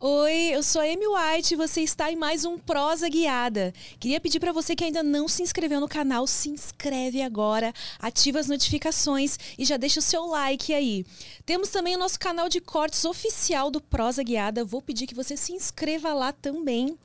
Oi, 0.00 0.50
eu 0.52 0.62
sou 0.62 0.80
a 0.80 0.84
Amy 0.84 1.08
White 1.08 1.54
e 1.54 1.56
você 1.56 1.80
está 1.80 2.12
em 2.12 2.14
mais 2.14 2.44
um 2.44 2.56
Prosa 2.56 3.08
Guiada. 3.08 3.74
Queria 3.98 4.20
pedir 4.20 4.38
para 4.38 4.52
você 4.52 4.76
que 4.76 4.84
ainda 4.84 5.02
não 5.02 5.26
se 5.26 5.42
inscreveu 5.42 5.80
no 5.80 5.88
canal, 5.88 6.24
se 6.24 6.48
inscreve 6.48 7.20
agora, 7.20 7.74
ativa 7.98 8.38
as 8.38 8.46
notificações 8.46 9.36
e 9.58 9.64
já 9.64 9.76
deixa 9.76 9.98
o 9.98 10.02
seu 10.02 10.24
like 10.26 10.72
aí. 10.72 11.04
Temos 11.44 11.70
também 11.70 11.96
o 11.96 11.98
nosso 11.98 12.16
canal 12.16 12.48
de 12.48 12.60
cortes 12.60 13.04
oficial 13.04 13.72
do 13.72 13.80
Prosa 13.80 14.22
Guiada. 14.22 14.64
Vou 14.64 14.80
pedir 14.80 15.04
que 15.04 15.16
você 15.16 15.36
se 15.36 15.52
inscreva 15.52 16.14
lá 16.14 16.32
também. 16.32 16.96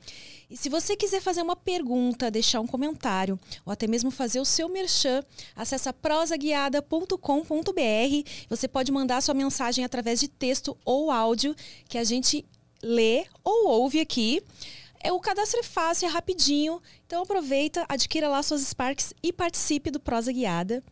E 0.48 0.56
se 0.56 0.68
você 0.68 0.94
quiser 0.94 1.20
fazer 1.20 1.42
uma 1.42 1.56
pergunta, 1.56 2.30
deixar 2.30 2.60
um 2.60 2.66
comentário 2.66 3.40
ou 3.66 3.72
até 3.72 3.88
mesmo 3.88 4.12
fazer 4.12 4.38
o 4.38 4.44
seu 4.44 4.68
merchan, 4.68 5.20
acessa 5.56 5.92
prosaguiada.com.br. 5.92 8.30
Você 8.48 8.68
pode 8.68 8.92
mandar 8.92 9.20
sua 9.20 9.34
mensagem 9.34 9.84
através 9.84 10.20
de 10.20 10.28
texto 10.28 10.78
ou 10.84 11.10
áudio 11.10 11.56
que 11.88 11.98
a 11.98 12.04
gente 12.04 12.44
lê 12.84 13.24
ou 13.42 13.68
ouve 13.68 14.00
aqui. 14.00 14.42
É, 15.02 15.12
o 15.12 15.20
cadastro 15.20 15.60
é 15.60 15.62
fácil, 15.62 16.06
é 16.06 16.10
rapidinho. 16.10 16.80
Então 17.06 17.22
aproveita, 17.22 17.84
adquira 17.88 18.28
lá 18.28 18.42
suas 18.42 18.62
Sparks 18.62 19.12
e 19.22 19.32
participe 19.32 19.90
do 19.90 20.00
Prosa 20.00 20.32
Guiada. 20.32 20.82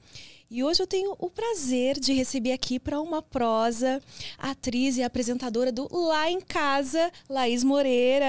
E 0.55 0.63
hoje 0.63 0.83
eu 0.83 0.87
tenho 0.87 1.17
o 1.19 1.31
prazer 1.31 1.99
de 1.99 2.13
receber 2.13 2.53
aqui 2.53 2.79
para 2.79 3.01
uma 3.01 3.23
prosa 3.23 4.03
a 4.37 4.51
atriz 4.51 4.99
e 4.99 5.03
apresentadora 5.03 5.73
do 5.73 5.89
Lá 5.91 6.31
em 6.31 6.43
Casa, 6.43 7.11
Laís 7.27 7.65
Moreira. 7.65 8.27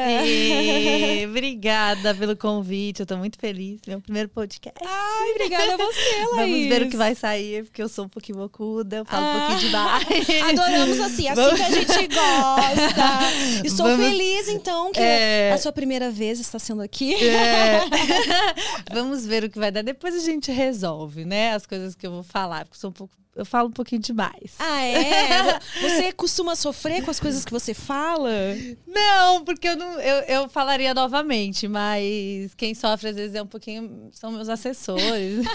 Obrigada 1.30 2.16
pelo 2.16 2.38
convite, 2.38 3.02
eu 3.02 3.04
estou 3.04 3.18
muito 3.18 3.38
feliz. 3.38 3.82
Meu 3.86 4.00
primeiro 4.00 4.30
podcast. 4.30 4.80
Ai, 4.82 5.32
obrigada 5.32 5.74
a 5.74 5.78
você, 5.78 6.16
Laís. 6.34 6.52
Vamos 6.52 6.70
ver 6.70 6.82
o 6.84 6.90
que 6.90 6.96
vai 6.96 7.14
sair, 7.14 7.66
porque 7.66 7.84
eu 7.84 7.90
sou 7.90 8.06
um 8.06 8.10
pouquinho 8.10 8.38
bocuda, 8.38 8.96
eu 8.96 9.06
falo 9.06 9.26
ah, 9.26 9.36
um 9.36 9.40
pouquinho 9.40 9.60
demais. 9.60 10.30
Adoramos 10.48 11.00
assim, 11.02 11.28
assim 11.28 11.42
Vamos... 11.42 11.56
que 11.56 11.62
a 11.62 11.72
gente 11.72 12.08
gosta. 12.08 13.68
Estou 13.68 13.86
Vamos... 13.86 14.08
feliz, 14.08 14.48
então, 14.48 14.94
que 14.94 15.00
é... 15.02 15.52
a 15.52 15.58
sua 15.58 15.74
primeira 15.74 16.10
vez 16.10 16.40
está 16.40 16.58
sendo 16.58 16.84
aqui. 16.84 17.16
É... 17.16 17.82
Vamos 18.94 19.26
ver 19.26 19.44
o 19.44 19.50
que 19.50 19.60
vai 19.60 19.74
dar. 19.74 19.82
Depois 19.82 20.16
a 20.16 20.20
gente 20.20 20.54
resolve, 20.54 21.26
né? 21.26 21.54
As 21.54 21.66
coisas 21.66 21.94
que 21.94 22.08
eu 22.08 22.13
vou 22.14 22.24
falar, 22.24 22.66
porque 22.66 22.80
sou 22.80 22.90
um 22.90 22.94
pouco 22.94 23.14
eu 23.36 23.46
falo 23.46 23.70
um 23.70 23.72
pouquinho 23.72 24.02
demais. 24.02 24.54
Ah, 24.60 24.82
é? 24.82 25.60
Você 25.82 26.14
costuma 26.14 26.56
sofrer 26.56 27.04
com 27.04 27.10
as 27.10 27.20
coisas 27.20 27.44
que 27.44 27.52
você 27.52 27.74
fala? 27.74 28.30
Não, 28.86 29.44
porque 29.44 29.70
eu 29.70 29.76
não 29.76 30.00
eu, 30.00 30.24
eu 30.24 30.50
falaria 30.50 30.94
novamente, 30.94 31.68
mas 31.68 32.54
quem 32.56 32.76
sofre 32.76 33.10
às 33.10 33.16
vezes 33.16 33.36
é 33.36 33.42
um 33.42 33.48
pouquinho 33.48 34.10
são 34.12 34.32
meus 34.32 34.50
assessores. 34.50 35.48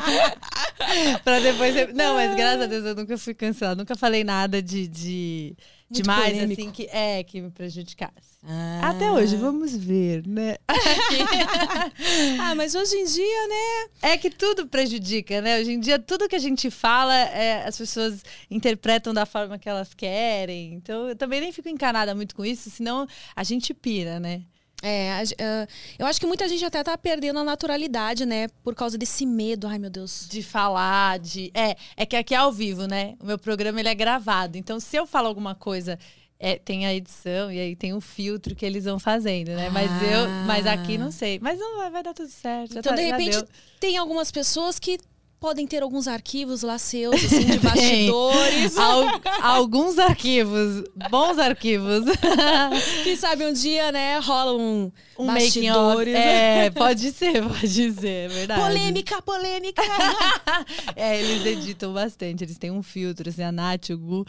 para 1.22 1.40
depois 1.40 1.74
Não, 1.94 2.14
mas 2.14 2.34
graças 2.34 2.62
a 2.62 2.66
Deus 2.66 2.84
eu 2.86 2.94
nunca 2.94 3.18
fui 3.18 3.34
cancelada, 3.34 3.76
nunca 3.82 3.94
falei 3.94 4.24
nada 4.24 4.62
de, 4.62 4.88
de 4.88 5.56
demais 5.90 6.32
polêmico. 6.32 6.60
assim 6.60 6.70
que 6.70 6.86
é 6.90 7.22
que 7.22 7.40
me 7.40 7.50
prejudicasse. 7.50 8.38
Ah. 8.46 8.90
Até 8.90 9.10
hoje, 9.10 9.36
vamos 9.36 9.74
ver, 9.74 10.26
né? 10.26 10.56
ah, 12.40 12.54
mas 12.54 12.74
hoje 12.74 12.94
em 12.96 13.04
dia, 13.04 13.48
né? 13.48 14.10
É 14.10 14.16
que 14.18 14.30
tudo 14.30 14.66
prejudica, 14.66 15.40
né? 15.40 15.60
Hoje 15.60 15.72
em 15.72 15.80
dia, 15.80 15.98
tudo 15.98 16.28
que 16.28 16.36
a 16.36 16.40
gente 16.40 16.70
fala, 16.70 17.14
é, 17.14 17.66
as 17.66 17.76
pessoas 17.76 18.22
interpretam 18.50 19.14
da 19.14 19.26
forma 19.26 19.58
que 19.58 19.68
elas 19.68 19.94
querem. 19.94 20.74
Então, 20.74 21.08
eu 21.08 21.16
também 21.16 21.40
nem 21.40 21.52
fico 21.52 21.68
encanada 21.68 22.14
muito 22.14 22.34
com 22.34 22.44
isso, 22.44 22.70
senão 22.70 23.06
a 23.34 23.42
gente 23.42 23.72
pira, 23.72 24.20
né? 24.20 24.42
É, 24.82 25.22
eu 25.98 26.06
acho 26.06 26.20
que 26.20 26.26
muita 26.26 26.48
gente 26.48 26.64
até 26.64 26.82
tá 26.84 26.96
perdendo 26.96 27.40
a 27.40 27.44
naturalidade, 27.44 28.24
né? 28.24 28.46
Por 28.62 28.74
causa 28.74 28.96
desse 28.96 29.26
medo, 29.26 29.66
ai 29.66 29.78
meu 29.78 29.90
Deus. 29.90 30.28
De 30.30 30.42
falar, 30.42 31.18
de. 31.18 31.50
É, 31.52 31.76
é 31.96 32.06
que 32.06 32.14
aqui 32.14 32.34
é 32.34 32.38
ao 32.38 32.52
vivo, 32.52 32.86
né? 32.86 33.16
O 33.20 33.26
meu 33.26 33.38
programa 33.38 33.80
ele 33.80 33.88
é 33.88 33.94
gravado. 33.94 34.56
Então, 34.56 34.78
se 34.78 34.96
eu 34.96 35.06
falo 35.06 35.26
alguma 35.26 35.54
coisa 35.54 35.98
é, 36.40 36.56
tem 36.56 36.86
a 36.86 36.94
edição 36.94 37.50
e 37.50 37.58
aí 37.58 37.76
tem 37.76 37.92
o 37.92 38.00
filtro 38.00 38.54
que 38.54 38.64
eles 38.64 38.84
vão 38.84 38.98
fazendo, 38.98 39.48
né? 39.48 39.68
Mas 39.70 39.90
eu, 39.90 40.28
mas 40.46 40.66
aqui 40.66 40.96
não 40.96 41.10
sei. 41.10 41.38
Mas 41.40 41.58
não 41.58 41.78
vai, 41.78 41.90
vai 41.90 42.02
dar 42.02 42.14
tudo 42.14 42.28
certo. 42.28 42.78
Então, 42.78 42.94
tá, 42.94 42.94
de 42.94 43.02
repente, 43.02 43.44
tem 43.80 43.96
algumas 43.96 44.30
pessoas 44.30 44.78
que 44.78 44.98
podem 45.40 45.66
ter 45.66 45.82
alguns 45.82 46.08
arquivos 46.08 46.62
lá 46.62 46.78
seus, 46.78 47.14
assim, 47.24 47.46
de 47.46 47.58
bastidores. 47.58 48.76
alguns 49.42 49.98
arquivos, 49.98 50.84
bons 51.10 51.38
arquivos. 51.38 52.04
Quem 53.04 53.16
sabe 53.16 53.46
um 53.46 53.52
dia, 53.52 53.92
né, 53.92 54.18
rola 54.18 54.52
um, 54.60 54.90
um 55.18 55.26
bastidores. 55.26 56.14
É, 56.14 56.70
pode 56.70 57.12
ser, 57.12 57.42
pode 57.42 57.92
ser, 57.92 58.06
é 58.08 58.28
verdade. 58.28 58.60
Polêmica, 58.60 59.22
polêmica. 59.22 59.82
é, 60.96 61.20
eles 61.20 61.46
editam 61.46 61.92
bastante, 61.92 62.44
eles 62.44 62.58
têm 62.58 62.70
um 62.70 62.82
filtro, 62.82 63.28
assim, 63.28 63.42
a 63.42 63.52
Nath, 63.52 63.90
o 63.90 63.98
Gu, 63.98 64.24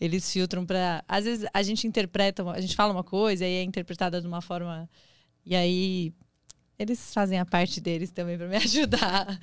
eles 0.00 0.30
filtram 0.30 0.66
pra... 0.66 1.02
Às 1.08 1.24
vezes 1.24 1.48
a 1.52 1.62
gente 1.62 1.86
interpreta, 1.86 2.48
a 2.50 2.60
gente 2.60 2.76
fala 2.76 2.92
uma 2.92 3.04
coisa 3.04 3.46
e 3.46 3.56
é 3.56 3.62
interpretada 3.62 4.20
de 4.20 4.26
uma 4.26 4.40
forma... 4.40 4.88
E 5.42 5.56
aí 5.56 6.12
eles 6.80 7.12
fazem 7.12 7.38
a 7.38 7.44
parte 7.44 7.78
deles 7.78 8.10
também 8.10 8.38
para 8.38 8.48
me 8.48 8.56
ajudar. 8.56 9.38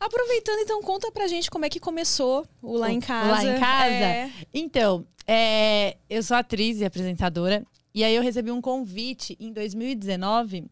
Aproveitando, 0.00 0.60
então, 0.60 0.80
conta 0.80 1.12
pra 1.12 1.26
gente 1.26 1.50
como 1.50 1.66
é 1.66 1.68
que 1.68 1.78
começou 1.78 2.46
o 2.62 2.78
Lá 2.78 2.90
em 2.90 2.98
Casa. 2.98 3.30
Lá 3.30 3.44
em 3.44 3.60
Casa? 3.60 4.04
É... 4.04 4.30
Então, 4.54 5.06
é, 5.26 5.98
eu 6.08 6.22
sou 6.22 6.34
atriz 6.34 6.80
e 6.80 6.86
apresentadora. 6.86 7.62
E 7.94 8.02
aí 8.02 8.16
eu 8.16 8.22
recebi 8.22 8.50
um 8.50 8.60
convite 8.60 9.36
em 9.38 9.52
2019 9.52 10.64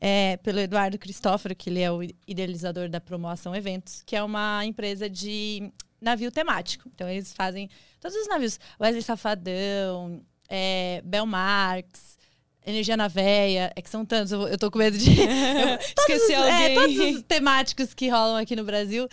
é, 0.00 0.38
pelo 0.38 0.58
Eduardo 0.58 0.98
Cristóforo, 0.98 1.54
que 1.54 1.68
ele 1.68 1.80
é 1.80 1.92
o 1.92 2.00
idealizador 2.26 2.88
da 2.88 3.00
Promoção 3.00 3.54
Eventos, 3.54 4.02
que 4.06 4.16
é 4.16 4.22
uma 4.22 4.64
empresa 4.64 5.10
de 5.10 5.70
navio 6.00 6.30
temático. 6.30 6.88
Então 6.94 7.06
eles 7.06 7.34
fazem 7.34 7.68
todos 8.00 8.16
os 8.16 8.26
navios. 8.26 8.58
Wesley 8.80 9.02
Safadão, 9.02 10.22
é, 10.48 11.02
Belmarx, 11.04 12.17
Energia 12.68 12.96
na 12.96 13.08
veia, 13.08 13.72
é 13.74 13.80
que 13.80 13.88
são 13.88 14.04
tantos, 14.04 14.30
eu, 14.30 14.46
eu 14.46 14.58
tô 14.58 14.70
com 14.70 14.78
medo 14.78 14.98
de. 14.98 15.10
Esquecer 15.98 16.34
alguém. 16.34 16.64
É, 16.64 16.74
todos 16.74 16.98
os 16.98 17.22
temáticos 17.26 17.94
que 17.94 18.08
rolam 18.08 18.36
aqui 18.36 18.54
no 18.54 18.62
Brasil 18.62 19.08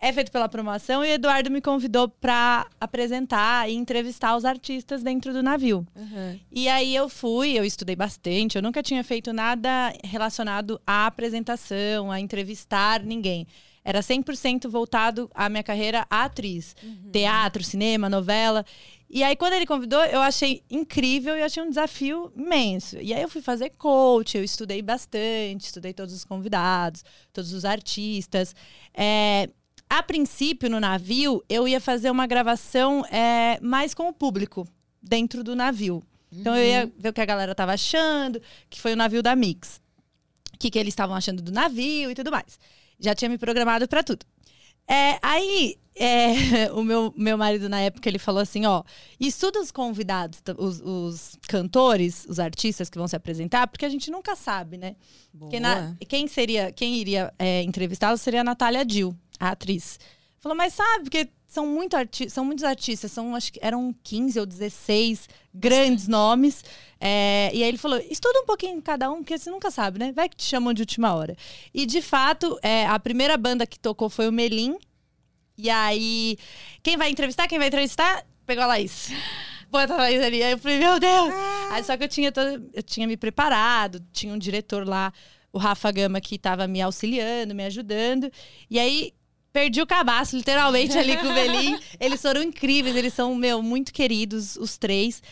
é 0.00 0.12
feito 0.12 0.32
pela 0.32 0.48
promoção 0.48 1.04
e 1.04 1.10
o 1.10 1.12
Eduardo 1.12 1.50
me 1.50 1.60
convidou 1.60 2.08
para 2.08 2.66
apresentar 2.80 3.68
e 3.68 3.74
entrevistar 3.74 4.34
os 4.36 4.44
artistas 4.44 5.02
dentro 5.02 5.32
do 5.32 5.42
navio. 5.42 5.86
Uhum. 5.94 6.40
E 6.50 6.68
aí 6.68 6.94
eu 6.94 7.08
fui, 7.08 7.58
eu 7.58 7.64
estudei 7.64 7.94
bastante, 7.94 8.56
eu 8.56 8.62
nunca 8.62 8.82
tinha 8.82 9.04
feito 9.04 9.32
nada 9.32 9.92
relacionado 10.02 10.80
à 10.86 11.06
apresentação, 11.06 12.10
a 12.10 12.18
entrevistar 12.18 13.02
ninguém. 13.02 13.46
Era 13.84 14.00
100% 14.00 14.68
voltado 14.68 15.30
à 15.34 15.48
minha 15.48 15.62
carreira 15.62 16.06
atriz. 16.08 16.76
Uhum. 16.82 17.10
Teatro, 17.10 17.64
cinema, 17.64 18.08
novela. 18.08 18.64
E 19.12 19.24
aí, 19.24 19.34
quando 19.34 19.54
ele 19.54 19.66
convidou, 19.66 20.00
eu 20.04 20.20
achei 20.20 20.62
incrível 20.70 21.36
e 21.36 21.42
achei 21.42 21.60
um 21.60 21.68
desafio 21.68 22.32
imenso. 22.36 22.96
E 22.98 23.12
aí, 23.12 23.20
eu 23.20 23.28
fui 23.28 23.42
fazer 23.42 23.70
coach, 23.70 24.38
eu 24.38 24.44
estudei 24.44 24.80
bastante, 24.80 25.66
estudei 25.66 25.92
todos 25.92 26.14
os 26.14 26.24
convidados, 26.24 27.04
todos 27.32 27.52
os 27.52 27.64
artistas. 27.64 28.54
É, 28.94 29.50
a 29.88 30.00
princípio, 30.00 30.70
no 30.70 30.78
navio, 30.78 31.42
eu 31.48 31.66
ia 31.66 31.80
fazer 31.80 32.08
uma 32.08 32.24
gravação 32.24 33.04
é, 33.06 33.58
mais 33.60 33.94
com 33.94 34.08
o 34.08 34.12
público, 34.12 34.64
dentro 35.02 35.42
do 35.42 35.56
navio. 35.56 36.00
Então, 36.32 36.56
eu 36.56 36.64
ia 36.64 36.84
uhum. 36.84 36.92
ver 36.96 37.08
o 37.08 37.12
que 37.12 37.20
a 37.20 37.26
galera 37.26 37.52
tava 37.52 37.72
achando, 37.72 38.40
que 38.68 38.80
foi 38.80 38.92
o 38.92 38.96
navio 38.96 39.24
da 39.24 39.34
Mix. 39.34 39.80
O 40.54 40.58
que, 40.58 40.70
que 40.70 40.78
eles 40.78 40.92
estavam 40.92 41.16
achando 41.16 41.42
do 41.42 41.50
navio 41.50 42.12
e 42.12 42.14
tudo 42.14 42.30
mais. 42.30 42.60
Já 43.00 43.12
tinha 43.12 43.28
me 43.28 43.38
programado 43.38 43.88
para 43.88 44.04
tudo. 44.04 44.24
É, 44.86 45.18
aí, 45.20 45.76
é, 46.02 46.72
o 46.72 46.82
meu, 46.82 47.12
meu 47.14 47.36
marido, 47.36 47.68
na 47.68 47.78
época, 47.80 48.08
ele 48.08 48.18
falou 48.18 48.40
assim: 48.40 48.64
ó, 48.64 48.82
estuda 49.20 49.60
os 49.60 49.70
convidados, 49.70 50.40
os, 50.56 50.80
os, 50.80 51.38
cantores, 51.46 52.26
os 52.26 52.40
artistas 52.40 52.88
que 52.88 52.96
vão 52.96 53.06
se 53.06 53.14
apresentar, 53.14 53.66
porque 53.66 53.84
a 53.84 53.88
gente 53.88 54.10
nunca 54.10 54.34
sabe, 54.34 54.78
né? 54.78 54.96
Na, 55.60 55.94
quem 56.08 56.26
seria, 56.26 56.72
quem 56.72 56.96
iria 56.96 57.32
é, 57.38 57.62
entrevistá-los 57.62 58.22
seria 58.22 58.40
a 58.40 58.44
Natália 58.44 58.82
Dill, 58.82 59.14
a 59.38 59.50
atriz. 59.50 60.00
Falou, 60.38 60.56
mas 60.56 60.72
sabe, 60.72 61.04
porque 61.04 61.28
são, 61.46 61.66
muito 61.66 61.94
arti 61.94 62.30
são 62.30 62.46
muitos 62.46 62.64
artistas, 62.64 63.12
são, 63.12 63.34
acho 63.34 63.52
que 63.52 63.60
eram 63.60 63.94
15 64.02 64.40
ou 64.40 64.46
16 64.46 65.28
grandes 65.52 66.08
nomes. 66.08 66.64
É, 66.98 67.50
e 67.52 67.62
aí 67.62 67.68
ele 67.68 67.76
falou: 67.76 67.98
estuda 68.08 68.40
um 68.40 68.46
pouquinho 68.46 68.80
cada 68.80 69.10
um, 69.10 69.18
porque 69.18 69.36
você 69.36 69.50
nunca 69.50 69.70
sabe, 69.70 69.98
né? 69.98 70.12
Vai 70.12 70.30
que 70.30 70.36
te 70.36 70.44
chamam 70.44 70.72
de 70.72 70.80
última 70.80 71.14
hora. 71.14 71.36
E 71.74 71.84
de 71.84 72.00
fato, 72.00 72.58
é, 72.62 72.86
a 72.86 72.98
primeira 72.98 73.36
banda 73.36 73.66
que 73.66 73.78
tocou 73.78 74.08
foi 74.08 74.28
o 74.28 74.32
Melim. 74.32 74.78
E 75.62 75.68
aí, 75.68 76.38
quem 76.82 76.96
vai 76.96 77.10
entrevistar? 77.10 77.46
Quem 77.46 77.58
vai 77.58 77.68
entrevistar? 77.68 78.24
Pegou 78.46 78.64
a 78.64 78.68
Laís. 78.68 79.10
põe 79.70 79.84
a 79.84 79.86
Thaís 79.86 80.22
ali. 80.22 80.42
Aí 80.42 80.52
eu 80.52 80.58
falei, 80.58 80.78
meu 80.78 80.98
Deus! 80.98 81.32
Aí 81.70 81.84
só 81.84 81.96
que 81.96 82.04
eu 82.04 82.08
tinha, 82.08 82.32
todo, 82.32 82.68
eu 82.74 82.82
tinha 82.82 83.06
me 83.06 83.16
preparado, 83.16 84.04
tinha 84.12 84.34
um 84.34 84.38
diretor 84.38 84.86
lá, 84.86 85.12
o 85.52 85.58
Rafa 85.58 85.90
Gama, 85.90 86.20
que 86.20 86.38
tava 86.38 86.66
me 86.66 86.82
auxiliando, 86.82 87.54
me 87.54 87.64
ajudando. 87.64 88.30
E 88.68 88.78
aí, 88.78 89.12
perdi 89.52 89.80
o 89.80 89.86
cabaço, 89.86 90.36
literalmente, 90.36 90.96
ali 90.98 91.16
com 91.16 91.28
o 91.28 91.34
Belim. 91.34 91.78
Eles 91.98 92.20
foram 92.20 92.42
incríveis, 92.42 92.96
eles 92.96 93.14
são, 93.14 93.34
meu, 93.34 93.62
muito 93.62 93.92
queridos, 93.92 94.56
os 94.56 94.76
três. 94.76 95.22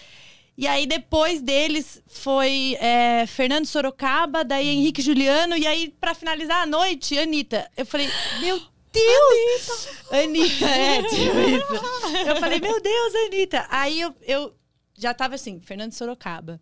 E 0.56 0.66
aí, 0.66 0.86
depois 0.86 1.40
deles, 1.40 2.02
foi 2.06 2.76
é, 2.80 3.24
Fernando 3.26 3.66
Sorocaba, 3.66 4.44
daí 4.44 4.68
Henrique 4.68 5.00
Juliano, 5.00 5.56
e 5.56 5.64
aí, 5.66 5.94
para 6.00 6.14
finalizar 6.14 6.62
a 6.62 6.66
noite, 6.66 7.16
Anitta. 7.16 7.70
Eu 7.76 7.86
falei, 7.86 8.08
meu 8.40 8.60
Deus! 9.06 9.88
Anitta, 10.10 10.66
é, 10.68 11.02
tipo 11.02 11.38
isso. 11.38 12.26
Eu 12.26 12.36
falei, 12.36 12.60
meu 12.60 12.80
Deus, 12.80 13.14
Anitta. 13.26 13.66
Aí 13.70 14.00
eu, 14.00 14.14
eu 14.22 14.54
já 14.94 15.14
tava 15.14 15.34
assim, 15.34 15.60
Fernando 15.60 15.92
Sorocaba. 15.92 16.60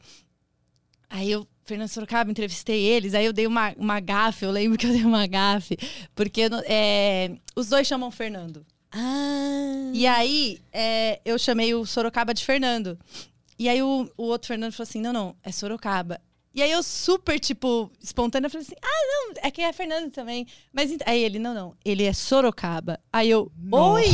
Aí 1.09 1.31
eu, 1.31 1.47
Fernando 1.65 1.89
Sorocaba, 1.89 2.31
entrevistei 2.31 2.83
eles, 2.83 3.15
aí 3.15 3.25
eu 3.25 3.33
dei 3.33 3.47
uma, 3.47 3.73
uma 3.77 4.01
gafe, 4.01 4.45
eu 4.45 4.51
lembro 4.51 4.77
que 4.77 4.87
eu 4.87 4.93
dei 4.93 5.05
uma 5.05 5.27
gafe, 5.27 5.79
porque 6.15 6.43
é, 6.67 7.37
os 7.55 7.69
dois 7.69 7.87
chamam 7.87 8.11
Fernando. 8.11 8.67
Ah. 8.91 9.91
E 9.93 10.07
aí 10.07 10.61
é, 10.73 11.21
eu 11.25 11.39
chamei 11.39 11.75
o 11.75 11.85
Sorocaba 11.85 12.35
de 12.35 12.45
Fernando. 12.45 12.99
E 13.59 13.69
aí 13.69 13.83
o, 13.83 14.11
o 14.17 14.25
outro 14.25 14.49
Fernando 14.49 14.73
falou 14.73 14.89
assim: 14.89 15.01
não, 15.01 15.13
não, 15.13 15.37
é 15.43 15.53
Sorocaba. 15.53 16.21
E 16.57 16.63
aí 16.63 16.71
eu 16.73 16.83
super, 16.83 17.39
tipo, 17.39 17.93
espontânea, 18.01 18.49
falei 18.49 18.67
assim: 18.67 18.75
ah, 18.83 18.89
não, 19.07 19.35
é 19.43 19.51
que 19.51 19.61
é 19.61 19.71
Fernando 19.75 20.11
também. 20.11 20.47
Mas 20.73 20.91
ent- 20.91 21.03
aí 21.05 21.23
ele, 21.23 21.39
não, 21.39 21.53
não, 21.53 21.77
ele 21.85 22.03
é 22.03 22.15
Sorocaba. 22.15 22.99
Aí 23.13 23.29
eu, 23.29 23.53
oi! 23.71 24.05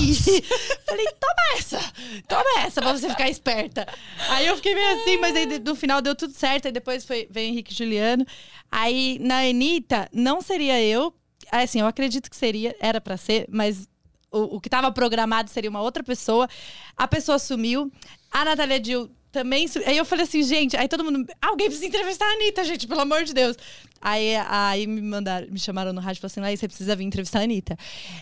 falei, 0.85 1.07
toma 1.21 1.57
essa! 1.57 1.81
Toma 2.27 2.61
essa 2.67 2.83
pra 2.83 2.93
você 2.99 3.09
ficar 3.09 3.31
esperta. 3.31 3.87
Aí 4.29 4.45
eu 4.49 4.57
fiquei 4.57 4.75
meio 4.75 5.01
assim, 5.01 5.19
mas 5.19 5.37
aí 5.37 5.47
no 5.61 5.77
final 5.77 6.03
deu 6.03 6.17
tudo 6.17 6.35
certo. 6.35 6.67
Aí 6.67 6.73
depois 6.73 7.05
foi, 7.05 7.29
veio 7.31 7.51
Henrique 7.51 7.73
e 7.73 7.77
Juliano. 7.77 8.27
Aí 8.73 9.21
na 9.21 9.39
Anitta, 9.43 10.09
não 10.13 10.41
seria 10.43 10.83
eu. 10.83 11.15
Assim, 11.53 11.79
eu 11.79 11.87
acredito 11.87 12.29
que 12.29 12.37
seria, 12.37 12.75
era 12.81 13.01
pra 13.01 13.17
ser, 13.17 13.47
mas 13.51 13.89
o, 14.33 14.57
o 14.57 14.61
que 14.61 14.69
tava 14.69 14.91
programado 14.91 15.49
seria 15.49 15.71
uma 15.71 15.81
outra 15.81 16.03
pessoa. 16.03 16.49
A 16.97 17.07
pessoa 17.07 17.39
sumiu. 17.39 17.89
A 18.33 18.45
Natália 18.45 18.81
Dill 18.81 19.09
também. 19.33 19.67
Aí 19.87 19.97
eu 19.97 20.05
falei 20.05 20.25
assim, 20.25 20.43
gente, 20.43 20.77
aí 20.77 20.87
todo 20.87 21.03
mundo. 21.03 21.27
Alguém 21.41 21.67
precisa 21.69 21.89
entrevistar 21.89 22.27
a 22.27 22.35
Anitta, 22.35 22.63
gente, 22.65 22.87
pelo 22.87 23.01
amor 23.01 23.25
de 23.25 23.33
Deus. 23.33 23.57
Aí, 24.01 24.37
aí 24.49 24.87
me 24.87 25.01
mandaram, 25.01 25.49
me 25.51 25.59
chamaram 25.59 25.93
no 25.93 26.01
rádio 26.01 26.19
e 26.19 26.21
falaram 26.21 26.33
assim, 26.33 26.41
Laís, 26.41 26.61
você 26.61 26.69
precisa 26.69 26.95
vir 26.95 27.05
entrevistar 27.05 27.41
a 27.41 27.43
Anitta. 27.43 27.77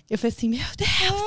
Eu 0.09 0.17
falei 0.17 0.35
assim, 0.35 0.49
meu 0.49 0.67
Deus! 0.77 1.23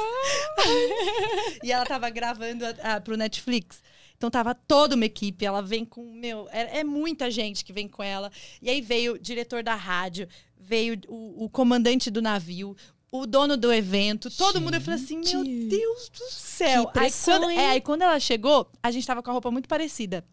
e 1.64 1.72
ela 1.72 1.86
tava 1.86 2.10
gravando 2.10 2.64
a, 2.66 2.96
a, 2.96 3.02
pro 3.02 3.18
Netflix. 3.18 3.84
Então 4.16 4.32
tava 4.32 4.56
toda 4.56 4.96
uma 4.96 5.06
equipe, 5.06 5.46
ela 5.46 5.62
vem 5.62 5.84
com, 5.84 6.02
meu, 6.14 6.48
é, 6.50 6.80
é 6.80 6.84
muita 6.84 7.30
gente 7.30 7.66
que 7.66 7.74
vem 7.74 7.90
com 7.90 8.02
ela. 8.02 8.32
E 8.62 8.70
aí 8.70 8.80
veio 8.80 9.14
o 9.14 9.20
diretor 9.20 9.62
da 9.62 9.76
rádio, 9.76 10.30
veio 10.58 10.98
o, 11.10 11.44
o 11.44 11.50
comandante 11.50 12.10
do 12.10 12.22
navio, 12.22 12.74
o 13.15 13.27
dono 13.27 13.56
do 13.56 13.71
evento, 13.71 14.30
todo 14.31 14.60
mundo. 14.60 14.74
Eu 14.74 14.81
falei 14.81 15.00
assim, 15.00 15.18
meu 15.18 15.45
Gente. 15.45 15.68
Deus 15.68 16.10
do 16.10 16.25
céu. 16.31 16.88
Que 16.88 16.94
pressão, 16.94 17.36
aí, 17.36 17.39
quando, 17.42 17.51
hein? 17.51 17.60
é, 17.60 17.69
aí 17.69 17.81
quando 17.81 18.01
ela 18.01 18.19
chegou, 18.19 18.68
a 18.81 18.89
gente 18.89 19.06
tava 19.06 19.21
com 19.21 19.30
a 19.30 19.33
roupa 19.33 19.51
muito 19.51 19.69
parecida. 19.69 20.25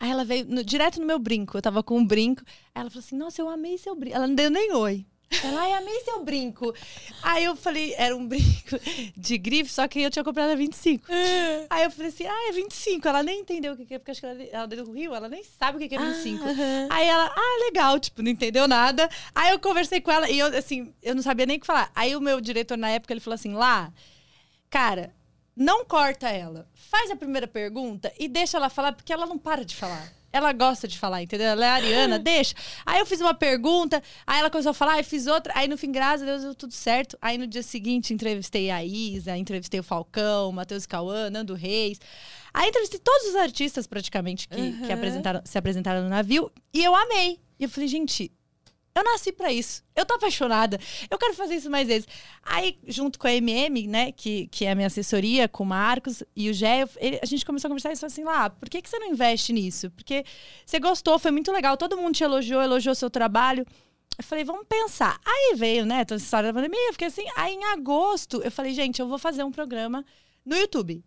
Aí 0.00 0.10
ela 0.10 0.24
veio 0.24 0.44
no- 0.46 0.64
direto 0.64 0.98
no 0.98 1.06
meu 1.06 1.18
brinco. 1.18 1.56
Eu 1.56 1.62
tava 1.62 1.80
com 1.82 1.96
um 1.96 2.04
brinco. 2.04 2.42
Aí 2.74 2.80
ela 2.80 2.90
falou 2.90 3.04
assim: 3.04 3.16
Nossa, 3.16 3.40
eu 3.40 3.48
amei 3.48 3.78
seu 3.78 3.94
brinco. 3.94 4.16
Ela 4.16 4.26
não 4.26 4.34
deu 4.34 4.50
nem 4.50 4.72
oi. 4.72 5.06
Ela, 5.42 5.60
ai, 5.60 5.72
amei 5.74 6.00
seu 6.00 6.24
brinco. 6.24 6.74
Aí 7.22 7.44
eu 7.44 7.56
falei, 7.56 7.94
era 7.96 8.16
um 8.16 8.26
brinco 8.26 8.78
de 9.16 9.38
grife, 9.38 9.70
só 9.70 9.86
que 9.88 10.00
eu 10.00 10.10
tinha 10.10 10.24
comprado 10.24 10.50
a 10.50 10.54
25. 10.54 11.06
Aí 11.70 11.84
eu 11.84 11.90
falei 11.90 12.08
assim, 12.08 12.26
ah, 12.26 12.48
é 12.48 12.52
25. 12.52 13.06
Ela 13.08 13.22
nem 13.22 13.40
entendeu 13.40 13.72
o 13.72 13.76
que 13.76 13.94
é, 13.94 13.98
porque 13.98 14.10
acho 14.10 14.20
que 14.20 14.26
ela, 14.26 14.42
ela 14.44 14.64
é 14.64 14.66
do 14.66 14.92
Rio, 14.92 15.14
ela 15.14 15.28
nem 15.28 15.42
sabe 15.42 15.76
o 15.76 15.88
que 15.88 15.94
é 15.94 15.98
25. 15.98 16.44
aham. 16.44 16.88
Aí 16.90 17.06
ela, 17.06 17.32
ah, 17.34 17.64
legal, 17.66 17.98
tipo, 17.98 18.22
não 18.22 18.30
entendeu 18.30 18.68
nada. 18.68 19.08
Aí 19.34 19.50
eu 19.50 19.58
conversei 19.58 20.00
com 20.00 20.10
ela 20.10 20.28
e 20.30 20.38
eu, 20.38 20.46
assim, 20.48 20.92
eu 21.02 21.14
não 21.14 21.22
sabia 21.22 21.46
nem 21.46 21.56
o 21.56 21.60
que 21.60 21.66
falar. 21.66 21.90
Aí 21.94 22.14
o 22.14 22.20
meu 22.20 22.40
diretor 22.40 22.78
na 22.78 22.90
época, 22.90 23.12
ele 23.12 23.20
falou 23.20 23.34
assim, 23.34 23.54
lá, 23.54 23.92
cara, 24.70 25.14
não 25.56 25.84
corta 25.84 26.28
ela. 26.28 26.68
Faz 26.74 27.10
a 27.10 27.16
primeira 27.16 27.46
pergunta 27.46 28.12
e 28.18 28.28
deixa 28.28 28.56
ela 28.56 28.68
falar, 28.68 28.92
porque 28.92 29.12
ela 29.12 29.26
não 29.26 29.38
para 29.38 29.64
de 29.64 29.74
falar. 29.74 30.12
Ela 30.34 30.52
gosta 30.52 30.88
de 30.88 30.98
falar, 30.98 31.22
entendeu? 31.22 31.46
Ela 31.46 31.64
é 31.64 31.68
ariana, 31.68 32.18
deixa. 32.20 32.56
Aí 32.84 32.98
eu 32.98 33.06
fiz 33.06 33.20
uma 33.20 33.32
pergunta, 33.32 34.02
aí 34.26 34.40
ela 34.40 34.50
começou 34.50 34.70
a 34.70 34.74
falar, 34.74 34.94
aí 34.94 35.04
fiz 35.04 35.28
outra. 35.28 35.52
Aí 35.54 35.68
no 35.68 35.78
fim, 35.78 35.92
graças 35.92 36.22
a 36.22 36.24
Deus, 36.26 36.42
deu 36.42 36.54
tudo 36.56 36.72
certo. 36.72 37.16
Aí 37.22 37.38
no 37.38 37.46
dia 37.46 37.62
seguinte, 37.62 38.12
entrevistei 38.12 38.68
a 38.68 38.84
Isa, 38.84 39.36
entrevistei 39.36 39.78
o 39.78 39.84
Falcão, 39.84 40.48
o 40.48 40.52
Matheus 40.52 40.86
Cauã, 40.86 41.30
Nando 41.30 41.54
Reis. 41.54 42.00
Aí 42.52 42.68
entrevistei 42.68 42.98
todos 42.98 43.28
os 43.28 43.36
artistas, 43.36 43.86
praticamente, 43.86 44.48
que, 44.48 44.72
que 44.72 44.92
apresentaram, 44.92 45.40
se 45.44 45.56
apresentaram 45.56 46.02
no 46.02 46.08
navio. 46.08 46.50
E 46.72 46.82
eu 46.82 46.96
amei. 46.96 47.38
E 47.56 47.62
eu 47.62 47.68
falei, 47.68 47.88
gente, 47.88 48.32
eu 48.96 49.02
nasci 49.04 49.32
pra 49.32 49.52
isso. 49.52 49.82
Eu 49.96 50.06
tô 50.06 50.14
apaixonada. 50.14 50.78
Eu 51.10 51.18
quero 51.18 51.34
fazer 51.34 51.56
isso 51.56 51.68
mais 51.70 51.88
vezes. 51.88 52.06
Aí, 52.42 52.78
junto 52.86 53.18
com 53.18 53.26
a 53.26 53.32
MM, 53.32 53.86
né, 53.88 54.12
que, 54.12 54.46
que 54.48 54.64
é 54.64 54.70
a 54.70 54.74
minha 54.74 54.86
assessoria, 54.86 55.48
com 55.48 55.64
o 55.64 55.66
Marcos 55.66 56.22
e 56.36 56.48
o 56.48 56.54
Gé, 56.54 56.84
ele- 56.98 57.18
a 57.22 57.26
gente 57.26 57.44
começou 57.44 57.68
a 57.68 57.70
conversar 57.70 57.92
e 57.92 57.96
falou 57.96 58.06
assim: 58.12 58.24
lá, 58.24 58.50
por 58.50 58.68
que, 58.70 58.80
que 58.80 58.88
você 58.88 58.98
não 58.98 59.08
investe 59.08 59.52
nisso? 59.52 59.90
Porque 59.90 60.24
você 60.64 60.78
gostou, 60.78 61.18
foi 61.18 61.30
muito 61.30 61.50
legal, 61.50 61.76
todo 61.76 61.96
mundo 61.96 62.14
te 62.14 62.22
elogiou, 62.24 62.62
elogiou 62.62 62.94
seu 62.94 63.10
trabalho. 63.10 63.66
Eu 64.16 64.22
falei, 64.22 64.44
vamos 64.44 64.64
pensar. 64.68 65.18
Aí 65.24 65.54
veio, 65.56 65.84
né, 65.84 66.04
toda 66.04 66.16
essa 66.16 66.24
história 66.24 66.52
da 66.52 66.54
pandemia, 66.54 66.88
eu 66.88 66.92
fiquei 66.92 67.08
assim. 67.08 67.24
Aí 67.36 67.52
em 67.54 67.64
agosto, 67.72 68.40
eu 68.44 68.50
falei, 68.50 68.72
gente, 68.72 69.00
eu 69.00 69.08
vou 69.08 69.18
fazer 69.18 69.42
um 69.42 69.50
programa 69.50 70.04
no 70.44 70.54
YouTube 70.56 71.02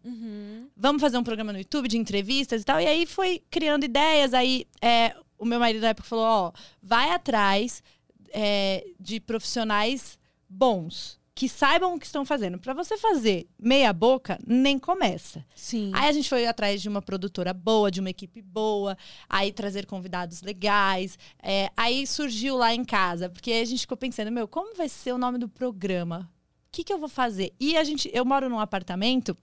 vamos 0.76 1.00
fazer 1.00 1.16
um 1.18 1.24
programa 1.24 1.54
no 1.54 1.60
YouTube 1.60 1.88
de 1.88 1.98
entrevistas 1.98 2.64
e 2.64 2.66
tal. 2.66 2.82
E 2.82 2.88
aí 2.88 3.06
foi 3.06 3.42
criando 3.52 3.84
ideias. 3.86 4.34
Aí 4.34 4.66
é, 4.82 5.16
o 5.38 5.46
meu 5.46 5.60
marido 5.60 5.82
na 5.82 5.90
época 5.90 6.08
falou: 6.08 6.26
ó, 6.26 6.52
vai 6.82 7.12
atrás 7.12 7.84
é, 8.32 8.86
de 9.00 9.20
profissionais 9.20 10.18
bons. 10.50 11.18
Que 11.34 11.48
saibam 11.48 11.94
o 11.94 12.00
que 12.00 12.06
estão 12.08 12.26
fazendo. 12.26 12.58
Pra 12.58 12.74
você 12.74 12.98
fazer 12.98 13.48
meia 13.60 13.94
boca, 13.94 14.40
nem 14.44 14.80
começa. 14.80 15.46
Sim. 15.54 15.92
Aí 15.94 16.10
a 16.10 16.12
gente 16.12 16.28
foi 16.28 16.48
atrás 16.48 16.82
de 16.82 16.90
uma 16.90 17.00
produtora 17.00 17.54
boa, 17.54 17.92
de 17.92 18.00
uma 18.00 18.10
equipe 18.10 18.42
boa, 18.42 18.98
aí 19.30 19.54
trazer 19.54 19.86
convidados 19.86 20.42
legais. 20.42 21.16
É, 21.44 21.70
aí 21.78 22.08
surgiu 22.08 22.58
lá 22.58 22.74
em 22.74 22.84
casa, 22.84 23.30
porque 23.30 23.52
a 23.52 23.66
gente 23.66 23.82
ficou 23.82 23.96
pensando, 23.96 24.32
meu, 24.32 24.48
como 24.48 24.76
vai 24.76 24.90
ser 24.90 25.12
o 25.12 25.18
nome 25.20 25.38
do 25.38 25.48
programa? 25.48 26.28
O 26.70 26.72
que, 26.72 26.84
que 26.84 26.92
eu 26.92 26.98
vou 26.98 27.08
fazer? 27.08 27.54
E 27.60 27.78
a 27.78 27.84
gente, 27.84 28.10
eu 28.12 28.26
moro 28.26 28.50
num 28.50 28.60
apartamento 28.60 29.38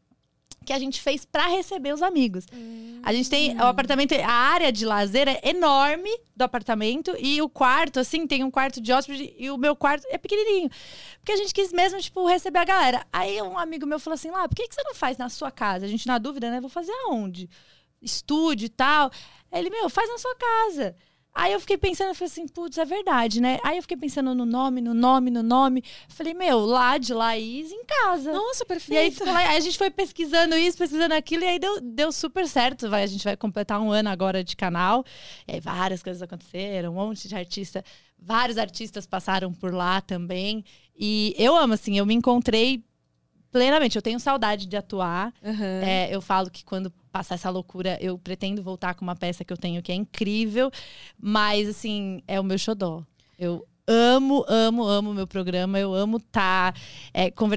que 0.64 0.72
a 0.72 0.78
gente 0.78 1.00
fez 1.00 1.24
para 1.24 1.46
receber 1.46 1.92
os 1.92 2.02
amigos. 2.02 2.46
A 3.02 3.12
gente 3.12 3.28
tem 3.28 3.56
o 3.56 3.64
apartamento, 3.64 4.14
a 4.14 4.32
área 4.32 4.72
de 4.72 4.84
lazer 4.84 5.28
é 5.28 5.40
enorme 5.44 6.10
do 6.34 6.42
apartamento 6.42 7.14
e 7.18 7.40
o 7.42 7.48
quarto, 7.48 8.00
assim, 8.00 8.26
tem 8.26 8.42
um 8.42 8.50
quarto 8.50 8.80
de 8.80 8.92
hóspede 8.92 9.34
e 9.38 9.50
o 9.50 9.58
meu 9.58 9.76
quarto 9.76 10.06
é 10.08 10.18
pequenininho. 10.18 10.70
Porque 11.18 11.32
a 11.32 11.36
gente 11.36 11.52
quis 11.52 11.72
mesmo, 11.72 12.00
tipo, 12.00 12.26
receber 12.26 12.60
a 12.60 12.64
galera. 12.64 13.06
Aí 13.12 13.40
um 13.42 13.58
amigo 13.58 13.86
meu 13.86 14.00
falou 14.00 14.14
assim: 14.14 14.30
lá, 14.30 14.48
por 14.48 14.54
que, 14.54 14.66
que 14.66 14.74
você 14.74 14.82
não 14.82 14.94
faz 14.94 15.18
na 15.18 15.28
sua 15.28 15.50
casa? 15.50 15.84
A 15.84 15.88
gente 15.88 16.06
na 16.06 16.18
dúvida, 16.18 16.50
né? 16.50 16.60
Vou 16.60 16.70
fazer 16.70 16.92
aonde? 17.06 17.48
Estúdio 18.00 18.66
e 18.66 18.70
tal. 18.70 19.10
Aí 19.52 19.60
ele, 19.60 19.70
meu, 19.70 19.88
faz 19.88 20.08
na 20.08 20.18
sua 20.18 20.34
casa. 20.34 20.96
Aí 21.36 21.52
eu 21.52 21.58
fiquei 21.58 21.76
pensando, 21.76 22.08
eu 22.10 22.14
falei 22.14 22.30
assim, 22.30 22.46
putz, 22.46 22.78
é 22.78 22.84
verdade, 22.84 23.40
né? 23.40 23.58
Aí 23.64 23.76
eu 23.76 23.82
fiquei 23.82 23.96
pensando 23.96 24.32
no 24.36 24.46
nome, 24.46 24.80
no 24.80 24.94
nome, 24.94 25.32
no 25.32 25.42
nome. 25.42 25.82
Falei, 26.08 26.32
meu, 26.32 26.60
lá 26.60 26.96
de 26.96 27.12
Laís 27.12 27.72
em 27.72 27.84
casa. 27.84 28.32
Nossa, 28.32 28.62
E 28.62 28.62
aí, 28.62 28.68
perfeito. 28.68 29.14
ficou 29.14 29.32
lá, 29.32 29.40
aí 29.40 29.56
a 29.56 29.60
gente 29.60 29.76
foi 29.76 29.90
pesquisando 29.90 30.56
isso, 30.56 30.78
pesquisando 30.78 31.12
aquilo, 31.12 31.42
e 31.42 31.46
aí 31.48 31.58
deu, 31.58 31.80
deu 31.80 32.12
super 32.12 32.46
certo. 32.46 32.88
Vai, 32.88 33.02
a 33.02 33.06
gente 33.06 33.24
vai 33.24 33.36
completar 33.36 33.80
um 33.80 33.90
ano 33.90 34.10
agora 34.10 34.44
de 34.44 34.54
canal. 34.54 35.04
E 35.48 35.54
aí 35.54 35.60
várias 35.60 36.04
coisas 36.04 36.22
aconteceram, 36.22 36.92
um 36.92 36.94
monte 36.94 37.26
de 37.26 37.34
artista. 37.34 37.84
Vários 38.16 38.56
artistas 38.56 39.04
passaram 39.04 39.52
por 39.52 39.74
lá 39.74 40.00
também. 40.00 40.64
E 40.96 41.34
eu 41.36 41.56
amo, 41.56 41.74
assim, 41.74 41.98
eu 41.98 42.06
me 42.06 42.14
encontrei 42.14 42.84
plenamente. 43.54 43.94
Eu 43.94 44.02
tenho 44.02 44.18
saudade 44.18 44.66
de 44.66 44.76
atuar. 44.76 45.32
Aham. 45.42 45.80
É, 45.80 46.08
eu 46.12 46.20
falo 46.20 46.50
que 46.50 46.64
quando 46.64 46.90
passar 47.12 47.36
essa 47.36 47.48
loucura, 47.48 47.96
eu 48.00 48.18
pretendo 48.18 48.60
voltar 48.64 48.94
com 48.94 49.04
uma 49.04 49.14
peça 49.14 49.44
que 49.44 49.52
eu 49.52 49.56
tenho 49.56 49.80
que 49.80 49.92
é 49.92 49.94
incrível. 49.94 50.72
Mas, 51.16 51.68
assim, 51.68 52.20
é 52.26 52.40
o 52.40 52.44
meu 52.44 52.58
xodó. 52.58 53.04
Eu 53.38 53.64
amo, 53.86 54.44
amo, 54.48 54.84
amo 54.84 55.10
o 55.10 55.14
meu 55.14 55.26
programa. 55.26 55.78
Eu 55.78 55.94
amo 55.94 56.16
estar. 56.18 56.74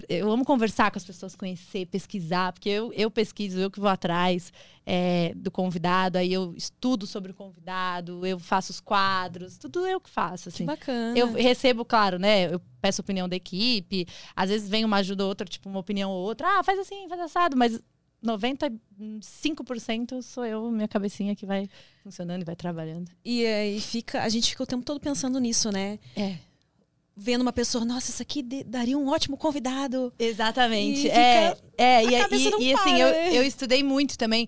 eu 0.10 0.32
amo 0.32 0.46
conversar 0.46 0.92
com 0.92 0.98
as 0.98 1.06
pessoas, 1.06 1.36
conhecer, 1.36 1.86
pesquisar. 1.88 2.54
Porque 2.54 2.70
eu, 2.70 2.92
eu 2.94 3.10
pesquiso, 3.10 3.60
eu 3.60 3.72
que 3.72 3.80
vou 3.80 3.90
atrás 3.90 4.52
é, 4.86 5.34
do 5.36 5.52
convidado. 5.52 6.18
Aí 6.18 6.32
eu 6.32 6.54
estudo 6.56 7.06
sobre 7.06 7.32
o 7.32 7.36
convidado, 7.36 8.26
eu 8.26 8.40
faço 8.40 8.72
os 8.72 8.80
quadros. 8.80 9.58
Tudo 9.58 9.86
eu 9.86 10.00
que 10.00 10.10
faço, 10.10 10.44
Que 10.44 10.50
assim. 10.50 10.66
bacana. 10.66 11.18
Eu 11.18 11.34
recebo, 11.34 11.84
claro, 11.84 12.18
né? 12.18 12.54
Eu 12.54 12.62
peço 12.82 13.02
opinião 13.02 13.28
da 13.28 13.36
equipe. 13.36 14.08
Às 14.36 14.50
vezes 14.50 14.70
vem 14.70 14.86
uma 14.86 14.98
ajuda 14.98 15.24
ou 15.24 15.30
outra, 15.30 15.48
tipo, 15.48 15.70
uma 15.70 15.80
opinião 15.80 16.12
ou 16.12 16.26
outra. 16.26 16.48
Ah, 16.60 16.64
faz 16.64 16.80
assim, 16.80 17.08
faz 17.10 17.22
assado. 17.22 17.58
Mas 17.58 17.82
95% 18.24 20.22
sou 20.22 20.46
eu, 20.46 20.70
minha 20.72 20.88
cabecinha, 20.88 21.36
que 21.36 21.46
vai 21.46 21.68
funcionando 22.04 22.42
e 22.42 22.46
vai 22.46 22.56
trabalhando. 22.56 23.12
E 23.24 23.46
aí 23.46 23.80
fica, 23.80 24.24
a 24.24 24.30
gente 24.30 24.50
fica 24.50 24.64
o 24.64 24.68
tempo 24.68 24.84
todo 24.84 25.00
pensando 25.00 25.40
nisso, 25.40 25.72
né? 25.72 26.00
É. 26.16 26.38
vendo 27.16 27.42
uma 27.42 27.54
pessoa, 27.54 27.86
nossa, 27.86 28.10
isso 28.10 28.22
aqui 28.22 28.44
daria 28.44 28.98
um 28.98 29.08
ótimo 29.08 29.38
convidado. 29.38 30.14
Exatamente. 30.18 31.08
E 31.08 31.10
é, 31.10 31.58
é, 31.78 32.04
e, 32.04 32.08
e, 32.08 32.70
e 32.70 32.74
assim, 32.74 33.00
eu, 33.00 33.10
né? 33.10 33.38
eu 33.38 33.44
estudei 33.44 33.84
muito 33.84 34.18
também. 34.18 34.48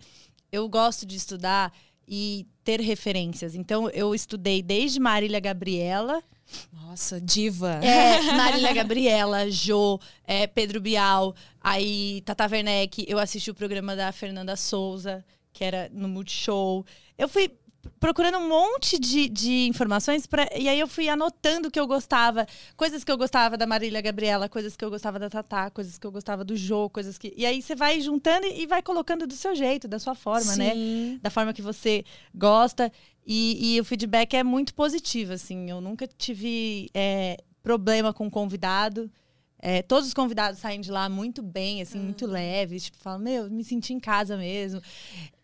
Eu 0.51 0.67
gosto 0.67 1.05
de 1.05 1.15
estudar 1.15 1.71
e 2.07 2.47
ter 2.63 2.81
referências. 2.81 3.53
Então, 3.53 3.89
eu 3.91 4.15
estudei 4.15 4.63
desde 4.63 4.99
Marília 4.99 5.39
Gabriela. 5.39 6.23
Nossa, 6.71 7.19
diva. 7.19 7.79
É, 7.83 8.21
Marília 8.33 8.73
Gabriela, 8.73 9.49
Jo, 9.49 9.99
é, 10.25 10.47
Pedro 10.47 10.81
Bial, 10.81 11.35
aí 11.61 12.21
Tata 12.25 12.47
Werneck. 12.49 13.05
Eu 13.07 13.19
assisti 13.19 13.51
o 13.51 13.55
programa 13.55 13.95
da 13.95 14.11
Fernanda 14.11 14.55
Souza, 14.55 15.23
que 15.53 15.63
era 15.63 15.89
no 15.91 16.07
Multishow. 16.07 16.85
Eu 17.17 17.27
fui 17.27 17.51
procurando 17.99 18.37
um 18.37 18.47
monte 18.47 18.99
de, 18.99 19.29
de 19.29 19.67
informações 19.67 20.25
pra, 20.25 20.47
e 20.57 20.67
aí 20.67 20.79
eu 20.79 20.87
fui 20.87 21.09
anotando 21.09 21.67
o 21.67 21.71
que 21.71 21.79
eu 21.79 21.87
gostava, 21.87 22.45
coisas 22.75 23.03
que 23.03 23.11
eu 23.11 23.17
gostava 23.17 23.57
da 23.57 23.65
Marília 23.65 24.01
Gabriela, 24.01 24.49
coisas 24.49 24.75
que 24.75 24.83
eu 24.83 24.89
gostava 24.89 25.19
da 25.19 25.29
Tatá, 25.29 25.69
coisas 25.69 25.97
que 25.97 26.05
eu 26.05 26.11
gostava 26.11 26.43
do 26.43 26.55
Jô, 26.55 26.89
coisas 26.89 27.17
que 27.17 27.33
e 27.35 27.45
aí 27.45 27.61
você 27.61 27.75
vai 27.75 27.99
juntando 28.01 28.47
e 28.47 28.65
vai 28.65 28.81
colocando 28.81 29.25
do 29.25 29.33
seu 29.33 29.55
jeito, 29.55 29.87
da 29.87 29.99
sua 29.99 30.15
forma, 30.15 30.55
né? 30.55 30.73
Sim. 30.73 31.11
né? 31.13 31.19
Da 31.21 31.29
forma 31.29 31.53
que 31.53 31.61
você 31.61 32.03
gosta 32.33 32.91
e, 33.31 33.75
e, 33.75 33.79
o 33.79 33.85
feedback 33.85 34.33
é 34.33 34.43
muito 34.43 34.73
positivo, 34.73 35.33
assim. 35.33 35.69
Eu 35.69 35.79
nunca 35.79 36.07
tive 36.07 36.89
é, 36.93 37.37
problema 37.61 38.11
com 38.11 38.29
convidado. 38.29 39.09
É, 39.61 39.83
todos 39.83 40.07
os 40.07 40.13
convidados 40.13 40.59
saem 40.59 40.81
de 40.81 40.89
lá 40.89 41.07
muito 41.07 41.43
bem, 41.43 41.81
assim, 41.81 41.99
muito 41.99 42.25
uhum. 42.25 42.31
leves. 42.31 42.85
Tipo, 42.85 42.97
falam, 42.97 43.19
meu, 43.19 43.49
me 43.49 43.63
senti 43.63 43.93
em 43.93 43.99
casa 43.99 44.35
mesmo 44.35 44.81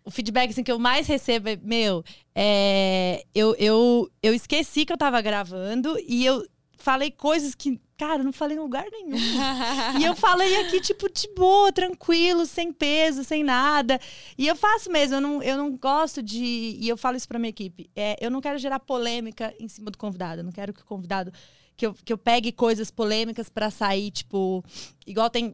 o 0.05 0.11
feedback 0.11 0.51
assim, 0.51 0.63
que 0.63 0.71
eu 0.71 0.77
mais 0.77 1.07
recebo 1.07 1.49
é, 1.49 1.55
meu, 1.63 2.03
é, 2.35 3.25
eu, 3.33 3.55
eu, 3.55 4.09
eu 4.21 4.33
esqueci 4.35 4.85
que 4.85 4.93
eu 4.93 4.97
tava 4.97 5.19
gravando 5.19 5.97
e 6.07 6.23
eu 6.23 6.47
falei 6.77 7.09
coisas 7.09 7.55
que, 7.55 7.81
cara, 7.97 8.19
eu 8.19 8.23
não 8.23 8.33
falei 8.33 8.57
em 8.57 8.59
lugar 8.59 8.85
nenhum. 8.91 9.15
e 9.99 10.03
eu 10.03 10.15
falei 10.15 10.55
aqui, 10.57 10.81
tipo, 10.81 11.09
de 11.11 11.27
boa, 11.35 11.71
tranquilo, 11.71 12.45
sem 12.45 12.71
peso, 12.71 13.23
sem 13.23 13.43
nada. 13.43 13.99
E 14.37 14.47
eu 14.47 14.55
faço 14.55 14.91
mesmo, 14.91 15.15
eu 15.15 15.21
não, 15.21 15.43
eu 15.43 15.57
não 15.57 15.75
gosto 15.77 16.21
de. 16.21 16.77
E 16.79 16.87
eu 16.87 16.97
falo 16.97 17.17
isso 17.17 17.27
pra 17.27 17.39
minha 17.39 17.49
equipe. 17.49 17.89
É, 17.95 18.15
eu 18.19 18.29
não 18.29 18.41
quero 18.41 18.57
gerar 18.57 18.79
polêmica 18.79 19.53
em 19.59 19.67
cima 19.67 19.89
do 19.89 19.97
convidado. 19.97 20.41
Eu 20.41 20.45
não 20.45 20.51
quero 20.51 20.73
que 20.73 20.81
o 20.81 20.85
convidado. 20.85 21.31
Que 21.77 21.87
eu, 21.87 21.93
que 21.93 22.13
eu 22.13 22.17
pegue 22.17 22.53
coisas 22.53 22.89
polêmicas 22.89 23.49
para 23.49 23.69
sair, 23.69 24.11
tipo. 24.11 24.63
Igual 25.05 25.29
tem 25.29 25.53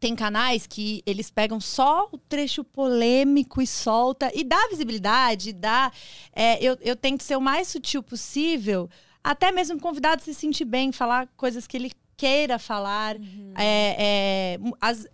tem 0.00 0.14
canais 0.14 0.66
que 0.66 1.02
eles 1.04 1.30
pegam 1.30 1.60
só 1.60 2.08
o 2.12 2.18
trecho 2.18 2.62
polêmico 2.62 3.60
e 3.60 3.66
solta 3.66 4.30
e 4.32 4.44
dá 4.44 4.68
visibilidade, 4.68 5.52
dá. 5.52 5.90
É, 6.32 6.62
eu, 6.62 6.76
eu 6.80 6.94
tento 6.94 7.22
ser 7.22 7.36
o 7.36 7.40
mais 7.40 7.68
sutil 7.68 8.02
possível, 8.02 8.88
até 9.22 9.50
mesmo 9.52 9.76
o 9.76 9.80
convidado 9.80 10.22
se 10.22 10.34
sentir 10.34 10.64
bem, 10.64 10.92
falar 10.92 11.28
coisas 11.36 11.66
que 11.66 11.76
ele 11.76 11.92
queira 12.16 12.58
falar. 12.58 13.16
Uhum. 13.16 13.52
É, 13.56 13.96
é, 13.98 14.58
as, 14.80 15.06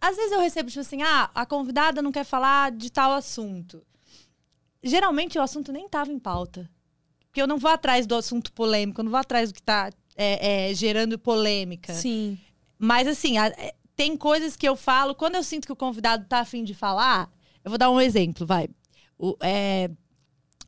às 0.00 0.16
vezes 0.16 0.32
eu 0.32 0.40
recebo, 0.40 0.68
tipo 0.68 0.80
assim, 0.80 1.02
ah, 1.02 1.30
a 1.34 1.44
convidada 1.44 2.00
não 2.00 2.12
quer 2.12 2.24
falar 2.24 2.70
de 2.70 2.90
tal 2.90 3.12
assunto. 3.12 3.84
Geralmente 4.82 5.38
o 5.38 5.42
assunto 5.42 5.72
nem 5.72 5.86
estava 5.86 6.12
em 6.12 6.18
pauta. 6.18 6.70
Porque 7.26 7.42
eu 7.42 7.46
não 7.46 7.58
vou 7.58 7.70
atrás 7.70 8.06
do 8.06 8.14
assunto 8.14 8.52
polêmico, 8.52 9.00
eu 9.00 9.04
não 9.04 9.10
vou 9.10 9.20
atrás 9.20 9.50
do 9.50 9.54
que 9.54 9.60
está 9.60 9.90
é, 10.16 10.70
é, 10.70 10.74
gerando 10.74 11.18
polêmica. 11.18 11.92
Sim. 11.92 12.38
Mas 12.78 13.08
assim, 13.08 13.38
a, 13.38 13.48
é, 13.48 13.74
tem 13.96 14.16
coisas 14.16 14.56
que 14.56 14.68
eu 14.68 14.76
falo, 14.76 15.14
quando 15.14 15.34
eu 15.34 15.42
sinto 15.42 15.66
que 15.66 15.72
o 15.72 15.76
convidado 15.76 16.24
tá 16.26 16.38
afim 16.40 16.62
de 16.62 16.74
falar, 16.74 17.30
eu 17.64 17.70
vou 17.70 17.78
dar 17.78 17.90
um 17.90 18.00
exemplo, 18.00 18.46
vai. 18.46 18.68
O, 19.18 19.36
é, 19.40 19.90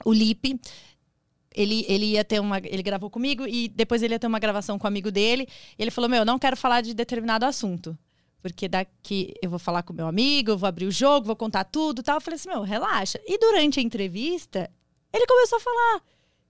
o 0.04 0.12
Lipe, 0.12 0.60
ele, 1.54 1.84
ele 1.88 2.06
ia 2.06 2.24
ter 2.24 2.40
uma. 2.40 2.58
Ele 2.58 2.82
gravou 2.82 3.10
comigo 3.10 3.46
e 3.46 3.68
depois 3.68 4.02
ele 4.02 4.14
ia 4.14 4.18
ter 4.18 4.26
uma 4.26 4.38
gravação 4.38 4.78
com 4.78 4.86
um 4.86 4.88
amigo 4.88 5.10
dele. 5.10 5.48
ele 5.78 5.90
falou: 5.90 6.08
Meu, 6.08 6.24
não 6.24 6.38
quero 6.38 6.56
falar 6.56 6.80
de 6.80 6.94
determinado 6.94 7.44
assunto. 7.44 7.96
Porque 8.40 8.68
daqui 8.68 9.34
eu 9.42 9.50
vou 9.50 9.58
falar 9.58 9.82
com 9.82 9.92
meu 9.92 10.06
amigo, 10.06 10.52
eu 10.52 10.58
vou 10.58 10.66
abrir 10.66 10.86
o 10.86 10.90
jogo, 10.90 11.26
vou 11.26 11.36
contar 11.36 11.64
tudo 11.64 12.02
tal. 12.02 12.16
Eu 12.16 12.20
falei 12.20 12.36
assim: 12.36 12.48
Meu, 12.48 12.62
relaxa. 12.62 13.20
E 13.26 13.38
durante 13.38 13.80
a 13.80 13.82
entrevista, 13.82 14.70
ele 15.12 15.26
começou 15.26 15.58
a 15.58 15.60
falar. 15.60 16.02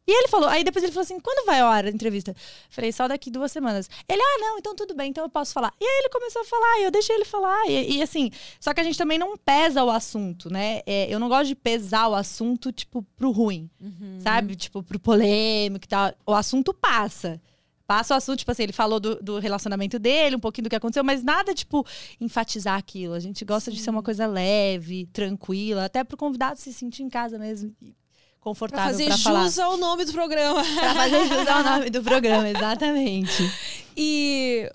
E 0.06 0.12
ele 0.12 0.28
falou, 0.28 0.48
aí 0.48 0.64
depois 0.64 0.82
ele 0.82 0.92
falou 0.92 1.04
assim: 1.04 1.20
quando 1.20 1.46
vai 1.46 1.60
ao 1.60 1.68
ar 1.68 1.84
a 1.84 1.90
entrevista? 1.90 2.34
Falei, 2.68 2.90
só 2.90 3.06
daqui 3.06 3.30
duas 3.30 3.52
semanas. 3.52 3.88
Ele, 4.08 4.20
ah, 4.20 4.38
não, 4.40 4.58
então 4.58 4.74
tudo 4.74 4.94
bem, 4.94 5.10
então 5.10 5.22
eu 5.22 5.30
posso 5.30 5.52
falar. 5.52 5.72
E 5.80 5.84
aí 5.84 5.98
ele 6.00 6.08
começou 6.08 6.42
a 6.42 6.44
falar, 6.44 6.80
e 6.80 6.84
eu 6.84 6.90
deixei 6.90 7.14
ele 7.14 7.24
falar. 7.24 7.68
E, 7.68 7.98
e 7.98 8.02
assim, 8.02 8.30
só 8.58 8.74
que 8.74 8.80
a 8.80 8.84
gente 8.84 8.98
também 8.98 9.18
não 9.18 9.36
pesa 9.36 9.84
o 9.84 9.90
assunto, 9.90 10.50
né? 10.50 10.80
É, 10.84 11.12
eu 11.12 11.18
não 11.20 11.28
gosto 11.28 11.46
de 11.46 11.54
pesar 11.54 12.08
o 12.08 12.14
assunto, 12.14 12.72
tipo, 12.72 13.02
pro 13.16 13.30
ruim, 13.30 13.70
uhum. 13.80 14.18
sabe? 14.20 14.56
Tipo, 14.56 14.82
pro 14.82 14.98
polêmico 14.98 15.84
e 15.84 15.88
tal. 15.88 16.12
O 16.26 16.34
assunto 16.34 16.74
passa. 16.74 17.40
Passa 17.86 18.14
o 18.14 18.16
assunto, 18.16 18.38
tipo 18.38 18.50
assim, 18.52 18.62
ele 18.62 18.72
falou 18.72 19.00
do, 19.00 19.16
do, 19.16 19.38
relacionamento 19.40 19.98
dele, 19.98 20.36
um 20.36 20.40
pouquinho 20.40 20.64
do 20.64 20.70
que 20.70 20.76
aconteceu, 20.76 21.02
mas 21.02 21.24
nada, 21.24 21.52
tipo, 21.52 21.84
enfatizar 22.20 22.76
aquilo. 22.76 23.14
A 23.14 23.20
gente 23.20 23.44
gosta 23.44 23.70
Sim. 23.70 23.76
de 23.76 23.82
ser 23.82 23.90
uma 23.90 24.02
coisa 24.02 24.26
leve, 24.26 25.06
tranquila, 25.06 25.84
até 25.84 26.04
pro 26.04 26.16
convidado 26.16 26.58
se 26.58 26.72
sentir 26.72 27.02
em 27.02 27.08
casa 27.08 27.36
mesmo 27.36 27.74
confortável 28.40 28.96
para 28.96 29.08
fazer 29.16 29.22
pra 29.22 29.42
jus 29.44 29.58
ao 29.58 29.76
nome 29.76 30.04
do 30.04 30.12
programa. 30.12 30.64
Para 30.74 30.94
fazer 30.94 31.28
jus 31.28 31.46
ao 31.46 31.62
nome 31.62 31.90
do 31.90 32.02
programa, 32.02 32.48
exatamente. 32.50 33.50
E 33.96 34.70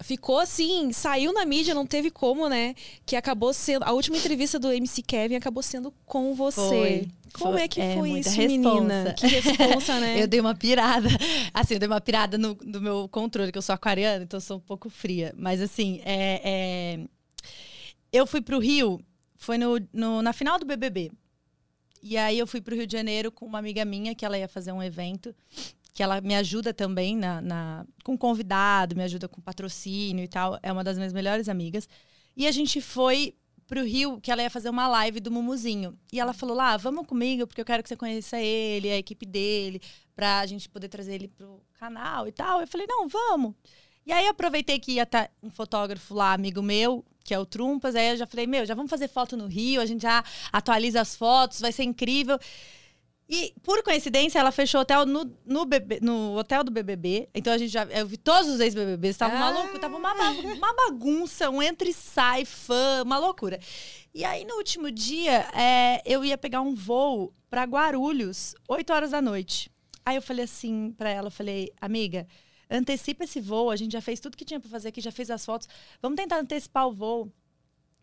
ficou 0.00 0.38
assim, 0.38 0.92
saiu 0.92 1.32
na 1.32 1.44
mídia, 1.44 1.74
não 1.74 1.86
teve 1.86 2.10
como, 2.10 2.48
né? 2.48 2.74
Que 3.04 3.16
acabou 3.16 3.52
sendo. 3.52 3.82
A 3.82 3.92
última 3.92 4.16
entrevista 4.16 4.58
do 4.58 4.70
MC 4.70 5.02
Kevin 5.02 5.34
acabou 5.34 5.62
sendo 5.62 5.92
com 6.06 6.34
você. 6.34 6.60
Foi. 6.60 7.08
Como 7.32 7.54
foi, 7.54 7.62
é 7.62 7.68
que 7.68 7.80
foi 7.96 8.10
isso, 8.20 8.30
responsa. 8.30 8.46
menina? 8.46 9.14
Que 9.14 9.26
responsa, 9.26 9.98
né? 9.98 10.20
eu 10.22 10.28
dei 10.28 10.38
uma 10.38 10.54
pirada. 10.54 11.08
Assim, 11.52 11.74
eu 11.74 11.80
dei 11.80 11.88
uma 11.88 12.00
pirada 12.00 12.38
no, 12.38 12.56
no 12.62 12.80
meu 12.80 13.08
controle, 13.08 13.50
que 13.50 13.58
eu 13.58 13.62
sou 13.62 13.74
aquariana, 13.74 14.22
então 14.22 14.36
eu 14.36 14.42
sou 14.42 14.58
um 14.58 14.60
pouco 14.60 14.88
fria. 14.88 15.34
Mas 15.36 15.60
assim, 15.60 16.00
é, 16.04 16.40
é... 16.44 17.00
eu 18.12 18.24
fui 18.24 18.40
pro 18.40 18.60
Rio, 18.60 19.00
foi 19.36 19.58
no, 19.58 19.80
no, 19.92 20.22
na 20.22 20.32
final 20.32 20.60
do 20.60 20.64
BBB. 20.64 21.10
E 22.06 22.18
aí 22.18 22.38
eu 22.38 22.46
fui 22.46 22.60
para 22.60 22.74
o 22.74 22.76
Rio 22.76 22.86
de 22.86 22.92
Janeiro 22.92 23.32
com 23.32 23.46
uma 23.46 23.58
amiga 23.58 23.82
minha 23.82 24.14
que 24.14 24.26
ela 24.26 24.38
ia 24.38 24.46
fazer 24.46 24.72
um 24.72 24.82
evento, 24.82 25.34
que 25.94 26.02
ela 26.02 26.20
me 26.20 26.34
ajuda 26.34 26.74
também 26.74 27.16
na, 27.16 27.40
na 27.40 27.86
com 28.04 28.14
convidado, 28.14 28.94
me 28.94 29.02
ajuda 29.02 29.26
com 29.26 29.40
patrocínio 29.40 30.22
e 30.22 30.28
tal. 30.28 30.58
É 30.62 30.70
uma 30.70 30.84
das 30.84 30.98
minhas 30.98 31.14
melhores 31.14 31.48
amigas. 31.48 31.88
E 32.36 32.46
a 32.46 32.52
gente 32.52 32.82
foi 32.82 33.34
pro 33.66 33.82
Rio, 33.82 34.20
que 34.20 34.30
ela 34.30 34.42
ia 34.42 34.50
fazer 34.50 34.68
uma 34.68 34.86
live 34.86 35.18
do 35.18 35.30
Mumuzinho. 35.30 35.98
E 36.12 36.20
ela 36.20 36.34
falou 36.34 36.54
lá, 36.54 36.76
vamos 36.76 37.06
comigo, 37.06 37.46
porque 37.46 37.62
eu 37.62 37.64
quero 37.64 37.82
que 37.82 37.88
você 37.88 37.96
conheça 37.96 38.38
ele, 38.38 38.90
a 38.90 38.98
equipe 38.98 39.24
dele, 39.24 39.80
pra 40.14 40.44
gente 40.44 40.68
poder 40.68 40.88
trazer 40.88 41.14
ele 41.14 41.28
pro 41.28 41.62
canal 41.72 42.28
e 42.28 42.32
tal. 42.32 42.60
Eu 42.60 42.66
falei, 42.68 42.86
não, 42.86 43.08
vamos. 43.08 43.54
E 44.04 44.12
aí 44.12 44.26
aproveitei 44.26 44.78
que 44.78 44.92
ia 44.92 45.04
estar 45.04 45.28
tá 45.28 45.30
um 45.42 45.50
fotógrafo 45.50 46.12
lá, 46.12 46.34
amigo 46.34 46.60
meu, 46.60 47.02
que 47.24 47.34
é 47.34 47.38
o 47.38 47.46
Trumpas. 47.46 47.96
Aí 47.96 48.10
eu 48.10 48.16
já 48.18 48.26
falei, 48.26 48.46
meu, 48.46 48.66
já 48.66 48.74
vamos 48.74 48.90
fazer 48.90 49.08
foto 49.08 49.36
no 49.36 49.46
Rio, 49.46 49.80
a 49.80 49.86
gente 49.86 50.02
já 50.02 50.22
atualiza 50.52 51.00
as 51.00 51.16
fotos, 51.16 51.60
vai 51.60 51.72
ser 51.72 51.82
incrível. 51.82 52.38
E, 53.26 53.54
por 53.62 53.82
coincidência, 53.82 54.38
ela 54.38 54.52
fechou 54.52 54.82
hotel 54.82 55.06
no, 55.06 55.34
no, 55.46 55.64
bebê, 55.64 55.98
no 56.02 56.36
hotel 56.36 56.62
do 56.62 56.70
BBB. 56.70 57.26
Então, 57.34 57.54
a 57.54 57.58
gente 57.58 57.70
já... 57.70 57.84
Eu 57.84 58.06
vi 58.06 58.18
todos 58.18 58.50
os 58.50 58.60
ex-BBBs. 58.60 59.16
Tava 59.16 59.34
ah. 59.34 59.38
maluco. 59.38 59.78
Tava 59.78 59.96
uma, 59.96 60.12
uma 60.12 60.74
bagunça, 60.74 61.48
um 61.48 61.62
entra 61.62 61.88
e 61.88 61.94
sai, 61.94 62.44
fã, 62.44 63.02
uma 63.02 63.18
loucura. 63.18 63.58
E 64.14 64.24
aí, 64.24 64.44
no 64.44 64.56
último 64.56 64.90
dia, 64.90 65.48
é, 65.54 66.02
eu 66.04 66.22
ia 66.22 66.36
pegar 66.36 66.60
um 66.60 66.74
voo 66.74 67.32
para 67.48 67.64
Guarulhos, 67.64 68.54
8 68.68 68.92
horas 68.92 69.10
da 69.12 69.22
noite. 69.22 69.70
Aí 70.04 70.16
eu 70.16 70.22
falei 70.22 70.44
assim 70.44 70.92
para 70.92 71.08
ela, 71.08 71.30
falei, 71.30 71.72
amiga, 71.80 72.26
antecipa 72.70 73.24
esse 73.24 73.40
voo. 73.40 73.70
A 73.70 73.76
gente 73.76 73.92
já 73.92 74.00
fez 74.00 74.20
tudo 74.20 74.36
que 74.36 74.44
tinha 74.44 74.60
para 74.60 74.70
fazer 74.70 74.88
aqui, 74.88 75.00
já 75.00 75.12
fez 75.12 75.30
as 75.30 75.44
fotos. 75.44 75.68
Vamos 76.00 76.16
tentar 76.16 76.38
antecipar 76.38 76.86
o 76.88 76.92
voo. 76.92 77.32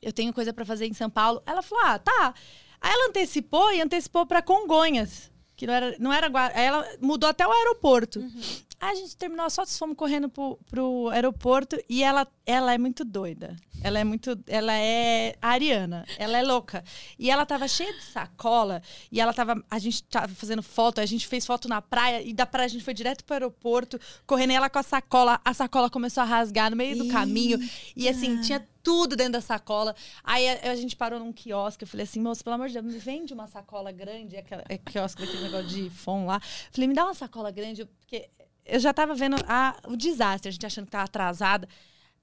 Eu 0.01 0.11
tenho 0.11 0.33
coisa 0.33 0.53
para 0.53 0.65
fazer 0.65 0.87
em 0.87 0.93
São 0.93 1.09
Paulo. 1.09 1.41
Ela 1.45 1.61
falou: 1.61 1.85
ah, 1.85 1.99
tá. 1.99 2.33
Aí 2.79 2.91
ela 2.91 3.09
antecipou 3.09 3.71
e 3.71 3.81
antecipou 3.81 4.25
para 4.25 4.41
Congonhas, 4.41 5.31
que 5.55 5.67
não 5.67 5.73
era, 5.73 5.95
não 5.99 6.11
era 6.11 6.27
ela 6.53 6.87
mudou 6.99 7.29
até 7.29 7.45
o 7.45 7.51
aeroporto. 7.51 8.19
Uhum. 8.19 8.41
A 8.81 8.95
gente 8.95 9.15
terminou 9.15 9.45
as 9.45 9.55
fotos, 9.55 9.77
fomos 9.77 9.95
correndo 9.95 10.27
pro, 10.27 10.57
pro 10.67 11.09
aeroporto 11.09 11.77
e 11.87 12.03
ela, 12.03 12.27
ela 12.47 12.73
é 12.73 12.79
muito 12.79 13.05
doida. 13.05 13.55
Ela 13.83 13.99
é 13.99 14.03
muito. 14.03 14.39
Ela 14.47 14.73
é 14.73 15.35
ariana. 15.39 16.03
Ela 16.17 16.39
é 16.39 16.43
louca. 16.43 16.83
E 17.17 17.29
ela 17.29 17.45
tava 17.45 17.67
cheia 17.67 17.93
de 17.93 18.03
sacola. 18.03 18.81
E 19.11 19.21
ela 19.21 19.33
tava. 19.33 19.63
A 19.69 19.77
gente 19.77 20.03
tava 20.03 20.33
fazendo 20.33 20.63
foto, 20.63 20.99
a 20.99 21.05
gente 21.05 21.27
fez 21.27 21.45
foto 21.45 21.67
na 21.67 21.79
praia. 21.79 22.23
E 22.23 22.33
da 22.33 22.45
praia 22.47 22.65
a 22.65 22.69
gente 22.69 22.83
foi 22.83 22.93
direto 22.93 23.23
pro 23.23 23.35
aeroporto, 23.35 23.99
correndo 24.25 24.51
ela 24.51 24.67
com 24.67 24.79
a 24.79 24.83
sacola. 24.83 25.39
A 25.45 25.53
sacola 25.53 25.87
começou 25.87 26.21
a 26.21 26.25
rasgar 26.25 26.71
no 26.71 26.77
meio 26.77 26.97
do 26.97 27.07
caminho. 27.07 27.59
E 27.95 28.09
assim, 28.09 28.41
tinha 28.41 28.67
tudo 28.83 29.15
dentro 29.15 29.33
da 29.33 29.41
sacola. 29.41 29.95
Aí 30.23 30.47
a, 30.47 30.71
a, 30.71 30.75
gente 30.75 30.95
parou 30.95 31.19
num 31.19 31.31
quiosque. 31.31 31.83
Eu 31.83 31.87
falei 31.87 32.03
assim, 32.03 32.19
moço, 32.19 32.43
pelo 32.43 32.55
amor 32.55 32.67
de 32.67 32.73
Deus, 32.73 32.85
me 32.85 32.99
vende 32.99 33.33
uma 33.33 33.47
sacola 33.47 33.91
grande. 33.91 34.37
Aquela, 34.37 34.63
é 34.69 34.77
quiosque 34.77 35.21
daquele 35.21 35.43
negócio 35.43 35.67
de 35.67 35.89
fone 35.89 36.25
lá. 36.25 36.39
Falei, 36.71 36.87
me 36.87 36.93
dá 36.93 37.03
uma 37.03 37.13
sacola 37.13 37.51
grande, 37.51 37.85
porque 37.85 38.29
eu 38.65 38.79
já 38.79 38.93
tava 38.93 39.13
vendo 39.15 39.35
a, 39.47 39.79
o 39.87 39.95
desastre, 39.95 40.49
a 40.49 40.51
gente 40.51 40.65
achando 40.65 40.85
que 40.85 40.91
tava 40.91 41.05
atrasada, 41.05 41.67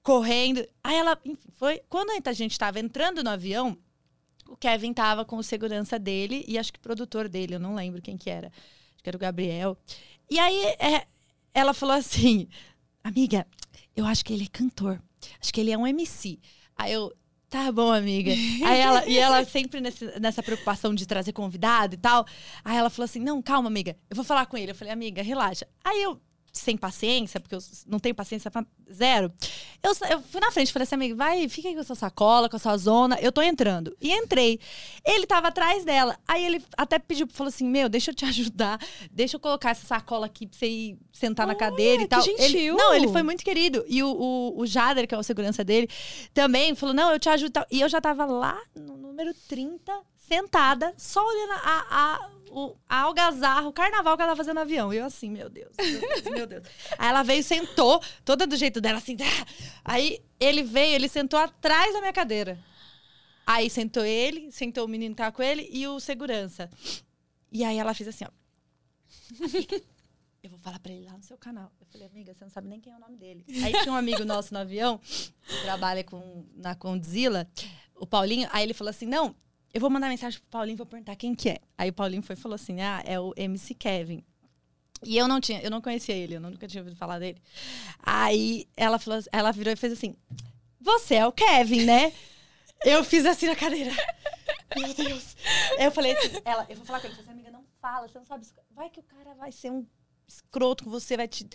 correndo. 0.01 0.65
Aí 0.83 0.95
ela, 0.95 1.19
enfim, 1.25 1.49
foi. 1.55 1.81
Quando 1.89 2.11
a 2.25 2.33
gente 2.33 2.57
tava 2.57 2.79
entrando 2.79 3.23
no 3.23 3.29
avião, 3.29 3.77
o 4.47 4.57
Kevin 4.57 4.93
tava 4.93 5.23
com 5.25 5.37
o 5.37 5.43
segurança 5.43 5.99
dele 5.99 6.43
e 6.47 6.57
acho 6.57 6.73
que 6.73 6.79
o 6.79 6.81
produtor 6.81 7.29
dele, 7.29 7.55
eu 7.55 7.59
não 7.59 7.75
lembro 7.75 8.01
quem 8.01 8.17
que 8.17 8.29
era. 8.29 8.47
Acho 8.47 9.03
que 9.03 9.09
era 9.09 9.17
o 9.17 9.19
Gabriel. 9.19 9.77
E 10.29 10.39
aí 10.39 10.65
é, 10.79 11.07
ela 11.53 11.73
falou 11.73 11.95
assim: 11.95 12.47
Amiga, 13.03 13.45
eu 13.95 14.05
acho 14.05 14.23
que 14.23 14.33
ele 14.33 14.45
é 14.45 14.47
cantor. 14.47 15.01
Acho 15.41 15.53
que 15.53 15.61
ele 15.61 15.71
é 15.71 15.77
um 15.77 15.87
MC. 15.87 16.39
Aí 16.75 16.93
eu, 16.93 17.13
tá 17.49 17.71
bom, 17.71 17.91
amiga. 17.91 18.31
Aí 18.31 18.79
ela, 18.79 19.05
e 19.05 19.17
ela 19.17 19.43
sempre 19.45 19.81
nesse, 19.81 20.05
nessa 20.19 20.41
preocupação 20.41 20.93
de 20.93 21.05
trazer 21.05 21.33
convidado 21.33 21.95
e 21.95 21.97
tal. 21.97 22.25
Aí 22.63 22.77
ela 22.77 22.89
falou 22.89 23.05
assim: 23.05 23.19
não, 23.19 23.41
calma, 23.41 23.67
amiga, 23.67 23.97
eu 24.09 24.15
vou 24.15 24.25
falar 24.25 24.45
com 24.45 24.57
ele. 24.57 24.71
Eu 24.71 24.75
falei, 24.75 24.93
amiga, 24.93 25.21
relaxa. 25.21 25.67
Aí 25.83 26.01
eu 26.01 26.19
sem 26.51 26.77
paciência, 26.77 27.39
porque 27.39 27.55
eu 27.55 27.59
não 27.87 27.99
tenho 27.99 28.15
paciência 28.15 28.49
pra 28.49 28.65
zero. 28.91 29.31
Eu, 29.81 29.91
eu 30.09 30.21
fui 30.21 30.41
na 30.41 30.51
frente, 30.51 30.73
falei 30.73 30.83
assim, 30.83 30.95
amigo, 30.95 31.15
vai, 31.15 31.47
fica 31.47 31.67
aí 31.67 31.73
com 31.73 31.81
a 31.81 31.83
sua 31.83 31.95
sacola, 31.95 32.49
com 32.49 32.55
a 32.55 32.59
sua 32.59 32.77
zona, 32.77 33.17
eu 33.21 33.31
tô 33.31 33.41
entrando. 33.41 33.95
E 34.01 34.11
entrei. 34.11 34.59
Ele 35.05 35.25
tava 35.25 35.47
atrás 35.47 35.85
dela. 35.85 36.17
Aí 36.27 36.45
ele 36.45 36.63
até 36.77 36.99
pediu, 36.99 37.27
falou 37.31 37.49
assim, 37.49 37.65
meu, 37.65 37.87
deixa 37.87 38.11
eu 38.11 38.15
te 38.15 38.25
ajudar, 38.29 38.79
deixa 39.11 39.37
eu 39.37 39.39
colocar 39.39 39.71
essa 39.71 39.85
sacola 39.85 40.25
aqui 40.25 40.47
pra 40.47 40.57
você 40.57 40.67
ir 40.67 40.99
sentar 41.11 41.45
Olha, 41.45 41.53
na 41.53 41.59
cadeira 41.59 42.03
e 42.03 42.07
tal. 42.07 42.21
Gentil. 42.21 42.43
Ele, 42.45 42.71
não, 42.73 42.93
ele 42.93 43.07
foi 43.07 43.23
muito 43.23 43.43
querido. 43.43 43.85
E 43.87 44.03
o, 44.03 44.09
o, 44.09 44.59
o 44.59 44.65
Jader, 44.65 45.07
que 45.07 45.15
é 45.15 45.17
o 45.17 45.23
segurança 45.23 45.63
dele, 45.63 45.89
também 46.33 46.75
falou, 46.75 46.93
não, 46.93 47.11
eu 47.11 47.19
te 47.19 47.29
ajudo. 47.29 47.65
E 47.71 47.81
eu 47.81 47.89
já 47.89 48.01
tava 48.01 48.25
lá 48.25 48.59
no 48.75 48.97
número 48.97 49.33
30, 49.47 49.91
sentada, 50.29 50.93
só 50.95 51.25
olhando 51.25 51.53
a, 51.53 51.85
a, 51.89 52.29
o, 52.51 52.75
a 52.87 53.01
algazarra, 53.01 53.67
o 53.67 53.73
carnaval 53.73 54.15
que 54.15 54.21
ela 54.21 54.35
fazendo 54.35 54.55
no 54.55 54.61
avião. 54.61 54.93
E 54.93 54.97
eu 54.97 55.05
assim, 55.05 55.31
meu 55.31 55.49
Deus, 55.49 55.71
meu 55.75 55.99
Deus, 55.99 56.23
meu 56.23 56.47
Deus. 56.47 56.63
Aí 56.99 57.09
ela 57.09 57.23
veio, 57.23 57.43
sentou, 57.43 57.99
toda 58.23 58.45
do 58.45 58.55
jeito 58.55 58.79
dela, 58.79 58.99
assim. 58.99 59.17
Ah. 59.19 59.45
Aí 59.83 60.23
ele 60.39 60.61
veio, 60.61 60.93
ele 60.93 61.09
sentou 61.09 61.39
atrás 61.39 61.91
da 61.93 61.99
minha 61.99 62.13
cadeira. 62.13 62.63
Aí 63.45 63.67
sentou 63.71 64.05
ele, 64.05 64.51
sentou 64.51 64.85
o 64.85 64.87
menino 64.87 65.15
que 65.15 65.17
tava 65.17 65.31
com 65.31 65.41
ele 65.41 65.67
e 65.71 65.87
o 65.87 65.99
segurança. 65.99 66.69
E 67.51 67.63
aí 67.63 67.79
ela 67.79 67.95
fez 67.95 68.09
assim, 68.09 68.25
ó. 68.25 68.29
eu 70.43 70.51
vou 70.51 70.59
falar 70.59 70.77
pra 70.77 70.93
ele 70.93 71.05
lá 71.05 71.17
no 71.17 71.23
seu 71.23 71.39
canal. 71.39 71.71
Eu 71.81 71.87
falei, 71.87 72.05
amiga, 72.05 72.31
você 72.35 72.43
não 72.43 72.51
sabe 72.51 72.67
nem 72.67 72.79
quem 72.79 72.93
é 72.93 72.95
o 72.95 72.99
nome 72.99 73.17
dele. 73.17 73.43
Aí 73.63 73.73
tinha 73.81 73.91
um 73.91 73.95
amigo 73.95 74.23
nosso 74.23 74.53
no 74.53 74.59
avião, 74.59 74.99
que 74.99 75.61
trabalha 75.63 76.03
com, 76.03 76.45
na 76.55 76.75
Condzilla, 76.75 77.49
o 77.95 78.05
Paulinho. 78.05 78.47
Aí 78.51 78.63
ele 78.63 78.75
falou 78.75 78.91
assim: 78.91 79.07
não, 79.07 79.35
eu 79.73 79.81
vou 79.81 79.89
mandar 79.89 80.09
mensagem 80.09 80.39
pro 80.39 80.49
Paulinho, 80.49 80.77
vou 80.77 80.85
perguntar 80.85 81.15
quem 81.15 81.35
que 81.35 81.49
é. 81.49 81.59
Aí 81.77 81.89
o 81.89 81.93
Paulinho 81.93 82.23
foi 82.23 82.35
falou 82.35 82.55
assim: 82.55 82.81
ah, 82.81 83.01
é 83.05 83.19
o 83.19 83.33
MC 83.35 83.73
Kevin. 83.73 84.23
E 85.03 85.17
eu 85.17 85.27
não 85.27 85.39
tinha, 85.39 85.61
eu 85.61 85.71
não 85.71 85.81
conhecia 85.81 86.15
ele, 86.15 86.35
eu 86.35 86.41
nunca 86.41 86.67
tinha 86.67 86.81
ouvido 86.81 86.97
falar 86.97 87.19
dele. 87.19 87.41
Aí 88.03 88.67
ela 88.75 88.99
falou, 88.99 89.21
ela 89.31 89.51
virou 89.51 89.71
e 89.71 89.75
fez 89.75 89.93
assim: 89.93 90.15
Você 90.81 91.15
é 91.15 91.25
o 91.25 91.31
Kevin, 91.31 91.85
né? 91.85 92.11
eu 92.83 93.03
fiz 93.03 93.25
assim 93.25 93.47
na 93.47 93.55
cadeira. 93.55 93.91
Meu 94.75 94.93
Deus. 94.93 95.35
Eu 95.77 95.91
falei 95.91 96.13
assim, 96.13 96.41
ela, 96.45 96.65
eu 96.69 96.75
vou 96.75 96.85
falar 96.85 96.99
com 96.99 97.07
ele, 97.07 97.19
assim, 97.19 97.31
amiga, 97.31 97.51
não 97.51 97.63
fala, 97.81 98.07
você 98.07 98.19
não 98.19 98.25
sabe. 98.25 98.45
Vai 98.71 98.89
que 98.89 98.99
o 98.99 99.03
cara 99.03 99.33
vai 99.35 99.51
ser 99.51 99.71
um 99.71 99.85
escroto 100.29 100.83
com 100.83 100.89
você, 100.89 101.17
vai 101.17 101.27
te. 101.27 101.47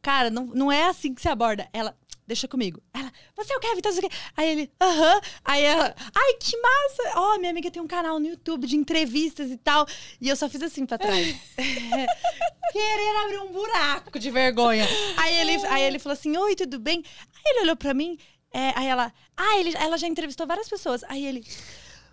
Cara, 0.00 0.30
não, 0.30 0.46
não 0.46 0.72
é 0.72 0.86
assim 0.86 1.14
que 1.14 1.20
se 1.20 1.28
aborda. 1.28 1.68
Ela, 1.72 1.96
deixa 2.26 2.48
comigo. 2.48 2.82
Ela, 2.92 3.12
você 3.36 3.52
é 3.52 3.56
o 3.56 3.60
Kevin, 3.60 3.80
tá 3.80 3.90
Aí 4.36 4.50
ele, 4.50 4.70
aham. 4.80 5.16
Uh 5.16 5.20
-huh. 5.20 5.24
Aí 5.44 5.62
ela, 5.62 5.94
ai, 6.14 6.34
que 6.34 6.56
massa! 6.56 7.18
Ó, 7.20 7.34
oh, 7.34 7.38
minha 7.38 7.50
amiga 7.50 7.70
tem 7.70 7.82
um 7.82 7.86
canal 7.86 8.18
no 8.18 8.26
YouTube 8.26 8.66
de 8.66 8.76
entrevistas 8.76 9.50
e 9.50 9.56
tal. 9.56 9.86
E 10.20 10.28
eu 10.28 10.36
só 10.36 10.48
fiz 10.48 10.62
assim 10.62 10.86
pra 10.86 10.98
trás. 10.98 11.36
Querendo 12.72 13.18
abrir 13.18 13.38
um 13.38 13.52
buraco 13.52 14.18
de 14.18 14.30
vergonha. 14.30 14.86
Aí 15.16 15.36
ele, 15.36 15.66
aí 15.66 15.82
ele 15.82 15.98
falou 15.98 16.14
assim: 16.14 16.36
Oi, 16.36 16.56
tudo 16.56 16.78
bem? 16.78 17.04
Aí 17.34 17.52
ele 17.52 17.60
olhou 17.62 17.76
pra 17.76 17.92
mim, 17.92 18.18
é, 18.52 18.72
aí 18.76 18.86
ela, 18.86 19.12
ah, 19.36 19.58
ele, 19.58 19.74
ela 19.76 19.98
já 19.98 20.06
entrevistou 20.06 20.46
várias 20.46 20.68
pessoas. 20.68 21.04
Aí 21.04 21.26
ele, 21.26 21.44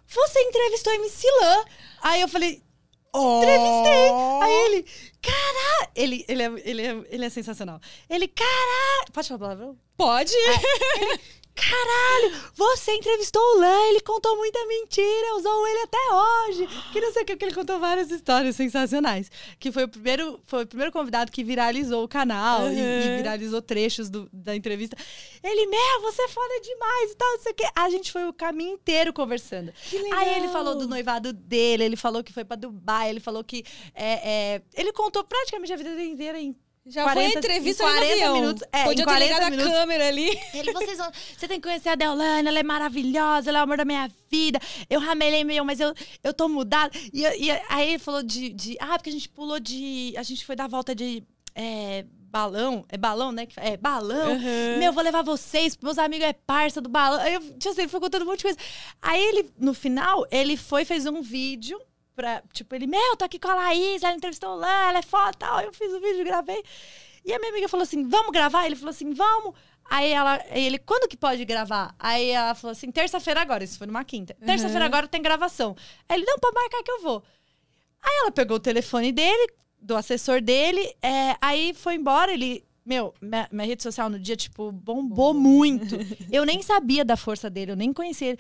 você 0.08 0.40
entrevistou 0.42 0.94
MC 0.94 1.28
Lan? 1.42 1.66
Aí 2.02 2.22
eu 2.22 2.28
falei, 2.28 2.64
Oh. 3.14 3.42
Entrevistei. 3.42 4.10
Aí 4.42 4.54
ele, 4.66 4.86
cara, 5.22 5.90
ele, 5.96 6.26
ele, 6.28 6.44
é, 6.44 6.52
ele, 6.64 6.82
é, 6.82 7.06
ele 7.10 7.26
é 7.26 7.30
sensacional. 7.30 7.80
Ele, 8.10 8.28
cara, 8.28 9.06
pode 9.12 9.28
falar 9.28 9.40
palavrão? 9.40 9.78
Pode. 9.98 10.34
É, 10.34 11.20
Caralho, 11.56 12.52
você 12.56 12.94
entrevistou 12.94 13.42
o 13.42 13.60
Lan, 13.60 13.90
ele 13.90 14.00
contou 14.02 14.36
muita 14.38 14.66
mentira, 14.66 15.36
usou 15.36 15.68
ele 15.68 15.80
até 15.82 15.98
hoje. 16.14 16.68
Que 16.92 17.02
não 17.02 17.12
sei 17.12 17.24
o 17.24 17.26
que, 17.26 17.36
que 17.36 17.46
ele 17.46 17.54
contou 17.54 17.80
várias 17.80 18.10
histórias 18.12 18.56
sensacionais. 18.56 19.30
Que 19.60 19.72
foi 19.72 19.84
o 19.84 19.88
primeiro, 19.88 20.40
foi 20.46 20.64
o 20.64 20.68
primeiro 20.68 20.92
convidado 20.92 21.32
que 21.32 21.44
viralizou 21.44 22.04
o 22.04 22.08
canal 22.08 22.62
uhum. 22.62 22.72
e, 22.72 22.80
e, 22.80 23.18
viralizou 23.18 23.62
trechos 23.62 24.10
do, 24.10 24.30
da 24.32 24.56
entrevista. 24.56 24.96
Ele, 25.44 25.68
meu, 25.68 26.02
você 26.02 26.22
é 26.22 26.28
foda 26.30 26.62
demais 26.62 27.12
e 27.12 27.16
tal, 27.16 27.30
não 27.30 27.40
sei 27.40 27.52
o 27.52 27.56
que. 27.56 27.70
A 27.76 27.90
gente 27.90 28.12
foi 28.12 28.28
o 28.28 28.34
caminho 28.34 28.74
inteiro 28.74 29.12
conversando. 29.12 29.74
Aí 30.14 30.38
ele 30.38 30.48
falou 30.48 30.76
do 30.76 30.88
noivado 30.88 31.34
dele, 31.34 31.84
ele 31.84 31.98
falou 31.98 32.24
que 32.24 32.34
foi 32.34 32.46
pra 32.46 32.56
Dubai, 32.56 33.10
ele 33.10 33.20
falou 33.20 33.44
que. 33.44 33.66
É, 33.94 34.30
é, 34.56 34.62
ele 34.74 34.94
contou 34.94 35.24
praticamente 35.24 35.74
a 35.74 35.78
vida 35.78 36.04
inteira 36.04 36.40
em 36.40 36.56
já 36.90 37.04
40, 37.04 37.32
foi 37.32 37.40
entrevista 37.40 37.84
40 37.84 38.28
no 38.28 38.34
minutos. 38.34 38.64
É, 38.72 38.84
Podia 38.84 39.04
em 39.04 39.06
40 39.06 39.36
ter 39.36 39.50
minutos, 39.52 39.72
a 39.72 39.80
câmera 39.80 40.08
ali. 40.08 40.40
Ele, 40.54 40.74
vocês 40.74 40.98
vão, 40.98 41.12
você 41.38 41.48
tem 41.48 41.60
que 41.60 41.68
conhecer 41.68 41.90
a 41.90 41.96
Deolane, 41.96 42.48
ela 42.48 42.60
é 42.60 42.64
maravilhosa, 42.64 43.50
ela 43.50 43.60
é 43.60 43.62
o 43.62 43.64
amor 43.64 43.78
da 43.78 43.86
minha 43.86 44.10
vida. 44.30 44.60
Eu 44.90 45.00
ramelei 45.00 45.44
meu, 45.44 45.64
mas 45.64 45.80
eu, 45.80 45.94
eu 46.24 46.34
tô 46.34 46.50
mudada. 46.50 46.92
E, 47.14 47.22
e 47.22 47.52
aí 47.70 47.90
ele 47.90 48.00
falou 48.00 48.24
de, 48.24 48.50
de. 48.50 48.78
Ah, 48.80 48.98
porque 48.98 49.10
a 49.10 49.14
gente 49.14 49.30
pulou 49.30 49.60
de. 49.60 50.14
A 50.18 50.24
gente 50.24 50.46
foi 50.46 50.56
dar 50.56 50.68
volta 50.68 50.96
de. 50.96 51.24
É, 51.56 52.06
balão, 52.30 52.86
é 52.90 52.98
balão, 52.98 53.32
né? 53.32 53.48
É, 53.58 53.76
balão. 53.76 54.34
Uhum. 54.34 54.78
Meu, 54.78 54.94
vou 54.94 55.04
levar 55.04 55.24
vocês, 55.24 55.78
meus 55.82 55.98
amigos 55.98 56.26
é 56.26 56.34
parça 56.34 56.80
do 56.80 56.88
balão. 56.88 57.20
Aí 57.20 57.34
eu, 57.34 57.42
tipo 57.42 57.70
assim, 57.70 57.82
ele 57.82 57.90
foi 57.90 58.00
contando 58.00 58.24
um 58.24 58.26
monte 58.26 58.38
de 58.38 58.44
coisa. 58.44 58.60
Aí 59.02 59.22
ele, 59.22 59.52
no 59.58 59.74
final, 59.74 60.26
ele 60.32 60.56
foi, 60.56 60.86
fez 60.86 61.06
um 61.06 61.22
vídeo 61.22 61.80
pra, 62.20 62.44
tipo, 62.52 62.76
ele, 62.76 62.86
meu, 62.86 63.16
tô 63.16 63.24
aqui 63.24 63.40
com 63.40 63.48
a 63.48 63.56
Laís, 63.56 64.04
ela 64.04 64.14
entrevistou 64.14 64.56
lá, 64.56 64.90
ela 64.90 65.00
é 65.00 65.02
foda 65.02 65.32
tal. 65.40 65.62
Eu 65.62 65.72
fiz 65.72 65.90
o 65.94 66.02
vídeo, 66.02 66.26
gravei. 66.26 66.62
E 67.24 67.34
a 67.34 67.40
minha 67.40 67.50
amiga 67.50 67.70
falou 67.70 67.84
assim: 67.84 68.08
vamos 68.10 68.34
gravar? 68.34 68.66
Ele 68.66 68.76
falou 68.76 68.90
assim: 68.90 69.14
vamos. 69.14 69.54
Aí 69.90 70.12
ela, 70.12 70.44
ele, 70.52 70.78
quando 70.78 71.08
que 71.08 71.16
pode 71.16 71.46
gravar? 71.46 71.96
Aí 71.98 72.30
ela 72.32 72.54
falou 72.56 72.74
assim: 72.74 72.92
terça-feira 72.92 73.42
agora, 73.42 73.64
isso 73.64 73.78
foi 73.78 73.88
numa 73.88 74.04
quinta. 74.04 74.36
Terça-feira 74.46 74.82
uhum. 74.82 74.88
agora 74.88 75.08
tem 75.08 75.22
gravação. 75.22 75.78
Aí 76.10 76.18
ele, 76.18 76.26
não, 76.26 76.38
pode 76.40 76.56
marcar 76.56 76.84
que 76.84 76.92
eu 76.92 77.02
vou. 77.02 77.24
Aí 78.02 78.18
ela 78.22 78.32
pegou 78.32 78.58
o 78.58 78.60
telefone 78.60 79.14
dele, 79.14 79.48
do 79.80 79.96
assessor 79.96 80.42
dele, 80.42 80.94
é, 81.02 81.38
aí 81.42 81.74
foi 81.74 81.96
embora, 81.96 82.34
ele 82.34 82.66
meu, 82.90 83.14
minha, 83.22 83.48
minha, 83.52 83.68
rede 83.68 83.84
social 83.84 84.10
no 84.10 84.18
dia, 84.18 84.36
tipo, 84.36 84.72
bombou 84.72 85.32
muito. 85.32 85.96
Eu 86.32 86.44
nem 86.44 86.64
sabia 86.64 87.06
da 87.06 87.16
força 87.16 87.48
dele, 87.48 87.72
eu 87.72 87.76
nem 87.76 87.94
conhecia 87.94 88.30
ele. 88.30 88.40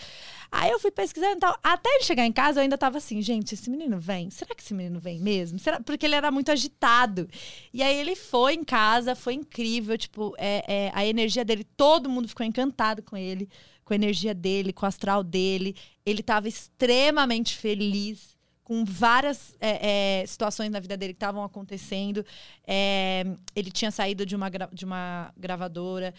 Aí 0.51 0.71
eu 0.71 0.79
fui 0.79 0.89
pesquisando 0.89 1.37
e 1.37 1.39
tal. 1.39 1.55
Até 1.61 1.87
ele 1.89 2.03
chegar 2.03 2.25
em 2.25 2.31
casa, 2.31 2.59
eu 2.59 2.63
ainda 2.63 2.77
tava 2.77 2.97
assim, 2.97 3.21
gente, 3.21 3.53
esse 3.53 3.69
menino 3.69 3.99
vem? 3.99 4.31
Será 4.31 4.55
que 4.55 4.63
esse 4.63 4.73
menino 4.73 4.99
vem 4.99 5.19
mesmo? 5.19 5.59
Será? 5.59 5.79
Porque 5.79 6.05
ele 6.05 6.15
era 6.15 6.31
muito 6.31 6.51
agitado. 6.51 7.29
E 7.71 7.83
aí 7.83 7.95
ele 7.95 8.15
foi 8.15 8.55
em 8.55 8.63
casa, 8.63 9.13
foi 9.13 9.35
incrível. 9.35 9.95
Tipo, 9.97 10.33
é, 10.37 10.63
é, 10.67 10.91
a 10.95 11.05
energia 11.05 11.45
dele, 11.45 11.63
todo 11.63 12.09
mundo 12.09 12.27
ficou 12.27 12.45
encantado 12.45 13.03
com 13.03 13.15
ele, 13.15 13.47
com 13.85 13.93
a 13.93 13.95
energia 13.95 14.33
dele, 14.33 14.73
com 14.73 14.85
o 14.85 14.89
astral 14.89 15.23
dele. 15.23 15.75
Ele 16.03 16.23
tava 16.23 16.47
extremamente 16.47 17.55
feliz 17.55 18.38
com 18.69 18.85
várias 18.85 19.55
é, 19.59 20.21
é, 20.21 20.27
situações 20.27 20.69
na 20.69 20.79
vida 20.79 20.95
dele 20.95 21.13
que 21.13 21.17
estavam 21.17 21.43
acontecendo. 21.43 22.23
É, 22.67 23.25
ele 23.55 23.71
tinha 23.71 23.89
saído 23.89 24.27
de 24.27 24.35
uma, 24.35 24.47
de 24.71 24.85
uma 24.85 25.33
gravadora, 25.35 26.13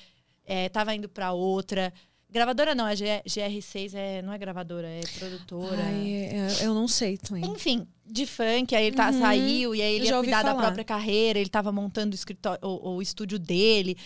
estava 0.45 0.93
é, 0.93 0.97
indo 0.97 1.09
para 1.09 1.31
outra. 1.31 1.93
Gravadora 2.29 2.75
não, 2.75 2.87
a 2.87 2.93
GR6 2.93 3.95
é, 3.95 4.21
não 4.23 4.33
é 4.33 4.39
gravadora, 4.39 4.89
é 4.89 5.01
produtora. 5.17 5.81
Ai, 5.81 6.29
é, 6.33 6.67
eu 6.67 6.75
não 6.75 6.89
sei 6.89 7.17
também. 7.19 7.45
Enfim, 7.45 7.87
de 8.05 8.27
funk, 8.27 8.75
aí 8.75 8.87
ele 8.87 8.97
tá, 8.97 9.11
uhum. 9.11 9.21
saiu, 9.21 9.73
e 9.73 9.81
aí 9.81 9.95
ele 9.95 10.07
ia 10.07 10.19
cuidar 10.19 10.43
da 10.43 10.53
própria 10.57 10.83
carreira, 10.83 11.39
ele 11.39 11.47
estava 11.47 11.71
montando 11.71 12.15
o, 12.15 12.17
escritório, 12.17 12.59
o, 12.67 12.97
o 12.97 13.03
estúdio 13.03 13.39
dele. 13.39 13.97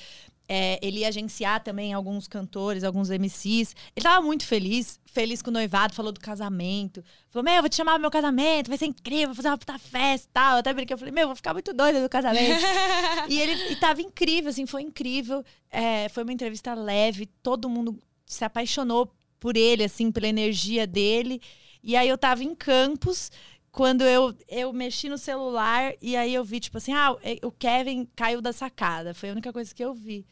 É, 0.47 0.79
ele 0.83 1.01
ia 1.01 1.09
agenciar 1.09 1.63
também 1.63 1.93
alguns 1.95 2.29
cantores, 2.29 2.85
alguns 2.85 3.09
MCs. 3.09 3.75
Ele 3.97 4.03
tava 4.03 4.25
muito 4.25 4.47
feliz, 4.47 5.01
feliz 5.07 5.41
com 5.41 5.51
o 5.51 5.53
noivado, 5.53 5.95
falou 5.95 6.13
do 6.13 6.21
casamento. 6.21 7.03
Falou, 7.31 7.45
meu, 7.45 7.55
eu 7.55 7.63
vou 7.63 7.69
te 7.69 7.77
chamar 7.77 7.93
pro 7.93 8.03
meu 8.03 8.11
casamento, 8.11 8.69
vai 8.69 8.77
ser 8.77 8.87
incrível, 8.87 9.29
vou 9.29 9.37
fazer 9.37 9.49
uma 9.49 9.59
puta 9.59 9.79
festa 9.79 10.29
e 10.29 10.33
tal. 10.33 10.53
Eu 10.53 10.59
até 10.59 10.75
brinquei, 10.75 10.95
eu 10.95 10.99
falei, 10.99 11.15
meu, 11.15 11.27
vou 11.29 11.37
ficar 11.37 11.55
muito 11.55 11.73
doida 11.73 12.01
no 12.01 12.09
casamento. 12.09 12.65
e 13.29 13.41
ele 13.41 13.73
e 13.73 13.77
tava 13.77 14.03
incrível, 14.03 14.51
assim, 14.51 14.67
foi 14.67 14.83
incrível. 14.83 15.43
É, 15.71 16.09
foi 16.11 16.23
uma 16.23 16.33
entrevista 16.33 16.75
leve, 16.75 17.27
todo 17.43 17.69
mundo 17.69 17.99
se 18.27 18.45
apaixonou 18.45 19.11
por 19.41 19.57
ele, 19.57 19.85
assim, 19.85 20.13
pela 20.13 20.27
energia 20.27 20.87
dele. 20.87 21.41
E 21.83 21.97
aí 21.97 22.09
eu 22.09 22.17
tava 22.17 22.43
em 22.43 22.55
Campos, 22.55 23.31
quando 23.75 24.03
eu, 24.03 24.33
eu 24.49 24.73
mexi 24.73 25.09
no 25.09 25.19
celular 25.19 25.95
e 26.01 26.15
aí 26.15 26.33
eu 26.33 26.45
vi, 26.45 26.61
tipo 26.61 26.79
assim, 26.79 26.93
ah, 26.93 27.11
o 27.43 27.51
Kevin 27.51 28.09
caiu 28.15 28.41
da 28.41 28.53
sacada. 28.53 29.13
Foi 29.13 29.29
a 29.29 29.33
única 29.33 29.53
coisa 29.53 29.75
que 29.75 29.85
eu 29.85 29.93
vi. 29.93 30.25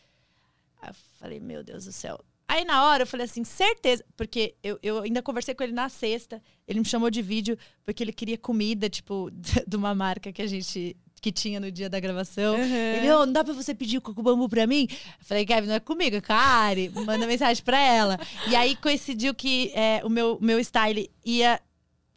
Aí 0.81 0.91
eu 0.91 0.95
falei, 1.19 1.41
meu 1.41 1.65
Deus 1.65 1.85
do 1.85 1.91
céu. 1.91 2.25
Aí 2.47 2.65
na 2.65 2.87
hora 2.87 3.03
eu 3.03 3.07
falei 3.07 3.25
assim, 3.25 3.43
certeza, 3.43 4.05
porque 4.17 4.55
eu, 4.63 4.79
eu 4.81 5.03
ainda 5.03 5.21
conversei 5.21 5.57
com 5.57 5.65
ele 5.65 5.73
na 5.73 5.89
sexta, 5.89 6.41
ele 6.69 6.79
me 6.79 6.85
chamou 6.85 7.11
de 7.11 7.21
vídeo 7.21 7.59
porque 7.85 8.05
ele 8.05 8.13
queria 8.13 8.39
comida, 8.39 8.89
tipo, 8.89 9.29
de 9.67 9.77
uma 9.77 9.93
marca 9.93 10.33
que 10.33 10.41
a 10.41 10.47
gente 10.47 10.97
que 11.21 11.33
tinha 11.33 11.59
no 11.59 11.71
dia 11.71 11.91
da 11.91 11.99
gravação. 11.99 12.55
Uhum. 12.55 12.95
Ele, 12.97 13.11
oh, 13.11 13.27
não 13.27 13.33
dá 13.33 13.43
pra 13.43 13.55
você 13.55 13.75
pedir 13.75 13.99
o 13.99 14.23
bambu 14.23 14.49
pra 14.49 14.69
mim? 14.69 14.87
Eu 14.89 15.25
falei, 15.25 15.45
Kevin, 15.45 15.67
não 15.67 15.75
é 15.75 15.81
comigo, 15.81 16.17
é 16.17 16.21
com 16.21 16.33
a 16.33 16.37
Ari. 16.37 16.91
Manda 16.91 17.27
mensagem 17.27 17.63
pra 17.65 17.81
ela. 17.81 18.19
E 18.49 18.55
aí 18.55 18.77
coincidiu 18.77 19.35
que 19.35 19.73
é, 19.75 20.01
o 20.05 20.09
meu, 20.09 20.39
meu 20.41 20.61
style 20.61 21.11
ia 21.25 21.61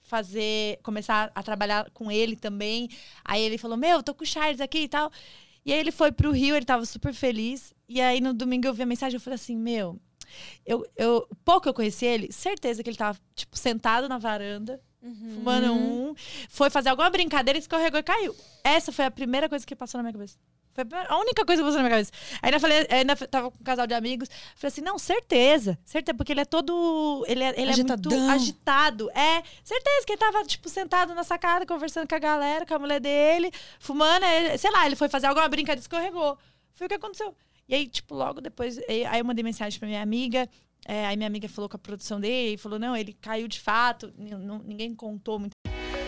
fazer, 0.05 0.79
começar 0.81 1.31
a 1.35 1.43
trabalhar 1.43 1.89
com 1.91 2.11
ele 2.11 2.35
também. 2.35 2.89
Aí 3.23 3.41
ele 3.41 3.57
falou: 3.57 3.77
Meu, 3.77 4.01
tô 4.01 4.13
com 4.13 4.23
o 4.23 4.27
Charles 4.27 4.61
aqui 4.61 4.79
e 4.79 4.87
tal. 4.87 5.11
E 5.65 5.73
aí 5.73 5.79
ele 5.79 5.91
foi 5.91 6.11
pro 6.11 6.31
Rio, 6.31 6.55
ele 6.55 6.65
tava 6.65 6.85
super 6.85 7.13
feliz. 7.13 7.73
E 7.89 7.99
aí 7.99 8.21
no 8.21 8.33
domingo 8.33 8.67
eu 8.67 8.73
vi 8.73 8.83
a 8.83 8.85
mensagem, 8.85 9.15
eu 9.15 9.21
falei 9.21 9.35
assim, 9.35 9.57
meu, 9.57 9.99
eu, 10.65 10.85
eu 10.95 11.27
pouco 11.43 11.67
eu 11.67 11.73
conheci 11.73 12.05
ele, 12.05 12.31
certeza 12.31 12.83
que 12.83 12.89
ele 12.89 12.97
tava, 12.97 13.19
tipo, 13.35 13.57
sentado 13.57 14.07
na 14.07 14.17
varanda, 14.17 14.81
uhum. 15.01 15.35
fumando 15.35 15.73
um, 15.73 16.15
foi 16.49 16.69
fazer 16.69 16.89
alguma 16.89 17.09
brincadeira, 17.09 17.57
escorregou 17.57 17.99
e 17.99 18.03
caiu. 18.03 18.35
Essa 18.63 18.91
foi 18.91 19.05
a 19.05 19.11
primeira 19.11 19.49
coisa 19.49 19.65
que 19.65 19.75
passou 19.75 19.97
na 19.97 20.03
minha 20.03 20.13
cabeça. 20.13 20.37
Foi 20.75 20.83
a 21.07 21.17
única 21.17 21.45
coisa 21.45 21.61
que 21.61 21.67
passou 21.67 21.81
na 21.81 21.87
minha 21.87 21.89
cabeça. 21.89 22.11
Ainda 22.41 22.59
falei, 22.59 22.85
ainda 22.89 23.15
tava 23.15 23.49
com 23.49 23.57
um 23.57 23.63
casal 23.63 23.87
de 23.87 23.93
amigos. 23.93 24.27
Falei 24.57 24.67
assim, 24.67 24.81
não, 24.81 24.99
certeza. 24.99 25.79
Certeza, 25.85 26.13
porque 26.17 26.33
ele 26.33 26.41
é 26.41 26.45
todo. 26.45 27.23
Ele 27.29 27.43
é, 27.45 27.59
ele 27.59 27.71
é 27.71 27.75
muito 27.77 28.13
agitado. 28.29 29.09
É, 29.11 29.41
certeza 29.63 30.05
que 30.05 30.11
ele 30.11 30.19
tava, 30.19 30.43
tipo, 30.43 30.67
sentado 30.67 31.15
na 31.15 31.23
sacada, 31.23 31.65
conversando 31.65 32.07
com 32.07 32.15
a 32.15 32.19
galera, 32.19 32.65
com 32.65 32.75
a 32.75 32.79
mulher 32.79 32.99
dele, 32.99 33.51
fumando. 33.79 34.25
Sei 34.59 34.69
lá, 34.69 34.85
ele 34.85 34.97
foi 34.97 35.07
fazer 35.07 35.27
alguma 35.27 35.47
brincadeira, 35.47 35.79
escorregou. 35.79 36.37
Foi 36.71 36.87
o 36.87 36.89
que 36.89 36.95
aconteceu. 36.95 37.33
E 37.69 37.73
aí, 37.73 37.87
tipo, 37.87 38.13
logo 38.13 38.41
depois, 38.41 38.77
aí 38.89 39.19
eu 39.19 39.25
mandei 39.25 39.43
mensagem 39.43 39.79
pra 39.79 39.87
minha 39.87 40.01
amiga. 40.01 40.47
É, 40.87 41.07
aí 41.07 41.15
minha 41.15 41.27
amiga 41.27 41.49
falou 41.49 41.69
com 41.69 41.77
a 41.77 41.79
produção 41.79 42.19
dele 42.19 42.55
e 42.55 42.57
falou: 42.57 42.77
não, 42.77 42.95
ele 42.95 43.13
caiu 43.13 43.47
de 43.47 43.61
fato. 43.61 44.13
Ninguém 44.17 44.93
contou 44.93 45.39
muito. 45.39 45.54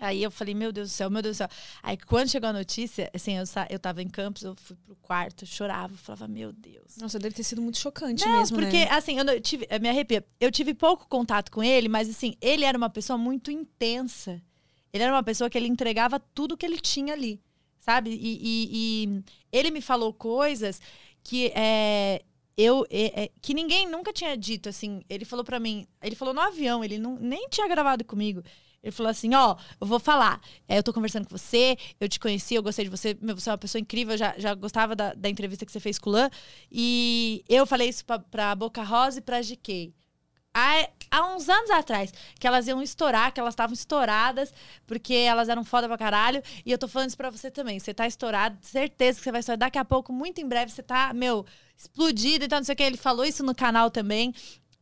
Aí 0.00 0.22
eu 0.22 0.30
falei, 0.30 0.54
meu 0.54 0.72
Deus 0.72 0.90
do 0.90 0.92
céu, 0.92 1.08
meu 1.08 1.22
Deus 1.22 1.36
do 1.36 1.38
céu. 1.38 1.48
Aí 1.82 1.96
quando 1.96 2.28
chegou 2.28 2.50
a 2.50 2.52
notícia, 2.52 3.10
assim, 3.14 3.36
eu, 3.36 3.44
eu 3.70 3.78
tava 3.78 4.02
em 4.02 4.08
campus, 4.08 4.42
eu 4.42 4.54
fui 4.56 4.76
pro 4.76 4.96
quarto, 4.96 5.46
chorava, 5.46 5.96
falava, 5.96 6.26
meu 6.26 6.52
Deus. 6.52 6.96
Nossa, 6.98 7.18
deve 7.18 7.34
ter 7.34 7.44
sido 7.44 7.62
muito 7.62 7.78
chocante 7.78 8.24
Não, 8.24 8.38
mesmo, 8.38 8.58
porque, 8.58 8.84
né? 8.84 8.90
assim, 8.90 9.18
eu, 9.18 9.40
tive, 9.40 9.66
eu 9.70 9.80
me 9.80 9.88
arrepio. 9.88 10.22
Eu 10.40 10.50
tive 10.50 10.74
pouco 10.74 11.06
contato 11.08 11.50
com 11.50 11.62
ele, 11.62 11.88
mas 11.88 12.08
assim, 12.08 12.34
ele 12.40 12.64
era 12.64 12.76
uma 12.76 12.90
pessoa 12.90 13.16
muito 13.16 13.50
intensa. 13.50 14.42
Ele 14.92 15.02
era 15.02 15.12
uma 15.12 15.22
pessoa 15.22 15.48
que 15.48 15.58
ele 15.58 15.68
entregava 15.68 16.20
tudo 16.20 16.56
que 16.56 16.66
ele 16.66 16.78
tinha 16.78 17.12
ali, 17.12 17.40
sabe? 17.80 18.10
E, 18.10 18.38
e, 18.40 18.68
e 18.72 19.24
ele 19.52 19.70
me 19.70 19.80
falou 19.80 20.12
coisas 20.12 20.80
que 21.22 21.50
é, 21.54 22.22
eu 22.56 22.86
é, 22.90 23.24
é, 23.24 23.30
que 23.40 23.54
ninguém 23.54 23.88
nunca 23.88 24.12
tinha 24.12 24.36
dito 24.36 24.68
assim. 24.68 25.02
Ele 25.08 25.24
falou 25.24 25.44
para 25.44 25.58
mim, 25.58 25.86
ele 26.02 26.14
falou 26.14 26.32
no 26.34 26.40
avião, 26.40 26.84
ele 26.84 26.98
não, 26.98 27.16
nem 27.16 27.48
tinha 27.48 27.66
gravado 27.66 28.04
comigo. 28.04 28.42
Ele 28.84 28.92
falou 28.92 29.10
assim: 29.10 29.34
Ó, 29.34 29.52
oh, 29.52 29.62
eu 29.80 29.86
vou 29.86 29.98
falar. 29.98 30.40
É, 30.68 30.78
eu 30.78 30.82
tô 30.82 30.92
conversando 30.92 31.26
com 31.26 31.36
você, 31.36 31.76
eu 31.98 32.08
te 32.08 32.20
conheci, 32.20 32.54
eu 32.54 32.62
gostei 32.62 32.84
de 32.84 32.90
você, 32.90 33.16
meu, 33.20 33.34
você 33.34 33.48
é 33.48 33.52
uma 33.52 33.58
pessoa 33.58 33.80
incrível, 33.80 34.16
já, 34.16 34.34
já 34.36 34.54
gostava 34.54 34.94
da, 34.94 35.14
da 35.14 35.28
entrevista 35.28 35.64
que 35.64 35.72
você 35.72 35.80
fez 35.80 35.98
com 35.98 36.10
o 36.10 36.12
Lan. 36.12 36.30
E 36.70 37.42
eu 37.48 37.66
falei 37.66 37.88
isso 37.88 38.04
pra, 38.04 38.18
pra 38.18 38.54
Boca 38.54 38.82
Rosa 38.82 39.18
e 39.18 39.22
pra 39.22 39.40
GK. 39.40 39.92
Há, 40.56 40.88
há 41.10 41.34
uns 41.34 41.48
anos 41.48 41.68
atrás, 41.70 42.12
que 42.38 42.46
elas 42.46 42.68
iam 42.68 42.80
estourar, 42.80 43.32
que 43.32 43.40
elas 43.40 43.54
estavam 43.54 43.74
estouradas, 43.74 44.54
porque 44.86 45.14
elas 45.14 45.48
eram 45.48 45.64
foda 45.64 45.88
pra 45.88 45.98
caralho. 45.98 46.42
E 46.64 46.70
eu 46.70 46.78
tô 46.78 46.86
falando 46.86 47.08
isso 47.08 47.16
pra 47.16 47.30
você 47.30 47.50
também. 47.50 47.80
Você 47.80 47.92
tá 47.92 48.06
estourado, 48.06 48.56
certeza 48.60 49.18
que 49.18 49.24
você 49.24 49.32
vai 49.32 49.40
estourar. 49.40 49.58
Daqui 49.58 49.78
a 49.78 49.84
pouco, 49.84 50.12
muito 50.12 50.40
em 50.40 50.46
breve, 50.46 50.70
você 50.70 50.82
tá, 50.82 51.12
meu, 51.12 51.44
explodido. 51.76 52.44
Então, 52.44 52.58
não 52.58 52.64
sei 52.64 52.74
o 52.74 52.76
que. 52.76 52.82
Ele 52.84 52.96
falou 52.96 53.24
isso 53.24 53.42
no 53.42 53.54
canal 53.54 53.90
também. 53.90 54.32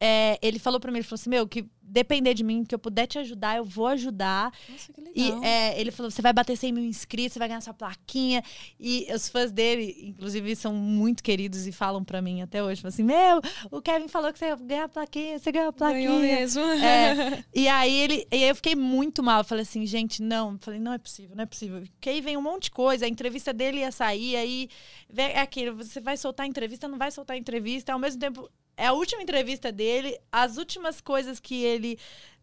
É, 0.05 0.37
ele 0.43 0.59
falou 0.59 0.81
pra 0.81 0.91
mim, 0.91 0.99
ele 0.99 1.05
falou 1.05 1.15
assim, 1.15 1.31
meu, 1.31 1.47
que 1.47 1.65
depender 1.81 2.33
de 2.33 2.43
mim, 2.43 2.65
que 2.65 2.75
eu 2.75 2.79
puder 2.79 3.07
te 3.07 3.19
ajudar, 3.19 3.59
eu 3.59 3.65
vou 3.65 3.87
ajudar. 3.87 4.53
Nossa, 4.69 4.93
que 4.93 5.01
legal. 5.01 5.43
E 5.43 5.47
é, 5.47 5.81
ele 5.81 5.91
falou: 5.93 6.11
você 6.11 6.23
vai 6.23 6.33
bater 6.33 6.57
100 6.57 6.73
mil 6.73 6.85
inscritos, 6.85 7.35
você 7.35 7.39
vai 7.39 7.47
ganhar 7.47 7.61
sua 7.61 7.75
plaquinha. 7.75 8.43
E 8.81 9.07
os 9.15 9.29
fãs 9.29 9.53
dele, 9.53 9.95
inclusive, 10.03 10.57
são 10.57 10.75
muito 10.75 11.23
queridos 11.23 11.67
e 11.67 11.73
falam 11.73 12.03
para 12.03 12.23
mim 12.23 12.41
até 12.41 12.65
hoje: 12.65 12.85
assim, 12.85 13.05
meu, 13.05 13.41
o 13.71 13.83
Kevin 13.83 14.09
falou 14.09 14.33
que 14.33 14.39
você 14.39 14.57
ganhar 14.57 14.85
a 14.85 14.89
plaquinha, 14.89 15.39
você 15.39 15.53
ganhou 15.53 15.69
a 15.69 15.73
plaquinha. 15.73 16.09
Ganhou 16.09 16.21
mesmo. 16.21 16.63
É, 16.63 17.45
e 17.55 17.69
aí 17.69 17.95
ele. 17.95 18.27
E 18.33 18.37
aí 18.37 18.49
eu 18.49 18.57
fiquei 18.57 18.75
muito 18.75 19.23
mal. 19.23 19.41
Eu 19.41 19.45
falei 19.45 19.63
assim, 19.63 19.87
gente, 19.87 20.23
não. 20.23 20.53
Eu 20.53 20.59
falei, 20.59 20.81
não 20.81 20.95
é 20.95 20.99
possível, 20.99 21.37
não 21.37 21.43
é 21.45 21.47
possível. 21.47 21.83
Porque 21.93 22.09
aí 22.09 22.21
vem 22.21 22.37
um 22.37 22.43
monte 22.43 22.65
de 22.65 22.71
coisa, 22.71 23.05
a 23.05 23.09
entrevista 23.09 23.53
dele 23.53 23.81
ia 23.81 23.93
sair, 23.93 24.35
aí 24.37 24.69
é 25.15 25.41
aquilo, 25.41 25.77
você 25.77 26.01
vai 26.01 26.17
soltar 26.17 26.45
a 26.45 26.49
entrevista, 26.49 26.89
não 26.89 26.99
vai 26.99 27.11
soltar 27.11 27.37
a 27.37 27.39
entrevista, 27.39 27.93
ao 27.93 27.99
mesmo 27.99 28.19
tempo 28.19 28.51
é 28.77 28.87
a 28.87 28.93
última 28.93 29.23
entrevista 29.23 29.71
dele, 29.71 30.19
as 30.31 30.57
últimas 30.57 31.01
coisas 31.01 31.39
que 31.39 31.63
ele 31.63 31.99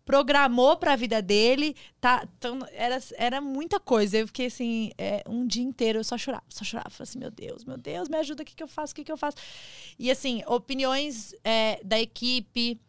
programou 0.10 0.76
para 0.76 0.94
a 0.94 0.96
vida 0.96 1.22
dele, 1.22 1.76
tá, 2.02 2.28
tão, 2.40 2.60
era, 2.72 2.98
era 3.16 3.40
muita 3.40 3.80
coisa. 3.80 4.18
Eu 4.18 4.26
fiquei 4.26 4.48
assim, 4.48 4.92
é, 4.98 5.24
um 5.30 5.46
dia 5.46 5.64
inteiro 5.64 6.00
eu 6.00 6.04
só 6.04 6.18
chorava, 6.18 6.44
só 6.50 6.66
chorava. 6.66 6.90
Falei 6.90 7.04
assim, 7.08 7.20
meu 7.20 7.30
Deus, 7.30 7.64
meu 7.64 7.78
Deus, 7.78 8.10
me 8.10 8.18
ajuda, 8.18 8.42
o 8.42 8.46
que, 8.46 8.56
que 8.56 8.64
eu 8.64 8.68
faço, 8.68 8.92
o 8.92 8.96
que, 8.96 9.04
que 9.04 9.12
eu 9.12 9.18
faço? 9.18 9.38
E 10.00 10.10
assim, 10.10 10.42
opiniões 10.48 11.36
é, 11.44 11.80
da 11.84 12.00
equipe, 12.00 12.82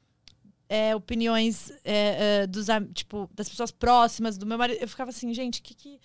é, 0.66 0.96
opiniões 0.96 1.70
é, 1.84 2.42
é 2.42 2.46
dos, 2.46 2.68
tipo, 2.94 3.28
das 3.34 3.50
pessoas 3.50 3.70
próximas, 3.70 4.38
do 4.38 4.46
meu 4.46 4.56
marido. 4.56 4.78
Eu 4.80 4.88
ficava 4.88 5.10
assim, 5.10 5.34
gente, 5.34 5.60
que 5.60 5.74
que... 5.74 6.00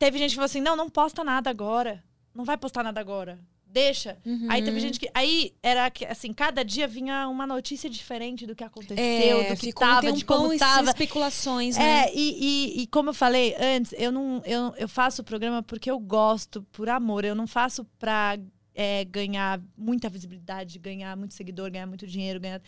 Teve 0.00 0.18
gente 0.18 0.30
que 0.30 0.36
falou 0.36 0.46
assim, 0.46 0.60
não, 0.60 0.74
não 0.74 0.90
posta 0.90 1.22
nada 1.22 1.48
agora. 1.48 2.02
Não 2.34 2.44
vai 2.44 2.56
postar 2.56 2.82
nada 2.82 3.00
agora 3.00 3.38
deixa. 3.70 4.18
Uhum. 4.24 4.46
Aí 4.48 4.62
teve 4.62 4.80
gente 4.80 4.98
que. 4.98 5.10
Aí 5.14 5.54
era 5.62 5.92
assim, 6.08 6.32
cada 6.32 6.64
dia 6.64 6.88
vinha 6.88 7.28
uma 7.28 7.46
notícia 7.46 7.88
diferente 7.88 8.46
do 8.46 8.54
que 8.54 8.64
aconteceu, 8.64 9.40
é, 9.40 9.54
do 9.54 9.60
que 9.60 9.72
tava, 9.72 10.10
um 10.10 10.12
de 10.12 10.24
como 10.24 10.56
tava. 10.58 10.88
especulações, 10.88 11.76
né? 11.76 12.06
É, 12.06 12.12
e, 12.14 12.78
e, 12.78 12.82
e, 12.82 12.86
como 12.86 13.10
eu 13.10 13.14
falei 13.14 13.54
antes, 13.58 13.94
eu 13.96 14.10
não 14.10 14.42
eu, 14.44 14.74
eu 14.76 14.88
faço 14.88 15.22
o 15.22 15.24
programa 15.24 15.62
porque 15.62 15.90
eu 15.90 15.98
gosto, 15.98 16.62
por 16.72 16.88
amor. 16.88 17.24
Eu 17.24 17.34
não 17.34 17.46
faço 17.46 17.84
pra 17.98 18.38
é, 18.74 19.04
ganhar 19.04 19.60
muita 19.76 20.08
visibilidade, 20.08 20.78
ganhar 20.78 21.16
muito 21.16 21.34
seguidor, 21.34 21.70
ganhar 21.70 21.86
muito 21.86 22.06
dinheiro, 22.06 22.40
ganhar. 22.40 22.62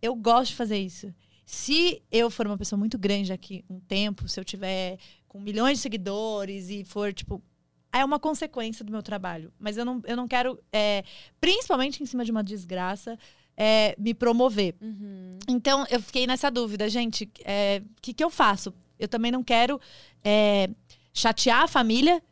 Eu 0.00 0.14
gosto 0.14 0.50
de 0.50 0.56
fazer 0.56 0.78
isso. 0.78 1.12
Se 1.44 2.02
eu 2.10 2.30
for 2.30 2.46
uma 2.46 2.58
pessoa 2.58 2.78
muito 2.78 2.98
grande 2.98 3.28
daqui 3.30 3.64
um 3.68 3.80
tempo, 3.80 4.28
se 4.28 4.38
eu 4.38 4.44
tiver 4.44 4.98
com 5.28 5.40
milhões 5.40 5.78
de 5.78 5.82
seguidores 5.82 6.68
e 6.68 6.84
for, 6.84 7.12
tipo, 7.12 7.42
é 7.92 8.04
uma 8.04 8.18
consequência 8.18 8.84
do 8.84 8.90
meu 8.90 9.02
trabalho. 9.02 9.52
Mas 9.58 9.76
eu 9.76 9.84
não, 9.84 10.00
eu 10.04 10.16
não 10.16 10.26
quero, 10.26 10.58
é, 10.72 11.04
principalmente 11.40 12.02
em 12.02 12.06
cima 12.06 12.24
de 12.24 12.30
uma 12.30 12.42
desgraça, 12.42 13.18
é, 13.56 13.94
me 13.98 14.14
promover. 14.14 14.74
Uhum. 14.80 15.38
Então, 15.48 15.84
eu 15.90 16.00
fiquei 16.00 16.26
nessa 16.26 16.50
dúvida, 16.50 16.88
gente, 16.88 17.24
o 17.24 17.30
é, 17.44 17.82
que, 18.00 18.14
que 18.14 18.24
eu 18.24 18.30
faço? 18.30 18.72
Eu 18.98 19.08
também 19.08 19.30
não 19.30 19.42
quero 19.42 19.80
é, 20.24 20.70
chatear 21.12 21.64
a 21.64 21.68
família, 21.68 22.22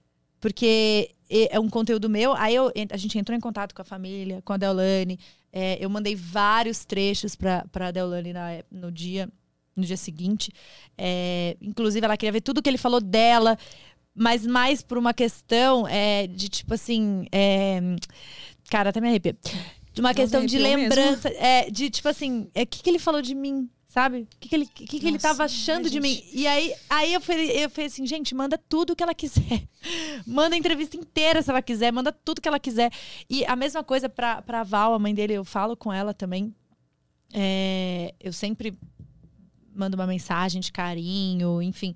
porque 0.40 1.14
é 1.28 1.60
um 1.60 1.68
conteúdo 1.68 2.08
meu. 2.08 2.32
Aí 2.34 2.54
eu, 2.54 2.72
a 2.90 2.96
gente 2.96 3.18
entrou 3.18 3.36
em 3.36 3.40
contato 3.40 3.74
com 3.74 3.82
a 3.82 3.84
família, 3.84 4.40
com 4.42 4.52
a 4.52 4.56
Deolane. 4.56 5.18
É, 5.52 5.78
eu 5.84 5.90
mandei 5.90 6.16
vários 6.16 6.84
trechos 6.84 7.36
para 7.36 7.64
a 7.74 7.90
Deolane 7.90 8.32
na, 8.32 8.62
no 8.70 8.90
dia 8.90 9.30
no 9.76 9.86
dia 9.86 9.96
seguinte. 9.96 10.52
É, 10.96 11.56
inclusive, 11.60 12.04
ela 12.04 12.16
queria 12.16 12.32
ver 12.32 12.40
tudo 12.40 12.62
que 12.62 12.68
ele 12.68 12.78
falou 12.78 13.00
dela 13.00 13.56
mas 14.20 14.46
mais 14.46 14.82
por 14.82 14.98
uma 14.98 15.14
questão 15.14 15.88
é, 15.88 16.26
de 16.26 16.50
tipo 16.50 16.74
assim. 16.74 17.24
É... 17.32 17.80
Cara, 18.68 18.90
até 18.90 19.00
me 19.00 19.08
arrepio. 19.08 19.34
De 19.94 20.00
uma 20.02 20.12
questão 20.12 20.44
de 20.44 20.58
lembrança. 20.58 21.30
É, 21.30 21.70
de 21.70 21.88
tipo 21.88 22.06
assim, 22.06 22.42
o 22.42 22.50
é, 22.54 22.66
que, 22.66 22.82
que 22.82 22.90
ele 22.90 22.98
falou 22.98 23.22
de 23.22 23.34
mim? 23.34 23.66
Sabe? 23.88 24.20
O 24.20 24.26
que, 24.38 24.48
que 24.50 24.54
ele, 24.54 24.66
que, 24.66 25.00
que 25.00 25.06
ele 25.08 25.18
tava 25.18 25.42
achando 25.42 25.88
de 25.88 25.98
mim? 25.98 26.22
E 26.32 26.46
aí, 26.46 26.74
aí 26.90 27.14
eu, 27.14 27.20
falei, 27.20 27.64
eu 27.64 27.70
falei 27.70 27.86
assim, 27.86 28.06
gente, 28.06 28.34
manda 28.34 28.58
tudo 28.58 28.94
que 28.94 29.02
ela 29.02 29.14
quiser. 29.14 29.66
manda 30.26 30.54
a 30.54 30.58
entrevista 30.58 30.98
inteira 30.98 31.40
se 31.40 31.50
ela 31.50 31.62
quiser, 31.62 31.90
manda 31.90 32.12
tudo 32.12 32.42
que 32.42 32.46
ela 32.46 32.60
quiser. 32.60 32.92
E 33.28 33.42
a 33.46 33.56
mesma 33.56 33.82
coisa 33.82 34.06
pra, 34.06 34.42
pra 34.42 34.62
Val, 34.62 34.92
a 34.92 34.98
mãe 34.98 35.14
dele, 35.14 35.32
eu 35.32 35.44
falo 35.46 35.74
com 35.74 35.90
ela 35.90 36.12
também. 36.12 36.54
É, 37.32 38.14
eu 38.20 38.34
sempre 38.34 38.78
mando 39.74 39.96
uma 39.96 40.06
mensagem 40.06 40.60
de 40.60 40.70
carinho, 40.70 41.62
enfim. 41.62 41.94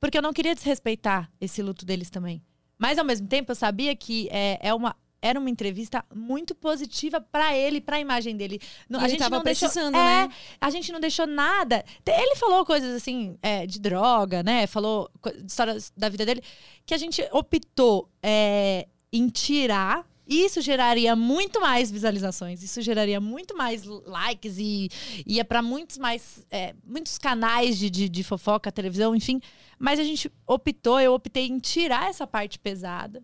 Porque 0.00 0.18
eu 0.18 0.22
não 0.22 0.32
queria 0.32 0.54
desrespeitar 0.54 1.30
esse 1.40 1.62
luto 1.62 1.84
deles 1.84 2.10
também. 2.10 2.42
Mas 2.78 2.98
ao 2.98 3.04
mesmo 3.04 3.26
tempo 3.26 3.50
eu 3.50 3.56
sabia 3.56 3.96
que 3.96 4.28
é, 4.30 4.58
é 4.60 4.74
uma, 4.74 4.94
era 5.20 5.38
uma 5.38 5.50
entrevista 5.50 6.04
muito 6.14 6.54
positiva 6.54 7.20
para 7.20 7.56
ele, 7.56 7.80
para 7.80 7.96
a 7.96 8.00
imagem 8.00 8.36
dele. 8.36 8.60
E 8.88 8.96
a 8.96 9.08
gente 9.08 9.18
tava 9.18 9.36
não 9.36 9.42
precisando, 9.42 9.92
deixou, 9.92 10.04
né? 10.04 10.28
É, 10.30 10.56
a 10.60 10.70
gente 10.70 10.92
não 10.92 11.00
deixou 11.00 11.26
nada. 11.26 11.84
Ele 12.06 12.36
falou 12.36 12.64
coisas 12.64 12.94
assim 12.94 13.38
é, 13.42 13.66
de 13.66 13.80
droga, 13.80 14.42
né? 14.42 14.66
Falou 14.66 15.10
histórias 15.46 15.92
da 15.96 16.08
vida 16.08 16.26
dele 16.26 16.42
que 16.84 16.94
a 16.94 16.98
gente 16.98 17.26
optou 17.32 18.08
é, 18.22 18.86
em 19.12 19.28
tirar 19.28 20.06
isso 20.26 20.60
geraria 20.60 21.14
muito 21.14 21.60
mais 21.60 21.90
visualizações, 21.90 22.62
isso 22.62 22.82
geraria 22.82 23.20
muito 23.20 23.56
mais 23.56 23.84
likes 23.84 24.58
e 24.58 24.88
ia 25.24 25.44
para 25.44 25.62
muitos 25.62 25.98
mais 25.98 26.44
é, 26.50 26.74
muitos 26.84 27.16
canais 27.16 27.78
de, 27.78 27.88
de, 27.88 28.08
de, 28.08 28.24
fofoca, 28.24 28.72
televisão, 28.72 29.14
enfim. 29.14 29.40
Mas 29.78 30.00
a 30.00 30.04
gente 30.04 30.30
optou, 30.46 31.00
eu 31.00 31.14
optei 31.14 31.46
em 31.46 31.58
tirar 31.58 32.08
essa 32.08 32.26
parte 32.26 32.58
pesada. 32.58 33.22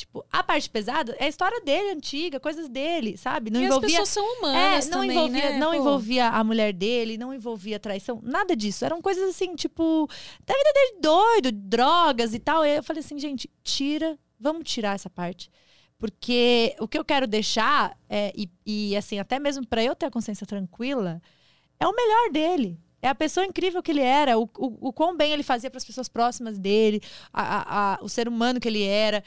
Tipo, 0.00 0.24
a 0.32 0.42
parte 0.42 0.70
pesada 0.70 1.14
é 1.18 1.26
a 1.26 1.28
história 1.28 1.60
dele, 1.60 1.90
antiga, 1.90 2.40
coisas 2.40 2.70
dele, 2.70 3.18
sabe? 3.18 3.50
Não 3.50 3.60
e 3.60 3.66
envolvia. 3.66 3.88
as 3.88 3.92
pessoas 3.92 4.08
são 4.08 4.38
humanas 4.38 4.86
é, 4.86 4.90
não 4.90 5.00
também, 5.02 5.10
envolvia, 5.10 5.50
né? 5.50 5.58
não 5.58 5.70
Pô. 5.72 5.76
envolvia 5.76 6.28
a 6.28 6.42
mulher 6.42 6.72
dele, 6.72 7.18
não 7.18 7.34
envolvia 7.34 7.78
traição, 7.78 8.18
nada 8.22 8.56
disso. 8.56 8.82
Eram 8.82 9.02
coisas 9.02 9.28
assim, 9.28 9.54
tipo, 9.54 10.08
da 10.46 10.54
vida 10.54 10.72
dele 10.72 11.00
doido, 11.02 11.52
drogas 11.52 12.32
e 12.32 12.38
tal. 12.38 12.64
E 12.64 12.76
eu 12.76 12.82
falei 12.82 13.00
assim, 13.00 13.18
gente, 13.18 13.50
tira, 13.62 14.18
vamos 14.38 14.64
tirar 14.64 14.94
essa 14.94 15.10
parte. 15.10 15.50
Porque 16.00 16.74
o 16.80 16.88
que 16.88 16.98
eu 16.98 17.04
quero 17.04 17.26
deixar, 17.26 17.94
é, 18.08 18.32
e, 18.34 18.48
e 18.64 18.96
assim, 18.96 19.18
até 19.18 19.38
mesmo 19.38 19.66
pra 19.66 19.84
eu 19.84 19.94
ter 19.94 20.06
a 20.06 20.10
consciência 20.10 20.46
tranquila, 20.46 21.20
é 21.78 21.86
o 21.86 21.94
melhor 21.94 22.32
dele. 22.32 22.80
É 23.02 23.08
a 23.08 23.14
pessoa 23.14 23.44
incrível 23.44 23.82
que 23.82 23.90
ele 23.90 24.00
era, 24.00 24.38
o, 24.38 24.44
o, 24.58 24.88
o 24.88 24.92
quão 24.92 25.14
bem 25.14 25.32
ele 25.32 25.42
fazia 25.42 25.70
para 25.70 25.76
as 25.78 25.84
pessoas 25.84 26.08
próximas 26.08 26.58
dele, 26.58 27.02
a, 27.32 27.42
a- 27.42 27.94
a- 27.94 27.98
o 28.02 28.08
ser 28.08 28.26
humano 28.26 28.58
que 28.58 28.66
ele 28.68 28.82
era. 28.82 29.22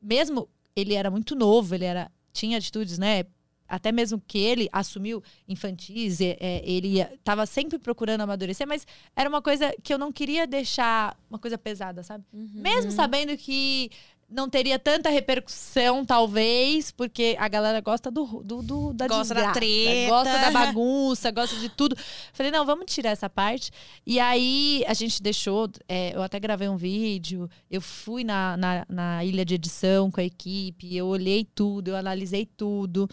Mesmo 0.00 0.48
ele 0.76 0.94
era 0.94 1.10
muito 1.10 1.34
novo, 1.34 1.74
ele 1.74 1.84
era 1.86 2.10
tinha 2.32 2.58
atitudes, 2.58 2.98
né? 2.98 3.24
Até 3.66 3.90
mesmo 3.92 4.22
que 4.26 4.38
ele 4.38 4.68
assumiu 4.72 5.22
infantis, 5.46 6.20
é, 6.22 6.36
é, 6.40 6.62
ele 6.64 7.00
estava 7.00 7.44
sempre 7.46 7.78
procurando 7.78 8.20
amadurecer, 8.22 8.66
mas 8.66 8.86
era 9.14 9.28
uma 9.28 9.42
coisa 9.42 9.74
que 9.82 9.92
eu 9.92 9.98
não 9.98 10.10
queria 10.12 10.46
deixar 10.46 11.18
uma 11.28 11.38
coisa 11.38 11.58
pesada, 11.58 12.02
sabe? 12.02 12.24
Uhum. 12.32 12.48
Mesmo 12.54 12.92
sabendo 12.92 13.36
que 13.36 13.90
não 14.30 14.48
teria 14.48 14.78
tanta 14.78 15.08
repercussão, 15.08 16.04
talvez, 16.04 16.90
porque 16.90 17.34
a 17.38 17.48
galera 17.48 17.80
gosta 17.80 18.10
do, 18.10 18.42
do, 18.44 18.62
do- 18.62 18.92
da 18.92 19.06
Gosta 19.08 19.34
da 19.34 19.52
desgraça, 19.52 19.52
treta. 19.60 20.08
gosta 20.10 20.38
da 20.38 20.50
bagunça, 20.50 21.30
gosta 21.30 21.56
de 21.56 21.68
tudo. 21.70 21.96
Falei, 22.32 22.52
não, 22.52 22.66
vamos 22.66 22.92
tirar 22.92 23.10
essa 23.10 23.30
parte. 23.30 23.70
E 24.06 24.20
aí 24.20 24.84
a 24.86 24.92
gente 24.92 25.22
deixou, 25.22 25.70
é, 25.88 26.14
eu 26.14 26.22
até 26.22 26.38
gravei 26.38 26.68
um 26.68 26.76
vídeo, 26.76 27.48
eu 27.70 27.80
fui 27.80 28.22
na, 28.22 28.56
na, 28.56 28.86
na 28.88 29.24
ilha 29.24 29.44
de 29.44 29.54
edição 29.54 30.10
com 30.10 30.20
a 30.20 30.24
equipe, 30.24 30.94
eu 30.94 31.06
olhei 31.06 31.44
tudo, 31.54 31.88
eu 31.88 31.96
analisei 31.96 32.44
tudo. 32.44 33.08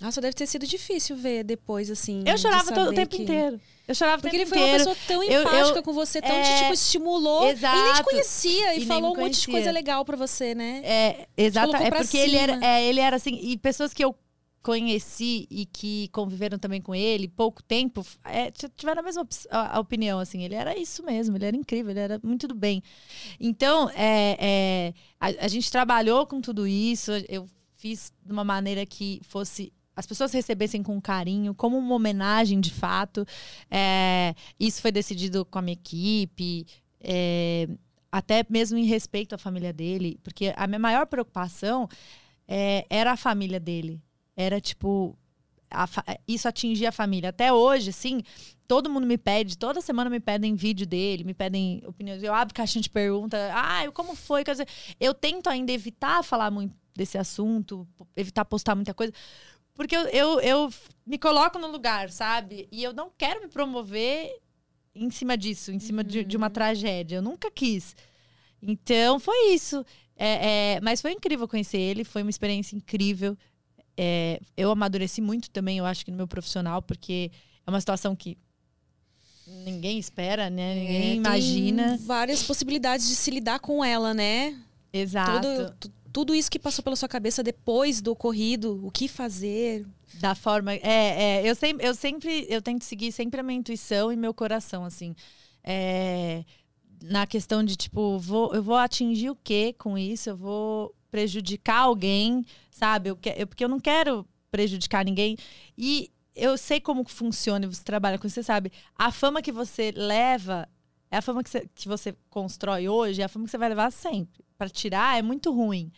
Nossa, 0.00 0.20
deve 0.20 0.34
ter 0.34 0.46
sido 0.46 0.66
difícil 0.66 1.16
ver 1.16 1.42
depois, 1.42 1.90
assim. 1.90 2.22
Eu 2.26 2.36
chorava 2.36 2.70
todo 2.72 2.90
o 2.90 2.92
tempo 2.94 3.16
que- 3.16 3.22
inteiro. 3.22 3.58
Eu 3.88 3.94
chorava 3.94 4.18
o 4.18 4.20
Porque 4.20 4.36
tempo 4.36 4.42
ele 4.42 4.50
foi 4.50 4.58
uma 4.58 4.66
inteiro. 4.76 4.90
pessoa 4.90 5.06
tão 5.08 5.22
Eu- 5.22 5.30
eu- 5.32 5.42
empática 5.42 5.82
com 5.82 5.92
você, 5.92 6.20
tão 6.20 6.30
te 6.42 6.48
é, 6.48 6.58
tipo, 6.58 6.72
estimulou. 6.74 7.44
Ele 7.48 7.52
nem 7.52 7.54
te 7.54 7.58
exato. 7.92 8.04
conhecia 8.04 8.74
e, 8.74 8.82
E 8.82 8.86
falou 8.86 9.12
me 9.14 9.18
um 9.18 9.20
monte 9.22 9.40
de 9.40 9.46
conhecia. 9.46 9.52
coisa 9.54 9.70
legal 9.70 10.04
pra 10.04 10.16
você, 10.16 10.54
né? 10.54 10.82
É, 10.84 11.28
exato. 11.36 11.74
É 11.76 11.90
porque 11.90 12.16
ele 12.18 12.36
era, 12.36 12.62
é, 12.64 12.84
ele 12.84 13.00
era 13.00 13.16
assim. 13.16 13.38
E 13.40 13.56
pessoas 13.56 13.94
que 13.94 14.04
eu 14.04 14.14
conheci 14.62 15.46
e 15.48 15.64
que 15.64 16.08
conviveram 16.08 16.58
também 16.58 16.80
com 16.82 16.92
ele 16.92 17.28
pouco 17.28 17.62
tempo 17.62 18.04
é, 18.24 18.50
tiveram 18.50 19.00
a 19.00 19.04
mesma 19.04 19.22
op- 19.22 19.46
a- 19.48 19.76
a 19.76 19.78
opinião 19.80 20.18
assim 20.18 20.42
ele 20.42 20.56
era 20.56 20.76
isso 20.76 21.04
mesmo 21.04 21.36
ele 21.36 21.44
era 21.46 21.56
incrível 21.56 21.92
ele 21.92 22.00
era 22.00 22.20
muito 22.20 22.48
do 22.48 22.54
bem 22.56 22.82
então 23.38 23.88
é, 23.90 24.36
é, 24.40 24.94
a, 25.20 25.44
a 25.44 25.48
gente 25.48 25.70
trabalhou 25.70 26.26
com 26.26 26.40
tudo 26.40 26.66
isso 26.66 27.12
eu 27.28 27.46
fiz 27.76 28.12
de 28.24 28.32
uma 28.32 28.42
maneira 28.42 28.84
que 28.84 29.20
fosse 29.22 29.72
as 29.96 30.06
pessoas 30.06 30.30
recebessem 30.32 30.82
com 30.82 31.00
carinho, 31.00 31.54
como 31.54 31.78
uma 31.78 31.94
homenagem 31.94 32.60
de 32.60 32.70
fato. 32.70 33.24
É, 33.70 34.34
isso 34.60 34.82
foi 34.82 34.92
decidido 34.92 35.44
com 35.44 35.58
a 35.58 35.62
minha 35.62 35.72
equipe. 35.72 36.66
é, 37.00 37.66
até 38.12 38.44
mesmo 38.48 38.78
em 38.78 38.84
respeito 38.84 39.34
à 39.34 39.38
família 39.38 39.72
dele, 39.72 40.18
porque 40.22 40.52
a 40.56 40.66
minha 40.66 40.78
maior 40.78 41.06
preocupação 41.06 41.88
é, 42.46 42.86
era 42.88 43.12
a 43.12 43.16
família 43.16 43.58
dele. 43.60 44.00
Era 44.36 44.60
tipo. 44.60 45.16
a 45.70 45.86
fa- 45.86 46.04
isso 46.28 46.46
atingir 46.48 46.86
a 46.86 46.92
família. 46.92 47.30
Até 47.30 47.52
hoje, 47.52 47.90
assim, 47.90 48.22
todo 48.68 48.88
mundo 48.88 49.06
me 49.06 49.18
pede, 49.18 49.58
toda 49.58 49.80
semana 49.80 50.08
me 50.08 50.20
pedem 50.20 50.54
vídeo 50.54 50.86
dele, 50.86 51.24
me 51.24 51.34
pedem 51.34 51.82
opiniões. 51.86 52.22
Eu 52.22 52.32
abro 52.34 52.54
caixinha 52.54 52.82
de 52.82 52.90
pergunta, 52.90 53.36
ah, 53.52 53.90
como 53.92 54.14
foi? 54.14 54.44
Quer 54.44 54.52
dizer, 54.52 54.68
eu 55.00 55.12
tento 55.12 55.48
ainda 55.48 55.72
evitar 55.72 56.22
falar 56.22 56.50
muito 56.50 56.74
desse 56.94 57.18
assunto, 57.18 57.86
evitar 58.16 58.44
postar 58.44 58.74
muita 58.74 58.94
coisa, 58.94 59.12
porque 59.76 59.94
eu, 59.96 60.08
eu, 60.08 60.40
eu 60.40 60.70
me 61.06 61.18
coloco 61.18 61.58
no 61.58 61.68
lugar, 61.68 62.10
sabe? 62.10 62.68
E 62.72 62.82
eu 62.82 62.92
não 62.92 63.10
quero 63.16 63.42
me 63.42 63.48
promover 63.48 64.30
em 64.94 65.10
cima 65.10 65.36
disso, 65.36 65.70
em 65.70 65.78
cima 65.78 66.02
de, 66.02 66.24
de 66.24 66.36
uma 66.36 66.48
tragédia. 66.50 67.16
Eu 67.16 67.22
nunca 67.22 67.50
quis. 67.50 67.94
Então, 68.60 69.20
foi 69.20 69.52
isso. 69.52 69.84
É, 70.16 70.74
é, 70.76 70.80
mas 70.80 71.02
foi 71.02 71.12
incrível 71.12 71.46
conhecer 71.46 71.78
ele, 71.78 72.02
foi 72.02 72.22
uma 72.22 72.30
experiência 72.30 72.74
incrível. 72.74 73.36
É, 73.96 74.40
eu 74.56 74.70
amadureci 74.70 75.20
muito 75.20 75.50
também, 75.50 75.78
eu 75.78 75.84
acho 75.86 76.04
que 76.04 76.10
no 76.10 76.16
meu 76.16 76.26
profissional, 76.26 76.80
porque 76.82 77.30
é 77.66 77.70
uma 77.70 77.80
situação 77.80 78.16
que 78.16 78.36
ninguém 79.46 79.98
espera, 79.98 80.48
né? 80.50 80.74
Ninguém 80.74 80.96
É, 80.96 81.00
tem 81.02 81.16
imagina. 81.16 81.98
várias 81.98 82.42
possibilidades 82.42 83.06
de 83.08 83.14
se 83.14 83.30
lidar 83.30 83.60
com 83.60 83.84
ela, 83.84 84.12
né? 84.14 84.58
Exato. 84.92 85.42
Todo, 85.42 85.92
tudo 86.16 86.34
isso 86.34 86.50
que 86.50 86.58
passou 86.58 86.82
pela 86.82 86.96
sua 86.96 87.10
cabeça 87.10 87.42
depois 87.42 88.00
do 88.00 88.10
ocorrido, 88.10 88.80
o 88.82 88.90
que 88.90 89.06
fazer. 89.06 89.84
Da 90.14 90.34
forma. 90.34 90.72
É, 90.72 90.80
é, 91.42 91.42
eu, 91.44 91.54
sempre, 91.54 91.86
eu 91.86 91.94
sempre. 91.94 92.46
Eu 92.48 92.62
tento 92.62 92.84
seguir 92.84 93.12
sempre 93.12 93.38
a 93.38 93.42
minha 93.42 93.58
intuição 93.58 94.10
e 94.10 94.16
meu 94.16 94.32
coração, 94.32 94.82
assim. 94.82 95.14
É, 95.62 96.42
na 97.02 97.26
questão 97.26 97.62
de, 97.62 97.76
tipo, 97.76 98.18
vou, 98.18 98.54
eu 98.54 98.62
vou 98.62 98.76
atingir 98.76 99.28
o 99.28 99.36
quê 99.36 99.74
com 99.76 99.98
isso? 99.98 100.30
Eu 100.30 100.38
vou 100.38 100.94
prejudicar 101.10 101.80
alguém, 101.80 102.46
sabe? 102.70 103.10
Eu, 103.10 103.18
eu- 103.36 103.46
porque 103.46 103.62
eu 103.64 103.68
não 103.68 103.78
quero 103.78 104.26
prejudicar 104.50 105.04
ninguém. 105.04 105.36
E 105.76 106.10
eu 106.34 106.56
sei 106.56 106.80
como 106.80 107.06
funciona, 107.06 107.66
e 107.66 107.68
você 107.68 107.84
trabalha 107.84 108.18
com 108.18 108.26
isso, 108.26 108.36
você 108.36 108.42
sabe. 108.42 108.72
A 108.94 109.12
fama 109.12 109.42
que 109.42 109.52
você 109.52 109.92
leva 109.94 110.66
é 111.16 111.18
a 111.18 111.22
fama 111.22 111.42
que 111.42 111.50
você, 111.50 111.68
que 111.74 111.88
você 111.88 112.14
constrói 112.30 112.88
hoje, 112.88 113.22
é 113.22 113.24
a 113.24 113.28
fama 113.28 113.46
que 113.46 113.50
você 113.50 113.58
vai 113.58 113.68
levar 113.68 113.90
sempre. 113.90 114.44
Para 114.58 114.68
tirar 114.68 115.18
é 115.18 115.22
muito 115.22 115.52
ruim. 115.52 115.90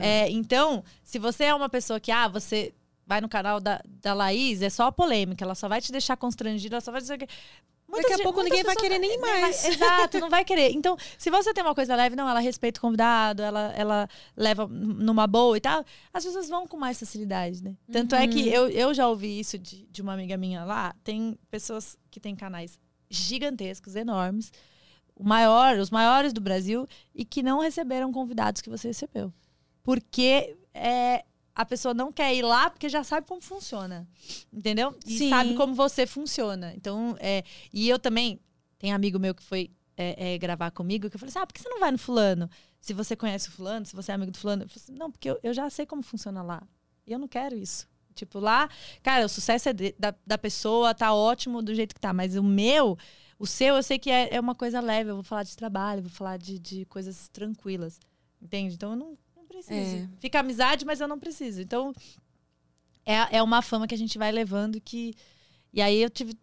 É, 0.00 0.30
então, 0.30 0.82
se 1.02 1.18
você 1.18 1.44
é 1.44 1.54
uma 1.54 1.68
pessoa 1.68 1.98
que, 2.00 2.10
ah, 2.12 2.28
você 2.28 2.72
vai 3.06 3.20
no 3.20 3.28
canal 3.28 3.58
da, 3.60 3.80
da 4.02 4.12
Laís, 4.14 4.60
é 4.62 4.68
só 4.70 4.90
polêmica, 4.90 5.44
ela 5.44 5.54
só 5.54 5.68
vai 5.68 5.80
te 5.80 5.90
deixar 5.90 6.16
constrangida, 6.16 6.76
ela 6.76 6.80
só 6.80 6.92
vai 6.92 7.00
dizer 7.00 7.18
que. 7.18 7.26
Daqui 7.90 8.12
a 8.12 8.18
pouco 8.18 8.42
ninguém 8.42 8.62
vai 8.62 8.76
querer 8.76 8.98
nem 8.98 9.18
vai- 9.18 9.40
mais. 9.40 9.64
exato, 9.64 10.18
não 10.20 10.28
vai 10.28 10.44
querer. 10.44 10.72
Então, 10.72 10.94
se 11.16 11.30
você 11.30 11.54
tem 11.54 11.64
uma 11.64 11.74
coisa 11.74 11.96
leve, 11.96 12.14
não, 12.14 12.28
ela 12.28 12.38
respeita 12.40 12.78
o 12.78 12.82
convidado, 12.82 13.42
ela, 13.42 13.72
ela 13.74 14.08
leva 14.36 14.66
numa 14.68 15.26
boa 15.26 15.56
e 15.56 15.60
tal, 15.60 15.82
as 16.12 16.22
pessoas 16.22 16.50
vão 16.50 16.66
com 16.66 16.76
mais 16.76 16.98
facilidade, 17.00 17.62
né? 17.64 17.74
Tanto 17.90 18.14
é 18.14 18.24
Uhum. 18.24 18.30
que 18.30 18.46
eu, 18.46 18.68
eu 18.68 18.92
já 18.92 19.08
ouvi 19.08 19.40
isso 19.40 19.56
de, 19.58 19.86
de 19.86 20.02
uma 20.02 20.12
amiga 20.12 20.36
minha 20.36 20.64
lá. 20.66 20.94
Tem 21.02 21.38
pessoas 21.50 21.96
que 22.10 22.20
têm 22.20 22.36
canais 22.36 22.78
gigantescos, 23.10 23.96
enormes, 23.96 24.52
o 25.14 25.24
maior, 25.24 25.78
os 25.78 25.90
maiores 25.90 26.32
do 26.32 26.40
Brasil, 26.40 26.86
e 27.14 27.24
que 27.24 27.42
não 27.42 27.60
receberam 27.60 28.12
convidados 28.12 28.62
que 28.62 28.70
você 28.70 28.88
recebeu. 28.88 29.32
Porque 29.82 30.56
é, 30.72 31.24
a 31.54 31.64
pessoa 31.64 31.92
não 31.92 32.12
quer 32.12 32.34
ir 32.34 32.42
lá 32.42 32.70
porque 32.70 32.88
já 32.88 33.02
sabe 33.02 33.26
como 33.26 33.40
funciona. 33.40 34.08
Entendeu? 34.52 34.96
E 35.04 35.18
Sim. 35.18 35.30
sabe 35.30 35.54
como 35.54 35.74
você 35.74 36.06
funciona. 36.06 36.72
Então, 36.76 37.16
é, 37.18 37.42
e 37.72 37.88
eu 37.88 37.98
também, 37.98 38.38
tem 38.78 38.92
amigo 38.92 39.18
meu 39.18 39.34
que 39.34 39.42
foi 39.42 39.70
é, 39.96 40.34
é, 40.34 40.38
gravar 40.38 40.70
comigo, 40.70 41.10
que 41.10 41.16
eu 41.16 41.18
falei 41.18 41.30
assim: 41.30 41.40
ah, 41.40 41.46
por 41.46 41.52
que 41.52 41.60
você 41.60 41.68
não 41.68 41.80
vai 41.80 41.90
no 41.90 41.98
fulano? 41.98 42.48
Se 42.80 42.94
você 42.94 43.16
conhece 43.16 43.48
o 43.48 43.52
fulano, 43.52 43.84
se 43.84 43.96
você 43.96 44.12
é 44.12 44.14
amigo 44.14 44.30
do 44.30 44.38
fulano. 44.38 44.62
Eu 44.62 44.68
falei 44.68 44.82
assim, 44.84 44.94
não, 44.94 45.10
porque 45.10 45.28
eu, 45.28 45.40
eu 45.42 45.52
já 45.52 45.68
sei 45.68 45.84
como 45.84 46.00
funciona 46.00 46.42
lá. 46.42 46.62
E 47.04 47.12
eu 47.12 47.18
não 47.18 47.26
quero 47.26 47.56
isso. 47.56 47.88
Tipo, 48.18 48.38
lá, 48.40 48.68
cara, 49.02 49.24
o 49.26 49.28
sucesso 49.28 49.68
é 49.68 49.72
de- 49.72 49.94
da, 49.98 50.14
da 50.26 50.36
pessoa, 50.36 50.94
tá 50.94 51.12
ótimo 51.14 51.62
do 51.62 51.74
jeito 51.74 51.94
que 51.94 52.00
tá. 52.00 52.12
Mas 52.12 52.36
o 52.36 52.42
meu, 52.42 52.98
o 53.38 53.46
seu, 53.46 53.76
eu 53.76 53.82
sei 53.82 53.98
que 53.98 54.10
é, 54.10 54.34
é 54.34 54.40
uma 54.40 54.54
coisa 54.54 54.80
leve. 54.80 55.10
Eu 55.10 55.14
vou 55.14 55.24
falar 55.24 55.44
de 55.44 55.56
trabalho, 55.56 56.02
vou 56.02 56.10
falar 56.10 56.36
de, 56.36 56.58
de 56.58 56.84
coisas 56.86 57.28
tranquilas. 57.28 57.98
Entende? 58.42 58.74
Então 58.74 58.90
eu 58.90 58.96
não, 58.96 59.18
não 59.36 59.44
preciso. 59.46 59.96
É. 59.96 60.08
Fica 60.20 60.40
amizade, 60.40 60.84
mas 60.84 61.00
eu 61.00 61.08
não 61.08 61.18
preciso. 61.18 61.60
Então, 61.60 61.92
é, 63.04 63.36
é 63.38 63.42
uma 63.42 63.62
fama 63.62 63.86
que 63.86 63.94
a 63.94 63.98
gente 63.98 64.18
vai 64.18 64.30
levando 64.30 64.80
que. 64.80 65.14
E 65.72 65.80
aí 65.80 66.00
eu 66.02 66.10
tive, 66.10 66.34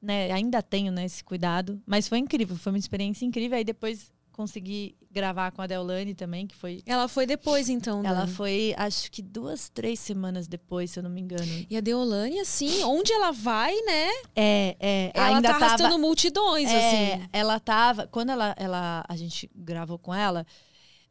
né, 0.00 0.30
ainda 0.32 0.62
tenho, 0.62 0.92
né, 0.92 1.04
esse 1.04 1.22
cuidado. 1.22 1.80
Mas 1.86 2.08
foi 2.08 2.18
incrível, 2.18 2.56
foi 2.56 2.72
uma 2.72 2.78
experiência 2.78 3.24
incrível. 3.24 3.56
Aí 3.56 3.64
depois 3.64 4.10
consegui 4.32 4.96
gravar 5.12 5.52
com 5.52 5.62
a 5.62 5.66
Deolane 5.66 6.14
também, 6.14 6.46
que 6.46 6.54
foi. 6.54 6.82
Ela 6.86 7.06
foi 7.06 7.26
depois, 7.26 7.68
então. 7.68 8.02
Ela 8.04 8.20
Dani. 8.20 8.32
foi, 8.32 8.74
acho 8.76 9.10
que 9.10 9.22
duas, 9.22 9.68
três 9.68 10.00
semanas 10.00 10.48
depois, 10.48 10.90
se 10.90 10.98
eu 10.98 11.02
não 11.02 11.10
me 11.10 11.20
engano. 11.20 11.66
E 11.68 11.76
a 11.76 11.80
Deolane, 11.80 12.40
assim, 12.40 12.82
onde 12.84 13.12
ela 13.12 13.30
vai, 13.30 13.74
né? 13.82 14.08
É, 14.34 14.76
é. 14.80 15.12
Ela 15.14 15.36
ainda 15.36 15.48
tá 15.50 15.56
arrastando 15.56 15.90
tava, 15.90 15.98
multidões, 15.98 16.68
é, 16.68 16.76
assim. 17.16 17.28
Ela 17.32 17.60
tava. 17.60 18.06
Quando 18.06 18.30
ela, 18.30 18.54
ela, 18.58 19.04
a 19.08 19.16
gente 19.16 19.50
gravou 19.54 19.98
com 19.98 20.14
ela, 20.14 20.46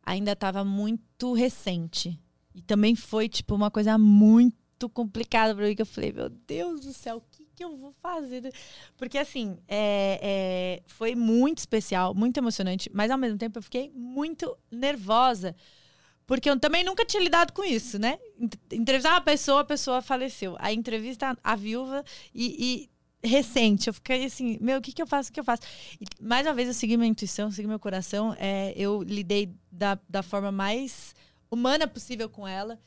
ainda 0.04 0.36
tava 0.36 0.64
muito 0.66 1.34
recente. 1.34 2.20
E 2.54 2.62
também 2.62 2.96
foi, 2.96 3.30
tipo, 3.30 3.56
uma 3.56 3.72
coisa 3.72 3.98
muito 3.98 4.90
complicada 4.90 5.56
pra 5.56 5.66
mim, 5.66 5.76
que 5.76 5.82
eu 5.82 5.86
falei, 5.86 6.12
meu 6.12 6.30
Deus 6.30 6.82
do 6.82 6.94
céu, 6.94 7.24
que, 7.62 7.74
eu 7.74 7.78
vou 7.78 7.92
fazer? 7.94 8.52
Porque, 8.98 9.18
assim, 9.18 9.58
é, 9.68 10.20
é, 10.22 10.84
foi 10.88 11.16
muito 11.16 11.60
especial, 11.60 12.14
muito 12.16 12.38
emocionante, 12.38 12.90
mas 12.94 13.12
ao 13.12 13.18
mesmo 13.18 13.38
tempo 13.38 13.60
eu 13.60 13.64
fiquei 13.64 13.92
muito 13.94 14.58
nervosa. 14.72 15.56
Porque 16.26 16.50
eu 16.50 16.60
também 16.60 16.84
nunca 16.84 17.06
tinha 17.06 17.22
lidado 17.22 17.52
com 17.54 17.64
isso, 17.64 18.00
né? 18.00 18.18
Ent- 18.40 18.56
Entrevistar 18.72 19.12
uma 19.12 19.22
pessoa, 19.22 19.62
a 19.62 19.66
pessoa 19.66 20.02
faleceu. 20.02 20.56
A 20.60 20.72
entrevista 20.72 21.38
a 21.44 21.56
viúva 21.56 22.04
e, 22.34 22.90
e 23.24 23.28
recente. 23.28 23.88
Eu 23.88 23.94
fiquei 23.94 24.26
assim, 24.26 24.58
meu, 24.62 24.80
o 24.80 24.82
que, 24.82 24.94
que 24.94 25.02
eu 25.02 25.08
faço? 25.08 25.30
O 25.30 25.34
que 25.34 25.40
eu 25.40 25.44
faço? 25.44 25.64
E, 26.00 26.06
mais 26.24 26.48
uma 26.48 26.54
vez, 26.54 26.68
eu 26.68 26.74
segui 26.74 26.96
minha 26.98 27.10
intuição, 27.10 27.52
segui 27.52 27.68
meu 27.68 27.80
coração. 27.80 28.34
É, 28.40 28.74
eu 28.76 29.04
lidei 29.04 29.54
da, 29.72 30.00
da 30.08 30.24
forma 30.24 30.52
mais 30.52 31.14
humana 31.50 31.88
possível 31.88 32.30
com 32.30 32.48
ela. 32.48 32.80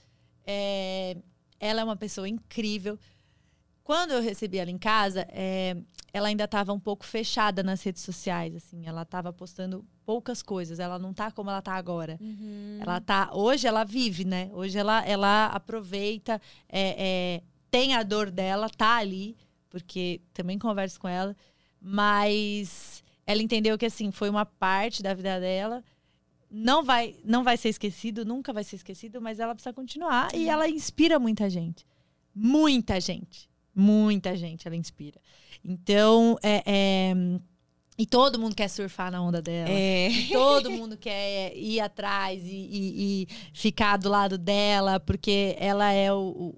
É, 0.46 1.16
ela 1.60 1.80
é 1.82 1.84
uma 1.84 1.96
pessoa 1.96 2.28
incrível. 2.28 2.98
Quando 3.84 4.12
eu 4.12 4.22
recebi 4.22 4.56
ela 4.56 4.70
em 4.70 4.78
casa, 4.78 5.26
é, 5.30 5.76
ela 6.10 6.28
ainda 6.28 6.44
estava 6.44 6.72
um 6.72 6.80
pouco 6.80 7.04
fechada 7.04 7.62
nas 7.62 7.82
redes 7.82 8.02
sociais, 8.02 8.56
assim. 8.56 8.86
Ela 8.86 9.02
estava 9.02 9.30
postando 9.30 9.84
poucas 10.06 10.42
coisas. 10.42 10.80
Ela 10.80 10.98
não 10.98 11.12
tá 11.12 11.30
como 11.30 11.50
ela 11.50 11.60
tá 11.60 11.74
agora. 11.74 12.16
Uhum. 12.18 12.78
Ela 12.80 12.98
tá. 12.98 13.30
Hoje 13.34 13.66
ela 13.66 13.84
vive, 13.84 14.24
né? 14.24 14.48
Hoje 14.54 14.78
ela, 14.78 15.04
ela 15.04 15.46
aproveita, 15.48 16.40
é, 16.66 16.94
é, 16.98 17.42
tem 17.70 17.94
a 17.94 18.02
dor 18.02 18.30
dela, 18.30 18.70
tá 18.70 18.96
ali, 18.96 19.36
porque 19.68 20.22
também 20.32 20.58
converso 20.58 20.98
com 20.98 21.08
ela, 21.08 21.36
mas 21.78 23.04
ela 23.26 23.42
entendeu 23.42 23.76
que 23.76 23.84
assim 23.84 24.10
foi 24.10 24.30
uma 24.30 24.46
parte 24.46 25.02
da 25.02 25.12
vida 25.12 25.38
dela. 25.38 25.84
Não 26.50 26.82
vai, 26.82 27.16
não 27.22 27.44
vai 27.44 27.58
ser 27.58 27.68
esquecido, 27.68 28.24
nunca 28.24 28.50
vai 28.50 28.64
ser 28.64 28.76
esquecido, 28.76 29.20
mas 29.20 29.40
ela 29.40 29.54
precisa 29.54 29.74
continuar 29.74 30.34
e 30.34 30.48
ela 30.48 30.68
inspira 30.68 31.18
muita 31.18 31.50
gente. 31.50 31.84
Muita 32.34 32.98
gente. 32.98 33.52
Muita 33.74 34.37
gente 34.37 34.66
ela 34.66 34.76
inspira. 34.76 35.20
Então, 35.64 36.38
é, 36.42 36.62
é 36.66 37.14
e 37.96 38.04
todo 38.06 38.40
mundo 38.40 38.56
quer 38.56 38.68
surfar 38.68 39.10
na 39.10 39.22
onda 39.22 39.40
dela. 39.40 39.70
É. 39.70 40.08
E 40.10 40.28
todo 40.30 40.70
mundo 40.70 40.96
quer 40.96 41.56
ir 41.56 41.78
atrás 41.78 42.42
e, 42.44 42.48
e- 42.48 43.22
e 43.22 43.28
ficar 43.52 43.96
do 43.96 44.08
lado 44.08 44.37
dela, 44.37 44.98
porque 44.98 45.54
ela 45.60 45.92
é 45.92 46.12
o, 46.12 46.54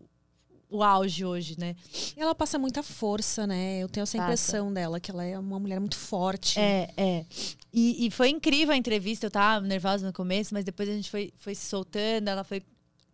o, 0.70 0.76
o 0.78 0.82
auge 0.82 1.26
hoje, 1.26 1.54
né? 1.58 1.76
Ela 2.16 2.34
passa 2.34 2.58
muita 2.58 2.82
força, 2.82 3.46
né? 3.46 3.80
Eu 3.82 3.88
tenho 3.88 4.04
essa 4.04 4.16
Passa. 4.16 4.26
impressão 4.32 4.72
dela, 4.72 4.98
que 4.98 5.10
ela 5.10 5.24
é 5.24 5.38
uma 5.38 5.58
mulher 5.58 5.78
muito 5.78 5.98
forte. 5.98 6.58
É, 6.58 6.88
é. 6.96 7.26
E, 7.70 8.06
e 8.06 8.10
foi 8.10 8.30
incrível 8.30 8.72
a 8.72 8.76
entrevista. 8.76 9.26
Eu 9.26 9.30
tava 9.30 9.66
nervosa 9.66 10.06
no 10.06 10.14
começo, 10.14 10.54
mas 10.54 10.64
depois 10.64 10.88
a 10.88 10.92
gente 10.92 11.10
foi, 11.10 11.34
foi 11.36 11.54
se 11.54 11.66
soltando, 11.66 12.28
ela 12.28 12.44
foi 12.44 12.62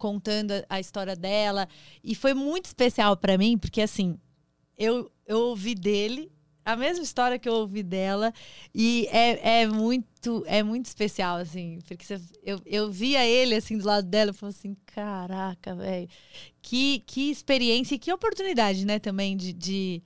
contando 0.06 0.50
a- 0.52 0.64
a 0.76 0.80
história 0.80 1.14
dela. 1.16 1.68
E 2.02 2.14
foi 2.14 2.34
muito 2.34 2.66
especial 2.66 3.16
pra 3.16 3.38
mim, 3.38 3.56
porque 3.56 3.80
assim, 3.82 4.18
eu, 4.76 5.10
eu 5.26 5.38
ouvi 5.50 5.74
dele 5.74 6.30
a 6.64 6.76
mesma 6.76 7.02
história 7.02 7.38
que 7.38 7.48
eu 7.48 7.54
ouvi 7.54 7.82
dela. 7.82 8.32
E 8.74 9.06
é, 9.10 9.62
é 9.62 9.66
muito 9.66 10.44
é 10.46 10.62
muito 10.62 10.86
especial, 10.86 11.36
assim. 11.38 11.78
Porque 11.86 12.04
você- 12.04 12.20
eu, 12.42 12.60
eu 12.66 12.90
via 12.90 13.24
ele 13.26 13.54
assim 13.56 13.76
do 13.78 13.86
lado 13.86 14.06
dela 14.08 14.30
e 14.30 14.34
falei 14.34 14.54
assim: 14.56 14.76
caraca, 14.86 15.74
velho. 15.74 16.08
Que, 16.60 17.00
que 17.06 17.30
experiência 17.30 17.94
e 17.96 17.98
que 17.98 18.12
oportunidade, 18.12 18.84
né, 18.86 18.98
também, 18.98 19.36
de, 19.36 19.52
de 19.52 20.02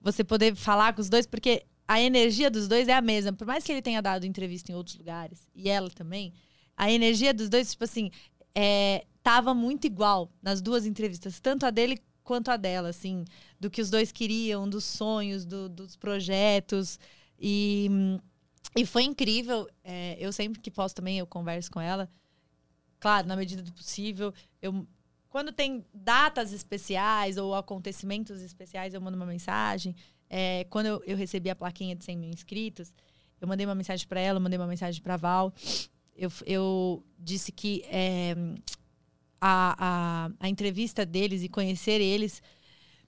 você 0.00 0.22
poder 0.24 0.54
falar 0.56 0.92
com 0.94 1.00
os 1.00 1.08
dois, 1.08 1.26
porque 1.26 1.64
a 1.88 2.00
energia 2.00 2.50
dos 2.50 2.68
dois 2.68 2.88
é 2.88 2.94
a 2.94 3.00
mesma. 3.00 3.32
Por 3.32 3.46
mais 3.46 3.64
que 3.64 3.72
ele 3.72 3.82
tenha 3.82 4.00
dado 4.02 4.24
entrevista 4.26 4.70
em 4.72 4.74
outros 4.76 4.96
lugares, 4.96 5.48
e 5.54 5.68
ela 5.68 5.90
também, 5.90 6.32
a 6.76 6.90
energia 6.90 7.32
dos 7.34 7.48
dois, 7.48 7.70
tipo 7.72 7.84
assim, 7.84 8.10
é, 8.56 9.04
tava 9.22 9.52
muito 9.52 9.86
igual 9.86 10.30
nas 10.42 10.62
duas 10.62 10.86
entrevistas, 10.86 11.38
tanto 11.38 11.66
a 11.66 11.70
dele 11.70 12.00
quanto 12.24 12.50
a 12.50 12.56
dela, 12.56 12.88
assim, 12.88 13.24
do 13.60 13.70
que 13.70 13.82
os 13.82 13.90
dois 13.90 14.10
queriam, 14.10 14.68
dos 14.68 14.84
sonhos, 14.84 15.44
do- 15.44 15.68
dos 15.68 15.94
projetos. 15.94 16.98
E, 17.38 17.88
e 18.74 18.86
foi 18.86 19.04
incrível. 19.04 19.68
é, 19.84 20.16
eu 20.18 20.32
sempre 20.32 20.58
que 20.60 20.70
posso 20.70 20.94
também, 20.94 21.18
eu 21.18 21.26
converso 21.26 21.70
com 21.70 21.80
ela. 21.80 22.08
Claro, 22.98 23.28
na 23.28 23.36
medida 23.36 23.62
do 23.62 23.72
possível. 23.72 24.32
Eu, 24.60 24.86
quando 25.28 25.52
tem 25.52 25.84
datas 25.92 26.52
especiais 26.52 27.36
ou 27.36 27.54
acontecimentos 27.54 28.40
especiais, 28.40 28.94
eu 28.94 29.00
mando 29.00 29.16
uma 29.18 29.26
mensagem. 29.26 29.94
É, 30.28 30.64
quando 30.70 30.86
eu, 30.86 31.02
eu 31.06 31.16
recebi 31.16 31.50
a 31.50 31.54
plaquinha 31.54 31.94
de 31.94 32.04
100 32.04 32.16
mil 32.16 32.30
inscritos, 32.30 32.92
eu 33.40 33.46
mandei 33.46 33.66
uma 33.66 33.74
mensagem 33.74 34.08
para 34.08 34.18
ela, 34.18 34.40
mandei 34.40 34.58
uma 34.58 34.66
mensagem 34.66 35.00
para 35.02 35.16
Val. 35.16 35.52
Eu, 36.16 36.30
eu 36.46 37.04
disse 37.18 37.52
que 37.52 37.82
é, 37.86 38.34
a, 39.40 39.76
a, 39.78 40.30
a 40.40 40.48
entrevista 40.48 41.04
deles 41.04 41.42
e 41.42 41.48
conhecer 41.48 42.00
eles 42.00 42.42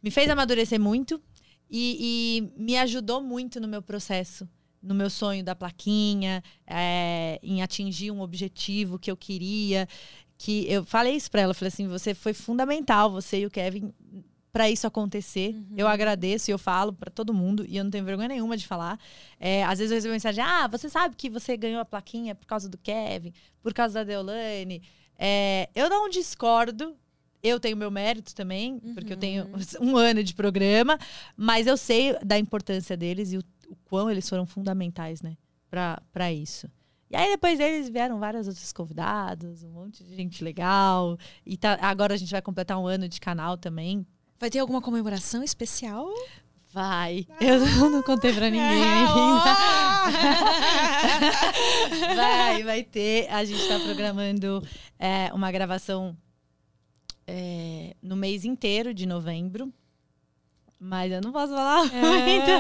me 0.03 0.11
fez 0.11 0.29
amadurecer 0.29 0.81
muito 0.81 1.21
e, 1.71 2.51
e 2.57 2.63
me 2.63 2.77
ajudou 2.79 3.21
muito 3.21 3.61
no 3.61 3.69
meu 3.69 3.83
processo, 3.83 4.49
no 4.83 4.95
meu 4.95 5.11
sonho 5.11 5.43
da 5.45 5.55
plaquinha, 5.55 6.43
é, 6.67 7.39
em 7.43 7.63
atingir 7.63 8.11
um 8.11 8.21
objetivo 8.21 8.99
que 8.99 9.11
eu 9.11 9.17
queria. 9.17 9.89
Que 10.37 10.71
eu 10.71 10.85
falei 10.85 11.17
isso 11.17 11.31
para 11.31 11.43
ela, 11.43 11.53
falei 11.53 11.69
assim, 11.69 11.89
você 11.89 12.15
foi 12.15 12.33
fundamental, 12.33 13.11
você 13.11 13.41
e 13.41 13.47
o 13.47 13.51
Kevin, 13.51 13.93
para 14.59 14.69
isso 14.69 14.89
acontecer. 14.89 15.55
Eu 15.77 15.87
agradeço 15.87 16.51
e 16.51 16.53
eu 16.53 16.59
falo 16.59 16.93
para 16.93 17.13
todo 17.13 17.33
mundo 17.33 17.65
e 17.69 17.77
eu 17.77 17.85
não 17.85 17.93
tenho 17.93 18.05
vergonha 18.05 18.27
nenhuma 18.27 18.57
de 18.57 18.67
falar. 18.67 18.99
É, 19.39 19.63
às 19.63 19.79
vezes 19.79 19.93
eu 19.93 19.95
recebo 19.95 20.13
mensagem: 20.15 20.43
ah, 20.43 20.67
você 20.67 20.89
sabe 20.89 21.15
que 21.15 21.31
você 21.31 21.57
ganhou 21.57 21.81
a 21.81 21.85
plaquinha 21.85 22.35
por 22.35 22.45
causa 22.45 22.69
do 22.69 22.77
Kevin, 22.77 23.33
por 23.63 23.73
causa 23.73 23.95
da 23.95 24.03
Deolane. 24.03 24.83
É, 25.17 25.69
eu 25.77 25.89
não 25.89 26.09
discordo. 26.09 26.97
Eu 27.41 27.61
tenho 27.61 27.77
meu 27.77 27.89
mérito 27.89 28.35
também, 28.35 28.81
porque 28.95 29.13
eu 29.13 29.17
tenho 29.17 29.49
um 29.81 29.97
ano 29.97 30.25
de 30.25 30.35
programa, 30.35 30.99
mas 31.37 31.69
eu 31.69 31.77
sei 31.77 32.19
da 32.19 32.37
importância 32.37 32.97
deles 32.97 33.33
e 33.33 33.39
o, 33.39 33.45
o 33.69 33.77
quão 33.85 34.11
eles 34.11 34.29
foram 34.29 34.45
fundamentais, 34.45 35.23
né, 35.23 35.37
para 35.71 36.33
isso. 36.33 36.69
E 37.09 37.15
aí 37.17 37.31
depois 37.31 37.59
deles 37.59 37.89
vieram 37.89 38.19
vários 38.19 38.49
outros 38.49 38.73
convidados, 38.73 39.63
um 39.63 39.71
monte 39.71 40.03
de 40.03 40.17
gente 40.17 40.43
legal. 40.43 41.17
E 41.47 41.57
tá- 41.57 41.79
agora 41.81 42.15
a 42.15 42.17
gente 42.17 42.33
vai 42.33 42.43
completar 42.43 42.77
um 42.77 42.89
ano 42.89 43.09
de 43.09 43.21
canal 43.21 43.57
também. 43.57 44.05
Vai 44.39 44.51
ter 44.51 44.61
alguma 44.61 44.81
comemoração 44.81 45.43
especial? 45.43 46.07
Vai. 46.73 47.27
Eu 47.41 47.91
não 47.91 48.03
contei 48.03 48.33
pra 48.33 48.51
ninguém 48.51 48.85
ainda. 48.85 49.55
vai, 52.15 52.63
vai 52.63 52.83
ter. 52.85 53.29
A 53.31 53.45
gente 53.45 53.67
tá 53.67 53.79
programando 53.81 54.63
é, 54.99 55.31
uma 55.33 55.51
gravação 55.51 56.17
é, 57.27 57.95
no 58.03 58.17
mês 58.17 58.45
inteiro 58.45 58.93
de 58.95 59.07
novembro. 59.07 59.73
Mas 60.81 61.11
eu 61.11 61.21
não 61.21 61.33
posso 61.33 61.53
falar 61.53 61.83
muito. 61.87 62.51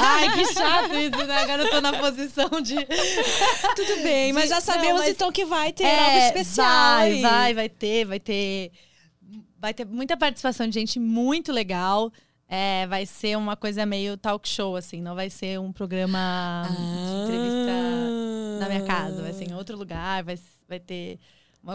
Ai, 0.00 0.32
que 0.32 0.44
chato 0.54 0.94
isso, 0.94 1.26
né? 1.26 1.38
Agora 1.38 1.64
eu 1.64 1.70
tô 1.70 1.80
na 1.80 1.92
posição 1.98 2.48
de. 2.62 2.76
Tudo 3.74 4.00
bem, 4.04 4.32
mas 4.32 4.48
já 4.48 4.56
Não, 4.56 4.62
sabemos 4.62 5.00
mas- 5.00 5.10
então 5.10 5.32
que 5.32 5.44
vai 5.44 5.72
ter 5.72 5.82
É, 5.82 5.98
algo 5.98 6.18
especial. 6.18 6.68
Vai, 6.68 7.10
aí. 7.14 7.20
vai, 7.20 7.54
vai 7.54 7.68
ter, 7.68 8.04
vai 8.04 8.20
ter. 8.20 8.70
Vai 9.58 9.74
ter 9.74 9.84
muita 9.84 10.16
participação 10.16 10.68
de 10.68 10.74
gente 10.74 10.98
muito 11.00 11.52
legal. 11.52 12.12
É, 12.48 12.86
vai 12.86 13.04
ser 13.04 13.36
uma 13.36 13.56
coisa 13.56 13.84
meio 13.84 14.16
talk 14.16 14.48
show, 14.48 14.74
assim, 14.74 15.02
não 15.02 15.14
vai 15.14 15.28
ser 15.28 15.60
um 15.60 15.70
programa 15.70 16.66
de 16.66 17.22
entrevista 17.24 18.58
na 18.58 18.68
minha 18.68 18.84
casa, 18.84 19.20
vai 19.20 19.34
ser 19.34 19.50
em 19.50 19.54
outro 19.54 19.76
lugar, 19.76 20.24
vai, 20.24 20.38
vai 20.66 20.80
ter. 20.80 21.18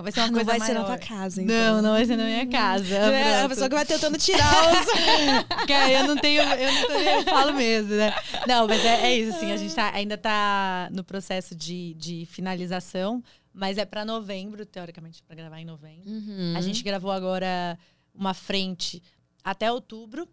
Vai 0.01 0.11
ser 0.11 0.19
uma 0.21 0.25
Ah, 0.25 0.27
não 0.31 0.33
coisa 0.33 0.51
vai 0.51 0.59
ser 0.59 0.73
na 0.73 0.81
maior. 0.81 0.97
tua 0.97 1.07
casa, 1.07 1.41
então. 1.41 1.55
Não, 1.55 1.81
não 1.81 1.91
vai 1.91 2.05
ser 2.05 2.15
na 2.17 2.23
minha 2.25 2.47
casa. 2.47 2.95
É 3.13 3.41
a 3.43 3.49
pessoa 3.49 3.69
que 3.69 3.75
vai 3.75 3.85
tentando 3.85 4.17
tirar 4.17 4.51
os. 4.73 4.87
Que 5.67 5.73
aí 5.73 5.93
eu 5.93 6.07
não 6.07 6.17
tenho, 6.17 6.41
eu 6.41 6.71
não, 6.73 6.87
tô, 6.87 6.93
eu 6.93 7.23
falo 7.23 7.53
mesmo, 7.53 7.95
né? 7.95 8.13
Não, 8.47 8.67
mas 8.67 8.83
é, 8.83 9.05
é 9.11 9.17
isso, 9.17 9.35
assim, 9.37 9.51
a 9.51 9.57
gente 9.57 9.73
tá, 9.75 9.91
ainda 9.93 10.17
tá 10.17 10.89
no 10.91 11.03
processo 11.03 11.55
de, 11.55 11.93
de 11.93 12.25
finalização, 12.29 13.23
mas 13.53 13.77
é 13.77 13.85
pra 13.85 14.03
novembro, 14.03 14.65
teoricamente, 14.65 15.21
pra 15.23 15.35
gravar 15.35 15.59
em 15.59 15.65
novembro. 15.65 16.09
Uhum. 16.09 16.53
A 16.57 16.61
gente 16.61 16.83
gravou 16.83 17.11
agora 17.11 17.77
uma 18.13 18.33
frente 18.33 19.01
até 19.43 19.71
outubro. 19.71 20.27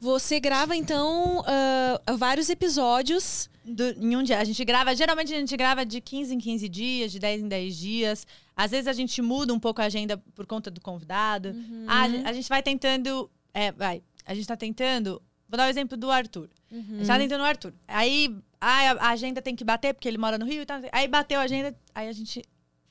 Você 0.00 0.38
grava, 0.40 0.74
então, 0.76 1.42
ah, 1.46 2.00
vários 2.16 2.48
episódios. 2.48 3.48
do- 3.64 3.90
em 4.02 4.16
um 4.16 4.22
dia. 4.22 4.38
A 4.38 4.44
gente 4.44 4.64
grava, 4.64 4.94
geralmente 4.96 5.34
a 5.34 5.38
gente 5.38 5.54
grava 5.54 5.84
de 5.84 6.00
15 6.00 6.34
em 6.34 6.38
15 6.38 6.68
dias, 6.70 7.12
de 7.12 7.18
10 7.18 7.42
em 7.42 7.48
10 7.48 7.76
dias. 7.76 8.26
Às 8.56 8.70
vezes 8.70 8.86
a 8.86 8.94
gente 8.94 9.20
muda 9.20 9.52
um 9.52 9.60
pouco 9.60 9.82
a 9.82 9.84
agenda 9.84 10.16
por 10.34 10.46
conta 10.46 10.70
do 10.70 10.80
convidado. 10.80 11.54
Ah, 11.86 12.04
a, 12.04 12.30
a 12.30 12.32
gente 12.32 12.48
vai 12.48 12.62
tentando. 12.62 13.30
É, 13.52 13.70
vai. 13.72 14.02
A 14.24 14.34
gente 14.34 14.46
tá 14.46 14.56
tentando. 14.56 15.20
Vou 15.48 15.56
dar 15.58 15.66
o 15.66 15.70
exemplo 15.70 15.98
do 15.98 16.10
Arthur. 16.10 16.48
A 16.70 16.74
gente 16.76 17.06
tá 17.06 17.18
tentando 17.18 17.40
o 17.42 17.44
Arthur. 17.44 17.74
Aí 17.86 18.34
ah, 18.60 18.92
a 19.00 19.08
agenda 19.10 19.42
tem 19.42 19.54
que 19.54 19.64
bater, 19.64 19.92
porque 19.92 20.08
ele 20.08 20.18
mora 20.18 20.38
no 20.38 20.46
Rio 20.46 20.62
e 20.62 20.66
tal. 20.66 20.80
Aí 20.90 21.06
bateu 21.06 21.38
a 21.38 21.42
agenda, 21.42 21.76
aí 21.94 22.08
a 22.08 22.12
gente 22.12 22.42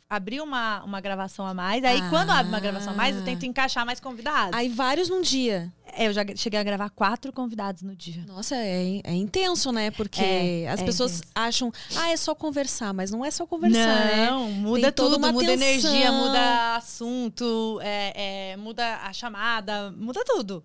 abriu 0.09 0.43
uma, 0.43 0.83
uma 0.83 1.01
gravação 1.01 1.45
a 1.45 1.53
mais. 1.53 1.83
Aí 1.83 1.99
Ah. 2.01 2.09
quando 2.09 2.29
abre 2.29 2.47
uma 2.47 2.59
gravação 2.59 2.93
a 2.93 2.95
mais, 2.95 3.15
eu 3.15 3.23
tento 3.23 3.45
encaixar 3.45 3.85
mais 3.85 3.99
convidados. 3.99 4.57
Aí 4.57 4.69
vários 4.69 5.09
num 5.09 5.21
dia. 5.21 5.71
É, 5.93 6.07
Eu 6.07 6.13
já 6.13 6.21
cheguei 6.35 6.59
a 6.59 6.63
gravar 6.63 6.89
quatro 6.91 7.31
convidados 7.33 7.81
no 7.81 7.95
dia. 7.95 8.23
Nossa, 8.27 8.55
é, 8.55 9.01
é 9.03 9.13
intenso, 9.13 9.71
né? 9.71 9.89
Porque 9.91 10.21
É, 10.23 10.69
as 10.69 10.79
é 10.81 10.85
pessoas 10.85 11.17
intenso. 11.19 11.31
acham, 11.35 11.71
ah, 11.95 12.11
é 12.11 12.17
só 12.17 12.35
conversar, 12.35 12.93
mas 12.93 13.09
não 13.11 13.25
é 13.25 13.31
só 13.31 13.45
conversar, 13.47 14.05
né? 14.05 14.29
Não, 14.29 14.49
muda 14.51 14.81
Tem 14.83 14.91
tudo, 14.91 15.19
muda 15.19 15.29
atenção. 15.53 15.53
energia, 15.53 16.11
muda 16.11 16.75
assunto, 16.75 17.79
é, 17.81 18.51
é, 18.53 18.57
muda 18.57 18.97
a 19.03 19.11
chamada, 19.13 19.91
muda 19.91 20.23
tudo. 20.25 20.63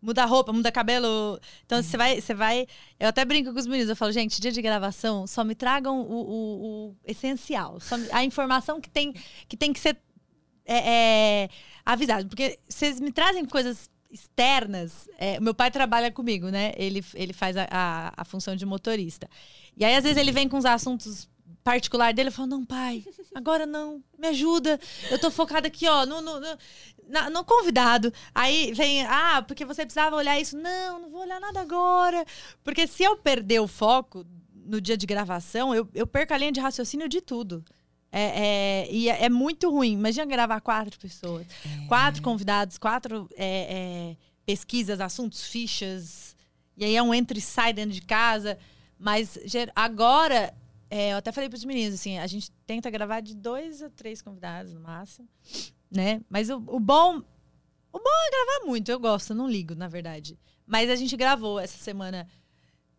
Muda 0.00 0.24
roupa, 0.24 0.52
muda 0.52 0.70
cabelo. 0.70 1.40
Então 1.66 1.82
você 1.82 1.96
vai, 1.96 2.20
você 2.20 2.32
vai. 2.34 2.66
Eu 3.00 3.08
até 3.08 3.24
brinco 3.24 3.52
com 3.52 3.58
os 3.58 3.66
meninos, 3.66 3.88
eu 3.90 3.96
falo, 3.96 4.12
gente, 4.12 4.40
dia 4.40 4.52
de 4.52 4.62
gravação, 4.62 5.26
só 5.26 5.42
me 5.42 5.54
tragam 5.56 6.00
o, 6.00 6.04
o- 6.12 6.88
o 6.90 6.96
essencial. 7.04 7.80
só 7.80 7.96
a 8.12 8.22
informação 8.24 8.80
que 8.80 8.88
tem 8.88 9.12
que, 9.48 9.56
tem 9.56 9.72
que 9.72 9.80
ser 9.80 9.96
é, 10.64 11.44
é, 11.44 11.48
avisada. 11.84 12.24
Porque 12.28 12.58
vocês 12.68 13.00
me 13.00 13.10
trazem 13.10 13.44
coisas 13.44 13.90
externas. 14.10 15.08
é, 15.18 15.40
meu 15.40 15.52
pai 15.54 15.70
trabalha 15.70 16.10
comigo, 16.12 16.48
né? 16.48 16.72
Ele, 16.76 17.04
ele 17.14 17.32
faz 17.32 17.56
a, 17.56 17.66
a, 17.70 18.12
a 18.16 18.24
função 18.24 18.54
de 18.54 18.64
motorista. 18.64 19.28
E 19.76 19.84
aí, 19.84 19.94
às 19.96 20.04
vezes, 20.04 20.16
ele 20.18 20.30
vem 20.32 20.48
com 20.48 20.56
uns 20.58 20.64
assuntos 20.64 21.28
particular 21.72 22.14
dele. 22.14 22.28
Eu 22.28 22.32
falo, 22.32 22.48
não, 22.48 22.64
pai, 22.64 23.04
agora 23.34 23.66
não, 23.66 24.02
me 24.18 24.28
ajuda. 24.28 24.80
Eu 25.10 25.18
tô 25.18 25.30
focada 25.30 25.66
aqui, 25.68 25.86
ó, 25.86 26.06
no, 26.06 26.20
no, 26.22 26.40
no, 26.40 26.58
na- 27.08 27.28
no 27.30 27.44
convidado. 27.44 28.12
Aí 28.34 28.72
vem, 28.72 29.04
ah, 29.04 29.42
porque 29.46 29.64
você 29.66 29.84
precisava 29.84 30.16
olhar 30.16 30.40
isso. 30.40 30.56
Não, 30.56 31.00
não 31.00 31.10
vou 31.10 31.20
olhar 31.20 31.38
nada 31.40 31.60
agora. 31.60 32.24
Porque 32.64 32.86
se 32.86 33.02
eu 33.02 33.16
perder 33.18 33.60
o 33.60 33.68
foco 33.68 34.24
no 34.54 34.80
dia 34.80 34.96
de 34.96 35.06
gravação, 35.06 35.74
eu, 35.74 35.86
eu 35.94 36.06
perco 36.06 36.32
a 36.34 36.38
linha 36.38 36.52
de 36.52 36.60
raciocínio 36.60 37.08
de 37.08 37.20
tudo. 37.20 37.62
É, 38.10 38.22
é- 38.22 38.88
e 38.90 39.08
é, 39.10 39.24
é 39.24 39.28
muito 39.28 39.70
ruim. 39.70 39.92
Imagina 39.92 40.24
gravar 40.24 40.60
quatro 40.62 40.98
pessoas. 40.98 41.46
Quatro 41.86 42.22
convidados, 42.22 42.78
quatro 42.78 43.28
é, 43.36 43.46
é, 43.46 44.16
pesquisas, 44.46 45.00
assuntos, 45.00 45.44
fichas. 45.46 46.34
E 46.78 46.84
aí 46.84 46.96
é 46.96 47.02
um 47.02 47.12
entra 47.12 47.36
e 47.36 47.40
sai 47.42 47.72
dentro 47.74 47.92
de 47.92 48.00
casa. 48.02 48.58
Mas 48.98 49.38
agora, 49.76 50.52
é, 50.90 51.12
eu 51.12 51.18
até 51.18 51.30
falei 51.32 51.48
para 51.48 51.56
os 51.56 51.64
meninos, 51.64 51.94
assim, 51.94 52.18
a 52.18 52.26
gente 52.26 52.50
tenta 52.66 52.90
gravar 52.90 53.20
de 53.20 53.34
dois 53.34 53.82
a 53.82 53.90
três 53.90 54.22
convidados 54.22 54.72
no 54.72 54.80
máximo, 54.80 55.28
né? 55.90 56.20
Mas 56.28 56.48
o, 56.48 56.56
o 56.66 56.80
bom, 56.80 57.18
o 57.92 57.98
bom 57.98 58.10
é 58.26 58.30
gravar 58.30 58.66
muito. 58.66 58.90
Eu 58.90 58.98
gosto, 58.98 59.30
eu 59.30 59.36
não 59.36 59.48
ligo, 59.48 59.74
na 59.74 59.88
verdade. 59.88 60.38
Mas 60.66 60.90
a 60.90 60.96
gente 60.96 61.16
gravou 61.16 61.58
essa 61.58 61.76
semana 61.78 62.26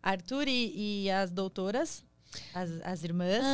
Arthur 0.02 0.48
e, 0.48 1.04
e 1.04 1.10
as 1.10 1.30
doutoras, 1.30 2.04
as, 2.54 2.70
as 2.82 3.04
irmãs. 3.04 3.44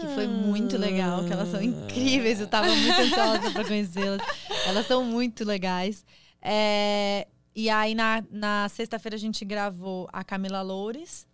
Que 0.00 0.06
foi 0.14 0.26
muito 0.26 0.76
legal, 0.76 1.24
que 1.24 1.32
elas 1.32 1.48
são 1.48 1.62
incríveis. 1.62 2.40
Eu 2.40 2.46
tava 2.46 2.68
muito 2.68 3.00
ansiosa 3.00 3.50
pra 3.50 3.64
conhecê-las. 3.64 4.20
Elas 4.66 4.86
são 4.86 5.04
muito 5.04 5.44
legais. 5.44 6.04
É, 6.42 7.26
e 7.54 7.70
aí, 7.70 7.94
na, 7.94 8.22
na 8.30 8.68
sexta-feira, 8.68 9.16
a 9.16 9.18
gente 9.18 9.44
gravou 9.44 10.08
a 10.12 10.22
Camila 10.22 10.60
Loures, 10.60 11.26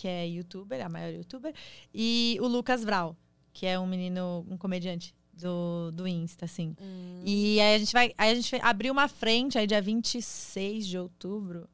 que 0.00 0.08
é 0.08 0.26
youtuber, 0.26 0.82
a 0.84 0.88
maior 0.88 1.12
youtuber, 1.12 1.52
e 1.94 2.38
o 2.40 2.46
Lucas 2.46 2.82
Vral, 2.82 3.14
que 3.52 3.66
é 3.66 3.78
um 3.78 3.86
menino, 3.86 4.46
um 4.48 4.56
comediante 4.56 5.14
do, 5.34 5.90
do 5.92 6.08
Insta, 6.08 6.46
assim. 6.46 6.74
E 7.22 7.60
aí 7.60 7.74
a 7.74 7.78
gente 7.78 7.92
vai. 7.92 8.14
Aí 8.16 8.30
a 8.30 8.34
gente 8.34 8.56
abriu 8.62 8.92
uma 8.92 9.08
frente 9.08 9.58
aí 9.58 9.66
dia 9.66 9.82
26 9.82 10.86
de 10.86 10.96
outubro. 10.98 11.68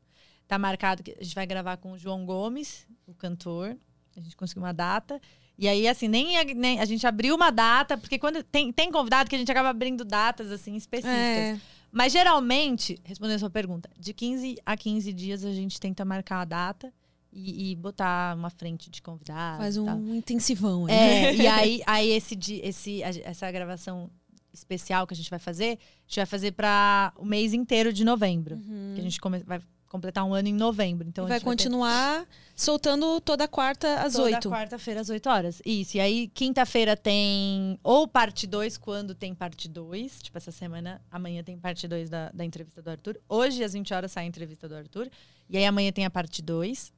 Tá 0.49 0.59
marcado 0.59 1.05
que 1.05 1.13
a 1.13 1.23
gente 1.23 1.37
vai 1.37 1.47
gravar 1.47 1.77
com 1.77 1.93
o 1.93 1.99
João 1.99 2.27
Gomes, 2.27 2.85
o 3.07 3.15
cantor. 3.15 3.77
A 4.17 4.21
gente 4.21 4.37
conseguiu 4.37 4.65
uma 4.65 4.75
data. 4.75 5.21
E 5.57 5.69
aí, 5.69 5.87
assim, 5.87 6.09
nem 6.09 6.37
a, 6.37 6.45
nem- 6.45 6.81
a 6.81 6.85
gente 6.85 7.07
abriu 7.07 7.35
uma 7.35 7.51
data, 7.51 7.97
porque 7.97 8.19
quando 8.19 8.43
tem, 8.43 8.73
tem 8.73 8.91
convidado 8.91 9.31
que 9.31 9.37
a 9.37 9.39
gente 9.39 9.51
acaba 9.51 9.69
abrindo 9.69 10.05
datas, 10.05 10.51
assim, 10.51 10.75
específicas. 10.75 11.15
É. 11.17 11.61
Mas 11.93 12.13
geralmente, 12.13 12.99
respondendo 13.05 13.37
a 13.37 13.39
sua 13.41 13.51
pergunta, 13.51 13.89
de 13.99 14.13
15 14.13 14.57
a 14.67 14.77
15 14.77 15.13
dias 15.13 15.45
a 15.45 15.53
gente 15.53 15.79
tenta 15.79 16.05
marcar 16.05 16.41
a 16.41 16.45
data 16.45 16.93
e, 17.37 17.73
e 17.73 17.77
botar 17.77 18.35
uma 18.37 18.49
frente 18.51 18.89
de 18.91 19.03
convidados. 19.03 19.59
Faz 19.59 19.77
um 19.77 20.15
intensivão 20.15 20.87
aí. 20.87 20.93
É, 20.95 21.35
e 21.35 21.47
aí, 21.47 21.83
aí 21.87 22.11
esse, 22.11 22.35
esse, 22.63 23.03
essa 23.03 23.51
gravação 23.53 24.11
especial 24.53 25.07
que 25.07 25.13
a 25.13 25.17
gente 25.17 25.29
vai 25.29 25.39
fazer, 25.39 25.79
a 25.79 26.09
gente 26.09 26.17
vai 26.17 26.27
fazer 26.27 26.53
para 26.53 27.13
o 27.17 27.25
mês 27.27 27.53
inteiro 27.53 27.93
de 27.93 28.05
novembro. 28.05 28.59
Que 28.95 29.01
a 29.01 29.03
gente 29.03 29.21
come- 29.21 29.43
vai 29.45 29.61
completar 29.87 30.25
um 30.25 30.35
ano 30.35 30.49
em 30.49 30.53
novembro. 30.55 31.07
Então 31.07 31.25
E 31.25 31.29
vai 31.29 31.39
vai 31.39 31.41
ter 31.41 31.45
continuar 31.45 32.27
soltando 32.55 33.21
toda 33.21 33.47
quarta 33.47 34.01
às 34.01 34.15
toda 34.15 34.25
oito. 34.35 34.51
quarta-feira 34.51 35.01
às 35.01 35.09
8 35.11 35.29
horas. 35.29 35.63
Isso. 35.65 35.97
E 35.97 36.01
aí, 36.01 36.29
quinta-feira 36.29 36.97
tem 36.97 37.79
ou 37.83 38.09
parte 38.09 38.47
2, 38.47 38.77
quando 38.79 39.15
tem 39.15 39.35
parte 39.35 39.69
2. 39.69 40.23
Tipo, 40.23 40.39
essa 40.39 40.51
semana, 40.51 41.01
amanhã 41.11 41.43
tem 41.45 41.57
parte 41.59 41.87
2 41.87 42.09
da, 42.11 42.31
da 42.33 42.45
entrevista 42.45 42.81
do 42.83 42.91
Arthur. 42.91 43.21
Hoje, 43.29 43.63
às 43.63 43.75
20 43.75 43.93
horas, 43.95 44.13
sai 44.13 44.25
a 44.25 44.27
entrevista 44.27 44.69
do 44.69 44.75
Arthur. 44.75 45.09
E 45.49 45.57
aí, 45.57 45.65
amanhã 45.65 45.93
tem 45.93 46.05
a 46.05 46.11
parte 46.11 46.43
2. 46.43 46.93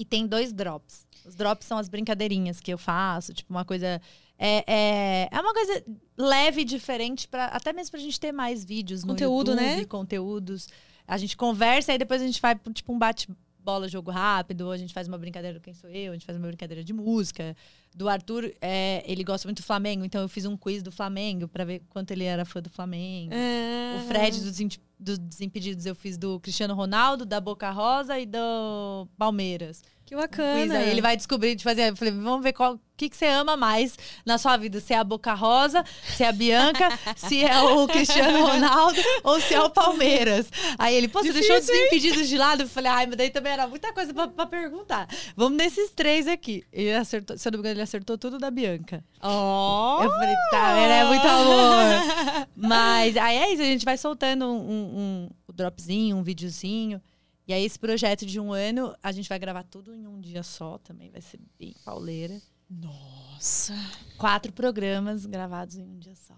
E 0.00 0.04
tem 0.06 0.26
dois 0.26 0.50
drops. 0.50 1.06
Os 1.26 1.34
drops 1.34 1.66
são 1.66 1.76
as 1.76 1.86
brincadeirinhas 1.86 2.58
que 2.58 2.72
eu 2.72 2.78
faço, 2.78 3.34
tipo, 3.34 3.52
uma 3.52 3.66
coisa. 3.66 4.00
É, 4.38 4.64
é, 4.66 5.28
é 5.30 5.40
uma 5.42 5.52
coisa 5.52 5.84
leve 6.16 6.62
e 6.62 6.64
diferente, 6.64 7.28
pra, 7.28 7.48
até 7.48 7.70
mesmo 7.70 7.90
pra 7.90 8.00
gente 8.00 8.18
ter 8.18 8.32
mais 8.32 8.64
vídeos 8.64 9.04
Conteúdo, 9.04 9.54
no 9.54 9.60
YouTube, 9.60 9.76
né? 9.76 9.84
conteúdos. 9.84 10.68
A 11.06 11.18
gente 11.18 11.36
conversa 11.36 11.92
e 11.92 11.98
depois 11.98 12.22
a 12.22 12.24
gente 12.24 12.40
vai 12.40 12.58
tipo 12.72 12.94
um 12.94 12.98
bate-bola, 12.98 13.88
jogo 13.88 14.10
rápido, 14.10 14.62
ou 14.62 14.72
a 14.72 14.78
gente 14.78 14.94
faz 14.94 15.06
uma 15.06 15.18
brincadeira 15.18 15.58
do 15.58 15.62
Quem 15.62 15.74
Sou 15.74 15.90
Eu, 15.90 16.12
a 16.12 16.14
gente 16.14 16.24
faz 16.24 16.38
uma 16.38 16.46
brincadeira 16.46 16.82
de 16.82 16.94
música. 16.94 17.54
Do 17.94 18.08
Arthur, 18.08 18.52
é, 18.60 19.02
ele 19.04 19.24
gosta 19.24 19.48
muito 19.48 19.60
do 19.60 19.64
Flamengo, 19.64 20.04
então 20.04 20.22
eu 20.22 20.28
fiz 20.28 20.44
um 20.46 20.56
quiz 20.56 20.82
do 20.82 20.92
Flamengo 20.92 21.48
pra 21.48 21.64
ver 21.64 21.82
quanto 21.88 22.12
ele 22.12 22.24
era 22.24 22.44
fã 22.44 22.62
do 22.62 22.70
Flamengo. 22.70 23.32
É. 23.34 24.00
O 24.00 24.06
Fred 24.06 24.40
dos, 24.40 24.78
dos 24.98 25.18
Desimpedidos 25.18 25.86
eu 25.86 25.94
fiz 25.94 26.16
do 26.16 26.38
Cristiano 26.38 26.74
Ronaldo, 26.74 27.26
da 27.26 27.40
Boca 27.40 27.70
Rosa 27.70 28.18
e 28.18 28.26
do 28.26 29.08
Palmeiras. 29.18 29.82
Que 30.10 30.16
bacana. 30.16 30.78
aí 30.78 30.90
ele 30.90 31.00
vai 31.00 31.16
descobrir 31.16 31.54
de 31.54 31.62
fazer. 31.62 31.90
Eu 31.90 31.96
falei, 31.96 32.12
vamos 32.12 32.42
ver 32.42 32.52
qual 32.52 32.74
o 32.74 32.80
que, 32.96 33.08
que 33.08 33.16
você 33.16 33.26
ama 33.26 33.56
mais 33.56 33.96
na 34.26 34.38
sua 34.38 34.56
vida. 34.56 34.80
Se 34.80 34.92
é 34.92 34.98
a 34.98 35.04
Boca 35.04 35.32
Rosa, 35.34 35.84
se 36.16 36.24
é 36.24 36.28
a 36.28 36.32
Bianca, 36.32 36.88
se 37.16 37.44
é 37.44 37.62
o 37.62 37.86
Cristiano 37.86 38.44
Ronaldo 38.44 39.00
ou 39.22 39.40
se 39.40 39.54
é 39.54 39.60
o 39.62 39.70
Palmeiras. 39.70 40.50
Aí 40.76 40.96
ele, 40.96 41.06
pô, 41.06 41.22
você 41.22 41.32
deixou 41.32 41.56
os 41.56 41.64
Desimpedidos 41.64 42.28
de 42.28 42.36
lado? 42.36 42.62
Eu 42.64 42.68
falei, 42.68 42.90
ai, 42.90 43.06
mas 43.06 43.14
daí 43.16 43.30
também 43.30 43.52
era 43.52 43.68
muita 43.68 43.92
coisa 43.92 44.12
pra, 44.12 44.26
pra 44.26 44.46
perguntar. 44.46 45.06
Vamos 45.36 45.56
nesses 45.56 45.92
três 45.92 46.26
aqui. 46.26 46.64
Ele 46.72 46.92
acertou, 46.92 47.38
se 47.38 47.46
eu 47.46 47.52
não 47.52 47.58
me 47.58 47.62
engano, 47.62 47.74
ele 47.76 47.82
acertou 47.82 48.18
tudo 48.18 48.36
da 48.36 48.50
Bianca. 48.50 49.04
Ó. 49.22 50.02
Eu 50.02 50.10
falei, 50.10 50.34
tá, 50.50 50.76
ela 50.76 50.94
é 50.94 51.04
muito 51.04 51.26
amor. 51.28 52.46
Mas 52.56 53.16
aí 53.16 53.36
é 53.38 53.52
isso, 53.52 53.62
a 53.62 53.66
gente 53.66 53.84
vai 53.84 53.96
soltando 53.96 54.44
um, 54.44 54.58
um- 54.58 54.96
um 54.98 55.30
dropzinho, 55.54 56.16
um 56.16 56.22
videozinho. 56.24 57.00
E 57.46 57.52
aí, 57.52 57.64
esse 57.64 57.78
projeto 57.78 58.24
de 58.24 58.38
um 58.38 58.52
ano, 58.52 58.94
a 59.02 59.10
gente 59.12 59.28
vai 59.28 59.38
gravar 59.38 59.64
tudo 59.64 59.94
em 59.94 60.06
um 60.06 60.20
dia 60.20 60.42
só 60.42 60.78
também, 60.78 61.10
vai 61.10 61.20
ser 61.20 61.40
bem 61.58 61.74
pauleira. 61.84 62.40
Nossa. 62.68 63.74
Quatro 64.16 64.52
programas 64.52 65.26
gravados 65.26 65.76
em 65.76 65.82
um 65.82 65.98
dia 65.98 66.14
só. 66.14 66.34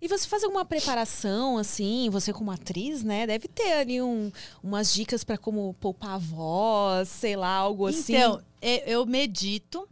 E 0.00 0.08
você 0.08 0.26
faz 0.26 0.42
alguma 0.42 0.64
preparação, 0.64 1.58
assim, 1.58 2.08
você 2.08 2.32
como 2.32 2.50
atriz, 2.50 3.04
né? 3.04 3.26
Deve 3.26 3.46
ter 3.48 3.72
ali 3.72 4.00
um, 4.00 4.32
umas 4.62 4.94
dicas 4.94 5.22
pra 5.22 5.36
como 5.36 5.74
poupar 5.74 6.12
a 6.12 6.18
voz, 6.18 7.08
sei 7.10 7.36
lá, 7.36 7.54
algo 7.54 7.86
assim. 7.86 8.14
Então, 8.14 8.42
eu 8.62 9.04
medito 9.04 9.86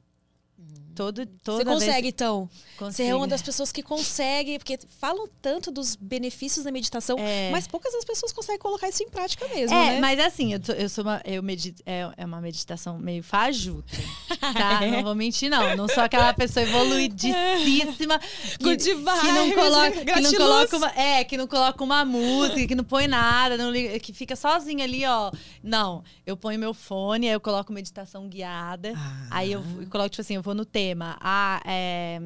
todo, 0.98 1.24
toda 1.44 1.58
você 1.58 1.64
vez- 1.64 1.78
consegue, 1.86 2.08
então? 2.08 2.50
Você 2.50 2.74
é 2.74 2.84
Consigo. 3.06 3.16
uma 3.18 3.28
das 3.28 3.40
pessoas 3.40 3.70
que 3.70 3.82
consegue, 3.84 4.58
porque 4.58 4.76
falam 4.98 5.28
tanto 5.40 5.70
dos 5.70 5.94
benefícios 5.94 6.64
da 6.64 6.72
meditação, 6.72 7.16
É. 7.20 7.50
mas 7.52 7.68
poucas 7.68 7.92
das 7.92 8.04
pessoas 8.04 8.32
conseguem 8.32 8.58
colocar 8.58 8.88
isso 8.88 9.02
em 9.04 9.08
prática 9.08 9.46
mesmo, 9.48 9.76
É, 9.76 9.92
né? 9.94 10.00
mas 10.00 10.18
assim, 10.18 10.52
eu, 10.54 10.58
tô- 10.60 10.72
eu 10.72 10.88
sou 10.88 11.04
uma. 11.04 11.22
Eu 11.24 11.40
medito, 11.42 11.80
é, 11.86 12.10
é 12.16 12.24
uma 12.24 12.40
meditação 12.40 12.98
meio 12.98 13.22
fajuta. 13.22 13.92
Tá? 14.40 14.80
Não 14.90 15.02
vou 15.04 15.14
mentir, 15.14 15.48
não. 15.50 15.76
Não 15.76 15.86
sou 15.88 16.02
aquela 16.02 16.32
pessoa 16.34 16.64
evoluidíssima 16.64 18.18
que, 18.58 18.76
que 18.76 18.94
não 19.32 19.50
coloca. 19.52 20.04
Que 20.04 20.20
não 20.20 20.32
coloca 20.34 20.76
uma, 20.76 20.90
é, 20.96 21.24
que 21.24 21.36
não 21.36 21.46
coloca 21.46 21.84
uma 21.84 22.04
música, 22.04 22.66
que 22.66 22.74
não 22.74 22.84
põe 22.84 23.06
nada, 23.06 23.56
não 23.56 23.70
liga- 23.70 23.98
que 24.00 24.12
fica 24.12 24.34
sozinha 24.36 24.84
ali, 24.84 25.04
ó. 25.04 25.30
Não, 25.62 26.02
eu 26.26 26.36
ponho 26.36 26.58
meu 26.58 26.74
fone, 26.74 27.26
aí 27.28 27.32
eu 27.34 27.40
coloco 27.40 27.72
meditação 27.72 28.28
guiada. 28.28 28.92
Ah. 28.96 29.26
Aí 29.30 29.52
eu, 29.52 29.62
eu 29.80 29.86
coloco, 29.88 30.10
tipo 30.10 30.20
assim, 30.22 30.34
eu 30.34 30.42
vou 30.42 30.54
no 30.54 30.64
tema. 30.88 31.16
Ah, 31.20 31.60
é 31.64 32.20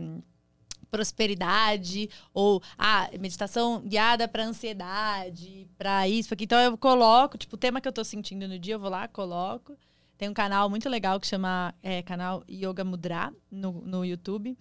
prosperidade 0.90 2.10
ou 2.34 2.62
ah, 2.76 3.08
meditação 3.18 3.80
guiada 3.80 4.28
para 4.28 4.44
ansiedade, 4.44 5.66
para 5.78 6.06
isso, 6.06 6.34
aquilo. 6.34 6.44
Então 6.44 6.60
eu 6.60 6.76
coloco, 6.76 7.38
tipo, 7.38 7.56
o 7.56 7.58
tema 7.58 7.80
que 7.80 7.88
eu 7.88 7.92
tô 7.92 8.04
sentindo 8.04 8.46
no 8.46 8.58
dia, 8.58 8.74
eu 8.74 8.78
vou 8.78 8.90
lá, 8.90 9.08
coloco. 9.08 9.74
Tem 10.18 10.28
um 10.28 10.34
canal 10.34 10.68
muito 10.68 10.90
legal 10.90 11.18
que 11.18 11.26
chama 11.26 11.74
é, 11.82 12.02
canal 12.02 12.44
Yoga 12.48 12.84
Mudra 12.84 13.32
no, 13.50 13.72
no 13.72 14.04
YouTube, 14.04 14.56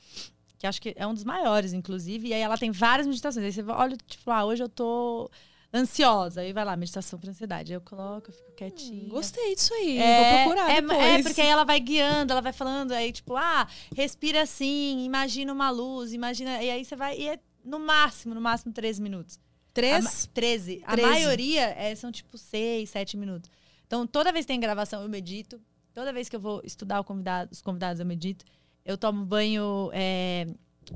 que 0.57 0.65
acho 0.65 0.81
que 0.81 0.93
é 0.95 1.05
um 1.05 1.13
dos 1.13 1.25
maiores, 1.25 1.73
inclusive. 1.73 2.29
E 2.29 2.33
aí 2.33 2.41
ela 2.41 2.57
tem 2.57 2.71
várias 2.71 3.05
meditações. 3.05 3.45
Aí 3.45 3.51
você 3.51 3.61
olha, 3.63 3.97
tipo, 3.97 4.31
ah, 4.31 4.45
hoje 4.45 4.63
eu 4.63 4.69
tô 4.69 5.29
ansiosa. 5.74 6.41
Aí 6.41 6.53
vai 6.53 6.65
lá, 6.65 6.76
meditação 6.76 7.19
para 7.19 7.30
ansiedade. 7.30 7.72
Aí 7.72 7.78
eu 7.78 7.82
coloco, 7.82 8.30
eu 8.30 8.34
fico 8.34 8.51
quietinha. 8.53 9.09
Gostei 9.09 9.55
disso 9.55 9.74
aí. 9.74 9.97
É, 9.97 10.43
Vou 10.45 10.55
procurar 10.55 10.72
é, 10.72 10.82
depois. 10.82 10.99
é, 10.99 11.24
porque 11.24 11.41
aí 11.41 11.47
ela 11.47 11.63
vai 11.63 11.80
guiando, 11.80 12.32
ela 12.34 12.41
vai 12.41 12.53
falando, 12.53 12.91
aí 12.91 13.11
tipo, 13.11 13.36
ah, 13.36 13.67
respira 13.95 14.41
assim, 14.41 15.03
imagina 15.05 15.51
uma 15.53 15.69
luz, 15.69 16.13
imagina. 16.13 16.61
E 16.61 16.69
aí 16.69 16.84
você 16.86 16.95
vai. 16.95 17.17
E 17.17 17.28
é 17.30 17.39
no 17.63 17.80
máximo, 17.80 18.34
no 18.34 18.41
máximo 18.41 18.74
13 18.74 19.01
minutos. 19.01 19.38
A 19.38 19.74
Três? 19.74 20.03
ma- 20.03 20.11
13. 20.34 20.82
A 20.86 20.91
13. 20.95 21.09
maioria 21.09 21.61
é, 21.78 21.95
são 21.95 22.11
tipo 22.11 22.38
6, 22.38 22.89
7 22.89 23.15
minutos. 23.17 23.49
Então, 23.88 24.05
toda 24.07 24.32
vez 24.32 24.45
que 24.45 24.51
tem 24.51 24.59
gravação, 24.59 25.01
eu 25.01 25.09
medito. 25.09 25.61
Toda 25.93 26.11
vez 26.13 26.30
que 26.30 26.36
eu 26.36 26.39
vou 26.39 26.61
estudar 26.63 26.99
o 26.99 27.03
convidado, 27.03 27.49
os 27.51 27.61
convidados, 27.61 27.99
eu 27.99 28.05
medito. 28.05 28.45
Eu 28.86 28.97
tomo 28.97 29.26
banho 29.26 29.89
é, 29.93 30.47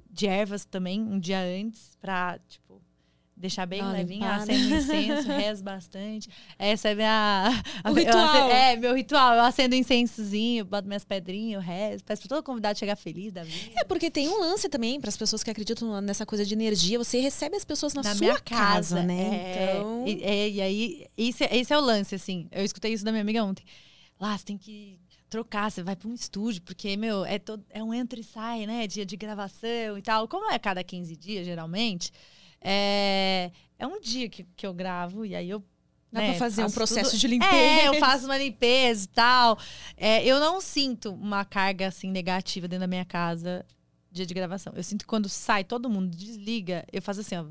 de 0.10 0.26
ervas 0.28 0.66
também, 0.66 1.02
um 1.02 1.20
dia 1.20 1.40
antes, 1.40 1.96
pra, 2.02 2.40
tipo, 2.48 2.65
deixar 3.36 3.66
bem 3.66 3.82
levinho. 3.86 4.22
limpada. 4.22 4.44
Acendo 4.44 4.76
incenso, 4.76 5.28
rezo 5.34 5.64
bastante. 5.64 6.30
Essa 6.58 6.90
é 6.90 6.96
minha. 6.96 7.64
O 7.84 7.90
eu 7.90 7.94
ritual. 7.94 8.28
acendo- 8.28 8.52
é, 8.52 8.76
meu 8.78 8.96
ritual. 8.96 9.34
Eu 9.36 9.42
acendo 9.42 9.76
incensozinho, 9.76 10.66
boto 10.66 10.88
minhas 10.88 11.04
pedrinhas, 11.04 11.62
eu 11.62 11.68
rezo. 11.68 12.04
Peço 12.04 12.22
pra 12.22 12.30
todo 12.38 12.44
convidado 12.46 12.78
chegar 12.80 12.96
feliz 12.96 13.34
da 13.34 13.44
vida. 13.44 13.72
É 13.80 13.84
porque 13.84 14.10
tem 14.10 14.28
um 14.30 14.40
lance 14.40 14.70
também 14.70 15.00
para 15.00 15.10
as 15.10 15.18
pessoas 15.18 15.44
que 15.44 15.50
acreditam 15.50 16.00
nessa 16.02 16.26
coisa 16.26 16.46
de 16.46 16.54
energia. 16.54 16.98
Você 16.98 17.20
recebe 17.20 17.56
as 17.56 17.66
pessoas 17.66 17.94
na, 17.94 18.04
na 18.04 18.16
sua 18.16 18.20
minha 18.28 18.40
casa, 18.40 18.96
casa, 18.96 19.04
né? 19.04 19.24
É, 19.24 19.74
Então, 19.78 20.08
e, 20.08 20.24
é, 20.24 20.50
e 20.50 20.62
aí, 20.62 21.08
esse, 21.18 21.44
esse 21.46 21.74
é 21.74 21.78
o 21.78 21.82
lance, 21.82 22.16
assim. 22.16 22.48
Eu 22.52 22.64
escutei 22.64 22.94
isso 22.94 23.04
da 23.04 23.12
minha 23.12 23.22
amiga 23.22 23.44
ontem. 23.44 23.64
Lá, 24.20 24.38
você 24.38 24.46
tem 24.46 24.58
que 24.58 24.98
trocar, 25.30 25.70
você 25.70 25.84
vai 25.84 25.96
para 25.96 26.08
um 26.08 26.14
estúdio, 26.14 26.62
porque, 26.62 26.96
meu, 26.96 27.26
é, 27.26 27.38
todo, 27.38 27.66
é 27.70 27.84
um 27.84 27.94
entra 27.94 28.18
e 28.20 28.24
sai, 28.24 28.66
né? 28.66 28.88
Dia 28.88 29.06
de 29.06 29.18
gravação 29.18 29.98
e 29.98 30.02
tal. 30.02 30.28
Como 30.28 30.50
é 30.50 30.58
cada 30.58 30.82
15 30.84 31.16
dias, 31.18 31.46
geralmente, 31.46 32.12
é, 32.68 33.52
é 33.78 33.86
um 33.86 34.00
dia 34.00 34.28
que, 34.28 34.44
que 34.56 34.66
eu 34.66 34.74
gravo 34.74 35.26
e 35.26 35.36
aí 35.36 35.50
eu. 35.50 35.64
Dá 36.12 36.22
né, 36.22 36.30
pra 36.30 36.40
fazer 36.40 36.64
um 36.64 36.72
processo 36.72 37.12
tudo- 37.12 37.20
de 37.20 37.28
limpeza. 37.28 37.54
É, 37.54 37.88
eu 37.88 37.96
faço 37.96 38.26
uma 38.26 38.38
limpeza 38.38 39.04
e 39.04 39.08
tal. 39.10 39.60
É, 39.98 40.26
eu 40.26 40.40
não 40.40 40.62
sinto 40.62 41.12
uma 41.12 41.44
carga 41.44 41.88
assim 41.88 42.10
negativa 42.10 42.68
dentro 42.68 42.82
da 42.82 42.88
minha 42.88 43.04
casa 43.04 43.66
dia 44.16 44.26
de 44.26 44.34
gravação. 44.34 44.72
Eu 44.76 44.84
sinto 44.84 45.02
que 45.02 45.08
quando 45.08 45.28
sai, 45.28 45.66
todo 45.66 45.90
mundo 45.90 46.16
desliga, 46.16 46.86
eu 46.92 47.02
faço 47.02 47.20
assim, 47.20 47.36
ó. 47.36 47.44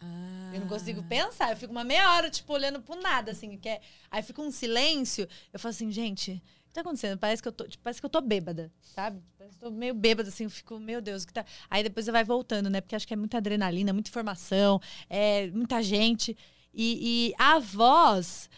Ah. 0.00 0.50
Eu 0.54 0.60
não 0.60 0.68
consigo 0.68 1.02
pensar. 1.02 1.50
Eu 1.50 1.56
fico 1.56 1.72
uma 1.72 1.82
meia 1.82 2.14
hora, 2.14 2.30
tipo, 2.30 2.52
olhando 2.52 2.80
pro 2.80 2.94
nada, 3.00 3.32
assim. 3.32 3.58
Que 3.58 3.68
é... 3.68 3.80
Aí 4.08 4.22
fica 4.22 4.40
um 4.40 4.52
silêncio. 4.52 5.28
Eu 5.52 5.58
falo 5.58 5.70
assim, 5.70 5.90
gente, 5.90 6.40
tá 6.76 6.82
acontecendo? 6.82 7.18
Parece 7.18 7.42
que 7.42 7.48
eu 7.48 7.52
tô, 7.52 7.66
tipo, 7.66 7.82
parece 7.82 8.00
que 8.00 8.06
eu 8.06 8.10
tô 8.10 8.20
bêbada, 8.20 8.72
sabe? 8.80 9.22
Parece 9.36 9.58
que 9.58 9.64
eu 9.64 9.70
tô 9.70 9.76
meio 9.76 9.94
bêbada, 9.94 10.28
assim. 10.28 10.44
Eu 10.44 10.50
fico, 10.50 10.78
meu 10.78 11.00
Deus, 11.00 11.24
o 11.24 11.26
que 11.26 11.32
tá. 11.32 11.44
Aí 11.68 11.82
depois 11.82 12.04
você 12.04 12.12
vai 12.12 12.24
voltando, 12.24 12.70
né? 12.70 12.80
Porque 12.80 12.94
acho 12.94 13.06
que 13.06 13.14
é 13.14 13.16
muita 13.16 13.38
adrenalina, 13.38 13.92
muita 13.92 14.10
informação, 14.10 14.80
é 15.10 15.48
muita 15.48 15.82
gente. 15.82 16.36
E, 16.72 17.30
e 17.30 17.34
a 17.38 17.58
voz. 17.58 18.48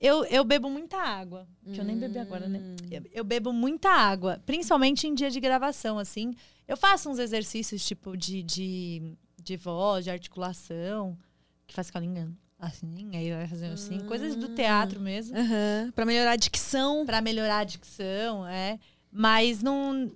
Eu, 0.00 0.24
eu 0.26 0.44
bebo 0.44 0.70
muita 0.70 0.96
água. 0.96 1.48
Que 1.72 1.80
eu 1.80 1.84
nem 1.84 1.98
bebi 1.98 2.18
agora, 2.18 2.48
né? 2.48 2.76
Eu, 2.90 3.02
eu 3.12 3.24
bebo 3.24 3.52
muita 3.52 3.90
água, 3.90 4.40
principalmente 4.46 5.06
em 5.08 5.14
dia 5.14 5.30
de 5.30 5.40
gravação, 5.40 5.98
assim. 5.98 6.34
Eu 6.68 6.76
faço 6.76 7.10
uns 7.10 7.18
exercícios, 7.18 7.84
tipo, 7.84 8.16
de, 8.16 8.42
de, 8.42 9.16
de 9.42 9.56
voz, 9.56 10.04
de 10.04 10.10
articulação, 10.10 11.18
que 11.66 11.74
faz 11.74 11.90
com 11.90 11.98
a 11.98 12.00
língua 12.00 12.28
assim, 12.58 13.16
aí 13.16 13.30
vai 13.32 13.46
fazendo 13.46 13.72
assim. 13.74 14.00
Coisas 14.00 14.34
do 14.36 14.48
teatro 14.48 15.00
mesmo. 15.00 15.36
Aham. 15.36 15.92
Pra 15.94 16.04
melhorar 16.04 16.32
a 16.32 16.36
dicção. 16.36 17.04
Pra 17.06 17.20
melhorar 17.20 17.58
a 17.58 17.64
dicção, 17.64 18.46
é. 18.46 18.78
Mas 19.12 19.62
não. 19.62 20.10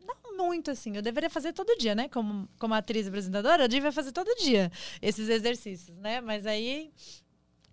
Não 0.00 0.36
muito 0.36 0.70
assim. 0.70 0.96
Eu 0.96 1.02
deveria 1.02 1.28
fazer 1.28 1.52
todo 1.52 1.76
dia, 1.78 1.94
né? 1.94 2.08
Como, 2.08 2.48
como 2.58 2.72
atriz 2.74 3.06
apresentadora, 3.06 3.64
eu 3.64 3.68
devia 3.68 3.92
fazer 3.92 4.12
todo 4.12 4.34
dia 4.40 4.70
esses 5.02 5.28
exercícios, 5.28 5.96
né? 5.98 6.20
Mas 6.20 6.46
aí. 6.46 6.90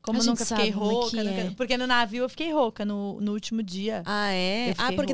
Como 0.01 0.19
eu 0.19 0.25
nunca 0.25 0.45
fiquei 0.45 0.69
é 0.69 0.71
rouca, 0.71 1.21
nunca- 1.23 1.29
é. 1.41 1.49
porque 1.51 1.77
no 1.77 1.85
navio 1.85 2.23
eu 2.23 2.29
fiquei 2.29 2.51
rouca 2.51 2.85
no, 2.85 3.19
no 3.19 3.33
último 3.33 3.61
dia. 3.61 4.03
Ah, 4.05 4.31
é? 4.31 4.73
Ah, 4.77 4.93
porque 4.93 5.13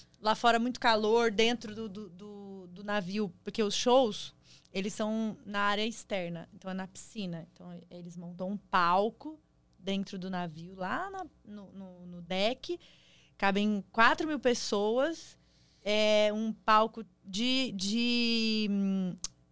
lá 0.21 0.35
fora 0.35 0.59
muito 0.59 0.79
calor, 0.79 1.31
dentro 1.31 1.73
do, 1.75 1.89
do, 1.89 2.09
do, 2.09 2.67
do 2.67 2.83
navio, 2.83 3.33
porque 3.43 3.61
os 3.63 3.73
shows, 3.73 4.33
eles 4.73 4.93
são 4.93 5.35
na 5.45 5.59
área 5.61 5.85
externa, 5.85 6.47
então 6.53 6.69
é 6.69 6.73
na 6.73 6.87
piscina. 6.87 7.47
Então 7.53 7.67
eles 7.89 8.15
montam 8.15 8.49
um 8.49 8.57
palco 8.57 9.39
dentro 9.79 10.17
do 10.19 10.29
navio, 10.29 10.75
lá 10.75 11.09
na- 11.09 11.25
no, 11.43 11.71
no, 11.71 12.05
no 12.05 12.21
deck, 12.21 12.79
cabem 13.37 13.83
4 13.91 14.27
mil 14.27 14.39
pessoas, 14.39 15.35
é 15.83 16.31
um 16.31 16.53
palco 16.53 17.03
de, 17.25 17.71
de 17.71 18.69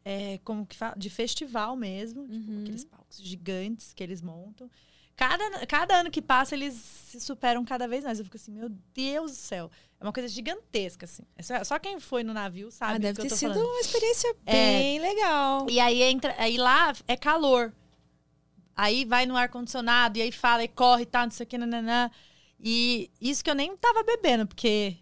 é, 0.06 0.38
como 0.44 0.66
que 0.66 0.76
fala? 0.76 0.96
De 0.98 1.10
festival 1.10 1.76
mesmo, 1.76 2.28
tipo, 2.28 2.52
Uhum. 2.52 2.62
aqueles 2.62 2.86
palcos 2.86 3.20
gigantes 3.22 3.94
que 3.94 4.04
eles 4.04 4.22
montam. 4.22 4.70
Cada, 5.16 5.66
cada 5.68 6.00
ano 6.00 6.10
que 6.12 6.22
passa, 6.22 6.56
eles 6.56 6.74
se 6.76 7.20
superam 7.20 7.66
cada 7.66 7.88
vez 7.88 8.04
mais. 8.06 8.20
Eu 8.20 8.26
fico 8.26 8.38
assim, 8.38 8.52
meu 8.54 8.70
Deus 8.94 9.32
do 9.32 9.38
céu. 9.38 9.70
É 10.00 10.04
uma 10.06 10.14
coisa 10.14 10.30
gigantesca, 10.30 11.06
assim. 11.06 11.24
É 11.38 11.64
só, 11.64 11.78
quem 11.78 12.00
foi 12.00 12.24
no 12.24 12.34
navio 12.34 12.72
sabe 12.72 12.94
Ah, 12.94 12.98
deve 12.98 13.22
ter 13.22 13.30
sido 13.30 13.54
falando. 13.54 13.68
uma 13.70 13.80
experiência 13.82 14.34
É. 14.46 14.54
bem 14.54 15.00
legal. 15.00 15.68
E 15.70 15.80
aí 15.80 16.02
entra, 16.04 16.34
aí 16.38 16.58
lá 16.58 16.94
é 17.08 17.18
calor. 17.18 17.74
Aí 18.76 19.04
vai 19.04 19.26
no 19.26 19.36
ar-condicionado, 19.36 20.18
e 20.18 20.22
aí 20.22 20.32
fala, 20.32 20.64
e 20.64 20.68
corre 20.70 21.04
e 21.04 21.06
tal, 21.06 21.24
não 21.26 21.32
sei 21.32 21.44
o 21.44 21.48
que, 21.48 21.58
nananã. 21.58 22.10
E 22.58 23.12
isso 23.20 23.44
que 23.44 23.50
eu 23.50 23.56
nem 23.56 23.76
tava 23.76 24.02
bebendo, 24.04 24.48
porque 24.48 24.96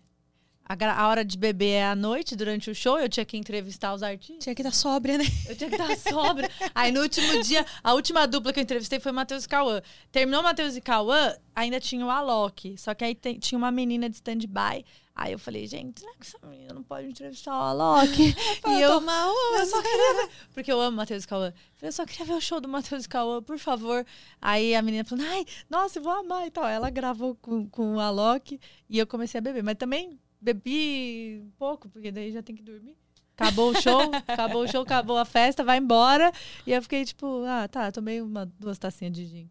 a, 0.68 1.01
a 1.01 1.07
hora 1.07 1.24
de 1.24 1.38
beber 1.38 1.70
é 1.70 1.86
à 1.86 1.95
noite, 1.95 2.36
durante 2.36 2.70
o 2.70 2.76
show, 2.76 2.99
eu 2.99 3.07
tinha 3.07 3.26
que 3.26 3.38
entrevistar 3.38 3.93
os 3.93 4.03
artistas. 4.03 4.43
Tinha 4.43 4.53
que 4.53 4.61
estar 4.61 4.74
sóbria, 4.74 5.18
né? 5.18 5.24
Eu 5.47 5.55
tinha 5.55 5.70
que 5.70 5.76
estar 5.82 5.95
sobra. 5.97 6.49
Aí 6.76 6.91
no 6.91 7.01
último 7.01 7.41
dia, 7.41 7.65
a 7.84 7.93
última 7.93 8.28
dupla 8.28 8.51
que 8.51 8.59
eu 8.59 8.63
entrevistei 8.63 8.99
foi 8.99 9.11
Matheus 9.11 9.45
e 9.45 9.49
Cauã. 9.49 9.82
Terminou 10.11 10.43
Matheus 10.43 10.76
e 10.76 10.82
Cauã, 10.82 11.34
ainda 11.55 11.80
tinha 11.80 12.05
o 12.05 12.09
Alok. 12.09 12.78
Só 12.78 12.93
que 12.93 13.05
aí 13.05 13.15
tem- 13.15 13.39
tinha 13.39 13.57
uma 13.57 13.72
menina 13.72 14.09
de 14.09 14.15
stand-by. 14.15 14.84
Aí 15.15 15.32
eu 15.32 15.39
falei, 15.39 15.65
gente, 15.65 16.01
será 16.01 16.11
que 16.13 16.28
essa 16.28 16.38
menina 16.45 16.74
não 16.76 16.84
pode 16.84 17.07
entrevistar 17.07 17.51
o 17.51 17.61
Alok? 17.61 18.07
e 18.68 18.82
eu, 18.82 18.99
tomar 18.99 19.28
eu 19.57 19.65
só 19.65 19.82
queria 19.82 20.13
ver. 20.13 20.30
Porque 20.53 20.72
eu 20.72 20.80
amo 20.80 20.97
Matheus 20.97 21.24
e 21.24 21.28
Cauã. 21.28 21.53
Eu 21.82 21.91
só 21.91 22.05
queria 22.05 22.26
ver 22.26 22.34
o 22.34 22.41
show 22.41 22.59
do 22.61 22.68
Matheus 22.68 23.05
e 23.05 23.09
Cauã, 23.09 23.41
por 23.41 23.57
favor. 23.57 24.05
Aí 24.41 24.76
a 24.76 24.82
menina 24.82 25.03
falou, 25.03 25.26
ai, 25.28 25.45
nossa, 25.70 25.97
eu 25.97 26.03
vou 26.03 26.11
amar 26.13 26.45
e 26.45 26.51
tal. 26.51 26.68
Ela 26.68 26.89
gravou 26.91 27.36
com, 27.36 27.68
com 27.68 27.95
o 27.95 27.99
Alok 27.99 28.59
e 28.88 28.99
eu 28.99 29.07
comecei 29.07 29.39
a 29.39 29.41
beber. 29.41 29.63
Mas 29.63 29.76
também 29.76 30.20
bebi 30.54 31.43
pouco, 31.58 31.89
porque 31.89 32.12
daí 32.12 32.32
já 32.32 32.41
tem 32.41 32.56
que 32.56 32.64
dormir. 32.64 32.95
Acabou 33.38 33.72
o 33.72 33.82
show, 33.82 34.12
acabou 34.28 34.64
o 34.64 34.68
show, 34.68 34.82
acabou 34.82 35.18
a 35.18 35.26
festa, 35.26 35.64
vai 35.64 35.78
embora. 35.78 36.32
E 36.66 36.72
eu 36.72 36.82
fiquei 36.82 37.06
tipo, 37.06 37.43
ah, 37.45 37.68
tá, 37.68 37.91
tomei 37.91 38.22
uma, 38.22 38.45
duas 38.60 38.78
tacinhas 38.78 39.14
de 39.14 39.26
gin. 39.26 39.50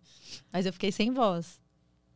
Mas 0.53 0.66
eu 0.66 0.72
fiquei 0.72 0.90
sem 0.90 1.12
voz. 1.12 1.61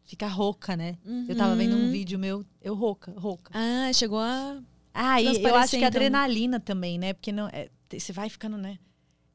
Fica 0.03 0.26
rouca, 0.26 0.76
né? 0.76 0.99
Eu 1.28 1.37
tava 1.37 1.55
vendo 1.55 1.76
um 1.76 1.85
Uhum. 1.85 1.91
vídeo 1.91 2.18
meu, 2.18 2.45
eu 2.61 2.74
rouca, 2.74 3.12
rouca. 3.16 3.53
Ah, 3.55 3.93
chegou 3.93 4.18
a. 4.18 4.61
Ah, 4.93 5.22
e 5.22 5.26
eu 5.45 5.55
acho 5.55 5.70
que 5.70 5.76
então. 5.76 5.87
adrenalina 5.87 6.59
também, 6.59 6.99
né? 6.99 7.12
Porque 7.12 7.31
não, 7.31 7.47
é, 7.49 7.70
você 7.89 8.12
vai 8.12 8.28
ficando, 8.28 8.59
né? 8.59 8.76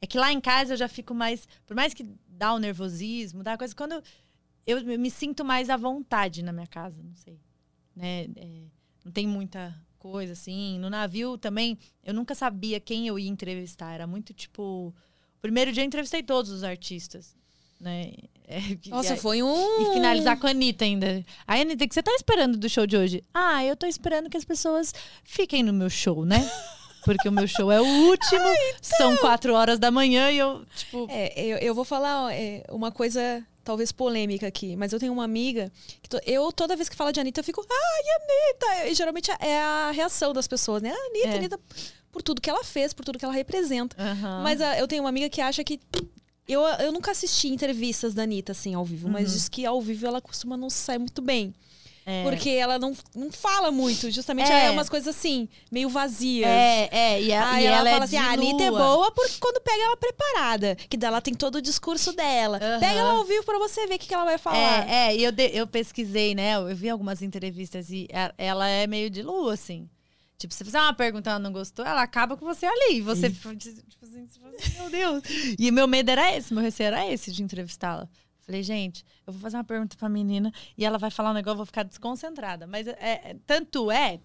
É 0.02 0.06
que 0.08 0.18
lá 0.18 0.34
em 0.34 0.41
casa 0.41 0.74
eu 0.74 0.78
já 0.78 0.89
fico 0.89 1.14
mais. 1.14 1.48
Por 1.66 1.74
mais 1.76 1.93
que 1.93 2.06
dá 2.28 2.54
o 2.54 2.60
nervosismo, 2.60 3.41
dá 3.41 3.58
coisa. 3.58 3.74
Quando 3.74 4.04
eu, 4.68 4.80
eu 4.80 5.00
me 5.00 5.10
sinto 5.10 5.46
mais 5.46 5.70
à 5.70 5.78
vontade 5.78 6.43
na 6.43 6.52
minha 6.52 6.68
casa, 6.68 7.02
não 7.02 7.16
sei. 7.16 7.39
Né? 7.96 8.24
É, 8.36 8.64
não 9.06 9.12
tem 9.12 9.28
muita 9.28 9.74
coisa 9.99 10.34
assim. 10.34 10.80
No 10.80 10.89
navio 10.89 11.38
também, 11.38 11.78
eu 12.03 12.14
nunca 12.14 12.34
sabia 12.34 12.80
quem 12.80 13.08
eu 13.08 13.20
ia 13.20 13.30
entrevistar. 13.30 13.93
Era 13.93 14.08
muito 14.08 14.34
tipo. 14.34 14.93
Primeiro 15.41 15.72
dia 15.72 15.84
eu 15.84 15.88
entrevistei 15.88 16.24
todos 16.24 16.49
os 16.51 16.64
artistas. 16.64 17.36
Né? 17.80 18.14
É, 18.47 18.62
Nossa, 18.91 19.16
foi 19.18 19.41
um. 19.41 19.82
e 19.82 19.93
finalizar 19.95 20.39
com 20.39 20.45
a 20.45 20.51
Anitta 20.51 20.86
ainda. 20.86 21.26
Aí, 21.47 21.62
Anitta, 21.62 21.84
o 21.84 21.88
que 21.88 21.95
você 21.95 22.03
tá 22.03 22.12
esperando 22.12 22.60
do 22.60 22.70
show 22.70 22.86
de 22.86 22.95
hoje? 22.95 23.24
Ah, 23.34 23.66
eu 23.66 23.76
tô 23.76 23.88
esperando 23.88 24.30
que 24.30 24.38
as 24.38 24.45
pessoas 24.45 24.93
fiquem 25.24 25.64
no 25.64 25.74
meu 25.74 25.89
show, 25.89 26.24
né? 26.24 26.47
Porque 27.03 27.28
o 27.28 27.32
meu 27.32 27.47
show 27.47 27.72
é 27.72 27.82
o 27.82 27.86
último, 28.08 28.45
são 28.84 29.18
quatro 29.18 29.51
horas 29.56 29.80
da 29.80 29.89
manhã 29.89 30.30
e 30.30 30.38
eu, 30.38 30.64
tipo. 30.76 31.08
É, 31.10 31.43
eu, 31.43 31.58
eu 31.58 31.74
vou 31.74 31.84
falar 31.84 32.36
é, 32.36 32.64
uma 32.70 32.91
coisa 32.91 33.43
talvez 33.66 33.91
polêmica 33.91 34.47
aqui, 34.47 34.76
mas 34.78 34.93
eu 34.93 34.99
tenho 34.99 35.11
uma 35.11 35.26
amiga 35.26 35.70
que 36.01 36.07
to- 36.07 36.22
eu 36.26 36.51
toda 36.53 36.76
vez 36.78 36.88
que 36.88 36.95
fala 36.95 37.11
de 37.11 37.20
Anitta 37.20 37.41
eu 37.41 37.43
fico, 37.43 37.66
ai, 37.70 38.03
Anitta! 38.22 38.88
E 38.89 38.93
geralmente 38.95 39.30
é 39.41 39.59
a 39.59 39.91
reação 39.91 40.32
das 40.32 40.47
pessoas, 40.47 40.82
né? 40.82 40.93
Ah, 40.95 41.07
Anitta, 41.09 41.28
É. 41.28 41.36
Anitta, 41.38 41.59
por 42.11 42.22
tudo 42.22 42.39
que 42.39 42.49
ela 42.49 42.63
fez, 42.63 42.93
por 42.93 43.03
tudo 43.03 43.20
que 43.20 43.26
ela 43.26 43.34
representa. 43.34 43.95
aham. 44.01 44.43
Mas 44.43 44.61
ah, 44.61 44.78
eu 44.80 44.88
tenho 44.88 45.03
uma 45.03 45.09
amiga 45.09 45.28
que 45.28 45.41
acha 45.41 45.63
que. 45.63 45.80
Eu, 46.47 46.61
eu 46.61 46.91
nunca 46.91 47.09
assisti 47.09 47.47
entrevistas 47.47 48.13
da 48.13 48.22
Anitta, 48.22 48.51
assim, 48.51 48.76
ao 48.76 48.86
vivo, 48.86 49.09
mas 49.09 49.34
diz 49.34 49.49
que 49.49 49.66
ao 49.66 49.82
vivo 49.82 50.05
ela 50.05 50.22
costuma 50.22 50.55
não 50.55 50.70
sair 50.70 50.99
muito 50.99 51.20
bem. 51.20 51.53
É. 52.08 52.22
Porque 52.24 52.51
ela 52.51 52.78
não, 52.78 52.95
não 53.16 53.32
fala 53.32 53.72
muito, 53.72 54.12
justamente 54.12 54.51
É. 54.51 54.66
é 54.68 54.70
umas 54.72 54.88
coisas 54.88 55.08
assim, 55.16 55.49
meio 55.72 55.89
vazias. 55.89 56.47
É, 56.47 56.88
é, 56.91 57.22
e, 57.24 57.34
a, 57.34 57.51
Aí 57.53 57.64
e 57.64 57.66
ela, 57.66 57.78
ela, 57.78 57.89
fala 57.89 58.03
é 58.03 58.06
assim: 58.06 58.18
de 58.18 58.24
a 58.24 58.32
Anitta 58.32 58.64
é 58.64 58.70
lua." 58.70 58.80
boa 58.80 59.12
porque 59.12 59.34
quando 59.39 59.60
pega 59.62 59.84
ela 59.84 59.97
preparada. 59.97 60.76
Que 60.76 60.97
dela 60.97 61.20
tem 61.20 61.34
todo 61.34 61.56
o 61.56 61.62
discurso 61.62 62.14
dela. 62.14 62.60
Aham. 62.62 62.80
Pega 62.80 62.99
ela 62.99 63.12
ao 63.14 63.26
vivo 63.26 63.43
pra 63.43 63.58
você 63.58 63.88
ver 63.88 63.95
o 63.95 63.99
que, 63.99 64.08
que 64.08 64.14
ela 64.14 64.24
vai 64.26 64.38
falar. 64.38 64.88
É, 64.88 65.08
é, 65.08 65.16
e 65.18 65.24
eu, 65.24 65.32
de- 65.32 65.49
eu 65.58 65.66
pesquisei, 65.66 66.36
né? 66.36 66.56
Eu 66.56 66.76
vi 66.76 66.89
algumas 66.89 67.24
entrevistas 67.24 67.89
e 67.89 68.08
ela 68.38 68.68
é 68.68 68.86
meio 68.86 69.10
de 69.10 69.24
lua, 69.24 69.53
assim. 69.56 69.89
Tipo, 70.38 70.53
se 70.53 70.60
você 70.60 70.66
fizer 70.66 70.82
uma 70.82 70.93
pergunta 70.93 71.30
e 71.30 71.32
ela 71.32 71.39
não 71.39 71.51
gostou, 71.51 71.84
ela 71.86 72.01
acaba 72.03 72.38
com 72.38 72.45
você 72.45 72.66
ali. 72.68 72.97
E 72.97 73.01
você, 73.01 73.30
tipo 73.32 73.47
assim, 73.49 74.28
você 74.28 74.39
fala 74.39 74.53
assim, 74.60 74.74
meu 74.80 74.89
Deus. 74.91 75.24
E 75.58 75.72
meu 75.72 75.88
medo 75.88 76.12
era 76.12 76.36
esse, 76.38 76.53
meu 76.53 76.62
receio 76.62 76.88
era 76.88 77.12
esse 77.12 77.32
de 77.32 77.41
entrevistá-la. 77.41 78.08
Falei, 78.46 78.62
gente, 78.62 79.04
eu 79.26 79.34
vou 79.34 79.41
fazer 79.41 79.58
uma 79.58 79.64
pergunta 79.64 79.98
pra 79.98 80.08
menina 80.08 80.54
e 80.78 80.86
ela 80.86 81.00
vai 81.00 81.10
falar 81.10 81.32
um 81.32 81.34
negócio, 81.34 81.54
eu 81.54 81.58
vou 81.58 81.66
ficar 81.66 81.84
desconcentrada. 81.84 82.68
Mas 82.68 82.88
é, 82.88 82.96
é- 83.00 83.36
tanto 83.46 83.89
é 83.89 84.20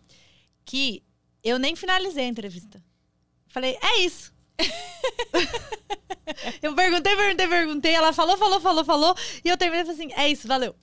que 0.64 1.02
eu 1.42 1.58
nem 1.58 1.74
finalizei 1.74 2.24
a 2.24 2.28
entrevista. 2.28 2.82
Falei, 3.48 3.78
é 3.82 4.00
isso. 4.00 4.32
eu 6.62 6.74
perguntei, 6.74 7.16
perguntei, 7.16 7.48
perguntei. 7.48 7.94
Ela 7.94 8.12
falou, 8.12 8.36
falou, 8.36 8.60
falou, 8.60 8.84
falou. 8.84 9.14
E 9.44 9.48
eu 9.48 9.56
terminei 9.56 9.82
e 9.82 9.86
falei 9.86 10.04
assim: 10.04 10.14
é 10.20 10.28
isso, 10.28 10.46
valeu. 10.46 10.74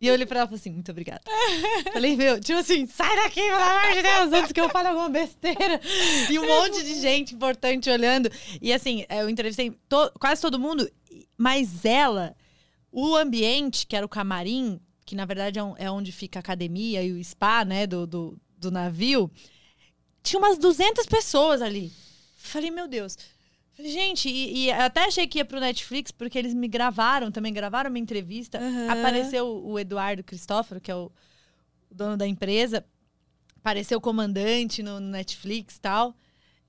E 0.00 0.06
eu 0.06 0.14
olhei 0.14 0.26
pra 0.26 0.40
ela 0.40 0.46
e 0.46 0.48
falei 0.48 0.60
assim, 0.60 0.70
muito 0.70 0.90
obrigada. 0.92 1.22
falei, 1.92 2.16
meu, 2.16 2.40
tipo 2.40 2.58
assim, 2.58 2.86
sai 2.86 3.16
daqui, 3.16 3.40
pelo 3.40 3.56
amor 3.56 3.92
de 3.94 4.02
Deus, 4.02 4.32
antes 4.32 4.52
que 4.52 4.60
eu 4.60 4.68
fale 4.68 4.88
alguma 4.88 5.08
besteira. 5.08 5.80
E 6.30 6.38
um 6.38 6.46
monte 6.46 6.84
de 6.84 7.00
gente 7.00 7.34
importante 7.34 7.90
olhando. 7.90 8.30
E 8.62 8.72
assim, 8.72 9.04
eu 9.08 9.28
entrevistei 9.28 9.70
to 9.88 10.12
quase 10.20 10.40
todo 10.40 10.58
mundo, 10.58 10.88
mas 11.36 11.84
ela, 11.84 12.36
o 12.90 13.16
ambiente, 13.16 13.86
que 13.86 13.96
era 13.96 14.04
o 14.04 14.08
camarim, 14.08 14.80
que 15.04 15.14
na 15.14 15.24
verdade 15.24 15.58
é, 15.58 15.62
é 15.78 15.90
onde 15.90 16.12
fica 16.12 16.38
a 16.38 16.40
academia 16.40 17.02
e 17.02 17.12
o 17.12 17.24
spa, 17.24 17.64
né, 17.64 17.86
do, 17.86 18.06
do, 18.06 18.38
do 18.56 18.70
navio, 18.70 19.30
tinha 20.22 20.38
umas 20.38 20.58
200 20.58 21.06
pessoas 21.06 21.62
ali. 21.62 21.92
Falei, 22.36 22.70
meu 22.70 22.86
Deus. 22.86 23.16
Gente, 23.78 24.28
e, 24.28 24.66
e, 24.66 24.72
até 24.72 25.04
achei 25.04 25.26
que 25.26 25.38
ia 25.38 25.44
pro 25.44 25.60
Netflix, 25.60 26.10
porque 26.10 26.36
eles 26.36 26.52
me 26.52 26.66
gravaram, 26.66 27.30
também 27.30 27.52
gravaram 27.52 27.88
uma 27.88 27.98
entrevista. 27.98 28.58
Uhum. 28.58 28.90
Apareceu 28.90 29.64
o 29.64 29.78
Eduardo 29.78 30.24
Cristóforo, 30.24 30.80
que 30.80 30.90
é 30.90 30.94
o, 30.96 31.12
dono 31.90 32.16
da 32.16 32.26
empresa. 32.26 32.84
Apareceu 33.56 33.98
o 33.98 34.00
comandante 34.00 34.82
no, 34.82 34.98
no 34.98 35.08
Netflix 35.08 35.76
e 35.76 35.80
tal. 35.80 36.16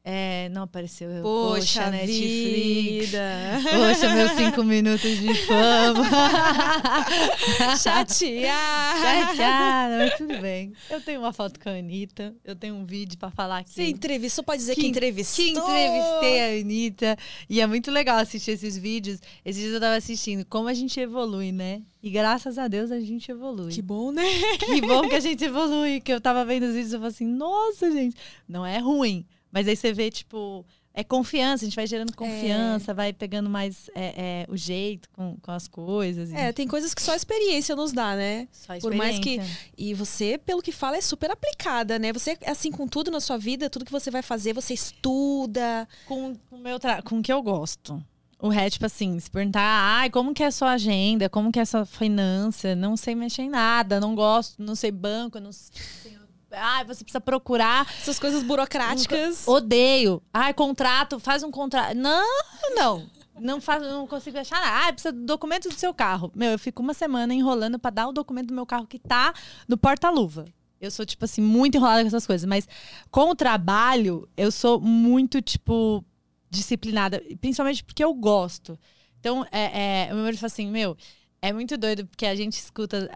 É, 0.04 0.48
não 0.50 0.64
apareceu. 0.64 1.10
Poxa, 1.22 1.60
Poxa 1.60 1.92
Netflix. 1.92 3.10
Vida. 3.10 3.60
Poxa, 3.70 4.16
meus 4.16 4.32
cinco 4.32 4.64
minutos 4.64 5.18
de 5.18 5.34
fama. 5.46 6.06
Chateada. 7.78 9.26
Chateada, 9.28 9.98
mas 9.98 10.18
tudo 10.18 10.40
bem. 10.40 10.74
Eu 10.90 11.02
tenho 11.02 11.20
uma 11.20 11.34
foto 11.34 11.60
com 11.60 11.70
a 11.70 11.74
Anitta. 11.74 12.34
Eu 12.46 12.56
tenho 12.56 12.76
um 12.76 12.86
vídeo 12.86 13.18
pra 13.18 13.30
falar 13.30 13.64
que. 13.64 13.72
Você 13.72 13.88
entrevistou, 13.88 14.44
pode 14.44 14.60
dizer 14.60 14.74
que, 14.74 14.82
que 14.82 14.88
entrevistou. 14.88 15.46
Que 15.46 15.52
entrevistei 15.52 16.40
a 16.40 16.62
Anitta. 16.62 17.18
E 17.50 17.60
é 17.60 17.68
muito 17.68 17.92
legal 17.92 18.18
assistir 18.18 18.52
esses 18.52 18.78
vídeos. 18.78 19.20
Esses 19.44 19.62
dias 19.62 19.74
eu 19.74 19.82
tava 19.82 19.96
assistindo 19.96 20.46
como 20.46 20.70
a 20.70 20.74
gente 20.74 20.98
evolui, 20.98 21.52
né? 21.52 21.82
E 22.02 22.10
graças 22.10 22.58
a 22.58 22.70
Deus 22.70 22.90
a 22.90 23.00
gente 23.02 23.30
evolui. 23.30 23.74
Que 23.74 23.82
bom, 23.82 24.12
né? 24.12 24.24
Que 24.60 24.80
bom 24.80 25.08
que 25.10 25.16
a 25.16 25.20
gente 25.20 25.44
evolui. 25.44 26.00
Que 26.00 26.14
eu 26.14 26.22
tava 26.22 26.46
vendo 26.46 26.64
os 26.64 26.74
vídeos 26.74 26.94
e 26.94 26.96
eu 26.96 27.00
falei 27.00 27.14
assim, 27.14 27.28
nossa, 27.28 27.92
gente, 27.92 28.16
não 28.48 28.66
é 28.66 28.78
ruim 28.78 29.26
mas 29.52 29.68
aí 29.68 29.76
você 29.76 29.92
vê, 29.94 30.10
tipo, 30.12 30.66
é 30.94 31.04
confiança, 31.04 31.64
a 31.64 31.68
gente 31.68 31.76
vai 31.76 31.88
gerando 31.88 32.16
confiança, 32.16 32.92
é. 32.92 32.94
vai 32.94 33.14
pegando 33.14 33.50
mais 33.50 33.90
é, 33.96 34.46
é, 34.46 34.46
o 34.50 34.58
jeito 34.58 35.10
com, 35.12 35.38
com 35.42 35.52
as 35.52 35.68
coisas. 35.68 36.34
É, 36.34 36.52
tem 36.52 36.68
coisas 36.68 36.94
que 36.94 37.02
só 37.02 37.14
a 37.14 37.16
experiência 37.16 37.76
nos 37.76 37.94
dá, 37.94 38.16
né? 38.16 38.48
Só 38.52 38.74
a 38.74 38.80
Por 38.80 38.94
mais 38.94 39.20
que. 39.20 39.40
E 39.78 39.94
você, 39.94 40.38
pelo 40.38 40.62
que 40.62 40.72
fala, 40.72 40.98
é 40.98 41.02
super 41.02 41.32
aplicada, 41.32 41.98
né? 41.98 42.12
Você, 42.12 42.38
assim, 42.46 42.72
com 42.72 42.88
tudo 42.88 43.12
na 43.12 43.20
sua 43.20 43.38
vida, 43.38 43.70
tudo 43.70 43.86
que 43.86 43.92
você 43.92 44.12
vai 44.12 44.22
fazer, 44.22 44.54
você 44.54 44.74
estuda. 44.74 45.88
Com, 46.06 46.36
com 46.50 46.56
o 46.56 46.60
meu 46.60 46.80
tra... 46.80 47.02
com 47.02 47.20
o 47.20 47.22
que 47.22 47.32
eu 47.32 47.42
gosto. 47.42 48.04
O 48.42 48.48
resto, 48.48 48.74
tipo 48.74 48.86
assim, 48.86 49.20
se 49.20 49.30
perguntar, 49.30 49.62
ai, 49.62 50.10
como 50.10 50.34
que 50.34 50.42
é 50.42 50.48
a 50.48 50.52
sua 50.52 50.72
agenda, 50.72 51.30
como 51.30 51.52
que 51.52 51.60
é 51.60 51.62
a 51.62 51.66
sua 51.66 51.86
finança, 51.86 52.74
não 52.74 52.96
sei 52.96 53.14
mexer 53.14 53.42
em 53.42 53.50
nada, 53.50 54.00
não 54.00 54.16
gosto, 54.16 54.64
não 54.64 54.76
sei 54.76 54.92
banco, 54.92 55.42
não 55.42 55.52
sei 55.52 56.19
Ai, 56.52 56.86
você 56.86 57.04
precisa 57.04 57.22
procurar. 57.22 57.88
Essas 57.98 58.20
coisas 58.20 58.44
burocráticas. 58.44 59.48
Odeio. 59.48 60.22
Ai, 60.34 60.54
contrato, 60.54 61.20
faz 61.20 61.44
um 61.44 61.52
contrato. 61.52 61.96
Não, 61.96 62.28
não. 62.76 63.10
Não, 63.40 63.62
faz, 63.62 63.82
não 63.82 64.06
consigo 64.06 64.38
achar 64.38 64.60
nada. 64.60 64.88
Ah, 64.88 64.94
precisa 64.94 65.12
do 65.12 65.26
documento 65.26 65.70
do 65.70 65.76
seu 65.76 65.94
carro. 65.94 66.32
Meu, 66.36 66.52
eu 66.52 66.60
fico 66.60 66.82
uma 66.82 66.94
semana 66.94 67.34
enrolando 67.34 67.80
para 67.80 67.92
dar 67.92 68.08
o 68.08 68.12
documento 68.12 68.48
do 68.48 68.54
meu 68.54 68.66
carro 68.66 68.86
que 68.86 69.00
tá 69.00 69.34
no 69.68 69.78
porta-luva. 69.78 70.46
Eu 70.82 70.92
sou, 70.92 71.06
tipo 71.06 71.26
assim, 71.26 71.42
muito 71.42 71.76
enrolada 71.76 72.02
com 72.02 72.08
essas 72.08 72.28
coisas. 72.28 72.48
Mas 72.48 72.68
com 73.10 73.30
o 73.30 73.36
trabalho, 73.36 74.28
eu 74.36 74.52
sou 74.52 74.80
muito, 74.80 75.42
tipo, 75.42 76.04
disciplinada. 76.50 77.24
Principalmente 77.40 77.84
porque 77.84 78.04
eu 78.04 78.14
gosto. 78.14 78.78
Então, 79.20 79.46
é, 79.52 80.08
é, 80.08 80.12
o 80.12 80.16
meu 80.16 80.24
marido 80.24 80.40
fala 80.40 80.48
assim, 80.48 80.70
meu, 80.70 80.98
é 81.42 81.54
muito 81.54 81.78
doido 81.78 82.06
porque 82.06 82.26
a 82.26 82.36
gente 82.36 82.54
escuta 82.54 83.10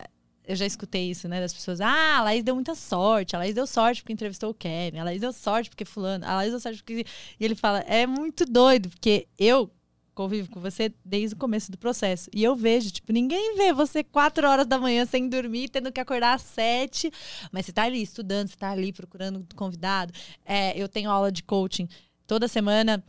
eu 0.46 0.56
já 0.56 0.66
escutei 0.66 1.10
isso, 1.10 1.28
né, 1.28 1.40
das 1.40 1.54
pessoas. 1.54 1.80
Ah, 1.80 2.18
a 2.18 2.24
Laís 2.24 2.44
deu 2.44 2.56
muita 2.56 2.76
sorte. 2.76 3.36
A 3.36 3.40
Laís 3.40 3.56
deu 3.56 3.66
sorte 3.66 4.02
porque 4.02 4.14
entrevistou 4.14 4.50
o 4.50 4.54
Kevin. 4.54 5.00
A 5.00 5.04
Laís 5.04 5.22
deu 5.22 5.32
sorte 5.32 5.70
porque 5.70 5.86
fulano. 5.86 6.26
A 6.26 6.36
Laís 6.36 6.52
deu 6.52 6.60
sorte 6.60 6.84
porque... 6.84 7.06
E 7.40 7.46
ele 7.46 7.56
fala, 7.56 7.80
é 7.82 8.06
muito 8.06 8.46
doido, 8.46 8.90
porque 8.90 9.28
eu 9.38 9.72
convivo 10.14 10.50
com 10.52 10.60
você 10.60 10.94
desde 11.04 11.36
o 11.36 11.38
começo 11.38 11.72
do 11.72 11.78
processo. 11.78 12.30
E 12.34 12.44
eu 12.44 12.56
vejo, 12.56 12.92
tipo, 12.92 13.12
ninguém 13.12 13.56
vê 13.56 13.74
você 13.74 14.04
quatro 14.04 14.48
horas 14.48 14.66
da 14.68 14.78
manhã 14.78 15.06
sem 15.06 15.28
dormir, 15.28 15.70
tendo 15.70 15.92
que 15.92 16.00
acordar 16.00 16.36
às 16.36 16.44
sete. 16.44 17.12
Mas 17.52 17.66
você 17.66 17.72
tá 17.72 17.84
ali 17.84 18.02
estudando, 18.02 18.50
você 18.50 18.58
tá 18.58 18.72
ali 18.72 18.92
procurando 18.92 19.46
convidado. 19.56 20.14
É, 20.46 20.78
eu 20.78 20.88
tenho 20.88 21.10
aula 21.10 21.32
de 21.32 21.44
coaching 21.44 21.88
toda 22.28 22.48
semana 22.48 23.04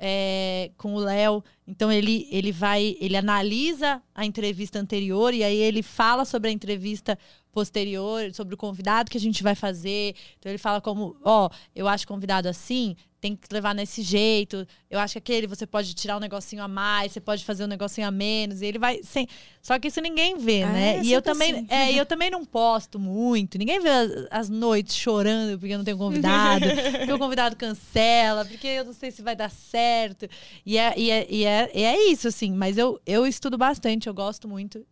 é, 0.00 0.70
com 0.78 0.94
o 0.94 0.98
Léo. 0.98 1.44
Então 1.68 1.92
ele, 1.92 2.26
ele 2.32 2.50
vai, 2.50 2.96
ele 2.98 3.16
analisa 3.16 4.02
a 4.14 4.24
entrevista 4.24 4.78
anterior 4.78 5.34
e 5.34 5.44
aí 5.44 5.58
ele 5.58 5.82
fala 5.82 6.24
sobre 6.24 6.48
a 6.48 6.52
entrevista 6.52 7.18
posterior, 7.52 8.32
sobre 8.34 8.54
o 8.54 8.58
convidado 8.58 9.10
que 9.10 9.18
a 9.18 9.20
gente 9.20 9.42
vai 9.42 9.54
fazer. 9.54 10.14
Então 10.38 10.50
ele 10.50 10.58
fala 10.58 10.80
como, 10.80 11.16
ó, 11.22 11.46
oh, 11.46 11.56
eu 11.74 11.88
acho 11.88 12.06
convidado 12.06 12.48
assim, 12.48 12.96
tem 13.20 13.36
que 13.36 13.46
levar 13.52 13.74
nesse 13.74 14.02
jeito. 14.02 14.66
Eu 14.88 14.98
acho 14.98 15.12
que 15.12 15.18
aquele 15.18 15.46
você 15.46 15.66
pode 15.66 15.92
tirar 15.94 16.16
um 16.16 16.20
negocinho 16.20 16.62
a 16.62 16.68
mais, 16.68 17.12
você 17.12 17.20
pode 17.20 17.44
fazer 17.44 17.64
um 17.64 17.66
negocinho 17.66 18.06
a 18.06 18.10
menos. 18.10 18.62
E 18.62 18.66
ele 18.66 18.78
vai. 18.78 19.00
Sem... 19.02 19.28
Só 19.60 19.78
que 19.78 19.88
isso 19.88 20.00
ninguém 20.00 20.38
vê, 20.38 20.62
ah, 20.62 20.72
né? 20.72 20.96
É, 20.96 21.02
e 21.02 21.12
eu 21.12 21.20
também, 21.20 21.52
assim. 21.52 21.66
é, 21.68 21.92
eu 21.92 22.06
também 22.06 22.30
não 22.30 22.44
posto 22.44 22.98
muito. 22.98 23.58
Ninguém 23.58 23.78
vê 23.78 23.90
as, 23.90 24.10
as, 24.30 24.48
noites 24.48 24.96
chorando 24.96 25.58
porque 25.58 25.74
eu 25.74 25.78
não 25.78 25.84
tenho 25.84 25.98
convidado, 25.98 26.64
porque 26.98 27.12
o 27.12 27.18
convidado 27.18 27.56
cancela, 27.56 28.44
porque 28.44 28.66
eu 28.66 28.84
não 28.84 28.94
sei 28.94 29.10
se 29.10 29.20
vai 29.20 29.36
dar 29.36 29.50
certo. 29.50 30.26
E 30.64 30.78
é, 30.78 30.94
e 30.96 31.10
é, 31.10 31.26
e 31.28 31.44
é, 31.44 31.70
e 31.74 31.82
é 31.82 32.10
isso, 32.10 32.26
assim. 32.26 32.52
Mas 32.52 32.78
eu, 32.78 32.98
eu 33.04 33.26
estudo 33.26 33.58
bastante, 33.58 34.08
eu 34.08 34.14
gosto 34.14 34.48
muito 34.48 34.84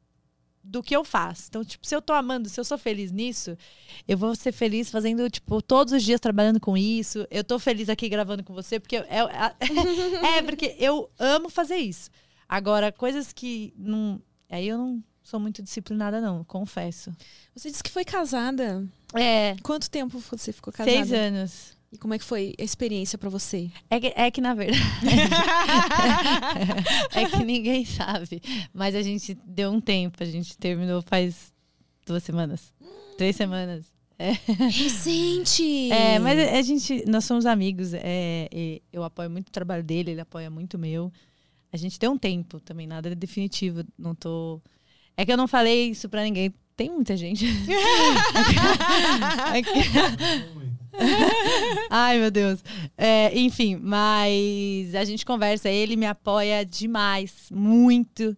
do 0.68 0.82
que 0.82 0.94
eu 0.94 1.02
faço. 1.02 1.46
Então, 1.48 1.64
tipo, 1.64 1.86
se 1.86 1.96
eu 1.96 2.02
tô 2.02 2.12
amando, 2.12 2.48
se 2.48 2.60
eu 2.60 2.64
sou 2.64 2.76
feliz 2.76 3.10
nisso, 3.10 3.56
eu 4.06 4.18
vou 4.18 4.34
ser 4.34 4.52
feliz 4.52 4.90
fazendo, 4.90 5.28
tipo, 5.30 5.62
todos 5.62 5.94
os 5.94 6.02
dias 6.02 6.20
trabalhando 6.20 6.60
com 6.60 6.76
isso. 6.76 7.26
Eu 7.30 7.42
tô 7.42 7.58
feliz 7.58 7.88
aqui 7.88 8.08
gravando 8.08 8.44
com 8.44 8.52
você, 8.52 8.78
porque 8.78 8.96
é, 8.96 9.04
é, 9.08 10.36
é 10.38 10.42
porque 10.42 10.76
eu 10.78 11.10
amo 11.18 11.48
fazer 11.48 11.76
isso. 11.76 12.10
Agora, 12.46 12.92
coisas 12.92 13.32
que 13.32 13.72
não. 13.76 14.20
Aí 14.50 14.68
eu 14.68 14.78
não 14.78 15.02
sou 15.22 15.40
muito 15.40 15.62
disciplinada, 15.62 16.20
não, 16.20 16.44
confesso. 16.44 17.12
Você 17.54 17.70
disse 17.70 17.82
que 17.82 17.90
foi 17.90 18.04
casada. 18.04 18.86
É. 19.14 19.56
Quanto 19.62 19.90
tempo 19.90 20.18
você 20.18 20.52
ficou 20.52 20.72
casada? 20.72 20.90
Seis 20.90 21.12
anos. 21.12 21.77
E 21.90 21.96
como 21.96 22.12
é 22.12 22.18
que 22.18 22.24
foi 22.24 22.54
a 22.58 22.62
experiência 22.62 23.16
para 23.16 23.30
você? 23.30 23.70
É 23.88 23.98
que, 23.98 24.12
é 24.14 24.30
que, 24.30 24.42
na 24.42 24.54
verdade. 24.54 24.82
é 27.14 27.24
que 27.24 27.44
ninguém 27.44 27.84
sabe. 27.84 28.42
Mas 28.74 28.94
a 28.94 29.02
gente 29.02 29.34
deu 29.46 29.70
um 29.70 29.80
tempo. 29.80 30.22
A 30.22 30.26
gente 30.26 30.56
terminou 30.58 31.00
faz 31.00 31.52
duas 32.06 32.22
semanas. 32.22 32.74
Três 33.16 33.36
semanas. 33.36 33.86
É. 34.18 34.32
Recente! 34.68 35.90
É, 35.92 36.18
mas 36.18 36.38
a 36.38 36.60
gente. 36.60 37.08
Nós 37.08 37.24
somos 37.24 37.46
amigos. 37.46 37.94
É, 37.94 38.80
eu 38.92 39.02
apoio 39.02 39.30
muito 39.30 39.48
o 39.48 39.52
trabalho 39.52 39.82
dele, 39.82 40.10
ele 40.10 40.20
apoia 40.20 40.50
muito 40.50 40.74
o 40.74 40.78
meu. 40.78 41.10
A 41.72 41.76
gente 41.76 41.98
deu 41.98 42.10
um 42.10 42.18
tempo 42.18 42.60
também, 42.60 42.86
nada 42.86 43.14
definitivo. 43.14 43.82
Não 43.96 44.14
tô. 44.14 44.60
É 45.16 45.24
que 45.24 45.32
eu 45.32 45.36
não 45.36 45.48
falei 45.48 45.90
isso 45.90 46.08
pra 46.08 46.22
ninguém. 46.22 46.52
Tem 46.76 46.90
muita 46.90 47.16
gente. 47.16 47.44
é 49.54 49.62
que... 49.62 50.67
Ai, 51.90 52.18
meu 52.18 52.30
Deus. 52.30 52.62
É, 52.96 53.36
enfim, 53.38 53.76
mas 53.76 54.94
a 54.94 55.04
gente 55.04 55.24
conversa, 55.24 55.68
ele 55.68 55.96
me 55.96 56.06
apoia 56.06 56.64
demais, 56.64 57.48
muito. 57.50 58.36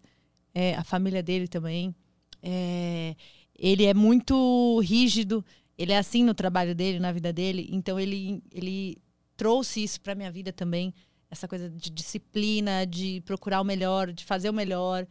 É, 0.54 0.74
a 0.74 0.84
família 0.84 1.22
dele 1.22 1.48
também. 1.48 1.94
É, 2.42 3.14
ele 3.58 3.84
é 3.84 3.94
muito 3.94 4.80
rígido, 4.80 5.44
ele 5.76 5.92
é 5.92 5.98
assim 5.98 6.24
no 6.24 6.34
trabalho 6.34 6.74
dele, 6.74 6.98
na 6.98 7.12
vida 7.12 7.32
dele, 7.32 7.68
então 7.70 8.00
ele, 8.00 8.42
ele 8.50 8.96
trouxe 9.36 9.82
isso 9.82 10.00
para 10.00 10.14
minha 10.14 10.30
vida 10.30 10.52
também. 10.52 10.94
Essa 11.30 11.46
coisa 11.46 11.70
de 11.70 11.90
disciplina, 11.90 12.84
de 12.86 13.22
procurar 13.24 13.61
o 13.61 13.64
melhor, 13.64 14.12
de 14.12 14.24
fazer 14.24 14.50
o 14.50 14.54
melhor. 14.54 15.06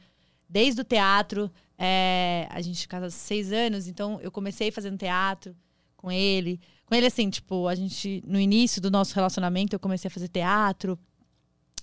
Desde 0.50 0.82
o 0.82 0.84
teatro, 0.84 1.50
é, 1.78 2.48
a 2.50 2.60
gente 2.62 2.88
casa 2.88 3.10
seis 3.10 3.54
anos, 3.54 3.88
então 3.88 4.20
eu 4.22 4.32
comecei 4.32 4.72
fazendo 4.72 4.98
teatro 4.98 5.56
com 5.96 6.12
ele. 6.12 6.60
Com 6.90 6.96
ele, 6.96 7.06
assim, 7.06 7.30
tipo, 7.30 7.68
a 7.68 7.76
gente, 7.76 8.24
no 8.26 8.40
início 8.40 8.82
do 8.82 8.90
nosso 8.90 9.14
relacionamento, 9.14 9.76
eu 9.76 9.80
comecei 9.80 10.08
a 10.08 10.12
fazer 10.12 10.28
teatro, 10.28 10.98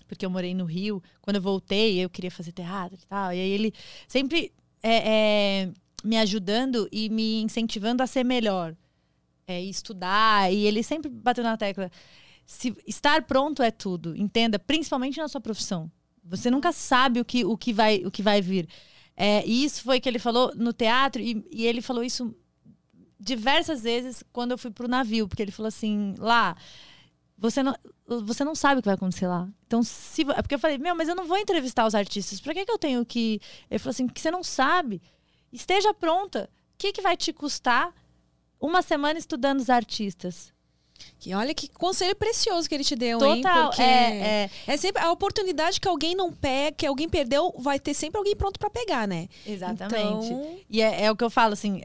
porque 0.08 0.26
eu 0.26 0.30
morei 0.30 0.52
no 0.52 0.64
Rio. 0.64 1.00
Quando 1.22 1.36
eu 1.36 1.42
voltei, 1.42 1.96
eu 2.00 2.10
queria 2.10 2.30
fazer 2.30 2.50
teatro 2.50 2.98
e 3.00 3.06
tal. 3.06 3.32
E 3.32 3.38
aí 3.38 3.50
ele 3.50 3.72
sempre 4.08 4.52
é, 4.82 5.62
é, 5.62 5.72
me 6.02 6.18
ajudando 6.18 6.88
e 6.90 7.08
me 7.08 7.40
incentivando 7.40 8.02
a 8.02 8.06
ser 8.08 8.24
melhor. 8.24 8.74
É, 9.46 9.62
estudar. 9.62 10.52
E 10.52 10.66
ele 10.66 10.82
sempre 10.82 11.08
bateu 11.08 11.44
na 11.44 11.56
tecla. 11.56 11.88
Se, 12.44 12.76
estar 12.84 13.22
pronto 13.22 13.62
é 13.62 13.70
tudo, 13.70 14.16
entenda, 14.16 14.58
principalmente 14.58 15.18
na 15.18 15.28
sua 15.28 15.40
profissão. 15.40 15.88
Você 16.24 16.50
nunca 16.50 16.72
sabe 16.72 17.20
o 17.20 17.24
que, 17.24 17.44
o 17.44 17.56
que, 17.56 17.72
vai, 17.72 18.02
o 18.04 18.10
que 18.10 18.24
vai 18.24 18.42
vir. 18.42 18.68
É, 19.16 19.46
e 19.46 19.62
isso 19.62 19.84
foi 19.84 20.00
que 20.00 20.08
ele 20.08 20.18
falou 20.18 20.52
no 20.56 20.72
teatro, 20.72 21.22
e, 21.22 21.46
e 21.52 21.64
ele 21.64 21.80
falou 21.80 22.02
isso 22.02 22.34
diversas 23.18 23.82
vezes 23.82 24.22
quando 24.32 24.52
eu 24.52 24.58
fui 24.58 24.70
pro 24.70 24.88
navio, 24.88 25.26
porque 25.26 25.42
ele 25.42 25.50
falou 25.52 25.68
assim, 25.68 26.14
lá, 26.18 26.56
você 27.38 27.62
não, 27.62 27.74
você 28.06 28.44
não 28.44 28.54
sabe 28.54 28.78
o 28.78 28.82
que 28.82 28.86
vai 28.88 28.94
acontecer 28.94 29.26
lá. 29.26 29.48
Então, 29.66 29.82
se. 29.82 30.22
É 30.22 30.42
porque 30.42 30.54
eu 30.54 30.58
falei, 30.58 30.78
meu, 30.78 30.94
mas 30.94 31.08
eu 31.08 31.14
não 31.14 31.26
vou 31.26 31.36
entrevistar 31.36 31.86
os 31.86 31.94
artistas. 31.94 32.40
Pra 32.40 32.54
que, 32.54 32.64
que 32.64 32.72
eu 32.72 32.78
tenho 32.78 33.04
que. 33.04 33.40
Ele 33.70 33.78
falou 33.78 33.90
assim, 33.90 34.06
porque 34.06 34.20
você 34.20 34.30
não 34.30 34.42
sabe. 34.42 35.02
esteja 35.52 35.92
pronta. 35.92 36.48
O 36.74 36.78
que, 36.78 36.92
que 36.92 37.02
vai 37.02 37.16
te 37.16 37.32
custar 37.32 37.92
uma 38.60 38.82
semana 38.82 39.18
estudando 39.18 39.60
os 39.60 39.70
artistas? 39.70 40.54
Que 41.18 41.34
olha 41.34 41.54
que 41.54 41.68
conselho 41.68 42.16
precioso 42.16 42.68
que 42.68 42.74
ele 42.74 42.84
te 42.84 42.96
deu, 42.96 43.18
Total, 43.18 43.34
hein? 43.34 43.42
Porque 43.68 43.82
é, 43.82 44.18
é. 44.18 44.50
é 44.66 44.76
sempre 44.76 45.02
a 45.02 45.10
oportunidade 45.10 45.80
que 45.80 45.88
alguém 45.88 46.14
não 46.14 46.32
pega, 46.32 46.72
que 46.76 46.86
alguém 46.86 47.08
perdeu, 47.08 47.54
vai 47.58 47.78
ter 47.78 47.92
sempre 47.92 48.18
alguém 48.18 48.34
pronto 48.34 48.58
para 48.58 48.70
pegar, 48.70 49.06
né? 49.06 49.28
Exatamente. 49.46 50.26
Então- 50.26 50.58
E 50.70 50.80
é, 50.80 51.04
é 51.04 51.10
o 51.10 51.16
que 51.16 51.24
eu 51.24 51.30
falo, 51.30 51.52
assim, 51.52 51.82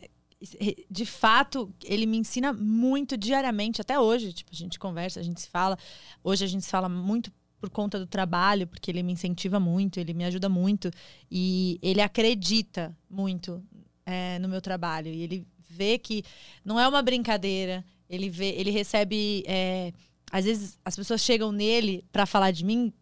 de 0.89 1.05
fato, 1.05 1.73
ele 1.83 2.05
me 2.05 2.17
ensina 2.17 2.51
muito 2.51 3.15
diariamente, 3.15 3.81
até 3.81 3.99
hoje. 3.99 4.33
Tipo, 4.33 4.51
a 4.51 4.55
gente 4.55 4.79
conversa, 4.79 5.19
a 5.19 5.23
gente 5.23 5.41
se 5.41 5.49
fala. 5.49 5.77
Hoje 6.23 6.43
a 6.43 6.47
gente 6.47 6.65
se 6.65 6.71
fala 6.71 6.89
muito 6.89 7.31
por 7.59 7.69
conta 7.69 7.99
do 7.99 8.07
trabalho, 8.07 8.65
porque 8.65 8.89
ele 8.89 9.03
me 9.03 9.13
incentiva 9.13 9.59
muito, 9.59 9.99
ele 9.99 10.13
me 10.13 10.25
ajuda 10.25 10.49
muito. 10.49 10.91
E 11.29 11.79
ele 11.81 12.01
acredita 12.01 12.95
muito 13.09 13.63
é, 14.05 14.39
no 14.39 14.49
meu 14.49 14.61
trabalho. 14.61 15.09
E 15.09 15.21
ele 15.21 15.47
vê 15.69 15.97
que 15.97 16.23
não 16.65 16.79
é 16.79 16.87
uma 16.87 17.01
brincadeira. 17.01 17.85
Ele 18.09 18.29
vê, 18.29 18.49
ele 18.57 18.71
recebe. 18.71 19.43
é, 19.47 19.93
às 20.31 20.45
vezes 20.45 20.79
as 20.83 20.95
pessoas 20.95 21.21
chegam 21.21 21.51
nele 21.51 22.05
para 22.11 22.25
falar 22.25 22.51
de 22.51 22.63
mim 22.63 22.93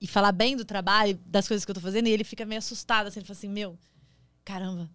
e 0.00 0.06
falar 0.06 0.32
bem 0.32 0.56
do 0.56 0.64
trabalho, 0.64 1.16
das 1.24 1.46
coisas 1.46 1.64
que 1.64 1.70
eu 1.70 1.74
tô 1.76 1.80
fazendo, 1.80 2.08
e 2.08 2.10
ele 2.10 2.24
fica 2.24 2.44
meio 2.44 2.58
assustado, 2.58 3.06
assim, 3.06 3.20
ele 3.20 3.26
fala 3.26 3.38
assim, 3.38 3.48
meu, 3.48 3.78
caramba, 4.44 4.90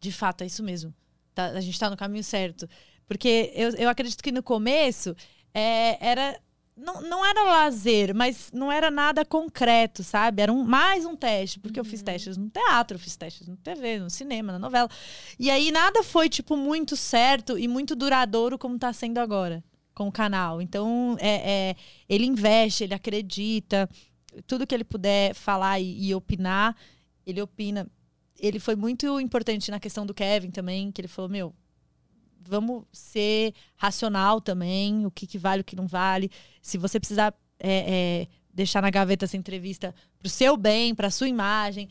de 0.00 0.10
fato, 0.10 0.40
é 0.40 0.46
isso 0.46 0.62
mesmo. 0.62 0.94
Tá- 1.36 1.50
a 1.50 1.60
gente 1.60 1.78
tá 1.78 1.90
no 1.90 1.96
caminho 1.98 2.24
certo. 2.24 2.66
Porque 3.06 3.52
eu, 3.54 3.70
eu 3.76 3.88
acredito 3.90 4.24
que 4.24 4.32
no 4.32 4.42
começo 4.42 5.14
é, 5.54 5.98
era. 6.04 6.40
Não, 6.76 7.00
não 7.00 7.24
era 7.24 7.42
lazer, 7.44 8.14
mas 8.14 8.50
não 8.52 8.70
era 8.70 8.90
nada 8.90 9.24
concreto, 9.24 10.02
sabe? 10.02 10.42
Era 10.42 10.52
um, 10.52 10.62
mais 10.62 11.06
um 11.06 11.16
teste, 11.16 11.58
porque 11.58 11.80
eu 11.80 11.84
fiz 11.84 12.02
testes 12.02 12.36
no 12.36 12.50
teatro, 12.50 12.96
eu 12.96 12.98
fiz 12.98 13.16
testes 13.16 13.48
no 13.48 13.56
TV, 13.56 13.98
no 13.98 14.10
cinema, 14.10 14.52
na 14.52 14.58
novela. 14.58 14.88
E 15.38 15.50
aí 15.50 15.70
nada 15.70 16.02
foi, 16.02 16.28
tipo, 16.28 16.54
muito 16.54 16.94
certo 16.94 17.58
e 17.58 17.66
muito 17.66 17.96
duradouro 17.96 18.58
como 18.58 18.78
tá 18.78 18.92
sendo 18.92 19.18
agora 19.18 19.64
com 19.94 20.08
o 20.08 20.12
canal. 20.12 20.60
Então, 20.60 21.16
é, 21.18 21.70
é, 21.70 21.76
ele 22.06 22.26
investe, 22.26 22.84
ele 22.84 22.92
acredita, 22.92 23.88
tudo 24.46 24.66
que 24.66 24.74
ele 24.74 24.84
puder 24.84 25.34
falar 25.34 25.80
e, 25.80 26.08
e 26.08 26.14
opinar, 26.14 26.76
ele 27.26 27.40
opina. 27.40 27.86
Ele 28.38 28.58
foi 28.58 28.76
muito 28.76 29.18
importante 29.20 29.70
na 29.70 29.80
questão 29.80 30.04
do 30.04 30.14
Kevin 30.14 30.50
também, 30.50 30.92
que 30.92 31.00
ele 31.00 31.08
falou, 31.08 31.30
meu, 31.30 31.54
vamos 32.40 32.84
ser 32.92 33.54
racional 33.76 34.40
também, 34.40 35.04
o 35.04 35.10
que, 35.10 35.26
que 35.26 35.38
vale, 35.38 35.62
o 35.62 35.64
que 35.64 35.76
não 35.76 35.86
vale. 35.86 36.30
Se 36.62 36.78
você 36.78 37.00
precisar 37.00 37.34
é, 37.58 38.22
é, 38.22 38.28
deixar 38.52 38.80
na 38.80 38.90
gaveta 38.90 39.24
essa 39.24 39.36
entrevista 39.36 39.94
pro 40.18 40.28
seu 40.28 40.56
bem, 40.56 40.94
pra 40.94 41.10
sua 41.10 41.28
imagem. 41.28 41.88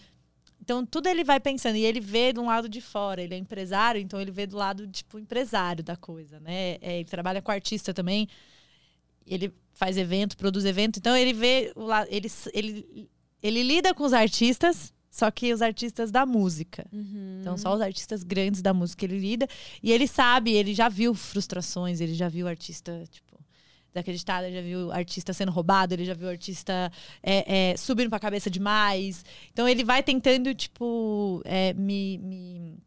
Então, 0.60 0.86
tudo 0.86 1.08
ele 1.08 1.24
vai 1.24 1.40
pensando. 1.40 1.76
E 1.76 1.86
ele 1.86 2.00
vê 2.00 2.34
de 2.34 2.40
um 2.40 2.48
lado 2.48 2.68
de 2.68 2.82
fora. 2.82 3.22
Ele 3.22 3.36
é 3.36 3.38
empresário, 3.38 4.02
então 4.02 4.20
ele 4.20 4.32
vê 4.32 4.48
do 4.48 4.58
lado, 4.58 4.88
tipo, 4.88 5.20
empresário 5.20 5.84
da 5.84 5.96
coisa, 5.96 6.40
né? 6.40 6.78
É, 6.82 6.96
ele 7.00 7.06
trabalha 7.06 7.42
com 7.42 7.52
artista 7.52 7.94
também. 7.94 8.28
Ele 9.28 9.54
faz 9.74 9.98
evento, 9.98 10.38
produz 10.38 10.66
evento. 10.66 10.98
Então, 10.98 11.16
ele 11.16 11.34
vê 11.34 11.72
o. 11.76 11.88
Ele, 12.10 12.32
ele, 12.54 13.10
ele 13.44 13.64
lida 13.64 13.94
com 13.94 14.04
os 14.04 14.14
artistas, 14.14 14.92
só 15.16 15.32
que 15.32 15.54
os 15.54 15.62
artistas 15.62 16.12
da 16.12 16.26
música. 16.26 16.86
Então, 17.40 17.58
só 17.58 17.74
os 17.74 17.80
artistas 17.80 18.22
grandes 18.22 18.62
da 18.62 18.74
música 18.74 19.06
ele 19.06 19.18
lida. 19.18 19.48
E 19.82 19.90
ele 19.94 20.10
sabe, 20.10 20.52
ele 20.52 20.74
já 20.74 20.90
viu 20.90 21.14
frustrações, 21.14 22.02
ele 22.02 22.14
já 22.14 22.28
viu 22.28 22.50
artista, 22.50 23.02
tipo, 23.10 23.40
desacreditado, 23.94 24.46
ele 24.46 24.56
já 24.58 24.62
viu 24.62 24.92
artista 24.92 25.32
sendo 25.32 25.54
roubado, 25.54 25.94
ele 25.94 26.04
já 26.04 26.14
viu 26.14 26.28
artista 26.28 26.92
é, 27.24 27.72
é, 27.72 27.78
subindo 27.78 28.10
pra 28.10 28.20
cabeça 28.20 28.50
demais. 28.50 29.24
Então, 29.54 29.70
ele 29.70 29.86
vai 29.86 30.04
tentando, 30.04 30.54
tipo, 30.54 31.42
é, 31.46 31.74
me, 31.76 32.18
me, 32.18 32.78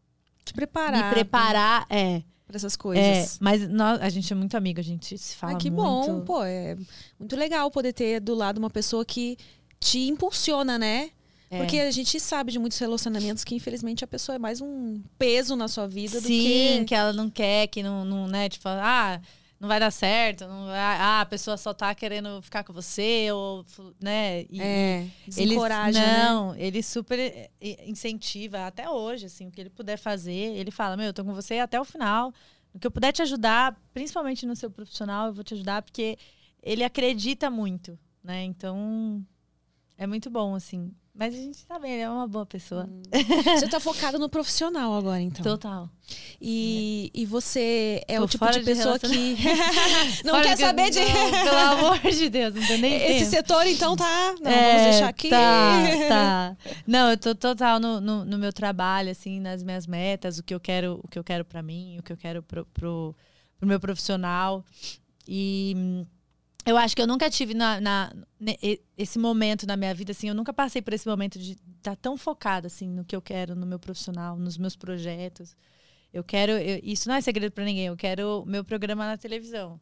Te 0.45 0.53
preparar. 0.53 1.05
me 1.05 1.09
preparar. 1.09 1.87
É, 1.89 2.21
para 2.45 2.57
essas 2.57 2.75
é, 2.75 2.77
coisas. 2.77 3.39
mas 3.41 3.67
nós, 3.67 3.99
a 4.01 4.09
gente 4.09 4.31
é 4.31 4.35
muito 4.35 4.55
amigo, 4.55 4.79
a 4.79 4.83
gente 4.83 5.17
se 5.17 5.35
fala 5.35 5.53
Ah, 5.53 5.55
que 5.55 5.71
muito. 5.71 6.11
bom, 6.11 6.21
pô, 6.21 6.43
é 6.43 6.77
muito 7.19 7.35
legal 7.35 7.71
poder 7.71 7.91
ter 7.91 8.19
do 8.19 8.35
lado 8.35 8.59
uma 8.59 8.69
pessoa 8.69 9.03
que 9.03 9.35
te 9.79 10.07
impulsiona, 10.07 10.77
né? 10.77 11.09
É. 11.49 11.57
Porque 11.57 11.79
a 11.79 11.89
gente 11.91 12.19
sabe 12.19 12.51
de 12.51 12.59
muitos 12.59 12.77
relacionamentos 12.77 13.43
que, 13.43 13.55
infelizmente, 13.55 14.03
a 14.03 14.07
pessoa 14.07 14.35
é 14.35 14.39
mais 14.39 14.61
um 14.61 15.01
peso 15.17 15.55
na 15.55 15.67
sua 15.67 15.87
vida 15.87 16.21
do 16.21 16.27
Sim, 16.27 16.79
que. 16.79 16.85
que 16.85 16.95
ela 16.95 17.11
não 17.11 17.29
quer, 17.29 17.67
que 17.67 17.81
não, 17.81 18.05
não 18.05 18.27
né, 18.27 18.47
tipo, 18.49 18.67
ah, 18.67 19.19
não 19.59 19.67
vai 19.67 19.79
dar 19.79 19.91
certo, 19.91 20.47
não 20.47 20.67
vai, 20.67 20.77
ah, 20.77 21.21
a 21.21 21.25
pessoa 21.25 21.57
só 21.57 21.73
tá 21.73 21.93
querendo 21.93 22.39
ficar 22.41 22.63
com 22.63 22.71
você, 22.71 23.31
ou, 23.31 23.65
né, 23.99 24.43
e, 24.49 24.61
É, 24.61 24.99
ele 25.01 25.11
desencoraja, 25.27 25.99
né? 25.99 26.23
não, 26.23 26.55
ele 26.55 26.81
super 26.81 27.19
eh, 27.19 27.49
incentiva 27.85 28.65
até 28.67 28.87
hoje, 28.89 29.25
assim, 29.25 29.47
o 29.47 29.51
que 29.51 29.59
ele 29.59 29.69
puder 29.69 29.97
fazer, 29.97 30.31
ele 30.55 30.71
fala, 30.71 30.95
meu, 30.95 31.07
eu 31.07 31.13
tô 31.13 31.25
com 31.25 31.33
você 31.33 31.57
até 31.59 31.79
o 31.81 31.83
final, 31.83 32.33
no 32.73 32.79
que 32.79 32.87
eu 32.87 32.91
puder 32.91 33.11
te 33.11 33.21
ajudar, 33.21 33.75
principalmente 33.93 34.45
no 34.45 34.55
seu 34.55 34.69
profissional, 34.71 35.27
eu 35.27 35.33
vou 35.33 35.43
te 35.43 35.55
ajudar, 35.55 35.81
porque 35.81 36.17
ele 36.63 36.83
acredita 36.83 37.49
muito, 37.49 37.99
né, 38.23 38.43
então 38.43 39.25
é 39.97 40.07
muito 40.07 40.29
bom, 40.29 40.55
assim, 40.55 40.93
mas 41.19 41.33
a 41.35 41.37
gente 41.37 41.65
tá 41.65 41.77
bem, 41.77 41.91
ele 41.93 42.01
é 42.03 42.09
uma 42.09 42.25
boa 42.27 42.45
pessoa. 42.45 42.89
Você 43.57 43.67
tá 43.67 43.77
focado 43.79 44.17
no 44.17 44.29
profissional 44.29 44.93
agora, 44.97 45.19
então. 45.21 45.43
Total. 45.43 45.89
E, 46.41 47.11
e 47.13 47.25
você 47.25 48.01
é 48.07 48.17
Tô 48.17 48.23
o 48.23 48.27
tipo 48.27 48.49
de 48.49 48.59
de 48.59 48.65
pessoa 48.65 48.97
que 48.97 49.07
não 50.23 50.35
Fora 50.35 50.43
quer 50.43 50.55
que- 50.55 50.63
saber 50.63 50.89
de. 50.89 50.99
Não, 50.99 51.31
pelo 51.43 51.57
amor 51.57 51.99
de 51.99 52.29
Deus, 52.29 52.53
não 52.55 52.65
tem 52.65 52.77
nem 52.77 52.93
Esse 52.95 53.19
tempo. 53.19 53.29
setor, 53.31 53.67
então, 53.67 53.95
tá. 53.97 54.35
Não, 54.41 54.49
É, 54.49 54.71
vamos 54.77 54.91
deixar 54.91 55.09
aqui. 55.09 55.29
Tá, 55.29 55.83
tá. 56.07 56.57
Não, 56.87 57.11
eu 57.11 57.17
tô 57.17 57.35
total 57.35 57.79
no, 57.79 57.99
no, 57.99 58.23
no 58.25 58.37
meu 58.37 58.53
trabalho, 58.53 59.11
assim, 59.11 59.39
nas 59.41 59.61
minhas 59.61 59.85
metas, 59.85 60.39
o 60.39 60.43
que 60.43 60.53
eu 60.55 60.59
quero, 60.59 60.99
o 61.03 61.07
que 61.09 61.19
eu 61.19 61.23
quero 61.23 61.43
para 61.43 61.61
mim, 61.61 61.97
o 61.99 62.03
que 62.03 62.13
eu 62.13 62.17
quero 62.17 62.41
pro, 62.41 62.65
pro, 62.73 63.13
pro 63.59 63.67
meu 63.67 63.79
profissional. 63.79 64.63
E 65.27 65.73
hum, 65.77 66.05
eu 66.69 66.77
acho 66.77 66.95
que 66.95 67.01
eu 67.01 67.07
nunca 67.07 67.29
tive 67.29 67.53
na, 67.53 67.79
na- 67.81 68.13
esse 68.97 69.17
momento 69.19 69.65
na 69.67 69.75
minha 69.77 69.93
vida, 69.93 70.11
assim, 70.11 70.27
eu 70.29 70.35
nunca 70.35 70.53
passei 70.53 70.81
por 70.81 70.93
esse 70.93 71.07
momento 71.07 71.37
de 71.39 71.57
estar 71.77 71.95
tão 71.95 72.15
focada, 72.17 72.67
assim, 72.67 72.87
no 72.87 73.03
que 73.03 73.15
eu 73.15 73.21
quero, 73.21 73.55
no 73.55 73.65
meu 73.65 73.79
profissional, 73.79 74.37
nos 74.37 74.57
meus 74.57 74.75
projetos. 74.75 75.55
Eu 76.13 76.23
quero, 76.23 76.53
eu- 76.53 76.79
isso 76.83 77.07
não 77.07 77.15
é 77.15 77.21
segredo 77.21 77.51
para 77.51 77.63
ninguém, 77.65 77.87
eu 77.87 77.97
quero 77.97 78.43
meu 78.47 78.63
programa 78.63 79.05
na 79.05 79.17
televisão. 79.17 79.79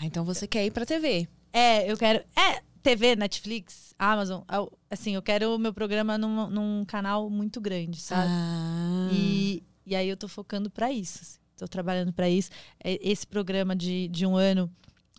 Ah, 0.00 0.06
então 0.06 0.24
você 0.24 0.46
quer 0.46 0.64
ir 0.64 0.70
pra 0.70 0.86
TV. 0.86 1.26
É, 1.52 1.90
eu 1.90 1.96
quero. 1.96 2.20
É, 2.36 2.62
TV, 2.82 3.16
Netflix, 3.16 3.92
Amazon. 3.98 4.42
eu- 4.52 4.72
Assim, 4.90 5.14
eu 5.14 5.22
quero 5.22 5.54
o 5.54 5.58
meu 5.58 5.72
programa 5.74 6.16
num, 6.16 6.48
num 6.48 6.84
canal 6.84 7.28
muito 7.28 7.60
grande, 7.60 8.00
sabe? 8.00 8.28
Ah. 8.30 9.08
E, 9.12 9.62
e 9.84 9.94
aí 9.96 10.08
eu 10.08 10.16
tô 10.16 10.28
focando 10.28 10.70
pra 10.70 10.90
isso. 10.92 11.18
assim. 11.22 11.38
Tô 11.56 11.66
trabalhando 11.68 12.12
pra 12.12 12.28
isso. 12.30 12.50
É, 12.82 12.98
Esse 13.06 13.26
programa 13.26 13.74
de, 13.76 14.08
de 14.08 14.24
um 14.24 14.36
ano, 14.36 14.70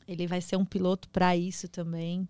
ele 0.07 0.27
vai 0.27 0.41
ser 0.41 0.55
um 0.55 0.65
piloto 0.65 1.07
pra 1.09 1.35
isso 1.35 1.67
também. 1.67 2.27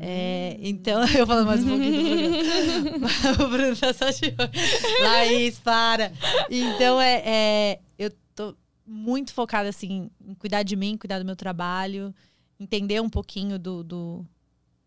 É, 0.00 0.56
então, 0.60 1.02
eu 1.16 1.26
falo 1.26 1.46
mais 1.46 1.62
um 1.62 1.68
pouquinho 1.68 1.92
do 1.92 2.98
programa. 2.98 3.08
o 3.44 3.48
Bruno 3.50 3.76
tá 3.76 3.92
só 3.92 4.10
de 4.10 4.26
olho. 4.26 5.02
Laís, 5.02 5.58
para. 5.58 6.12
Então, 6.50 7.00
é, 7.00 7.22
é, 7.24 7.80
eu 7.98 8.10
tô 8.34 8.56
muito 8.86 9.32
focada, 9.32 9.68
assim, 9.68 10.10
em 10.20 10.34
cuidar 10.34 10.62
de 10.62 10.74
mim, 10.76 10.96
cuidar 10.96 11.18
do 11.18 11.24
meu 11.24 11.36
trabalho, 11.36 12.14
entender 12.58 13.00
um 13.00 13.10
pouquinho 13.10 13.58
do, 13.58 13.84
do 13.84 14.26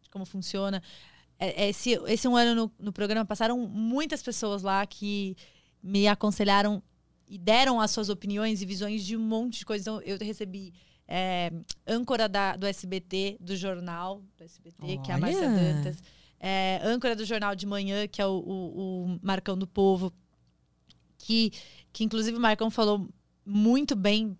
de 0.02 0.10
como 0.10 0.26
funciona. 0.26 0.82
É, 1.40 1.70
Esse, 1.70 1.92
esse 2.08 2.28
um 2.28 2.36
ano 2.36 2.56
no, 2.56 2.86
no 2.86 2.94
programa 2.94 3.26
passaram 3.26 3.58
muitas 3.68 4.22
pessoas 4.22 4.64
lá 4.64 4.86
que 4.86 5.36
me 5.82 6.08
aconselharam 6.08 6.82
e 7.28 7.38
deram 7.38 7.80
as 7.80 7.92
suas 7.92 8.10
opiniões 8.10 8.62
e 8.62 8.66
visões 8.66 9.06
de 9.06 9.16
um 9.16 9.22
monte 9.22 9.60
de 9.60 9.66
coisas. 9.66 9.88
Então, 9.88 10.02
eu 10.02 10.18
recebi 10.20 10.74
é, 11.08 11.52
âncora 11.88 12.28
da, 12.30 12.56
do 12.56 12.66
SBT, 12.66 13.38
do 13.40 13.56
jornal 13.56 14.22
do 14.38 14.44
SBT, 14.44 14.98
que 15.04 15.12
é 15.12 15.14
a 15.14 15.18
Márcia 15.18 15.48
Olha! 15.48 15.74
Dantas. 15.74 15.98
É, 16.40 16.82
âncora 16.84 17.16
do 17.16 17.24
Jornal 17.24 17.56
de 17.56 17.66
Manhã, 17.66 18.06
que 18.08 18.22
é 18.22 18.26
o, 18.28 18.32
o, 18.32 19.06
o 19.06 19.20
Marcão 19.22 19.58
do 19.58 19.66
Povo. 19.66 20.12
Que, 21.18 21.52
que, 21.94 22.04
inclusive, 22.04 22.38
o 22.38 22.42
Marcão 22.42 22.70
falou 22.70 23.08
muito 23.46 23.96
bem 23.96 24.38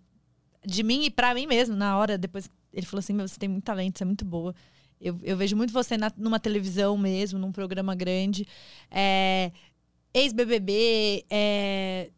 de 0.66 0.82
mim 0.82 1.04
e 1.04 1.10
pra 1.10 1.34
mim 1.34 1.46
mesmo, 1.46 1.74
na 1.74 1.96
hora. 1.96 2.18
Depois 2.18 2.48
ele 2.72 2.84
falou 2.84 2.98
assim: 2.98 3.14
Meu, 3.14 3.26
você 3.26 3.38
tem 3.38 3.48
muito 3.48 3.64
talento, 3.64 3.96
você 3.98 4.04
é 4.04 4.06
muito 4.06 4.24
boa. 4.24 4.54
Eu, 5.00 5.18
eu 5.22 5.36
vejo 5.36 5.56
muito 5.56 5.72
você 5.72 5.96
na- 5.96 6.12
numa 6.16 6.38
televisão 6.38 6.96
mesmo, 6.98 7.38
num 7.38 7.52
programa 7.52 7.94
grande. 7.94 8.46
É, 8.90 9.50
Ex-BBB, 10.12 11.24
é, 11.30 12.10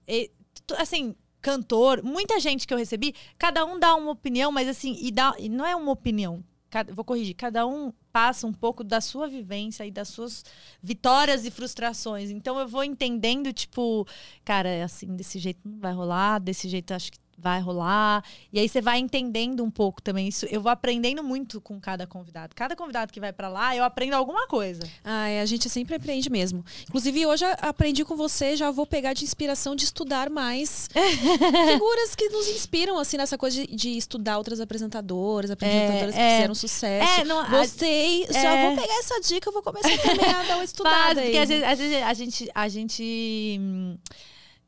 assim, 0.78 1.14
cantor, 1.46 2.02
muita 2.02 2.40
gente 2.40 2.66
que 2.66 2.74
eu 2.74 2.78
recebi, 2.78 3.14
cada 3.38 3.64
um 3.64 3.78
dá 3.78 3.94
uma 3.94 4.10
opinião, 4.10 4.50
mas 4.50 4.66
assim, 4.66 4.98
e, 5.00 5.12
dá, 5.12 5.32
e 5.38 5.48
não 5.48 5.64
é 5.64 5.76
uma 5.76 5.92
opinião. 5.92 6.42
cada- 6.68 6.92
vou 6.92 7.04
corrigir, 7.04 7.34
cada 7.36 7.64
um 7.64 7.92
passa 8.12 8.44
um 8.46 8.52
pouco 8.52 8.82
da 8.82 9.00
sua 9.00 9.28
vivência 9.28 9.86
e 9.86 9.90
das 9.90 10.08
suas 10.08 10.44
vitórias 10.82 11.46
e 11.46 11.50
frustrações. 11.50 12.28
Então 12.30 12.58
eu 12.58 12.66
vou 12.66 12.82
entendendo, 12.82 13.52
tipo, 13.52 14.04
cara, 14.44 14.84
assim, 14.84 15.14
desse 15.14 15.38
jeito 15.38 15.60
não 15.64 15.78
vai 15.78 15.92
rolar, 15.92 16.40
desse 16.40 16.68
jeito 16.68 16.92
acho 16.92 17.12
que 17.12 17.18
vai 17.38 17.60
rolar. 17.60 18.24
E 18.52 18.58
aí 18.58 18.68
você 18.68 18.80
vai 18.80 18.98
entendendo 18.98 19.62
um 19.62 19.70
pouco 19.70 20.00
também. 20.00 20.28
Isso 20.28 20.46
eu 20.46 20.60
vou 20.60 20.70
aprendendo 20.70 21.22
muito 21.22 21.60
com 21.60 21.78
cada 21.80 22.06
convidado. 22.06 22.54
Cada 22.54 22.74
convidado 22.74 23.12
que 23.12 23.20
vai 23.20 23.32
para 23.32 23.48
lá, 23.48 23.76
eu 23.76 23.84
aprendo 23.84 24.14
alguma 24.14 24.46
coisa. 24.46 24.80
Ah, 25.04 25.26
a 25.42 25.46
gente 25.46 25.68
sempre 25.68 25.94
aprende 25.94 26.30
mesmo. 26.30 26.64
Inclusive, 26.88 27.26
hoje 27.26 27.44
aprendi 27.60 28.04
com 28.04 28.16
você, 28.16 28.56
já 28.56 28.70
vou 28.70 28.86
pegar 28.86 29.12
de 29.12 29.24
inspiração 29.24 29.76
de 29.76 29.84
estudar 29.84 30.30
mais 30.30 30.88
figuras 31.70 32.14
que 32.14 32.28
nos 32.30 32.48
inspiram, 32.48 32.98
assim, 32.98 33.16
nessa 33.16 33.36
coisa 33.36 33.64
de, 33.64 33.74
de 33.74 33.90
estudar 33.96 34.38
outras 34.38 34.60
apresentadoras, 34.60 35.50
apresentadoras 35.50 36.14
é, 36.14 36.18
que 36.18 36.20
é, 36.20 36.36
fizeram 36.36 36.54
sucesso. 36.54 37.20
É, 37.20 37.24
não, 37.24 37.48
Gostei. 37.48 38.24
A, 38.24 38.32
já 38.32 38.62
vou 38.62 38.76
pegar 38.76 38.98
essa 38.98 39.20
dica, 39.20 39.48
eu 39.48 39.52
vou 39.52 39.62
começar 39.62 39.96
também 39.98 40.30
a 40.30 40.42
dar 40.42 40.56
uma 40.56 40.64
estudada. 40.64 41.14
Faz, 41.14 41.20
porque 41.20 41.38
às 41.38 41.48
vezes, 41.48 41.64
às 41.64 41.78
vezes 41.78 42.02
a 42.02 42.14
gente. 42.14 42.50
A 42.54 42.68
gente 42.68 43.58
hum, 43.60 43.98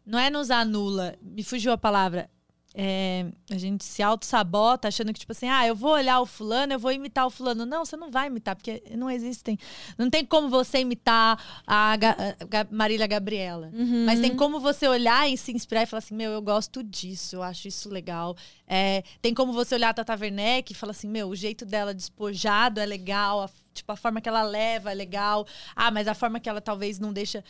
não 0.04 0.18
é 0.18 0.30
nos 0.30 0.50
anula, 0.50 1.14
me 1.20 1.42
fugiu 1.42 1.70
a 1.72 1.78
palavra 1.78 2.30
é, 2.74 3.26
a 3.50 3.56
gente 3.56 3.82
se 3.84 4.02
auto-sabota 4.02 4.88
achando 4.88 5.12
que, 5.12 5.20
tipo 5.20 5.32
assim, 5.32 5.48
ah, 5.48 5.66
eu 5.66 5.74
vou 5.74 5.92
olhar 5.92 6.20
o 6.20 6.26
fulano, 6.26 6.72
eu 6.72 6.78
vou 6.78 6.92
imitar 6.92 7.26
o 7.26 7.30
fulano. 7.30 7.64
Não, 7.64 7.84
você 7.84 7.96
não 7.96 8.10
vai 8.10 8.26
imitar, 8.26 8.54
porque 8.54 8.82
não 8.96 9.10
existem. 9.10 9.58
Não 9.96 10.10
tem 10.10 10.24
como 10.24 10.48
você 10.48 10.78
imitar 10.78 11.62
a, 11.66 11.96
Ga 11.96 12.16
a 12.40 12.66
Marília 12.70 13.06
Gabriela. 13.06 13.70
Uhum. 13.72 14.04
Mas 14.04 14.20
tem 14.20 14.36
como 14.36 14.60
você 14.60 14.86
olhar 14.86 15.28
e 15.28 15.36
se 15.36 15.50
inspirar 15.50 15.82
e 15.82 15.86
falar 15.86 15.98
assim, 15.98 16.14
meu, 16.14 16.30
eu 16.30 16.42
gosto 16.42 16.82
disso, 16.82 17.36
eu 17.36 17.42
acho 17.42 17.66
isso 17.68 17.88
legal. 17.88 18.36
É, 18.66 19.02
tem 19.22 19.32
como 19.32 19.52
você 19.52 19.74
olhar 19.74 19.90
a 19.90 19.94
Tata 19.94 20.14
Werneck 20.14 20.70
e 20.70 20.76
falar 20.76 20.92
assim, 20.92 21.08
meu, 21.08 21.28
o 21.28 21.36
jeito 21.36 21.64
dela 21.64 21.94
despojado 21.94 22.80
é 22.80 22.86
legal, 22.86 23.42
a, 23.42 23.50
tipo, 23.72 23.90
a 23.90 23.96
forma 23.96 24.20
que 24.20 24.28
ela 24.28 24.42
leva 24.42 24.92
é 24.92 24.94
legal. 24.94 25.46
Ah, 25.74 25.90
mas 25.90 26.06
a 26.06 26.14
forma 26.14 26.38
que 26.38 26.48
ela 26.48 26.60
talvez 26.60 26.98
não 26.98 27.12
deixa. 27.12 27.42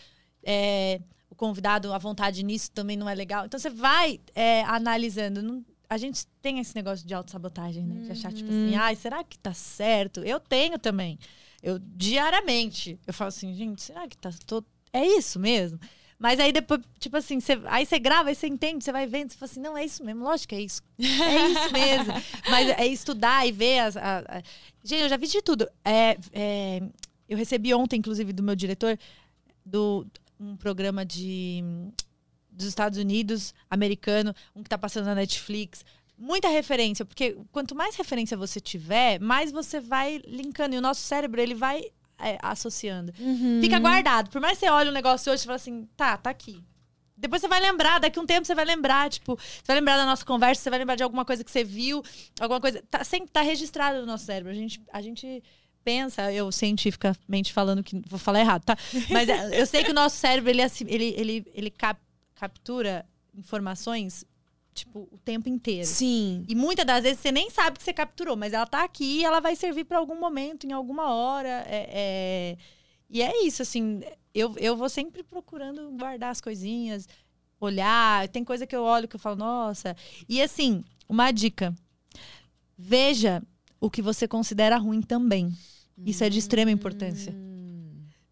É, 0.45 1.01
o 1.31 1.35
convidado 1.35 1.93
à 1.93 1.99
vontade 1.99 2.43
nisso 2.43 2.71
também 2.71 2.97
não 2.97 3.09
é 3.09 3.15
legal. 3.15 3.47
Então 3.47 3.59
você 3.59 3.71
vai 3.71 4.21
é, 4.35 4.63
analisando. 4.65 5.43
Não, 5.43 5.65
a 5.89 5.97
gente 5.97 6.27
tem 6.43 6.59
esse 6.59 6.75
negócio 6.75 7.07
de 7.07 7.15
autossabotagem, 7.15 7.85
né? 7.85 8.05
De 8.05 8.13
achar, 8.13 8.33
tipo 8.33 8.49
assim, 8.49 8.75
uhum. 8.75 8.81
ai, 8.81 8.97
será 8.97 9.25
que 9.25 9.39
tá 9.39 9.55
certo? 9.55 10.21
Eu 10.21 10.39
tenho 10.39 10.79
também. 10.79 11.19
Eu, 11.63 11.79
diariamente, 11.79 12.99
eu 13.07 13.13
falo 13.13 13.29
assim, 13.29 13.55
gente, 13.55 13.83
será 13.83 14.07
que 14.07 14.17
tá. 14.17 14.31
Tô... 14.47 14.63
É 14.93 15.07
isso 15.07 15.39
mesmo? 15.39 15.79
Mas 16.19 16.41
aí 16.41 16.53
depois, 16.53 16.81
tipo 16.99 17.17
assim, 17.17 17.39
você, 17.39 17.61
aí 17.67 17.87
você 17.87 17.99
grava, 17.99 18.29
aí 18.29 18.35
você 18.35 18.49
entende, 18.49 18.83
você 18.83 18.91
vai 18.91 19.07
vendo, 19.07 19.31
você 19.31 19.39
fala 19.39 19.51
assim, 19.51 19.61
não, 19.61 19.79
é 19.79 19.85
isso 19.85 20.05
mesmo, 20.05 20.25
lógico 20.25 20.49
que 20.49 20.55
é 20.57 20.61
isso. 20.61 20.83
É 20.99 21.47
isso 21.47 21.73
mesmo. 21.73 22.13
Mas 22.51 22.69
é 22.71 22.87
estudar 22.87 23.47
e 23.47 23.53
ver 23.53 23.79
as. 23.81 23.97
A, 23.97 24.19
a... 24.19 24.43
Gente, 24.83 25.03
eu 25.03 25.09
já 25.09 25.17
vi 25.17 25.29
de 25.29 25.41
tudo. 25.41 25.69
É, 25.85 26.19
é, 26.33 26.83
eu 27.29 27.39
recebi 27.39 27.73
ontem, 27.73 27.99
inclusive, 27.99 28.33
do 28.33 28.43
meu 28.43 28.57
diretor, 28.57 28.99
do 29.65 30.05
um 30.39 30.57
programa 30.57 31.05
de 31.05 31.63
dos 32.51 32.67
Estados 32.67 32.99
Unidos, 32.99 33.55
americano, 33.71 34.35
um 34.55 34.63
que 34.63 34.67
está 34.67 34.77
passando 34.77 35.07
na 35.07 35.15
Netflix. 35.15 35.85
Muita 36.19 36.49
referência, 36.49 37.05
porque 37.05 37.37
quanto 37.53 37.75
mais 37.77 37.95
referência 37.95 38.37
você 38.37 38.61
tiver, 38.61 39.21
mais 39.21 39.53
você 39.53 39.79
vai 39.79 40.21
linkando. 40.27 40.75
E 40.75 40.79
o 40.79 40.83
nosso 40.83 41.01
cérebro, 41.01 41.41
ele 41.41 41.55
vai 41.55 41.85
é, 42.19 42.37
associando. 42.43 43.13
Uhum. 43.21 43.61
Fica 43.63 43.79
guardado. 43.79 44.29
Por 44.31 44.41
mais 44.41 44.59
que 44.59 44.67
você 44.67 44.71
olhe 44.71 44.91
um 44.91 44.93
negócio 44.93 45.33
hoje 45.33 45.43
e 45.43 45.47
fala 45.47 45.57
assim, 45.57 45.89
tá, 45.97 46.17
tá 46.17 46.31
aqui. 46.31 46.65
Depois 47.17 47.41
você 47.41 47.49
vai 47.49 47.61
lembrar, 47.61 47.99
daqui 47.99 48.19
a 48.19 48.23
um 48.23 48.27
tempo 48.27 48.47
você 48.47 48.55
vai 48.55 48.65
lembrar, 48.65 49.11
tipo, 49.11 49.37
você 49.37 49.63
vai 49.67 49.77
lembrar 49.77 49.97
da 49.97 50.07
nossa 50.07 50.25
conversa, 50.25 50.63
você 50.63 50.71
vai 50.71 50.79
lembrar 50.79 50.95
de 50.95 51.03
alguma 51.03 51.25
coisa 51.25 51.43
que 51.43 51.51
você 51.51 51.65
viu, 51.65 52.03
alguma 52.41 52.61
coisa. 52.61 52.83
Tá, 52.91 53.03
sempre 53.03 53.31
tá 53.31 53.41
registrado 53.41 54.01
no 54.01 54.07
nosso 54.07 54.25
cérebro. 54.25 54.53
A 54.53 54.55
gente, 54.55 54.83
a 54.93 55.03
gente 55.03 55.43
pensa, 55.89 56.31
eu 56.31 56.53
cientificamente 56.53 57.51
falando 57.51 57.83
que 57.83 57.99
vou 58.07 58.19
falar 58.19 58.41
errado, 58.41 58.63
tá? 58.63 58.77
Mas 59.11 59.27
é, 59.27 59.59
eu 59.59 59.65
sei 59.65 59.83
que 59.83 59.91
o 59.91 59.95
nosso 59.95 60.17
cérebro 60.17 60.51
ele 60.51 60.63
ele 60.87 61.15
ele, 61.17 61.47
ele 61.55 61.71
cap, 61.71 61.99
captura 62.35 63.07
informações 63.35 64.23
tipo 64.75 65.09
o 65.11 65.19
tempo 65.25 65.49
inteiro. 65.49 65.87
Sim. 65.87 66.45
E 66.47 66.55
muitas 66.55 66.85
das 66.85 67.03
vezes 67.03 67.21
você 67.21 67.33
nem 67.33 67.49
sabe 67.49 67.79
que 67.79 67.85
você 67.85 67.93
capturou, 67.93 68.37
mas 68.37 68.53
ela 68.53 68.67
tá 68.67 68.85
aqui 68.85 69.21
e 69.21 69.25
ela 69.25 69.41
vai 69.41 69.57
servir 69.57 69.85
para 69.85 69.99
algum 69.99 70.21
momento, 70.21 70.67
em 70.67 70.73
alguma 70.73 71.13
hora. 71.13 71.65
É, 71.67 71.89
é... 71.91 72.57
E 73.11 73.23
é 73.23 73.45
isso, 73.45 73.63
assim, 73.63 74.01
eu, 74.35 74.55
eu 74.59 74.77
vou 74.77 74.89
sempre 74.89 75.25
procurando 75.25 75.91
guardar 75.93 76.31
as 76.31 76.41
coisinhas, 76.41 77.09
olhar. 77.59 78.29
Tem 78.29 78.45
coisa 78.45 78.67
que 78.67 78.77
eu 78.77 78.83
olho 78.83 79.09
que 79.09 79.17
eu 79.17 79.21
falo, 79.21 79.37
nossa. 79.37 79.97
E 80.29 80.41
assim, 80.41 80.85
uma 81.09 81.33
dica. 81.33 81.75
Veja 82.77 83.43
o 83.81 83.91
que 83.91 84.03
você 84.03 84.29
considera 84.29 84.77
ruim 84.77 85.01
também. 85.01 85.53
Isso 86.05 86.25
é 86.25 86.29
de 86.29 86.39
extrema 86.39 86.71
importância. 86.71 87.35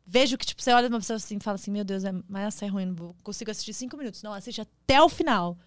Vejo 0.05 0.39
que, 0.39 0.47
tipo, 0.47 0.63
você 0.63 0.73
olha 0.73 0.89
uma 0.89 0.99
pessoa 0.99 1.17
assim 1.17 1.37
e 1.37 1.43
fala 1.43 1.57
assim, 1.57 1.71
meu 1.71 1.85
Deus, 1.85 2.05
é, 2.05 2.13
mas 2.29 2.47
essa 2.47 2.65
é 2.65 2.69
ruim, 2.69 2.87
não 2.87 3.15
consigo 3.23 3.51
assistir 3.51 3.73
cinco 3.75 3.97
minutos. 3.97 4.23
Não, 4.23 4.33
assiste 4.33 4.61
até 4.61 5.03
o 5.03 5.09
final. 5.09 5.59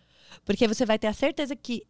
Porque 0.45 0.67
você 0.67 0.85
vai 0.85 0.97
ter 0.97 1.07
a 1.07 1.13
certeza 1.13 1.55
que 1.55 1.85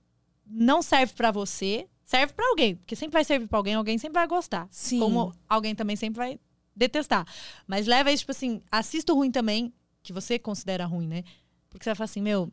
não 0.45 0.81
serve 0.81 1.13
para 1.13 1.31
você, 1.31 1.87
serve 2.03 2.33
para 2.33 2.47
alguém. 2.49 2.75
Porque 2.75 2.95
sempre 2.95 3.13
vai 3.13 3.23
servir 3.23 3.47
para 3.47 3.59
alguém, 3.59 3.75
alguém 3.75 3.97
sempre 3.97 4.19
vai 4.19 4.27
gostar. 4.27 4.67
Sim. 4.71 4.99
Como 4.99 5.33
alguém 5.47 5.75
também 5.75 5.95
sempre 5.95 6.17
vai 6.17 6.39
detestar. 6.75 7.27
Mas 7.67 7.85
leva 7.85 8.11
isso, 8.11 8.21
tipo 8.21 8.31
assim, 8.31 8.61
assista 8.71 9.13
o 9.13 9.15
ruim 9.15 9.31
também, 9.31 9.71
que 10.01 10.11
você 10.11 10.39
considera 10.39 10.85
ruim, 10.85 11.07
né? 11.07 11.23
Porque 11.69 11.83
você 11.83 11.91
vai 11.91 11.95
falar 11.95 12.05
assim, 12.05 12.21
meu, 12.21 12.51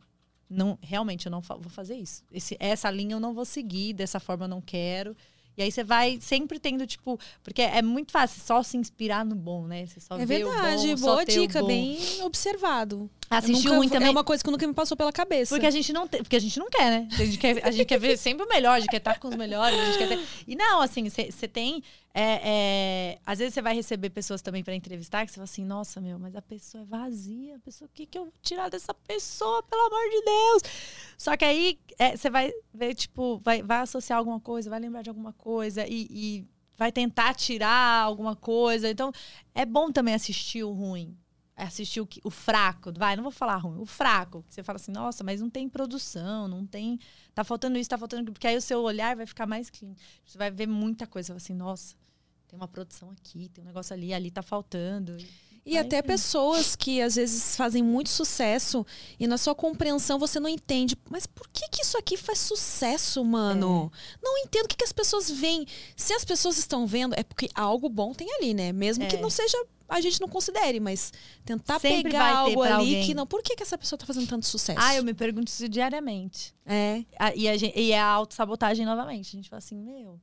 não, 0.49 0.77
realmente 0.81 1.25
eu 1.25 1.31
não 1.31 1.41
vou 1.41 1.69
fazer 1.69 1.95
isso. 1.95 2.23
Esse, 2.31 2.55
essa 2.59 2.89
linha 2.91 3.15
eu 3.15 3.19
não 3.19 3.33
vou 3.33 3.45
seguir, 3.45 3.93
dessa 3.93 4.19
forma 4.19 4.45
eu 4.45 4.49
não 4.49 4.61
quero. 4.61 5.15
E 5.57 5.63
aí 5.63 5.71
você 5.71 5.83
vai 5.83 6.19
sempre 6.21 6.59
tendo, 6.59 6.85
tipo. 6.85 7.19
Porque 7.43 7.61
é 7.61 7.81
muito 7.81 8.11
fácil 8.11 8.41
só 8.45 8.61
se 8.61 8.77
inspirar 8.77 9.25
no 9.25 9.35
bom, 9.35 9.65
né? 9.65 9.87
Você 9.87 9.99
só 9.99 10.17
é 10.17 10.25
verdade, 10.25 10.95
boa 10.95 11.25
dica, 11.25 11.63
bem 11.63 11.97
observado. 12.23 13.09
Assistir 13.29 13.67
ruim 13.67 13.89
também. 13.89 14.07
É 14.07 14.11
uma 14.11 14.23
coisa 14.23 14.41
que 14.41 14.49
nunca 14.49 14.65
me 14.65 14.73
passou 14.73 14.95
pela 14.95 15.11
cabeça. 15.11 15.53
Porque 15.53 15.65
a 15.65 15.71
gente 15.71 15.91
não 15.91 16.07
tem, 16.07 16.23
porque 16.23 16.35
a 16.35 16.39
gente 16.39 16.57
não 16.57 16.69
quer, 16.69 16.89
né? 16.89 17.07
A 17.11 17.25
gente 17.25 17.37
quer, 17.37 17.65
a 17.65 17.71
gente 17.71 17.85
quer 17.85 17.99
ver 17.99 18.15
sempre 18.17 18.45
o 18.45 18.49
melhor, 18.49 18.73
a 18.73 18.79
gente 18.79 18.89
quer 18.89 18.97
estar 18.97 19.19
com 19.19 19.27
os 19.27 19.35
melhores, 19.35 19.77
a 19.77 19.85
gente 19.85 19.97
quer 19.97 20.07
ter... 20.07 20.27
E 20.47 20.55
não, 20.55 20.81
assim, 20.81 21.09
você 21.09 21.47
tem. 21.47 21.83
É, 22.13 22.41
é... 22.43 23.19
Às 23.25 23.39
vezes 23.39 23.53
você 23.53 23.61
vai 23.61 23.75
receber 23.75 24.09
pessoas 24.11 24.41
também 24.41 24.63
para 24.63 24.73
entrevistar 24.73 25.25
que 25.25 25.31
você 25.31 25.35
fala 25.35 25.43
assim, 25.43 25.65
nossa, 25.65 25.99
meu, 25.99 26.17
mas 26.17 26.35
a 26.35 26.41
pessoa 26.41 26.83
é 26.83 26.85
vazia, 26.85 27.57
a 27.57 27.59
pessoa, 27.59 27.87
o 27.87 27.91
que, 27.93 28.05
que 28.05 28.17
eu 28.17 28.23
vou 28.23 28.33
tirar 28.41 28.69
dessa 28.69 28.93
pessoa, 28.93 29.61
pelo 29.63 29.81
amor 29.87 30.09
de 30.09 30.21
Deus? 30.23 30.63
Só 31.17 31.35
que 31.35 31.43
aí 31.43 31.77
você 32.15 32.27
é, 32.27 32.31
vai 32.31 32.53
ver, 32.73 32.95
tipo, 32.95 33.41
vai, 33.43 33.61
vai 33.61 33.79
associar 33.79 34.19
alguma 34.19 34.39
coisa, 34.39 34.69
vai 34.69 34.79
lembrar 34.79 35.01
de 35.01 35.09
alguma 35.09 35.33
coisa 35.33 35.85
e, 35.85 36.07
e 36.09 36.45
vai 36.77 36.93
tentar 36.93 37.33
tirar 37.33 38.03
alguma 38.03 38.35
coisa. 38.37 38.89
Então, 38.89 39.11
é 39.53 39.65
bom 39.65 39.91
também 39.91 40.13
assistir 40.13 40.63
o 40.63 40.71
ruim 40.71 41.17
assistir 41.57 41.99
o, 41.99 42.07
o, 42.23 42.29
fraco, 42.29 42.93
vai, 42.95 43.15
não 43.15 43.23
vou 43.23 43.31
falar 43.31 43.57
ruim, 43.57 43.79
o 43.79 43.85
fraco. 43.85 44.45
Você 44.47 44.61
fala 44.61 44.75
assim, 44.75 44.91
nossa, 44.91 45.23
mas 45.23 45.41
não 45.41 45.49
tem 45.49 45.67
produção, 45.67 46.47
não 46.47 46.65
tem. 46.65 46.99
Tá 47.33 47.43
faltando 47.43 47.77
isso, 47.79 47.89
tá 47.89 47.97
faltando. 47.97 48.31
Porque 48.31 48.45
aí 48.45 48.55
o 48.55 48.61
seu 48.61 48.81
olhar 48.83 49.15
vai 49.15 49.25
ficar 49.25 49.47
mais 49.47 49.69
clean. 49.69 49.95
Você 50.23 50.37
vai 50.37 50.51
ver 50.51 50.67
muita 50.67 51.07
coisa. 51.07 51.33
Assim, 51.33 51.55
nossa, 51.55 51.95
tem 52.47 52.57
uma 52.57 52.67
produção 52.67 53.09
aqui, 53.09 53.49
tem 53.49 53.63
um 53.63 53.67
negócio 53.67 53.93
ali, 53.93 54.13
ali 54.13 54.29
tá 54.29 54.43
faltando. 54.43 55.17
E 55.17 55.46
vai, 55.73 55.83
até 55.83 56.01
pessoas 56.01 56.75
que 56.75 57.01
às 57.01 57.15
vezes 57.15 57.55
fazem 57.55 57.83
muito 57.83 58.09
sucesso 58.09 58.85
e 59.19 59.27
na 59.27 59.37
sua 59.37 59.55
compreensão 59.55 60.19
você 60.19 60.39
não 60.39 60.49
entende. 60.49 60.95
Mas 61.09 61.25
por 61.25 61.47
que, 61.47 61.67
que 61.69 61.83
isso 61.83 61.97
aqui 61.97 62.17
faz 62.17 62.39
sucesso, 62.39 63.23
mano? 63.23 63.91
É. 63.93 64.19
Não 64.23 64.37
entendo 64.39 64.65
o 64.65 64.67
que, 64.67 64.77
que 64.77 64.83
as 64.83 64.91
pessoas 64.91 65.29
veem. 65.29 65.65
Se 65.95 66.13
as 66.13 66.25
pessoas 66.25 66.57
estão 66.57 66.85
vendo, 66.85 67.13
é 67.17 67.23
porque 67.23 67.49
algo 67.53 67.89
bom 67.89 68.13
tem 68.13 68.27
ali, 68.35 68.53
né? 68.53 68.71
Mesmo 68.71 69.03
é. 69.03 69.07
que 69.07 69.17
não 69.17 69.29
seja 69.29 69.57
a 69.89 70.01
gente 70.01 70.19
não 70.19 70.27
considere, 70.27 70.79
mas 70.79 71.13
tentar 71.45 71.79
Sempre 71.79 72.03
pegar 72.03 72.35
algo 72.35 72.61
ali 72.61 72.73
alguém. 72.73 73.05
que 73.05 73.13
não. 73.13 73.25
Por 73.25 73.41
que, 73.41 73.55
que 73.55 73.63
essa 73.63 73.77
pessoa 73.77 73.97
tá 73.97 74.05
fazendo 74.05 74.27
tanto 74.27 74.45
sucesso? 74.45 74.79
Ah, 74.81 74.95
eu 74.95 75.03
me 75.03 75.13
pergunto 75.13 75.47
isso 75.47 75.67
diariamente. 75.69 76.53
É. 76.65 77.03
e, 77.35 77.47
a 77.47 77.55
gente, 77.55 77.79
e 77.79 77.93
é 77.93 77.99
a 77.99 78.05
autossabotagem 78.05 78.85
novamente. 78.85 79.29
A 79.29 79.37
gente 79.37 79.49
fala 79.49 79.59
assim, 79.59 79.77
meu, 79.77 80.19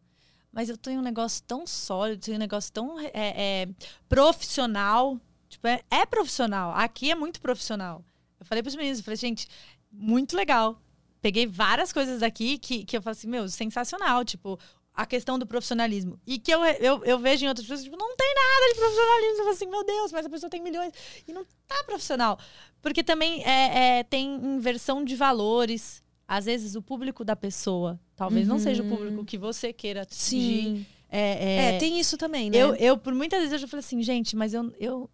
mas 0.55 0.69
eu 0.69 0.77
tenho 0.77 1.01
um 1.01 1.03
negócio 1.03 1.43
tão 1.43 1.67
sólido, 1.67 2.21
tenho 2.21 2.37
um 2.37 2.41
negócio 2.41 2.73
tão 2.73 3.01
é, 3.01 3.11
é, 3.15 3.69
profissional. 4.09 5.19
Tipo, 5.55 5.69
é, 5.69 5.81
é, 5.89 6.05
profissional. 6.05 6.73
Aqui 6.75 7.11
é 7.11 7.15
muito 7.15 7.41
profissional. 7.41 8.05
Eu 8.41 8.45
falei 8.45 8.63
pros 8.63 8.75
meninos, 8.75 8.99
eu 8.99 9.05
falei, 9.05 9.17
gente, 9.17 9.47
muito 9.91 10.37
legal. 10.37 10.81
Peguei 11.23 11.47
várias 11.47 11.93
coisas 11.93 12.23
aqui 12.23 12.59
que, 12.59 12.85
que 12.85 12.97
eu 12.97 13.01
falei 13.01 13.17
assim, 13.17 13.29
meu, 13.29 13.49
sensacional. 13.49 14.25
Tipo, 14.25 14.59
a 14.93 15.07
questão 15.07 15.39
do 15.39 15.47
profissionalismo. 15.47 16.19
E 16.27 16.39
que 16.39 16.53
eu, 16.53 16.65
eu, 16.65 17.05
eu 17.05 17.19
vejo 17.21 17.45
em 17.45 17.49
outras 17.49 17.67
pessoas, 17.67 17.85
tipo, 17.85 17.97
não 17.97 18.17
tem 18.17 18.35
nada 18.35 18.73
de 18.73 18.81
profissionalismo. 18.81 19.33
Eu 19.33 19.45
falo 19.45 19.51
assim, 19.51 19.67
meu 19.67 19.85
Deus, 19.85 20.13
mas 20.13 20.27
a 20.27 20.31
pessoa 20.31 20.51
tem 20.51 20.61
milhões. 20.61 20.93
E 21.27 21.33
não 21.33 21.45
tá 21.69 21.85
profissional. 21.85 22.37
Porque 22.83 23.05
também 23.05 23.45
é, 23.45 23.99
é 23.99 24.03
tem 24.03 24.35
inversão 24.35 25.05
de 25.05 25.15
valores. 25.15 26.03
Às 26.27 26.47
vezes 26.47 26.75
o 26.75 26.83
público 26.83 27.25
da 27.25 27.37
pessoa 27.37 28.01
talvez 28.17 28.49
uhum. 28.49 28.55
não 28.55 28.59
seja 28.59 28.83
o 28.83 28.89
público 28.89 29.19
uhum. 29.19 29.25
que 29.25 29.39
você 29.39 29.73
queira 29.73 30.03
atingir. 30.03 30.63
Sim. 30.63 30.87
É, 31.17 31.21
é, 31.21 31.77
é, 31.77 31.79
tem 31.79 32.01
isso 32.01 32.17
também, 32.17 32.51
né? 32.51 32.59
Eu, 32.59 32.75
eu, 32.75 32.99
por 32.99 33.15
muitas 33.15 33.39
vezes, 33.39 33.53
eu 33.53 33.59
já 33.61 33.69
falei 33.69 33.85
assim, 33.85 34.03
gente, 34.03 34.35
mas 34.35 34.53
eu, 34.53 34.75
eu. 34.81 35.09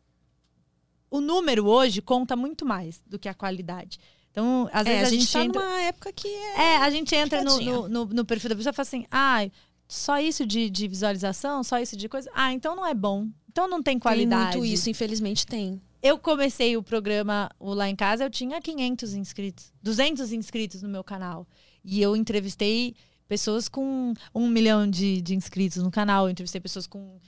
O 1.10 1.20
número 1.20 1.66
hoje 1.66 2.00
conta 2.00 2.36
muito 2.36 2.64
mais 2.64 3.02
do 3.06 3.18
que 3.18 3.28
a 3.28 3.34
qualidade. 3.34 3.98
Então, 4.30 4.68
às 4.72 4.86
é, 4.86 4.90
vezes 4.90 5.04
a, 5.04 5.06
a 5.06 5.10
gente, 5.10 5.20
gente 5.22 5.32
tá 5.32 5.44
entra... 5.44 5.62
numa 5.62 5.80
época 5.82 6.12
que 6.12 6.28
é. 6.28 6.62
É, 6.62 6.76
a 6.76 6.90
gente 6.90 7.14
entra 7.14 7.42
no, 7.42 7.60
no, 7.60 7.88
no, 7.88 8.04
no, 8.06 8.24
perfil 8.24 8.50
da 8.50 8.56
pessoa 8.56 8.70
e 8.70 8.74
fala 8.74 8.86
assim, 8.86 9.06
ai. 9.10 9.50
Ah, 9.54 9.70
só 9.88 10.20
isso 10.20 10.46
de, 10.46 10.70
de 10.70 10.86
visualização, 10.86 11.64
só 11.64 11.80
isso 11.80 11.96
de 11.96 12.08
coisa. 12.08 12.30
Ah, 12.32 12.52
então 12.52 12.76
não 12.76 12.86
é 12.86 12.94
bom. 12.94 13.26
Então 13.50 13.66
não 13.66 13.82
tem 13.82 13.98
qualidade. 13.98 14.52
Tem 14.52 14.60
muito 14.60 14.72
isso, 14.72 14.88
infelizmente 14.88 15.44
tem. 15.44 15.82
eu 16.00 16.16
comecei 16.16 16.76
o 16.76 16.82
programa 16.82 17.50
o 17.58 17.74
lá 17.74 17.88
em 17.88 17.96
casa, 17.96 18.22
eu 18.22 18.30
tinha 18.30 18.60
500 18.60 19.14
inscritos, 19.14 19.72
200 19.82 20.32
inscritos 20.32 20.80
no 20.82 20.88
meu 20.88 21.02
canal. 21.02 21.44
E 21.84 22.00
eu 22.00 22.14
entrevistei 22.14 22.94
pessoas 23.26 23.68
com 23.68 24.14
um 24.32 24.48
milhão 24.48 24.88
de, 24.88 25.20
de 25.20 25.34
inscritos 25.34 25.82
no 25.82 25.90
canal, 25.90 26.26
eu 26.26 26.30
entrevistei 26.30 26.60
pessoas 26.60 26.86
com. 26.86 27.18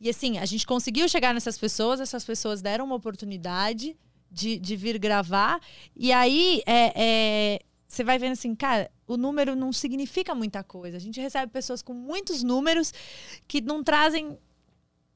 E 0.00 0.10
assim, 0.10 0.38
a 0.38 0.44
gente 0.44 0.66
conseguiu 0.66 1.08
chegar 1.08 1.32
nessas 1.32 1.56
pessoas, 1.56 2.00
essas 2.00 2.24
pessoas 2.24 2.60
deram 2.60 2.84
uma 2.84 2.94
oportunidade 2.94 3.96
de, 4.30 4.58
de 4.58 4.76
vir 4.76 4.98
gravar. 4.98 5.60
E 5.94 6.12
aí, 6.12 6.62
é, 6.66 6.92
é, 6.94 7.60
você 7.88 8.04
vai 8.04 8.18
vendo 8.18 8.32
assim, 8.32 8.54
cara, 8.54 8.90
o 9.06 9.16
número 9.16 9.56
não 9.56 9.72
significa 9.72 10.34
muita 10.34 10.62
coisa. 10.62 10.96
A 10.96 11.00
gente 11.00 11.20
recebe 11.20 11.50
pessoas 11.50 11.80
com 11.82 11.94
muitos 11.94 12.42
números 12.42 12.92
que 13.48 13.60
não 13.60 13.82
trazem 13.82 14.38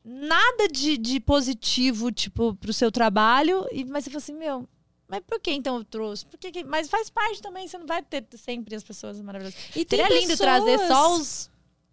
nada 0.04 0.68
de, 0.68 0.96
de 0.96 1.20
positivo, 1.20 2.10
tipo, 2.10 2.54
pro 2.54 2.72
seu 2.72 2.90
trabalho. 2.90 3.66
E, 3.70 3.84
mas 3.84 4.04
você 4.04 4.10
fala 4.10 4.18
assim, 4.18 4.34
meu, 4.34 4.68
mas 5.06 5.20
por 5.26 5.40
que 5.40 5.50
então 5.50 5.76
eu 5.76 5.84
trouxe? 5.84 6.24
Por 6.24 6.38
que, 6.38 6.52
que... 6.52 6.64
Mas 6.64 6.88
faz 6.88 7.10
parte 7.10 7.42
também, 7.42 7.66
você 7.66 7.76
não 7.76 7.86
vai 7.86 8.02
ter 8.02 8.24
sempre 8.36 8.74
as 8.74 8.84
pessoas 8.84 9.20
maravilhosas. 9.20 9.58
E 9.74 9.84
Seria 9.88 10.08
lindo 10.08 10.28
pessoas... 10.28 10.38
trazer 10.38 10.78
só 10.86 11.16
os. 11.16 11.49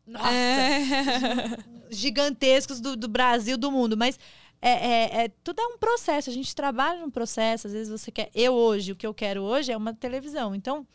Nossa! 0.07 0.29
É. 0.29 1.57
gigantescos 1.89 2.79
do, 2.79 2.95
do 2.95 3.07
Brasil, 3.07 3.57
do 3.57 3.71
mundo. 3.71 3.97
Mas 3.97 4.19
é, 4.61 4.69
é, 4.69 5.23
é, 5.23 5.27
tudo 5.43 5.61
é 5.61 5.67
um 5.67 5.77
processo. 5.77 6.29
A 6.29 6.33
gente 6.33 6.55
trabalha 6.55 7.01
num 7.01 7.11
processo. 7.11 7.67
Às 7.67 7.73
vezes 7.73 7.89
você 7.89 8.11
quer. 8.11 8.29
Eu 8.33 8.53
hoje, 8.53 8.91
o 8.91 8.95
que 8.95 9.05
eu 9.05 9.13
quero 9.13 9.43
hoje 9.43 9.71
é 9.71 9.77
uma 9.77 9.93
televisão. 9.93 10.55
Então, 10.55 10.87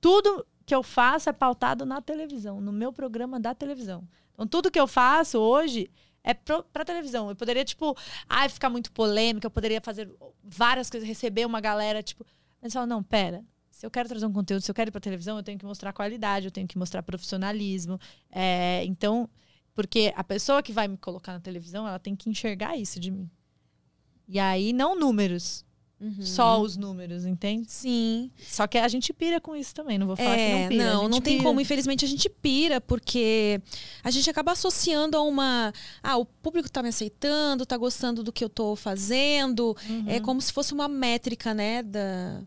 tudo 0.00 0.44
que 0.66 0.74
eu 0.74 0.82
faço 0.82 1.28
é 1.28 1.32
pautado 1.32 1.84
na 1.84 2.00
televisão, 2.00 2.60
no 2.60 2.72
meu 2.72 2.92
programa 2.92 3.38
da 3.40 3.54
televisão. 3.54 4.06
Então, 4.34 4.46
tudo 4.46 4.70
que 4.70 4.80
eu 4.80 4.86
faço 4.86 5.38
hoje 5.38 5.90
é 6.24 6.34
pro, 6.34 6.62
pra 6.64 6.84
televisão. 6.84 7.28
Eu 7.28 7.36
poderia, 7.36 7.64
tipo, 7.64 7.96
ai, 8.28 8.48
ficar 8.48 8.70
muito 8.70 8.92
polêmica, 8.92 9.46
eu 9.46 9.50
poderia 9.50 9.80
fazer 9.80 10.10
várias 10.42 10.88
coisas, 10.88 11.08
receber 11.08 11.46
uma 11.46 11.60
galera, 11.60 12.02
tipo. 12.02 12.24
Mas 12.60 12.72
fala, 12.72 12.86
não, 12.86 13.02
pera. 13.02 13.44
Se 13.72 13.86
eu 13.86 13.90
quero 13.90 14.08
trazer 14.08 14.26
um 14.26 14.32
conteúdo, 14.32 14.60
se 14.60 14.70
eu 14.70 14.74
quero 14.74 14.90
ir 14.90 14.92
pra 14.92 15.00
televisão, 15.00 15.36
eu 15.38 15.42
tenho 15.42 15.58
que 15.58 15.64
mostrar 15.64 15.92
qualidade, 15.92 16.46
eu 16.46 16.52
tenho 16.52 16.68
que 16.68 16.78
mostrar 16.78 17.02
profissionalismo. 17.02 17.98
É, 18.30 18.84
então, 18.84 19.28
porque 19.74 20.12
a 20.14 20.22
pessoa 20.22 20.62
que 20.62 20.72
vai 20.72 20.86
me 20.86 20.98
colocar 20.98 21.32
na 21.32 21.40
televisão, 21.40 21.88
ela 21.88 21.98
tem 21.98 22.14
que 22.14 22.28
enxergar 22.28 22.76
isso 22.76 23.00
de 23.00 23.10
mim. 23.10 23.28
E 24.28 24.38
aí, 24.38 24.72
não 24.72 24.94
números. 24.94 25.64
Uhum. 25.98 26.20
Só 26.20 26.60
os 26.60 26.76
números, 26.76 27.24
entende? 27.24 27.70
Sim. 27.70 28.30
Só 28.36 28.66
que 28.66 28.76
a 28.76 28.88
gente 28.88 29.12
pira 29.12 29.40
com 29.40 29.54
isso 29.54 29.72
também, 29.72 29.96
não 29.96 30.06
vou 30.06 30.16
falar 30.16 30.36
é, 30.36 30.48
que 30.48 30.62
não 30.62 30.68
pira. 30.68 30.92
Não, 30.92 31.08
não 31.08 31.20
tem 31.20 31.34
pira. 31.38 31.48
como. 31.48 31.60
Infelizmente 31.60 32.04
a 32.04 32.08
gente 32.08 32.28
pira, 32.28 32.80
porque 32.80 33.62
a 34.02 34.10
gente 34.10 34.28
acaba 34.28 34.52
associando 34.52 35.16
a 35.16 35.22
uma. 35.22 35.72
Ah, 36.02 36.16
o 36.16 36.24
público 36.24 36.68
tá 36.68 36.82
me 36.82 36.88
aceitando, 36.88 37.64
tá 37.64 37.76
gostando 37.76 38.24
do 38.24 38.32
que 38.32 38.44
eu 38.44 38.48
tô 38.48 38.74
fazendo. 38.74 39.76
Uhum. 39.88 40.04
É 40.08 40.18
como 40.18 40.42
se 40.42 40.52
fosse 40.52 40.74
uma 40.74 40.88
métrica, 40.88 41.54
né, 41.54 41.84
da, 41.84 42.42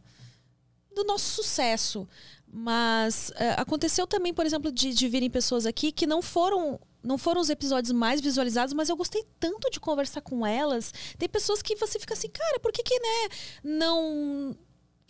do 0.95 1.03
nosso 1.03 1.43
sucesso. 1.43 2.07
Mas 2.47 3.29
uh, 3.31 3.59
aconteceu 3.59 4.07
também, 4.07 4.33
por 4.33 4.45
exemplo, 4.45 4.71
de, 4.71 4.93
de 4.93 5.07
virem 5.09 5.29
pessoas 5.29 5.65
aqui 5.65 5.91
que 5.91 6.07
não 6.07 6.21
foram 6.21 6.79
não 7.05 7.19
foram 7.19 7.39
os 7.39 7.51
episódios 7.51 7.91
mais 7.91 8.19
visualizados, 8.19 8.73
mas 8.73 8.89
eu 8.89 8.95
gostei 8.95 9.23
tanto 9.39 9.69
de 9.69 9.79
conversar 9.79 10.21
com 10.21 10.45
elas. 10.45 10.91
Tem 11.19 11.29
pessoas 11.29 11.61
que 11.61 11.75
você 11.75 11.99
fica 11.99 12.15
assim, 12.15 12.29
cara, 12.29 12.59
por 12.59 12.71
que 12.71 12.81
que, 12.81 12.99
né, 12.99 13.29
não 13.63 14.57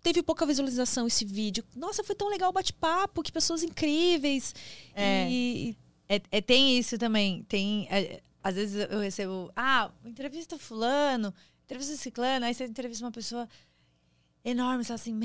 teve 0.04 0.22
pouca 0.22 0.46
visualização 0.46 1.08
esse 1.08 1.24
vídeo? 1.24 1.64
Nossa, 1.74 2.04
foi 2.04 2.14
tão 2.14 2.28
legal 2.28 2.50
o 2.50 2.54
bate-papo, 2.54 3.24
que 3.24 3.32
pessoas 3.32 3.64
incríveis. 3.64 4.54
É, 4.94 5.28
e... 5.30 5.78
é, 6.10 6.22
é 6.32 6.42
tem 6.42 6.78
isso 6.78 6.98
também. 6.98 7.44
Tem, 7.44 7.88
é, 7.90 8.22
às 8.44 8.56
vezes 8.56 8.88
eu 8.92 9.00
recebo, 9.00 9.50
ah, 9.56 9.90
entrevista 10.04 10.60
fulano, 10.60 11.34
entrevista 11.64 11.96
ciclano, 11.96 12.46
aí 12.46 12.54
você 12.54 12.66
entrevista 12.66 13.06
uma 13.06 13.12
pessoa 13.12 13.48
enorme, 14.44 14.84
você 14.84 14.90
fala 14.90 14.96
assim, 14.96 15.25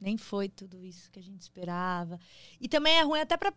Nem 0.00 0.16
foi 0.16 0.48
tudo 0.48 0.84
isso 0.84 1.10
que 1.10 1.18
a 1.18 1.22
gente 1.22 1.40
esperava. 1.40 2.18
E 2.60 2.68
também 2.68 2.94
é 2.94 3.02
ruim 3.02 3.20
até 3.20 3.36
para 3.36 3.52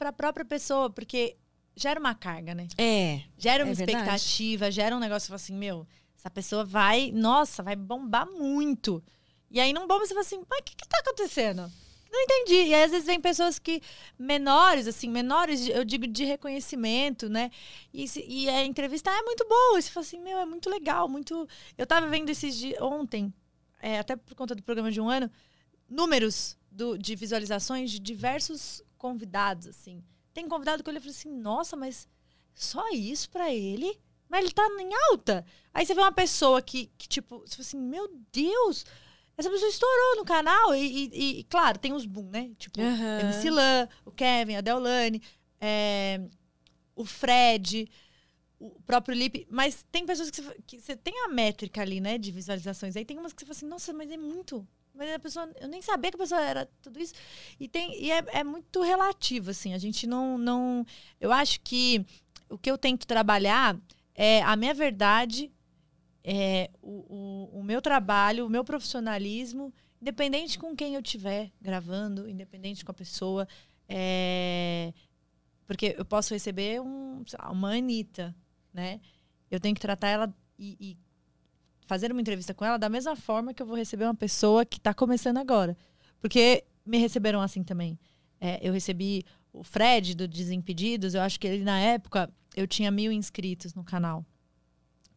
a 0.00 0.12
própria 0.12 0.44
pessoa, 0.44 0.90
porque 0.90 1.36
gera 1.76 1.98
uma 1.98 2.14
carga, 2.14 2.54
né? 2.54 2.68
É. 2.76 3.22
Gera 3.38 3.64
uma 3.64 3.70
é 3.70 3.72
expectativa, 3.72 4.64
verdade. 4.64 4.74
gera 4.74 4.96
um 4.96 5.00
negócio 5.00 5.34
assim, 5.34 5.54
meu, 5.54 5.86
essa 6.16 6.30
pessoa 6.30 6.64
vai, 6.64 7.10
nossa, 7.12 7.62
vai 7.62 7.76
bombar 7.76 8.26
muito. 8.30 9.02
E 9.50 9.60
aí 9.60 9.72
não 9.72 9.86
bomba, 9.86 10.06
você 10.06 10.14
fala 10.14 10.20
assim, 10.20 10.42
mas 10.48 10.60
o 10.60 10.62
que, 10.62 10.74
que 10.74 10.88
tá 10.88 10.98
acontecendo? 10.98 11.70
Não 12.12 12.20
entendi. 12.20 12.54
E 12.54 12.74
aí, 12.74 12.84
às 12.84 12.90
vezes 12.90 13.06
vem 13.06 13.18
pessoas 13.18 13.58
que 13.58 13.80
menores, 14.18 14.86
assim, 14.86 15.08
menores, 15.08 15.66
eu 15.66 15.82
digo 15.82 16.06
de 16.06 16.24
reconhecimento, 16.24 17.28
né? 17.28 17.50
E, 17.92 18.04
e 18.26 18.48
a 18.50 18.64
entrevista 18.64 19.10
é 19.10 19.22
muito 19.22 19.48
boa. 19.48 19.78
E 19.78 19.82
você 19.82 19.90
fala 19.90 20.06
assim, 20.06 20.20
meu, 20.20 20.38
é 20.38 20.44
muito 20.44 20.68
legal, 20.68 21.08
muito. 21.08 21.48
Eu 21.76 21.86
tava 21.86 22.06
vendo 22.08 22.28
esses 22.28 22.56
dias 22.56 22.80
ontem, 22.82 23.32
é, 23.80 23.98
até 23.98 24.14
por 24.14 24.34
conta 24.34 24.54
do 24.54 24.62
programa 24.62 24.92
de 24.92 25.00
um 25.00 25.08
ano, 25.08 25.30
números 25.92 26.56
do, 26.70 26.96
de 26.96 27.14
visualizações 27.14 27.90
de 27.90 27.98
diversos 27.98 28.82
convidados, 28.96 29.66
assim. 29.66 30.02
Tem 30.32 30.48
convidado 30.48 30.82
que 30.82 30.88
eu 30.88 30.92
olhei 30.92 30.98
e 30.98 31.02
falei 31.02 31.16
assim, 31.16 31.30
nossa, 31.30 31.76
mas 31.76 32.08
só 32.54 32.88
isso 32.90 33.28
para 33.30 33.52
ele? 33.52 34.00
Mas 34.28 34.44
ele 34.44 34.52
tá 34.52 34.66
em 34.80 34.90
alta. 35.10 35.44
Aí 35.74 35.84
você 35.84 35.94
vê 35.94 36.00
uma 36.00 36.12
pessoa 36.12 36.62
que, 36.62 36.90
que 36.96 37.06
tipo, 37.06 37.40
você 37.40 37.56
fala 37.56 37.66
assim, 37.66 37.78
meu 37.78 38.08
Deus, 38.32 38.86
essa 39.36 39.50
pessoa 39.50 39.68
estourou 39.68 40.16
no 40.16 40.24
canal. 40.24 40.74
E, 40.74 41.10
e, 41.12 41.40
e 41.40 41.44
claro, 41.44 41.78
tem 41.78 41.92
os 41.92 42.06
boom, 42.06 42.30
né? 42.30 42.50
Tipo, 42.58 42.80
uhum. 42.80 43.20
MC 43.20 43.50
Lan, 43.50 43.88
o 44.06 44.10
Kevin, 44.10 44.56
a 44.56 44.60
Deolane, 44.62 45.20
é, 45.60 46.20
o 46.96 47.04
Fred, 47.04 47.90
o 48.58 48.80
próprio 48.86 49.14
Lip. 49.14 49.46
Mas 49.50 49.84
tem 49.92 50.06
pessoas 50.06 50.30
que 50.30 50.40
você, 50.40 50.56
que 50.66 50.80
você 50.80 50.96
tem 50.96 51.24
a 51.24 51.28
métrica 51.28 51.82
ali, 51.82 52.00
né, 52.00 52.16
de 52.16 52.30
visualizações. 52.30 52.96
Aí 52.96 53.04
tem 53.04 53.18
umas 53.18 53.32
que 53.34 53.40
você 53.40 53.46
fala 53.46 53.56
assim, 53.56 53.66
nossa, 53.66 53.92
mas 53.92 54.10
é 54.10 54.16
muito, 54.16 54.66
mas 54.94 55.12
a 55.12 55.18
pessoa, 55.18 55.50
eu 55.60 55.68
nem 55.68 55.80
sabia 55.80 56.10
que 56.10 56.16
a 56.16 56.20
pessoa 56.20 56.40
era 56.40 56.66
tudo 56.82 57.00
isso. 57.00 57.14
E, 57.58 57.68
tem, 57.68 58.02
e 58.02 58.10
é, 58.10 58.24
é 58.28 58.44
muito 58.44 58.82
relativo, 58.82 59.50
assim. 59.50 59.72
A 59.72 59.78
gente 59.78 60.06
não, 60.06 60.36
não. 60.36 60.84
Eu 61.20 61.32
acho 61.32 61.60
que 61.60 62.04
o 62.48 62.58
que 62.58 62.70
eu 62.70 62.76
tento 62.76 63.06
trabalhar 63.06 63.78
é 64.14 64.42
a 64.42 64.54
minha 64.54 64.74
verdade, 64.74 65.50
é 66.22 66.70
o, 66.82 67.48
o, 67.52 67.60
o 67.60 67.64
meu 67.64 67.80
trabalho, 67.80 68.46
o 68.46 68.50
meu 68.50 68.62
profissionalismo, 68.62 69.72
independente 70.00 70.58
com 70.58 70.76
quem 70.76 70.94
eu 70.94 71.00
estiver 71.00 71.50
gravando, 71.60 72.28
independente 72.28 72.84
com 72.84 72.90
a 72.90 72.94
pessoa. 72.94 73.48
É, 73.88 74.92
porque 75.66 75.94
eu 75.96 76.04
posso 76.04 76.34
receber 76.34 76.80
um, 76.80 77.24
uma 77.50 77.76
Anitta, 77.76 78.34
né? 78.72 79.00
Eu 79.50 79.58
tenho 79.58 79.74
que 79.74 79.80
tratar 79.80 80.08
ela 80.08 80.34
e, 80.58 80.76
e 80.78 80.96
fazer 81.92 82.10
uma 82.10 82.22
entrevista 82.22 82.54
com 82.54 82.64
ela 82.64 82.78
da 82.78 82.88
mesma 82.88 83.14
forma 83.14 83.52
que 83.52 83.62
eu 83.62 83.66
vou 83.66 83.76
receber 83.76 84.04
uma 84.04 84.14
pessoa 84.14 84.64
que 84.64 84.78
está 84.78 84.94
começando 84.94 85.36
agora. 85.36 85.76
Porque 86.22 86.64
me 86.86 86.96
receberam 86.96 87.42
assim 87.42 87.62
também. 87.62 87.98
É, 88.40 88.58
eu 88.66 88.72
recebi 88.72 89.26
o 89.52 89.62
Fred 89.62 90.14
do 90.14 90.26
Desimpedidos, 90.26 91.12
eu 91.12 91.20
acho 91.20 91.38
que 91.38 91.46
ele 91.46 91.62
na 91.62 91.78
época 91.78 92.30
eu 92.56 92.66
tinha 92.66 92.90
mil 92.90 93.12
inscritos 93.12 93.74
no 93.74 93.84
canal. 93.84 94.24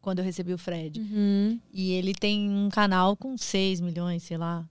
Quando 0.01 0.19
eu 0.19 0.26
recebi 0.26 0.53
o 0.53 0.57
Fred. 0.57 0.99
Uhum. 0.99 1.61
E 1.71 1.93
ele 1.93 2.13
tem 2.13 2.49
um 2.49 2.67
canal 2.67 3.15
com 3.15 3.38
6 3.38 3.80
milhões, 3.80 4.23
sei 4.23 4.38
lá. 4.38 4.67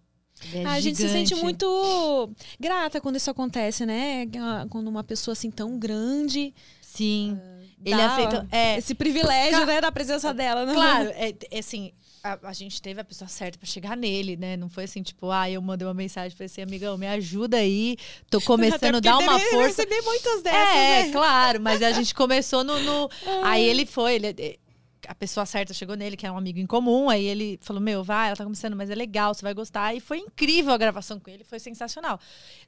É 0.53 0.67
a 0.67 0.81
gente 0.81 0.99
se 0.99 1.09
sente 1.09 1.35
muito 1.37 2.31
grata 2.61 3.01
quando 3.01 3.17
isso 3.17 3.31
acontece, 3.31 3.87
né? 3.87 4.27
Quando 4.69 4.89
uma 4.89 5.03
pessoa 5.03 5.33
assim 5.33 5.51
tão 5.51 5.79
grande. 5.79 6.53
Sim. 6.83 7.33
Uh 7.33 7.54
ele 7.85 8.01
aceita 8.01 8.47
é, 8.51 8.79
esse 8.79 8.95
privilégio, 8.95 9.67
né, 9.67 9.81
da 9.81 9.93
presença 9.93 10.33
dela. 10.33 10.65
Né? 10.65 10.73
Claro, 10.73 11.09
é, 11.11 11.35
é 11.51 11.59
assim, 11.59 11.93
a, 12.23 12.39
a, 12.49 12.53
gente 12.53 12.81
teve 12.81 13.01
a 13.01 13.05
pessoa 13.05 13.29
certa 13.29 13.59
para 13.59 13.67
chegar 13.67 13.97
nele, 13.97 14.37
né? 14.37 14.57
Não 14.57 14.69
foi 14.69 14.85
assim, 14.85 15.03
tipo, 15.03 15.31
ah, 15.31 15.51
eu 15.51 15.61
mandei 15.61 15.87
uma 15.87 15.95
mensagem 15.95 16.37
para 16.37 16.47
assim, 16.47 16.63
amigão, 16.63 16.97
me 16.97 17.07
ajuda 17.07 17.59
aí, 17.59 17.97
tô 18.31 18.41
começando 18.43 18.97
a 18.97 19.01
dar 19.01 19.19
uma 19.19 19.39
força. 19.39 19.55
Eu 19.55 19.61
recebi 19.61 20.01
muitas 20.03 20.43
dessas, 20.43 20.77
É, 20.77 21.03
né? 21.05 21.13
claro, 21.13 21.61
mas 21.61 21.83
a 21.83 21.93
gente 21.93 22.15
começou 22.15 22.65
no... 22.65 22.79
no... 22.81 23.11
aí 23.45 23.63
ele 23.63 23.85
foi, 23.85 24.15
ele 24.15 24.59
a 25.07 25.15
pessoa 25.15 25.45
certa 25.45 25.75
chegou 25.75 25.97
nele, 25.97 26.17
que 26.17 26.27
é 26.27 26.33
um 26.33 26.37
amigo 26.39 26.59
em 26.59 26.67
comum, 26.67 27.09
aí 27.09 27.25
ele 27.25 27.59
falou: 27.63 27.83
Meu, 27.83 28.03
vai, 28.03 28.29
ela 28.29 28.37
tá 28.37 28.45
começando, 28.45 28.75
mas 28.75 28.91
é 28.91 28.95
legal, 28.95 29.35
você 29.35 29.43
vai 29.43 29.55
gostar. 29.55 29.95
E 29.95 30.01
foi 30.01 30.19
incrível 30.19 30.73
a 30.73 30.79
gravação 30.79 31.21
com 31.21 31.31
ele, 31.31 31.45
foi 31.45 31.59
sensacional. 31.59 32.19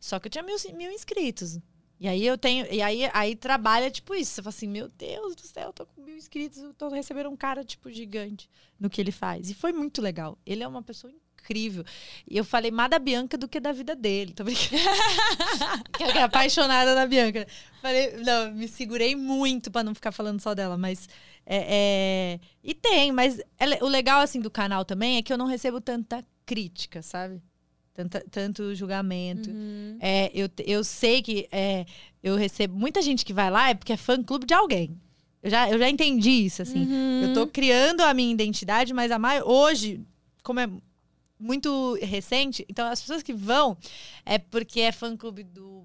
Só 0.01 0.19
que 0.19 0.27
eu 0.27 0.31
tinha 0.31 0.45
mil, 0.45 0.57
mil 0.75 0.93
inscritos. 0.93 1.59
E 1.99 2.07
aí 2.07 2.27
eu 2.27 2.37
tenho. 2.37 2.67
E 2.73 2.83
aí, 2.83 3.09
aí 3.13 3.35
trabalha, 3.35 3.91
tipo, 3.91 4.15
isso. 4.15 4.35
Você 4.35 4.43
fala 4.43 4.51
assim, 4.51 4.69
meu 4.69 4.89
Deus 4.89 5.35
do 5.35 5.43
céu, 5.43 5.69
eu 5.69 5.73
tô 5.73 5.87
com 5.87 6.03
mil 6.03 6.17
inscritos, 6.17 6.59
eu 6.59 6.75
tô 6.75 6.89
recebendo 6.89 7.31
um 7.31 7.37
cara, 7.37 7.65
tipo, 7.65 7.91
gigante 7.91 8.49
no 8.79 8.91
que 8.91 9.01
ele 9.01 9.13
faz. 9.13 9.51
E 9.51 9.55
foi 9.55 9.73
muito 9.73 10.03
legal. 10.03 10.39
Ele 10.45 10.63
é 10.63 10.69
uma 10.69 10.83
pessoa 10.83 11.11
incrível. 11.13 11.85
E 12.29 12.37
eu 12.37 12.45
falei 12.45 12.71
mais 12.71 12.91
da 12.91 12.99
Bianca 12.99 13.39
do 13.39 13.49
que 13.49 13.59
da 13.59 13.73
vida 13.73 13.97
dele. 13.97 14.35
Tô 14.35 14.45
brincando. 14.45 14.71
que 15.97 16.03
eu 16.03 16.09
fiquei 16.09 16.23
apaixonada 16.23 16.95
na 16.95 17.07
Bianca. 17.07 17.47
Falei, 17.81 18.17
não, 18.19 18.53
me 18.53 18.69
segurei 18.69 19.15
muito 19.17 19.71
para 19.71 19.85
não 19.85 19.95
ficar 19.95 20.13
falando 20.13 20.41
só 20.41 20.55
dela, 20.55 20.77
mas. 20.77 21.09
É, 21.47 22.39
é... 22.39 22.41
E 22.63 22.75
tem, 22.75 23.13
mas 23.13 23.41
ela, 23.59 23.79
o 23.81 23.87
legal, 23.87 24.21
assim, 24.21 24.41
do 24.41 24.51
canal 24.51 24.85
também 24.85 25.17
é 25.17 25.23
que 25.23 25.33
eu 25.33 25.39
não 25.39 25.47
recebo 25.47 25.81
tanta 25.81 26.25
crítica, 26.45 27.01
sabe? 27.01 27.41
Tanta, 27.97 28.23
tanto 28.31 28.75
julgamento. 28.75 29.49
Uhum. 29.49 29.97
É, 30.01 30.31
eu, 30.35 30.51
eu 30.67 30.85
sei 30.85 31.23
que 31.23 31.49
é, 31.51 31.87
eu 32.23 32.37
recebo. 32.37 32.77
Muita 32.77 33.01
gente 33.01 33.25
que 33.25 33.33
vai 33.33 33.51
lá 33.51 33.71
é 33.71 33.75
porque 33.75 33.95
é 33.95 33.97
fã 33.97 34.23
clube 34.23 34.45
de 34.45 34.53
alguém. 34.53 35.01
Eu 35.43 35.49
já, 35.49 35.71
eu 35.71 35.79
já 35.79 35.89
entendi 35.89 36.29
isso, 36.29 36.61
assim. 36.61 36.85
Uhum. 36.87 37.23
Eu 37.23 37.33
tô 37.33 37.47
criando 37.47 38.03
a 38.03 38.13
minha 38.13 38.31
identidade, 38.31 38.93
mas 38.93 39.11
a 39.11 39.19
mai- 39.19 39.43
hoje, 39.43 40.01
como 40.43 40.61
é 40.61 40.69
muito 41.41 41.95
recente, 42.03 42.67
então 42.69 42.87
as 42.87 43.01
pessoas 43.01 43.23
que 43.23 43.33
vão 43.33 43.79
é 44.27 44.39
porque 44.39 44.81
é 44.81 44.93
fã 44.93 45.17
clube 45.17 45.43
do 45.43 45.85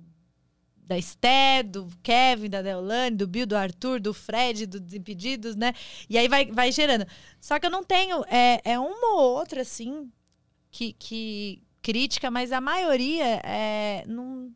da 0.85 0.97
Esté, 0.97 1.63
do 1.63 1.87
Kevin, 2.03 2.49
da 2.49 2.61
Deolane, 2.61 3.15
do 3.15 3.25
Bill, 3.25 3.45
do 3.45 3.55
Arthur, 3.55 4.01
do 4.01 4.13
Fred, 4.13 4.65
do 4.65 4.77
Desimpedidos, 4.81 5.55
né? 5.55 5.73
E 6.09 6.17
aí 6.17 6.27
vai, 6.27 6.47
vai 6.51 6.69
gerando. 6.73 7.05
Só 7.39 7.57
que 7.57 7.65
eu 7.65 7.69
não 7.69 7.81
tenho. 7.81 8.25
É, 8.27 8.59
é 8.65 8.77
uma 8.77 9.15
ou 9.15 9.37
outra, 9.37 9.61
assim, 9.61 10.11
que, 10.69 10.91
que 10.93 11.61
crítica, 11.81 12.29
mas 12.29 12.51
a 12.51 12.61
maioria 12.61 13.41
é, 13.43 14.03
não, 14.07 14.51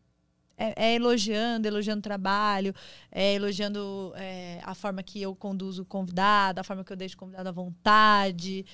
é, 0.57 0.91
é 0.91 0.95
elogiando, 0.95 1.67
elogiando 1.67 1.99
o 1.99 2.03
trabalho, 2.03 2.73
é 3.11 3.34
elogiando 3.34 4.13
é, 4.15 4.59
a 4.63 4.73
forma 4.73 5.03
que 5.03 5.21
eu 5.21 5.36
conduzo 5.36 5.84
o 5.84 5.86
convidado, 5.86 6.59
a 6.59 6.63
forma 6.63 6.84
que 6.84 6.91
eu 6.91 6.97
deixo 6.97 7.15
o 7.15 7.19
convidado 7.19 7.49
à 7.49 7.51
vontade. 7.51 8.65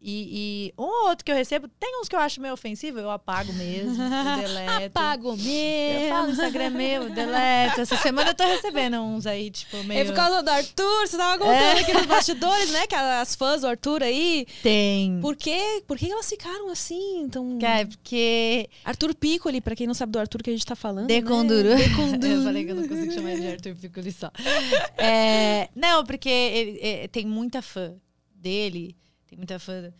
E, 0.00 0.70
e 0.70 0.80
um 0.80 0.84
ou 0.84 1.08
outro 1.08 1.24
que 1.24 1.32
eu 1.32 1.34
recebo, 1.34 1.66
tem 1.80 2.00
uns 2.00 2.08
que 2.08 2.14
eu 2.14 2.20
acho 2.20 2.40
meio 2.40 2.54
ofensivo, 2.54 3.00
eu 3.00 3.10
apago 3.10 3.52
mesmo, 3.54 4.00
eu 4.00 4.08
deleto. 4.46 4.84
Apago 4.98 5.28
Eu 5.30 5.36
mesmo. 5.36 6.08
falo, 6.08 6.30
Instagram 6.30 6.64
é 6.64 6.70
meu, 6.70 7.02
eu 7.02 7.10
deleto. 7.10 7.80
Essa 7.80 7.96
semana 7.96 8.30
eu 8.30 8.34
tô 8.34 8.44
recebendo 8.44 8.96
uns 9.00 9.26
aí, 9.26 9.50
tipo, 9.50 9.82
meio. 9.82 10.00
É 10.00 10.04
por 10.04 10.14
causa 10.14 10.40
do 10.42 10.48
Arthur, 10.48 11.06
você 11.06 11.16
tava 11.16 11.38
contando 11.38 11.52
É. 11.52 11.80
aqui 11.80 11.92
nos 11.92 12.06
bastidores, 12.06 12.70
né? 12.70 12.86
Que 12.86 12.94
as 12.94 13.34
fãs 13.34 13.62
do 13.62 13.66
Arthur 13.66 14.04
aí. 14.04 14.46
Tem. 14.62 15.20
Por 15.20 15.34
quê? 15.34 15.82
Por 15.86 15.98
que 15.98 16.10
elas 16.10 16.28
ficaram 16.28 16.70
assim? 16.70 17.22
Então. 17.22 17.58
Que 17.58 17.66
é 17.66 17.84
porque. 17.84 18.70
Arthur 18.84 19.14
Piccoli, 19.16 19.60
pra 19.60 19.74
quem 19.74 19.86
não 19.88 19.94
sabe 19.94 20.12
do 20.12 20.20
Arthur 20.20 20.42
que 20.44 20.50
a 20.50 20.52
gente 20.52 20.64
tá 20.66 20.76
falando. 20.76 21.08
Deconduro. 21.08 21.70
Né? 21.70 21.76
Deconduro. 21.76 22.32
eu 22.38 22.42
falei 22.44 22.64
que 22.64 22.70
eu 22.70 22.76
não 22.76 22.86
consigo 22.86 23.12
chamar 23.12 23.32
ele 23.32 23.40
de 23.40 23.48
Arthur 23.48 23.74
Piccoli 23.74 24.12
só. 24.12 24.30
É, 24.96 25.68
não, 25.74 26.04
porque 26.04 26.28
ele, 26.28 26.78
é, 26.80 27.08
tem 27.08 27.26
muita 27.26 27.62
fã 27.62 27.94
dele, 28.34 28.96
tem 29.28 29.36
muita 29.36 29.58
fã 29.58 29.92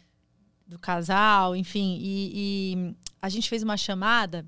do 0.67 0.79
casal, 0.79 1.55
enfim. 1.55 1.99
E, 2.01 2.33
e 2.35 2.95
a 3.23 3.29
gente 3.29 3.49
fez 3.49 3.63
uma 3.63 3.77
chamada 3.77 4.45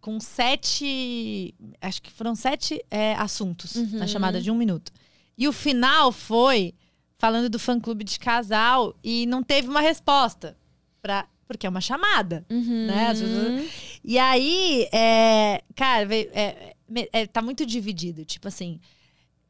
com 0.00 0.20
sete. 0.20 1.54
Acho 1.80 2.02
que 2.02 2.10
foram 2.10 2.34
sete 2.34 2.84
é, 2.90 3.14
assuntos 3.14 3.74
na 3.92 4.06
chamada 4.06 4.40
de 4.40 4.50
um 4.50 4.54
minuto. 4.54 4.92
E 5.36 5.46
o 5.48 5.52
final 5.52 6.10
foi 6.12 6.74
falando 7.18 7.48
do 7.48 7.58
fã-clube 7.58 8.04
de 8.04 8.18
casal 8.18 8.94
e 9.02 9.26
não 9.26 9.42
teve 9.42 9.68
uma 9.68 9.80
resposta. 9.80 10.56
Pra, 11.00 11.26
porque 11.46 11.66
é 11.66 11.70
uma 11.70 11.80
chamada. 11.80 12.44
Uhum. 12.50 12.86
Né? 12.86 13.06
As 13.06 13.20
pessoas- 13.20 13.70
E 14.04 14.18
aí, 14.18 14.88
é, 14.92 15.62
cara, 15.74 16.08
é, 16.14 16.74
é, 16.94 17.08
é, 17.12 17.26
tá 17.26 17.40
muito 17.42 17.64
dividido. 17.64 18.24
Tipo 18.24 18.48
assim, 18.48 18.80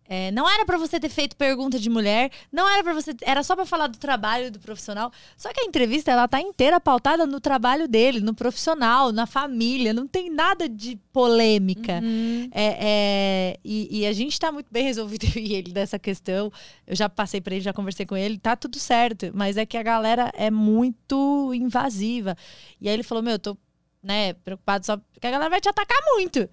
é, 0.08 0.30
não 0.30 0.48
era 0.48 0.64
pra 0.64 0.78
você 0.78 0.98
ter 0.98 1.10
feito 1.10 1.36
pergunta 1.36 1.78
de 1.78 1.90
mulher, 1.90 2.30
não 2.50 2.66
era 2.66 2.82
para 2.82 2.94
você, 2.94 3.14
era 3.20 3.42
só 3.42 3.54
pra 3.54 3.66
falar 3.66 3.88
do 3.88 3.98
trabalho 3.98 4.50
do 4.50 4.58
profissional. 4.58 5.12
Só 5.36 5.52
que 5.52 5.60
a 5.60 5.64
entrevista 5.64 6.10
ela 6.10 6.26
tá 6.26 6.40
inteira 6.40 6.80
pautada 6.80 7.26
no 7.26 7.38
trabalho 7.38 7.86
dele, 7.86 8.20
no 8.20 8.34
profissional, 8.34 9.12
na 9.12 9.26
família, 9.26 9.92
não 9.92 10.06
tem 10.06 10.30
nada 10.30 10.66
de 10.66 10.96
polêmica. 11.12 12.00
Uhum. 12.02 12.48
É, 12.52 12.76
é, 12.80 13.60
e, 13.62 14.00
e 14.00 14.06
a 14.06 14.12
gente 14.14 14.40
tá 14.40 14.50
muito 14.50 14.68
bem 14.70 14.82
resolvido 14.82 15.26
e 15.38 15.54
ele 15.54 15.72
dessa 15.72 15.98
questão. 15.98 16.50
Eu 16.86 16.96
já 16.96 17.08
passei 17.08 17.40
pra 17.40 17.54
ele, 17.54 17.62
já 17.62 17.74
conversei 17.74 18.06
com 18.06 18.16
ele, 18.16 18.38
tá 18.38 18.56
tudo 18.56 18.78
certo. 18.78 19.30
Mas 19.34 19.58
é 19.58 19.66
que 19.66 19.76
a 19.76 19.82
galera 19.82 20.32
é 20.34 20.50
muito 20.50 21.52
invasiva. 21.52 22.34
E 22.80 22.88
aí 22.88 22.94
ele 22.94 23.02
falou: 23.02 23.22
Meu, 23.22 23.34
eu 23.34 23.38
tô 23.38 23.58
né, 24.02 24.32
preocupado 24.32 24.86
só 24.86 24.96
porque 24.96 25.26
a 25.26 25.30
galera 25.30 25.50
vai 25.50 25.60
te 25.60 25.68
atacar 25.68 25.98
muito. 26.14 26.48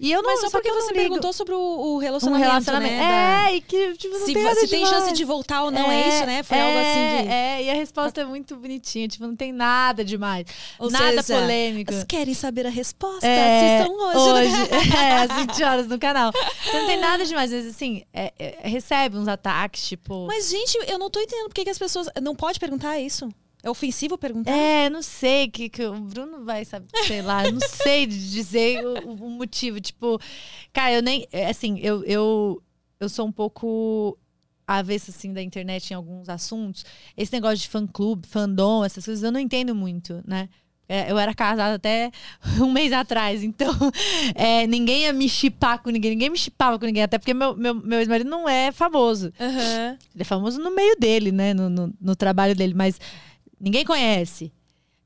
E 0.00 0.12
eu 0.12 0.22
não 0.22 0.30
Mas 0.30 0.40
só 0.40 0.50
porque 0.50 0.68
que 0.68 0.74
eu 0.74 0.78
não 0.78 0.86
você 0.86 0.94
perguntou 0.94 1.32
sobre 1.32 1.54
o, 1.54 1.58
o 1.58 1.94
um 1.96 1.98
relacionamento, 1.98 2.46
relacionamento. 2.48 2.94
né? 2.94 3.00
da- 3.00 3.50
É, 3.50 3.56
e 3.56 3.60
que 3.60 3.94
tipo, 3.94 4.16
não 4.16 4.26
se, 4.26 4.32
tem 4.32 4.42
nada 4.44 4.60
se 4.60 4.68
tem 4.68 4.86
chance 4.86 5.12
de 5.12 5.24
voltar 5.24 5.64
ou 5.64 5.70
não, 5.72 5.90
é, 5.90 6.08
isso, 6.08 6.24
né? 6.24 6.42
Foi 6.44 6.56
é, 6.56 6.62
algo 6.62 6.78
assim 6.78 7.26
de. 7.26 7.32
É, 7.32 7.62
e 7.64 7.70
a 7.70 7.74
resposta 7.74 8.20
é 8.20 8.24
muito 8.24 8.54
bonitinha, 8.56 9.08
tipo, 9.08 9.26
não 9.26 9.34
tem 9.34 9.52
nada 9.52 10.04
demais. 10.04 10.46
Ou 10.78 10.88
nada 10.88 11.20
seja, 11.22 11.40
polêmico. 11.40 11.92
Vocês 11.92 12.04
querem 12.04 12.32
saber 12.34 12.66
a 12.66 12.70
resposta? 12.70 13.26
É, 13.26 13.78
Assistam 13.78 13.92
hoje. 13.92 14.52
né? 14.52 14.68
é, 15.02 15.12
às 15.22 15.32
20 15.32 15.62
horas 15.64 15.86
no 15.88 15.98
canal. 15.98 16.30
Então 16.68 16.80
não 16.80 16.86
tem 16.86 17.00
nada 17.00 17.24
demais. 17.24 17.50
Mas 17.50 17.66
assim, 17.66 18.04
é- 18.12 18.32
é- 18.38 18.68
recebe 18.68 19.16
uns 19.16 19.26
ataques, 19.26 19.88
tipo. 19.88 20.26
Mas, 20.26 20.48
gente, 20.48 20.78
eu 20.86 20.98
não 20.98 21.10
tô 21.10 21.18
entendendo 21.20 21.48
por 21.48 21.54
que 21.54 21.68
as 21.68 21.78
pessoas. 21.78 22.08
Não 22.22 22.36
pode 22.36 22.60
perguntar 22.60 22.98
isso? 23.00 23.28
É 23.68 23.70
ofensivo 23.70 24.16
perguntar? 24.16 24.50
É, 24.50 24.88
não 24.88 25.02
sei 25.02 25.48
que, 25.48 25.68
que 25.68 25.84
o 25.84 25.94
Bruno 26.00 26.44
vai 26.44 26.64
saber, 26.64 26.88
sei 27.06 27.20
lá, 27.22 27.44
eu 27.44 27.52
não 27.52 27.60
sei 27.68 28.06
dizer 28.06 28.84
o, 28.84 29.12
o 29.12 29.30
motivo. 29.30 29.78
Tipo, 29.80 30.18
cara, 30.72 30.94
eu 30.94 31.02
nem. 31.02 31.26
é, 31.30 31.50
Assim, 31.50 31.78
eu, 31.80 32.02
eu, 32.04 32.62
eu 32.98 33.08
sou 33.08 33.26
um 33.26 33.32
pouco 33.32 34.18
avessa 34.66 35.10
assim 35.10 35.32
da 35.32 35.42
internet 35.42 35.90
em 35.90 35.94
alguns 35.94 36.28
assuntos. 36.28 36.84
Esse 37.16 37.32
negócio 37.32 37.58
de 37.58 37.68
fã-clube, 37.68 38.26
fandom, 38.26 38.84
essas 38.84 39.04
coisas, 39.04 39.22
eu 39.22 39.32
não 39.32 39.40
entendo 39.40 39.74
muito, 39.74 40.22
né? 40.26 40.48
É, 40.90 41.10
Eu 41.12 41.18
era 41.18 41.34
casada 41.34 41.74
até 41.74 42.10
um 42.60 42.72
mês 42.72 42.92
atrás, 42.94 43.42
então 43.42 43.74
é, 44.34 44.66
ninguém 44.66 45.02
ia 45.02 45.12
me 45.12 45.28
chipar 45.28 45.82
com 45.82 45.90
ninguém, 45.90 46.12
ninguém 46.12 46.30
me 46.30 46.38
chipava 46.38 46.78
com 46.78 46.86
ninguém, 46.86 47.02
até 47.02 47.18
porque 47.18 47.34
meu, 47.34 47.54
meu, 47.54 47.74
meu 47.74 47.98
ex-marido 47.98 48.28
não 48.30 48.48
é 48.48 48.72
famoso. 48.72 49.30
Aham. 49.38 49.98
Ele 50.14 50.22
é 50.22 50.24
famoso 50.24 50.58
no 50.58 50.74
meio 50.74 50.96
dele, 50.98 51.30
né? 51.30 51.52
No, 51.52 51.68
no, 51.68 51.92
no 52.00 52.16
trabalho 52.16 52.54
dele, 52.54 52.72
mas 52.74 52.98
ninguém 53.60 53.84
conhece. 53.84 54.52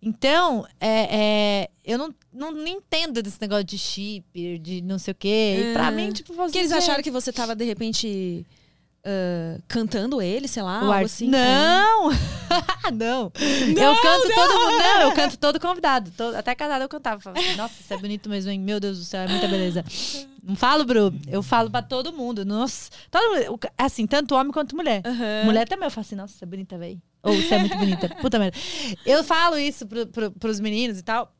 Então, 0.01 0.67
é, 0.81 1.17
é, 1.17 1.71
eu 1.85 1.97
não, 1.97 2.13
não, 2.33 2.51
não 2.51 2.67
entendo 2.67 3.23
desse 3.23 3.41
negócio 3.41 3.63
de 3.65 3.79
chip, 3.79 4.59
de 4.59 4.83
não 4.83 4.99
sei 4.99 5.13
o 5.13 5.15
quê. 5.15 5.71
E 5.71 5.73
pra 5.73 5.89
Uhum. 5.91 5.95
mim, 5.95 6.11
tipo, 6.13 6.33
você. 6.35 6.53
Que 6.53 6.59
eles 6.59 6.73
acharam 6.73 7.03
que 7.03 7.11
você 7.11 7.33
tava, 7.33 7.55
de 7.55 7.65
repente, 7.65 8.45
ah, 9.05 9.59
cantando 9.69 10.21
ele, 10.21 10.49
sei 10.49 10.61
lá, 10.63 10.79
O 10.81 10.83
algo 10.87 10.93
ar... 10.93 11.05
assim. 11.05 11.29
Não! 11.29 12.11
não! 12.93 13.33
eu 13.37 14.03
canto 14.03 14.35
todo 14.35 14.55
mundo. 14.61 14.79
Não, 14.79 15.01
eu 15.03 15.13
canto 15.13 15.37
todo 15.39 15.61
convidado. 15.61 16.11
todo- 16.17 16.35
até 16.35 16.53
casada 16.55 16.85
eu 16.85 16.89
cantava. 16.89 17.21
Falava 17.21 17.41
assim, 17.41 17.57
Nossa, 17.57 17.75
isso 17.81 17.95
é 17.95 17.97
bonito 17.97 18.29
mesmo, 18.29 18.51
hein? 18.51 18.59
Meu 18.59 18.81
Deus 18.81 18.99
do 18.99 19.05
céu, 19.05 19.21
é 19.23 19.29
muita 19.29 19.47
beleza. 19.47 19.85
Não 20.43 20.57
falo, 20.57 20.85
Bru. 20.85 21.15
Eu 21.29 21.45
falo 21.45 21.71
pra 21.71 21.81
todo 21.81 22.13
mundo. 22.13 22.45
Nossa. 22.45 22.91
Todo 23.09 23.37
mundo. 23.51 23.61
Assim, 23.79 24.05
tanto 24.05 24.35
homem 24.35 24.53
quanto 24.53 24.75
mulher. 24.75 25.01
Aham. 25.07 25.45
Mulher 25.45 25.69
também, 25.69 25.87
eu 25.87 25.91
falo 25.93 26.05
assim, 26.05 26.17
nossa, 26.17 26.35
você 26.37 26.45
é 26.45 26.49
bonita, 26.49 26.77
véi. 26.77 26.99
Ou 27.23 27.35
você 27.35 27.55
é 27.55 27.59
muito 27.59 27.77
bonita. 27.77 28.09
Puta 28.21 28.39
merda. 28.39 28.57
Eu 29.07 29.23
falo 29.23 29.57
isso 29.59 29.87
pro, 29.87 30.07
pro, 30.07 30.31
pros 30.33 30.59
meninos 30.61 30.99
e 30.99 31.03
tal. 31.03 31.33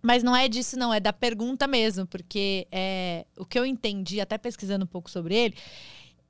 Mas 0.00 0.22
não 0.22 0.34
é 0.34 0.48
disso, 0.48 0.78
não. 0.78 0.92
É 0.94 1.00
da 1.00 1.12
pergunta 1.12 1.66
mesmo. 1.66 2.06
Porque 2.06 2.66
é, 2.72 3.26
o 3.36 3.44
que 3.44 3.58
eu 3.58 3.66
entendi, 3.66 4.20
até 4.20 4.38
pesquisando 4.38 4.84
um 4.84 4.88
pouco 4.88 5.10
sobre 5.10 5.34
ele, 5.34 5.54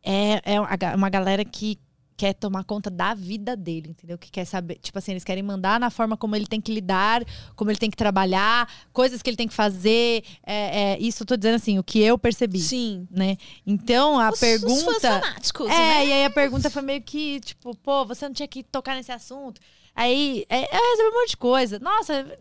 é, 0.03 0.55
é 0.55 0.61
uma 0.61 0.77
ga- 0.77 0.97
uma 0.97 1.11
galera 1.11 1.45
que 1.45 1.79
quer 2.19 2.35
tomar 2.35 2.65
conta 2.65 2.91
da 2.91 3.15
vida 3.15 3.57
dele, 3.57 3.91
entendeu? 3.91 4.19
Que 4.19 4.29
quer 4.31 4.45
saber, 4.45 4.75
tipo 4.83 4.99
assim, 4.99 5.13
eles 5.13 5.23
querem 5.25 5.43
mandar 5.43 5.79
na 5.79 5.89
forma 5.89 6.17
como 6.17 6.35
ele 6.35 6.47
tem 6.49 6.61
que 6.61 6.73
lidar, 6.75 7.25
como 7.55 7.71
ele 7.71 7.79
tem 7.79 7.89
que 7.89 7.97
trabalhar, 7.97 8.69
coisas 8.93 9.23
que 9.23 9.31
ele 9.31 9.37
tem 9.37 9.47
que 9.49 9.55
fazer. 9.55 10.25
É, 10.45 10.95
é, 10.95 10.99
isso 10.99 11.23
eu 11.23 11.27
tô 11.27 11.37
dizendo 11.37 11.55
assim, 11.55 11.79
o 11.79 11.85
que 11.85 12.01
eu 12.01 12.19
percebi, 12.19 12.59
Sim. 12.61 13.07
né? 13.11 13.37
Então, 13.65 14.19
a 14.19 14.29
Os- 14.31 14.35
Os 14.35 14.41
pergunta... 14.41 14.85
fãs 14.93 15.03
fanáticos, 15.03 15.71
É, 15.71 15.77
né? 15.79 16.07
e 16.07 16.13
aí 16.13 16.25
a 16.25 16.31
pergunta 16.31 16.69
foi 16.69 16.83
meio 16.83 17.01
que, 17.03 17.39
tipo, 17.41 17.75
pô, 17.79 18.05
você 18.05 18.27
não 18.27 18.35
tinha 18.35 18.49
que 18.49 18.63
tocar 18.65 18.97
nesse 18.97 19.13
assunto. 19.13 19.61
Aí 19.95 20.45
é, 20.49 20.63
eu 20.77 20.91
recebi 20.91 21.09
um 21.09 21.21
monte 21.21 21.31
de 21.31 21.37
coisa. 21.37 21.79
Nossa, 21.79 22.39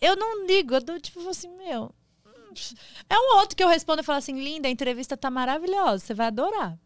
eu 0.00 0.16
não 0.16 0.44
ligo, 0.46 0.74
eu 0.74 0.80
dou, 0.82 0.98
tipo 1.00 1.26
assim, 1.28 1.48
meu. 1.56 1.92
É 3.08 3.16
um 3.16 3.36
outro 3.38 3.54
que 3.56 3.62
eu 3.62 3.68
respondo 3.68 4.00
e 4.02 4.04
falo 4.04 4.18
assim, 4.18 4.42
linda, 4.42 4.66
a 4.66 4.70
entrevista 4.70 5.16
tá 5.16 5.30
maravilhosa, 5.30 5.98
você 6.04 6.14
vai 6.14 6.26
adorar. 6.26 6.76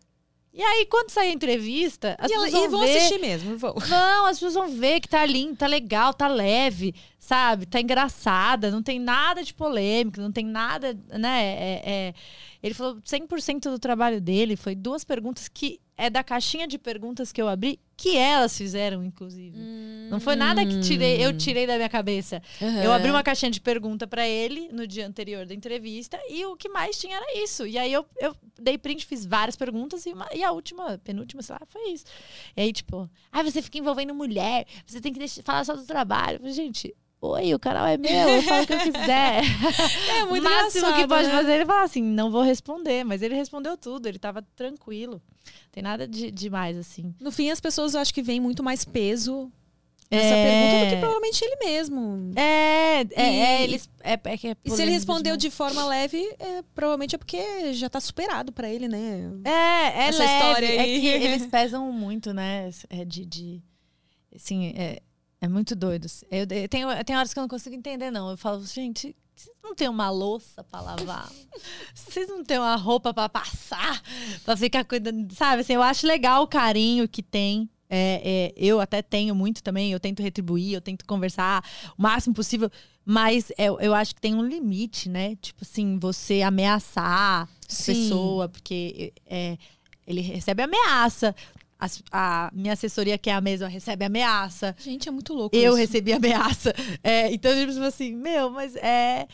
E 0.55 0.63
aí, 0.63 0.85
quando 0.87 1.09
sair 1.11 1.29
a 1.31 1.33
entrevista, 1.33 2.15
as 2.19 2.31
E, 2.31 2.35
ela- 2.35 2.45
pessoas 2.45 2.65
e 2.65 2.69
vão 2.69 2.79
vão 2.81 2.87
ver. 2.89 2.97
assistir 2.99 3.19
mesmo, 3.19 3.57
vão. 3.57 3.75
Não, 3.89 4.27
as 4.27 4.37
pessoas 4.39 4.55
vão 4.55 4.69
ver 4.69 5.01
que 5.01 5.09
tá 5.09 5.25
lindo, 5.25 5.57
tá 5.57 5.67
legal, 5.67 6.13
tá 6.13 6.29
leve, 6.29 6.95
sabe? 7.19 7.65
Tá 7.65 7.81
engraçada, 7.81 8.71
não 8.71 8.83
tem 8.83 8.99
nada 9.01 9.43
de 9.43 9.55
polêmica, 9.55 10.21
não 10.21 10.31
tem 10.31 10.45
nada, 10.45 10.95
né? 11.11 11.43
É- 11.43 11.83
é- 11.85 12.15
Ele 12.63 12.75
falou 12.75 12.97
100% 13.03 13.63
do 13.71 13.79
trabalho 13.79 14.21
dele 14.21 14.55
foi 14.57 14.75
duas 14.77 15.03
perguntas 15.05 15.49
que 15.49 15.81
é 15.97 16.09
da 16.09 16.23
caixinha 16.23 16.67
de 16.67 16.79
perguntas 16.79 17.33
que 17.33 17.43
eu 17.43 17.49
abri, 17.49 17.79
que 17.97 18.17
elas 18.17 18.57
fizeram, 18.57 19.03
inclusive. 19.05 19.57
Não 20.09 20.21
foi 20.21 20.37
nada 20.37 20.65
que 20.65 20.81
tirei, 20.81 21.25
eu 21.25 21.37
tirei 21.37 21.67
da 21.67 21.77
minha 21.77 21.89
cabeça. 21.89 22.41
Aham. 22.61 22.83
Eu 22.85 22.93
abri 22.93 23.11
uma 23.11 23.23
caixinha 23.23 23.51
de 23.51 23.61
pergunta 23.61 24.07
pra 24.07 24.27
ele 24.29 24.69
no 24.73 24.87
dia 24.87 25.07
anterior 25.07 25.45
da 25.45 25.55
entrevista 25.55 26.19
e 26.29 26.45
o 26.47 26.57
que 26.57 26.69
mais 26.69 26.99
tinha 26.99 27.17
era 27.17 27.43
isso. 27.43 27.67
E 27.67 27.77
aí 27.77 27.93
eu, 27.93 28.07
eu 28.19 28.35
dei 28.61 28.79
print, 28.79 29.05
fiz 29.07 29.27
várias 29.27 29.57
perguntas 29.57 30.07
e, 30.07 30.13
uma- 30.13 30.29
e 30.35 30.43
a 30.45 30.53
última, 30.53 30.99
penúltima, 30.99 31.43
sei 31.43 31.55
lá, 31.55 31.61
foi 31.67 31.91
isso. 31.91 32.05
E 32.57 32.61
aí, 32.63 32.73
tipo, 32.73 33.11
ah, 33.31 33.43
você 33.43 33.61
fica 33.61 33.79
envolvendo 33.79 34.15
mulher, 34.15 34.67
você 34.87 35.01
tem 35.01 35.13
que 35.13 35.19
deixar, 35.19 35.43
falar 35.43 35.65
só 35.65 35.75
do 35.75 35.85
trabalho. 35.85 36.37
Eu 36.37 36.41
falei, 36.41 36.55
Gente, 36.55 36.95
oi, 37.23 37.55
o 37.55 37.59
canal 37.59 37.87
é 37.87 37.97
meu, 37.97 38.11
eu 38.29 38.43
falo 38.43 38.65
o 38.65 38.67
que 38.67 38.73
eu 38.75 38.79
quiser. 38.81 39.43
É 40.19 40.25
muito 40.25 40.47
o 40.47 40.51
máximo 40.51 40.93
que 40.95 41.07
pode 41.07 41.29
né? 41.29 41.35
fazer 41.35 41.53
é 41.53 41.55
ele 41.57 41.67
falar 41.67 41.85
assim, 41.85 42.03
não 42.03 42.31
vou 42.31 42.43
responder. 42.43 43.05
Mas 43.05 43.23
ele 43.23 43.35
respondeu 43.35 43.77
tudo, 43.77 44.07
ele 44.09 44.19
tava 44.19 44.43
tranquilo. 44.57 45.23
Tem 45.71 45.83
nada 45.83 46.07
de 46.07 46.31
demais, 46.31 46.77
assim. 46.77 47.15
No 47.21 47.31
fim, 47.33 47.51
as 47.51 47.61
pessoas 47.61 47.95
acho 47.95 48.13
que 48.13 48.23
veem 48.23 48.41
muito 48.41 48.63
mais 48.63 48.85
peso 48.85 49.51
nessa 50.11 50.35
É. 50.35 50.45
pergunta 50.45 50.85
do 50.85 50.91
que 50.91 50.97
provavelmente 51.01 51.43
ele 51.45 51.57
mesmo. 51.65 52.33
É, 52.37 53.01
é, 53.01 53.07
é, 53.17 53.61
E- 53.61 53.65
eles. 53.65 53.89
É, 54.03 54.13
é 54.25 54.37
que 54.37 54.49
é 54.49 54.57
E 54.65 54.71
se 54.71 54.83
ele 54.83 54.91
respondeu 54.91 55.37
de 55.37 55.51
forma 55.51 55.87
leve, 55.87 56.19
é, 56.39 56.63
provavelmente 56.75 57.15
é 57.15 57.19
porque 57.19 57.73
já 57.73 57.89
tá 57.89 57.99
superado 58.01 58.53
pra 58.53 58.69
ele, 58.69 58.89
né? 58.89 59.31
É, 59.45 59.51
é 59.51 60.09
Essa 60.09 60.19
leve. 60.25 60.35
história 60.35 60.67
É 60.75 60.81
aí. 60.81 61.01
que 61.01 61.07
eles 61.07 61.47
pesam 61.51 61.91
muito, 61.93 62.35
né? 62.35 62.69
É 62.91 63.05
de. 63.05 63.25
de 63.25 63.63
assim, 64.35 64.73
é, 64.77 65.01
é 65.43 65.49
muito 65.49 65.75
doido. 65.75 66.07
Eu, 66.31 66.47
eu 66.49 66.69
tenho, 66.69 67.05
tem 67.05 67.17
horas 67.17 67.35
que 67.35 67.39
eu 67.41 67.43
não 67.43 67.49
consigo 67.49 67.75
entender, 67.75 68.13
não. 68.13 68.31
Eu 68.31 68.37
falo, 68.37 68.65
gente, 68.65 69.15
vocês 69.35 69.57
não 69.61 69.75
tem 69.75 69.89
uma 69.89 70.09
louça 70.09 70.63
pra 70.63 70.81
lavar? 70.81 71.29
Vocês 71.93 72.29
não 72.29 72.45
tem 72.45 72.59
uma 72.59 72.77
roupa 72.77 73.13
pra 73.13 73.29
passar? 73.29 74.01
Pra 74.45 74.57
ficar 74.57 74.85
cuidando. 74.85 75.35
Sabe, 75.35 75.63
assim, 75.63 75.73
eu 75.73 75.83
acho 75.83 76.07
legal 76.07 76.45
o 76.45 76.47
carinho 76.47 77.09
que 77.09 77.25
tem. 77.25 77.69
É, 77.91 78.23
é, 78.25 78.55
eu 78.57 78.81
até 78.81 79.03
tenho 79.03 79.35
muito 79.35 79.63
também, 79.63 79.91
eu 79.93 79.99
tento 79.99 80.23
retribuir, 80.23 80.75
eu 80.75 80.81
tento 80.81 81.05
conversar 81.05 81.63
o 81.99 82.01
máximo 82.01 82.35
possível, 82.35 82.71
mas 83.05 83.51
é, 83.59 83.67
eu 83.67 83.93
acho 83.93 84.15
que 84.15 84.21
tem 84.21 84.35
um 84.35 84.47
limite, 84.47 85.09
né? 85.09 85.35
Tipo 85.37 85.63
assim, 85.63 85.99
você 85.99 86.41
ameaçar 86.41 87.43
a 87.43 87.49
pessoa, 87.85 88.49
porque 88.49 89.13
é, 89.27 89.59
ele 90.07 90.21
recebe 90.21 90.63
ameaça. 90.63 91.35
As- 91.85 92.03
A, 92.13 92.49
minha 92.55 92.75
assessoria, 92.75 93.19
que 93.19 93.29
é 93.29 93.33
a 93.35 93.41
mesma, 93.41 93.67
recebe 93.67 94.05
ameaça. 94.05 94.75
Gente, 94.79 95.09
é 95.09 95.13
muito 95.13 95.35
louco 95.35 95.57
Eu 95.57 95.73
isso. 95.73 95.79
recebi 95.79 96.13
ameaça. 96.15 96.73
É, 97.03 97.33
então, 97.33 97.53
tipo 97.55 97.83
assim, 97.83 98.15
meu, 98.15 98.51
mas 98.51 98.77
é. 98.77 99.27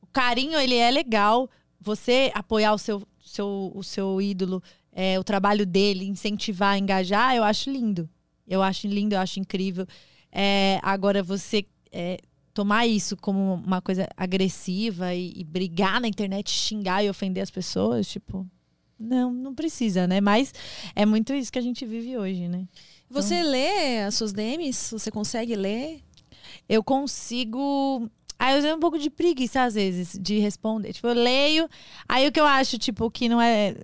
O 0.00 0.06
carinho, 0.08 0.58
ele 0.58 0.74
é 0.74 0.90
legal. 0.90 1.48
Você 1.80 2.30
apoiar 2.34 2.72
o 2.74 2.78
seu, 2.78 3.02
seu, 3.24 3.70
o 3.74 3.82
seu 3.84 4.20
ídolo, 4.20 4.60
é, 4.92 5.18
o 5.18 5.24
trabalho 5.24 5.64
dele, 5.64 6.04
incentivar, 6.06 6.76
engajar, 6.76 7.36
eu 7.36 7.44
acho 7.44 7.70
lindo. 7.70 8.08
Eu 8.48 8.62
acho 8.62 8.86
lindo, 8.88 9.14
eu 9.14 9.20
acho 9.20 9.38
incrível. 9.38 9.86
É, 10.30 10.80
agora, 10.82 11.22
você 11.22 11.64
é, 11.92 12.18
tomar 12.52 12.86
isso 12.86 13.16
como 13.16 13.54
uma 13.54 13.80
coisa 13.80 14.08
agressiva 14.16 15.14
e, 15.14 15.32
e 15.36 15.44
brigar 15.44 16.00
na 16.00 16.08
internet, 16.08 16.50
xingar 16.50 17.04
e 17.04 17.08
ofender 17.08 17.42
as 17.42 17.50
pessoas, 17.50 18.08
tipo. 18.08 18.44
Não, 18.98 19.32
não 19.32 19.54
precisa, 19.54 20.06
né? 20.06 20.20
Mas 20.20 20.54
é 20.94 21.04
muito 21.04 21.32
isso 21.34 21.52
que 21.52 21.58
a 21.58 21.62
gente 21.62 21.84
vive 21.84 22.16
hoje, 22.16 22.48
né? 22.48 22.66
Você 23.10 23.42
lê 23.42 24.02
as 24.02 24.14
suas 24.14 24.32
DMs? 24.32 24.92
Você 24.92 25.10
consegue 25.10 25.54
ler? 25.54 26.02
eu 26.68 26.82
consigo. 26.82 28.10
Aí 28.38 28.56
eu 28.56 28.62
tenho 28.62 28.76
um 28.76 28.80
pouco 28.80 28.98
de 28.98 29.08
preguiça, 29.08 29.62
às 29.62 29.74
vezes, 29.74 30.18
de 30.20 30.38
responder. 30.38 30.92
Tipo, 30.92 31.08
eu 31.08 31.14
leio, 31.14 31.68
aí 32.08 32.26
o 32.26 32.32
que 32.32 32.40
eu 32.40 32.46
acho, 32.46 32.76
tipo, 32.76 33.08
que 33.08 33.28
não 33.28 33.40
é, 33.40 33.74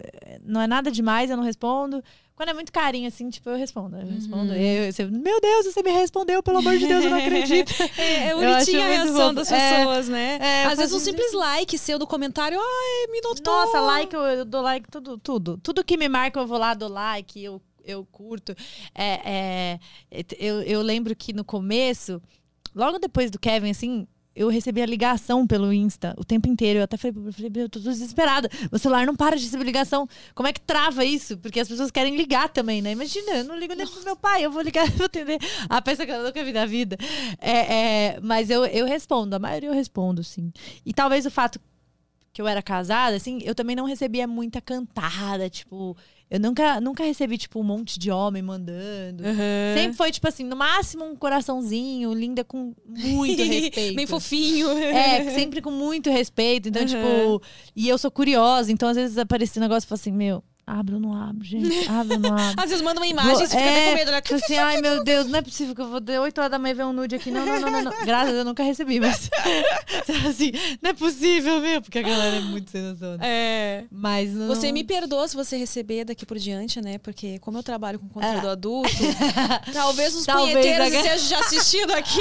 não 0.42 0.60
é 0.60 0.66
nada 0.66 0.90
demais, 0.90 1.30
eu 1.30 1.36
não 1.36 1.44
respondo. 1.44 2.02
Quando 2.38 2.50
é 2.50 2.54
muito 2.54 2.70
carinho, 2.70 3.08
assim, 3.08 3.28
tipo, 3.30 3.50
eu 3.50 3.56
respondo. 3.56 3.96
Eu 3.96 4.06
respondo. 4.06 4.52
Eu, 4.52 4.84
eu, 4.84 4.92
você- 4.92 5.04
meu 5.06 5.40
Deus, 5.40 5.66
você 5.66 5.82
me 5.82 5.90
respondeu, 5.90 6.40
pelo 6.40 6.58
amor 6.58 6.78
de 6.78 6.86
Deus, 6.86 7.04
eu 7.04 7.10
não 7.10 7.18
acredito. 7.18 7.72
É, 7.98 8.28
é 8.28 8.34
bonitinha 8.34 8.84
a 8.84 8.88
reação 8.88 9.34
das 9.34 9.50
É, 9.50 9.76
pessoas, 9.78 10.08
né? 10.08 10.38
é, 10.40 10.64
Às 10.66 10.78
vezes 10.78 10.94
um 10.94 11.00
simples 11.00 11.32
like 11.32 11.76
seu 11.76 11.98
do 11.98 12.06
comentário, 12.06 12.56
ai, 12.56 13.10
me 13.10 13.20
notou. 13.22 13.52
Nossa, 13.52 13.80
like, 13.80 14.14
eu, 14.14 14.20
eu 14.22 14.44
dou 14.44 14.62
like, 14.62 14.88
tudo, 14.88 15.18
tudo. 15.18 15.58
Tudo 15.60 15.82
que 15.82 15.96
me 15.96 16.08
marca, 16.08 16.38
eu 16.38 16.46
vou 16.46 16.58
lá, 16.58 16.74
dou 16.74 16.88
like, 16.88 17.42
eu, 17.42 17.60
eu 17.84 18.06
curto. 18.12 18.54
É, 18.94 19.20
é, 19.24 20.24
eu, 20.38 20.62
eu 20.62 20.80
lembro 20.80 21.16
que 21.16 21.32
no 21.32 21.44
começo, 21.44 22.22
logo 22.72 23.00
depois 23.00 23.32
do 23.32 23.38
Kevin, 23.40 23.70
assim, 23.70 24.06
eu 24.34 24.48
recebia 24.48 24.86
ligação 24.86 25.46
pelo 25.46 25.72
Insta 25.72 26.14
o 26.16 26.24
tempo 26.24 26.48
inteiro. 26.48 26.78
Eu 26.78 26.84
até 26.84 26.96
falei, 26.96 27.26
eu 27.26 27.32
falei, 27.32 27.50
meu, 27.50 27.62
eu 27.62 27.68
tô 27.68 27.80
desesperada. 27.80 28.48
O 28.70 28.78
celular 28.78 29.04
não 29.06 29.16
para 29.16 29.36
de 29.36 29.44
receber 29.44 29.64
ligação. 29.64 30.08
Como 30.34 30.46
é 30.48 30.52
que 30.52 30.60
trava 30.60 31.04
isso? 31.04 31.36
Porque 31.38 31.58
as 31.58 31.68
pessoas 31.68 31.90
querem 31.90 32.16
ligar 32.16 32.48
também, 32.48 32.80
né? 32.80 32.92
Imagina, 32.92 33.32
eu 33.32 33.44
não 33.44 33.58
ligo 33.58 33.74
nem 33.74 33.86
pro 33.86 34.04
meu 34.04 34.16
pai, 34.16 34.44
eu 34.44 34.50
vou 34.50 34.62
ligar, 34.62 34.88
vou 34.96 35.06
atender 35.06 35.38
a 35.68 35.82
pessoa 35.82 36.06
que 36.06 36.12
eu 36.12 36.22
nunca 36.22 36.44
vi 36.44 36.52
na 36.52 36.66
vida. 36.66 36.96
É, 37.40 37.74
é, 37.74 38.20
mas 38.20 38.48
eu, 38.50 38.64
eu 38.66 38.86
respondo, 38.86 39.34
a 39.34 39.38
maioria 39.38 39.68
eu 39.68 39.74
respondo, 39.74 40.22
sim. 40.22 40.52
E 40.86 40.92
talvez 40.92 41.26
o 41.26 41.30
fato 41.30 41.60
que 42.32 42.40
eu 42.40 42.46
era 42.46 42.62
casada, 42.62 43.16
assim, 43.16 43.40
eu 43.42 43.54
também 43.54 43.74
não 43.74 43.84
recebia 43.84 44.26
muita 44.26 44.60
cantada, 44.60 45.50
tipo, 45.50 45.96
eu 46.30 46.38
nunca, 46.40 46.80
nunca 46.80 47.02
recebi, 47.04 47.38
tipo, 47.38 47.58
um 47.60 47.62
monte 47.62 47.98
de 47.98 48.10
homem 48.10 48.42
mandando. 48.42 49.22
Sempre 49.74 49.96
foi, 49.96 50.10
tipo 50.12 50.28
assim, 50.28 50.44
no 50.44 50.56
máximo 50.56 51.04
um 51.04 51.16
coraçãozinho, 51.16 52.12
linda 52.12 52.44
com 52.44 52.74
muito 52.86 53.42
respeito. 53.42 53.96
Bem 53.96 54.06
fofinho. 54.06 54.68
É, 54.78 55.30
sempre 55.34 55.62
com 55.62 55.70
muito 55.70 56.10
respeito. 56.10 56.68
Então, 56.68 56.82
Uhum. 56.82 56.88
tipo, 56.88 57.42
e 57.74 57.88
eu 57.88 57.96
sou 57.96 58.10
curiosa, 58.10 58.70
então 58.70 58.88
às 58.88 58.96
vezes 58.96 59.16
aparecia 59.18 59.60
um 59.60 59.64
negócio 59.64 59.86
e 59.86 59.88
falo 59.88 59.98
assim, 60.00 60.12
meu, 60.12 60.42
abro 60.68 60.94
ou 60.96 61.00
não 61.00 61.14
abro, 61.14 61.44
gente? 61.44 61.68
Abro 61.88 62.14
ou 62.14 62.20
não 62.20 62.36
abro? 62.36 62.54
Às 62.62 62.68
vezes 62.70 62.82
manda 62.82 63.00
uma 63.00 63.06
imagem, 63.06 63.34
você 63.34 63.48
fica 63.48 63.62
até 63.70 63.84
com 63.90 63.94
medo, 63.96 64.10
né? 64.10 64.20
tipo 64.20 64.34
assim, 64.34 64.56
ai 64.58 64.80
meu 64.80 65.02
Deus, 65.02 65.26
não 65.26 65.38
é 65.38 65.42
possível 65.42 65.74
que 65.74 65.80
eu 65.80 65.88
vou 65.88 66.00
ter 66.00 66.18
8 66.18 66.38
horas 66.38 66.50
da 66.50 66.58
manhã 66.58 66.74
ver 66.74 66.84
um 66.84 66.92
nude 66.92 67.14
aqui. 67.16 67.30
Não, 67.30 67.44
não, 67.44 67.60
não, 67.60 67.70
não. 67.70 67.82
não. 67.84 67.92
Graças 68.04 68.28
a 68.28 68.32
Deus 68.32 68.38
eu 68.38 68.44
nunca 68.44 68.62
recebi, 68.62 69.00
mas 69.00 69.30
assim, 70.28 70.52
não 70.82 70.90
é 70.90 70.92
possível, 70.92 71.60
meu, 71.60 71.80
porque 71.82 71.98
a 71.98 72.02
galera 72.02 72.36
é 72.36 72.40
muito 72.40 72.70
sem 72.70 72.82
noção. 72.82 73.16
né? 73.16 73.18
É. 73.22 73.84
Mas 73.90 74.32
não... 74.32 74.46
Você 74.48 74.70
me 74.72 74.84
perdoa 74.84 75.26
se 75.28 75.34
você 75.36 75.56
receber 75.56 76.04
daqui 76.04 76.24
por 76.26 76.38
diante, 76.38 76.80
né? 76.80 76.98
Porque 76.98 77.38
como 77.38 77.58
eu 77.58 77.62
trabalho 77.62 77.98
com 77.98 78.08
conteúdo 78.08 78.46
É. 78.46 78.50
adulto, 78.50 78.90
talvez 79.72 80.14
os 80.14 80.24
Talvez 80.24 80.50
punheteiros 80.52 80.86
agora- 80.86 81.06
estejam 81.14 81.28
já 81.28 81.40
assistindo 81.40 81.92
aqui. 81.92 82.20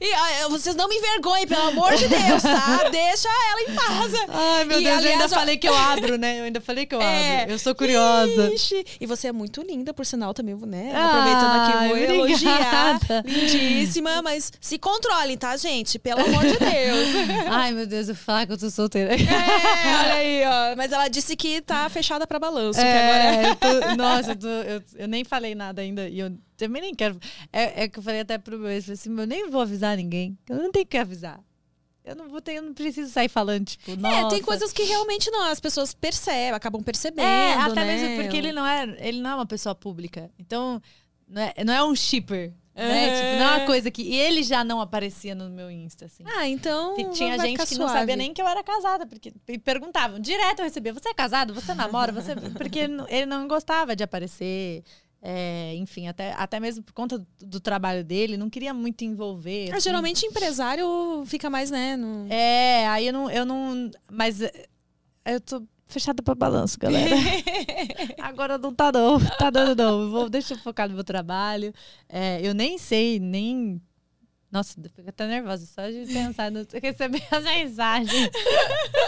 E 0.00 0.12
ah, 0.12 0.48
vocês 0.48 0.74
não 0.74 0.88
me 0.88 0.96
envergonhem, 0.96 1.46
pelo 1.46 1.68
amor 1.68 1.94
de 1.96 2.08
Deus, 2.08 2.42
tá? 2.42 2.88
Deixa 2.90 3.28
ela 3.28 3.62
em 3.62 3.74
paz. 3.74 4.12
Ai, 4.28 4.64
meu 4.64 4.80
E, 4.80 4.84
Deus, 4.84 4.94
eu 4.96 5.10
ainda 5.10 5.12
aliás, 5.14 5.32
ó- 5.32 5.36
falei 5.36 5.56
que 5.56 5.68
eu 5.68 5.76
abro, 5.76 6.16
né? 6.18 6.40
Eu 6.40 6.44
ainda 6.44 6.60
falei 6.60 6.86
que 6.86 6.94
eu 6.94 7.00
É. 7.00 7.42
abro. 7.42 7.52
Eu 7.54 7.58
sou 7.58 7.74
curiosa. 7.76 8.52
Ixi. 8.54 8.84
E 9.00 9.06
você 9.06 9.28
é 9.28 9.32
muito 9.32 9.62
linda, 9.62 9.92
por 9.94 10.04
sinal, 10.04 10.32
também, 10.34 10.54
né? 10.66 10.92
Ai, 10.94 11.02
Aproveitando 11.04 11.56
aqui, 11.60 11.88
vou 11.88 11.96
elogiar. 11.96 12.98
Lindíssima, 13.24 14.22
mas 14.22 14.52
se 14.60 14.78
controlem, 14.78 15.36
tá, 15.36 15.56
gente? 15.56 15.98
Pelo 15.98 16.20
amor 16.20 16.40
de 16.42 16.56
Deus. 16.58 17.08
Ai, 17.50 17.72
meu 17.72 17.86
Deus, 17.86 18.08
eu 18.08 18.14
falar 18.14 18.46
que 18.46 18.52
eu 18.52 18.58
tô 18.58 18.70
solteira. 18.70 19.14
É, 19.14 19.16
olha 20.02 20.14
aí, 20.14 20.42
ó. 20.44 20.76
Mas 20.76 20.92
ela 20.92 21.08
disse 21.08 21.36
que 21.36 21.60
tá 21.60 21.88
fechada 21.88 22.26
pra 22.26 22.38
balanço. 22.38 22.80
que 22.80 22.86
agora... 22.86 23.24
É, 23.24 23.50
eu 23.50 23.56
tô- 23.56 23.96
nossa, 23.96 24.32
eu, 24.32 24.36
tô- 24.36 24.46
eu- 24.48 24.82
eu 24.96 25.08
nem 25.08 25.24
falei 25.24 25.54
nada 25.54 25.82
ainda. 25.82 26.08
E 26.08 26.18
eu 26.18 26.32
também 26.56 26.82
nem 26.82 26.94
quero. 26.94 27.18
É, 27.52 27.84
é 27.84 27.88
que 27.88 27.98
eu 27.98 28.02
falei 28.02 28.20
até 28.20 28.38
pro 28.38 28.58
meu 28.58 28.70
ex, 28.70 28.84
falei 28.84 28.94
assim, 28.94 29.18
eu 29.18 29.26
nem 29.26 29.50
vou 29.50 29.60
avisar 29.60 29.96
ninguém. 29.96 30.36
Eu 30.48 30.56
não 30.56 30.70
tenho 30.72 30.86
que 30.86 30.96
avisar. 30.96 31.40
Eu 32.06 32.14
não 32.14 32.28
vou 32.28 32.40
ter, 32.40 32.52
eu 32.54 32.62
não 32.62 32.72
preciso 32.72 33.12
sair 33.12 33.28
falando, 33.28 33.64
tipo, 33.66 33.96
nossa. 33.96 34.16
É, 34.16 34.28
tem 34.28 34.42
coisas 34.42 34.72
que 34.72 34.84
realmente 34.84 35.28
não, 35.30 35.50
as 35.50 35.58
pessoas 35.58 35.92
percebem, 35.92 36.52
acabam 36.52 36.82
percebendo. 36.82 37.26
É, 37.26 37.54
até 37.54 37.84
né? 37.84 37.96
mesmo 37.96 38.22
porque 38.22 38.36
ele 38.36 38.52
não 38.52 38.64
é, 38.64 38.96
ele 39.00 39.20
não 39.20 39.30
é 39.30 39.34
uma 39.34 39.46
pessoa 39.46 39.74
pública. 39.74 40.30
Então, 40.38 40.80
não 41.28 41.42
é, 41.42 41.64
não 41.64 41.74
é 41.74 41.84
um 41.84 41.94
shipper. 41.96 42.52
Né? 42.76 43.08
É. 43.08 43.16
Tipo, 43.16 43.42
não 43.42 43.50
é 43.50 43.56
uma 43.56 43.66
coisa 43.66 43.90
que. 43.90 44.02
E 44.02 44.14
ele 44.14 44.42
já 44.42 44.62
não 44.62 44.80
aparecia 44.82 45.34
no 45.34 45.48
meu 45.48 45.70
Insta, 45.70 46.04
assim. 46.04 46.22
Ah, 46.26 46.46
então. 46.46 46.94
Tem- 46.94 47.10
Tinha 47.10 47.38
gente 47.38 47.66
que 47.66 47.74
não 47.78 47.86
suave. 47.86 48.00
sabia 48.00 48.16
nem 48.16 48.34
que 48.34 48.40
eu 48.40 48.46
era 48.46 48.62
casada, 48.62 49.06
porque 49.06 49.32
me 49.48 49.58
perguntavam. 49.58 50.20
Direto 50.20 50.60
eu 50.60 50.64
recebia: 50.64 50.92
você 50.92 51.08
é 51.08 51.14
casado? 51.14 51.54
Você 51.54 51.72
namora? 51.72 52.12
Você... 52.12 52.36
Porque 52.52 52.86
não- 52.86 53.08
ele 53.08 53.24
não 53.24 53.48
gostava 53.48 53.96
de 53.96 54.04
aparecer. 54.04 54.84
É, 55.22 55.74
enfim, 55.74 56.06
até, 56.08 56.32
até 56.34 56.60
mesmo 56.60 56.84
por 56.84 56.92
conta 56.92 57.18
do, 57.18 57.26
do 57.40 57.60
trabalho 57.60 58.04
dele, 58.04 58.36
não 58.36 58.50
queria 58.50 58.72
muito 58.72 59.04
envolver. 59.04 59.70
Ah, 59.72 59.76
assim. 59.76 59.84
geralmente 59.84 60.24
empresário 60.26 60.86
fica 61.26 61.50
mais, 61.50 61.70
né? 61.70 61.96
No... 61.96 62.26
É, 62.30 62.86
aí 62.86 63.06
eu 63.06 63.12
não. 63.12 63.30
Eu 63.30 63.44
não 63.44 63.90
mas 64.10 64.40
é, 64.40 64.68
eu 65.26 65.40
tô 65.40 65.62
fechada 65.86 66.22
pra 66.22 66.34
balanço, 66.34 66.78
galera. 66.78 67.14
Agora 68.20 68.58
não 68.58 68.72
tá, 68.72 68.92
não. 68.92 69.18
Tá 69.18 69.50
dando, 69.50 69.76
não. 69.76 70.10
Vou, 70.10 70.28
deixa 70.28 70.54
eu 70.54 70.58
focar 70.58 70.88
no 70.88 70.94
meu 70.94 71.04
trabalho. 71.04 71.72
É, 72.08 72.40
eu 72.46 72.54
nem 72.54 72.78
sei, 72.78 73.18
nem. 73.18 73.80
Nossa, 74.50 74.78
eu 74.82 74.90
fico 74.90 75.08
até 75.08 75.26
nervosa 75.26 75.66
só 75.66 75.88
de 75.88 76.06
pensar 76.12 76.50
no 76.50 76.64
receber 76.72 77.26
as 77.30 77.44
mensagens. 77.44 78.30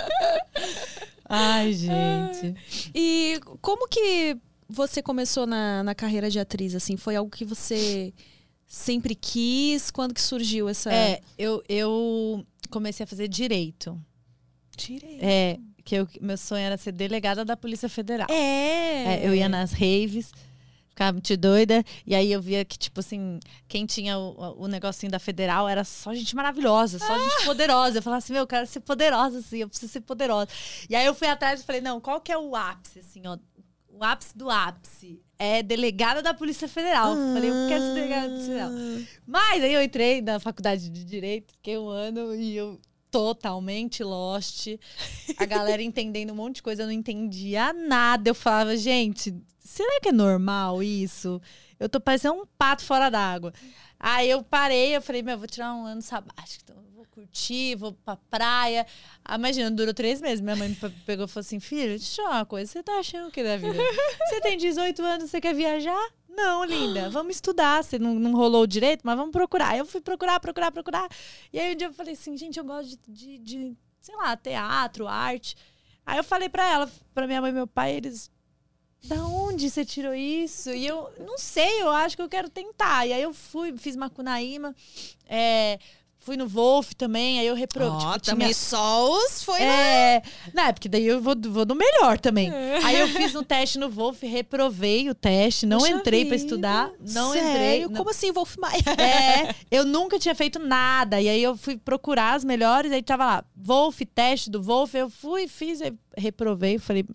Ai, 1.28 1.72
gente. 1.72 2.54
E 2.94 3.38
como 3.60 3.86
que 3.88 4.36
você 4.68 5.02
começou 5.02 5.46
na, 5.46 5.82
na 5.82 5.94
carreira 5.94 6.30
de 6.30 6.38
atriz, 6.38 6.74
assim? 6.74 6.96
Foi 6.96 7.16
algo 7.16 7.30
que 7.30 7.44
você 7.44 8.12
sempre 8.66 9.14
quis? 9.14 9.90
Quando 9.90 10.12
que 10.12 10.20
surgiu 10.20 10.68
essa... 10.68 10.92
É, 10.92 11.20
eu, 11.38 11.62
eu 11.68 12.46
comecei 12.68 13.04
a 13.04 13.06
fazer 13.06 13.28
direito. 13.28 13.98
Tirei. 14.76 15.18
É, 15.20 15.58
que 15.84 15.94
eu, 15.94 16.06
meu 16.20 16.36
sonho 16.36 16.62
era 16.62 16.76
ser 16.76 16.92
delegada 16.92 17.44
da 17.44 17.56
Polícia 17.56 17.88
Federal. 17.88 18.28
É. 18.30 19.14
É, 19.14 19.26
eu 19.26 19.34
ia 19.34 19.48
nas 19.48 19.72
raves, 19.72 20.30
ficava 20.90 21.12
muito 21.12 21.34
doida. 21.36 21.82
E 22.06 22.14
aí 22.14 22.30
eu 22.30 22.42
via 22.42 22.62
que, 22.62 22.78
tipo 22.78 23.00
assim, 23.00 23.40
quem 23.66 23.86
tinha 23.86 24.18
o, 24.18 24.64
o 24.64 24.68
negocinho 24.68 25.10
da 25.10 25.18
federal 25.18 25.66
era 25.66 25.82
só 25.84 26.12
gente 26.12 26.36
maravilhosa, 26.36 26.98
só 26.98 27.16
gente 27.18 27.46
poderosa. 27.46 27.98
Eu 27.98 28.02
falava 28.02 28.18
assim, 28.18 28.34
meu, 28.34 28.42
eu 28.42 28.46
quero 28.46 28.66
ser 28.66 28.80
poderosa, 28.80 29.38
assim, 29.38 29.58
eu 29.58 29.68
preciso 29.68 29.90
ser 29.90 30.02
poderosa. 30.02 30.48
E 30.90 30.94
aí 30.94 31.06
eu 31.06 31.14
fui 31.14 31.26
atrás 31.26 31.60
e 31.60 31.64
falei, 31.64 31.80
não, 31.80 32.00
qual 32.00 32.20
que 32.20 32.30
é 32.30 32.36
o 32.36 32.54
ápice, 32.54 32.98
assim, 32.98 33.22
ó? 33.26 33.38
O 33.98 34.04
ápice 34.04 34.38
do 34.38 34.48
ápice 34.48 35.20
é 35.36 35.60
delegada 35.60 36.22
da 36.22 36.32
Polícia 36.32 36.68
Federal. 36.68 37.16
Eu 37.16 37.34
Falei, 37.34 37.50
eu 37.50 37.68
quero 37.68 37.82
ser 37.82 37.94
delegada 37.94 38.28
da 38.28 38.28
Polícia 38.28 38.52
Federal. 38.52 38.70
Mas 39.26 39.64
aí 39.64 39.74
eu 39.74 39.82
entrei 39.82 40.22
na 40.22 40.38
faculdade 40.38 40.88
de 40.88 41.04
Direito, 41.04 41.52
fiquei 41.54 41.76
um 41.76 41.88
ano 41.88 42.32
e 42.32 42.56
eu 42.56 42.80
totalmente 43.10 44.04
lost. 44.04 44.68
A 45.36 45.44
galera 45.44 45.82
entendendo 45.82 46.30
um 46.30 46.36
monte 46.36 46.56
de 46.56 46.62
coisa, 46.62 46.82
eu 46.82 46.86
não 46.86 46.92
entendia 46.92 47.72
nada. 47.72 48.30
Eu 48.30 48.36
falava, 48.36 48.76
gente, 48.76 49.34
será 49.58 49.98
que 50.00 50.10
é 50.10 50.12
normal 50.12 50.80
isso? 50.80 51.42
Eu 51.80 51.88
tô 51.88 52.00
parecendo 52.00 52.34
um 52.34 52.46
pato 52.56 52.84
fora 52.84 53.10
d'água. 53.10 53.52
Aí 53.98 54.30
eu 54.30 54.44
parei, 54.44 54.94
eu 54.94 55.02
falei, 55.02 55.22
meu, 55.22 55.34
eu 55.34 55.38
vou 55.38 55.48
tirar 55.48 55.74
um 55.74 55.84
ano 55.84 56.02
sabático. 56.02 56.62
Então 56.62 56.87
curtir, 57.18 57.74
vou 57.74 57.92
pra 57.92 58.16
praia. 58.16 58.86
Ah, 59.24 59.36
imagina, 59.36 59.70
durou 59.70 59.92
três 59.92 60.20
meses. 60.20 60.40
Minha 60.40 60.56
mãe 60.56 60.68
me 60.68 60.76
pegou 61.04 61.24
e 61.24 61.28
falou 61.28 61.40
assim: 61.40 61.58
filho, 61.58 61.90
deixa 61.90 62.22
eu 62.22 62.26
uma 62.26 62.46
coisa. 62.46 62.70
Você 62.70 62.82
tá 62.82 62.98
achando 62.98 63.28
o 63.28 63.30
que 63.30 63.42
da 63.42 63.56
vida? 63.56 63.74
Você 64.28 64.40
tem 64.40 64.56
18 64.56 65.02
anos, 65.02 65.30
você 65.30 65.40
quer 65.40 65.54
viajar? 65.54 66.10
Não, 66.28 66.64
linda, 66.64 67.10
vamos 67.10 67.34
estudar. 67.34 67.82
Você 67.82 67.98
não, 67.98 68.14
não 68.14 68.32
rolou 68.32 68.66
direito, 68.66 69.00
mas 69.04 69.16
vamos 69.16 69.32
procurar. 69.32 69.76
Eu 69.76 69.84
fui 69.84 70.00
procurar, 70.00 70.38
procurar, 70.38 70.70
procurar. 70.70 71.08
E 71.52 71.58
aí 71.58 71.74
um 71.74 71.76
dia 71.76 71.88
eu 71.88 71.92
falei 71.92 72.12
assim, 72.12 72.36
gente, 72.36 72.58
eu 72.58 72.64
gosto 72.64 72.96
de, 73.08 73.38
de, 73.38 73.38
de 73.38 73.76
sei 74.00 74.14
lá, 74.14 74.36
teatro, 74.36 75.08
arte. 75.08 75.56
Aí 76.06 76.16
eu 76.16 76.24
falei 76.24 76.48
pra 76.48 76.66
ela, 76.66 76.90
pra 77.12 77.26
minha 77.26 77.40
mãe 77.40 77.50
e 77.50 77.54
meu 77.54 77.66
pai, 77.66 77.96
eles. 77.96 78.30
Da 79.04 79.24
onde 79.26 79.68
você 79.70 79.84
tirou 79.84 80.14
isso? 80.14 80.70
E 80.70 80.86
eu 80.86 81.12
não 81.20 81.38
sei, 81.38 81.82
eu 81.82 81.90
acho 81.90 82.16
que 82.16 82.22
eu 82.22 82.28
quero 82.28 82.48
tentar. 82.48 83.06
E 83.06 83.12
aí 83.12 83.22
eu 83.22 83.32
fui, 83.32 83.76
fiz 83.76 83.96
Macunaíma. 83.96 84.74
É, 85.26 85.78
Fui 86.28 86.36
no 86.36 86.46
Wolf 86.46 86.92
também, 86.92 87.38
aí 87.40 87.46
eu 87.46 87.54
reprovei. 87.54 88.06
Ó, 88.06 88.12
tipo, 88.18 88.26
também 88.26 88.48
tinha- 88.48 88.54
só 88.54 89.10
os 89.10 89.42
foi 89.42 89.62
é, 89.62 90.22
não, 90.52 90.64
é 90.64 90.72
porque 90.74 90.86
daí 90.86 91.06
eu 91.06 91.22
vou, 91.22 91.34
vou 91.48 91.64
no 91.64 91.74
melhor 91.74 92.18
também. 92.20 92.50
Aí 92.84 93.00
eu 93.00 93.08
fiz 93.08 93.34
um 93.34 93.42
teste 93.42 93.78
no 93.78 93.88
Wolf, 93.88 94.20
reprovei 94.22 95.08
o 95.08 95.14
teste, 95.14 95.64
não 95.64 95.78
Puxa 95.78 95.92
entrei 95.92 96.26
pra 96.26 96.36
vida. 96.36 96.44
estudar, 96.44 96.90
não 97.14 97.32
Sério? 97.32 97.48
entrei. 97.48 97.86
não- 97.86 97.92
Como 97.94 98.10
assim, 98.10 98.30
Wolf 98.30 98.56
Maia? 98.58 98.82
É, 98.98 99.54
eu 99.70 99.86
nunca 99.86 100.18
tinha 100.18 100.34
feito 100.34 100.58
nada. 100.58 101.18
E 101.18 101.30
aí 101.30 101.42
eu 101.42 101.56
fui 101.56 101.78
procurar 101.78 102.34
as 102.34 102.44
melhores, 102.44 102.92
aí 102.92 103.02
tava 103.02 103.24
lá, 103.24 103.44
Wolf, 103.56 104.00
teste 104.14 104.50
do 104.50 104.60
Wolf. 104.62 104.94
Eu 104.94 105.08
fui, 105.08 105.48
fiz, 105.48 105.80
reprovei, 106.14 106.78
falei, 106.78 107.06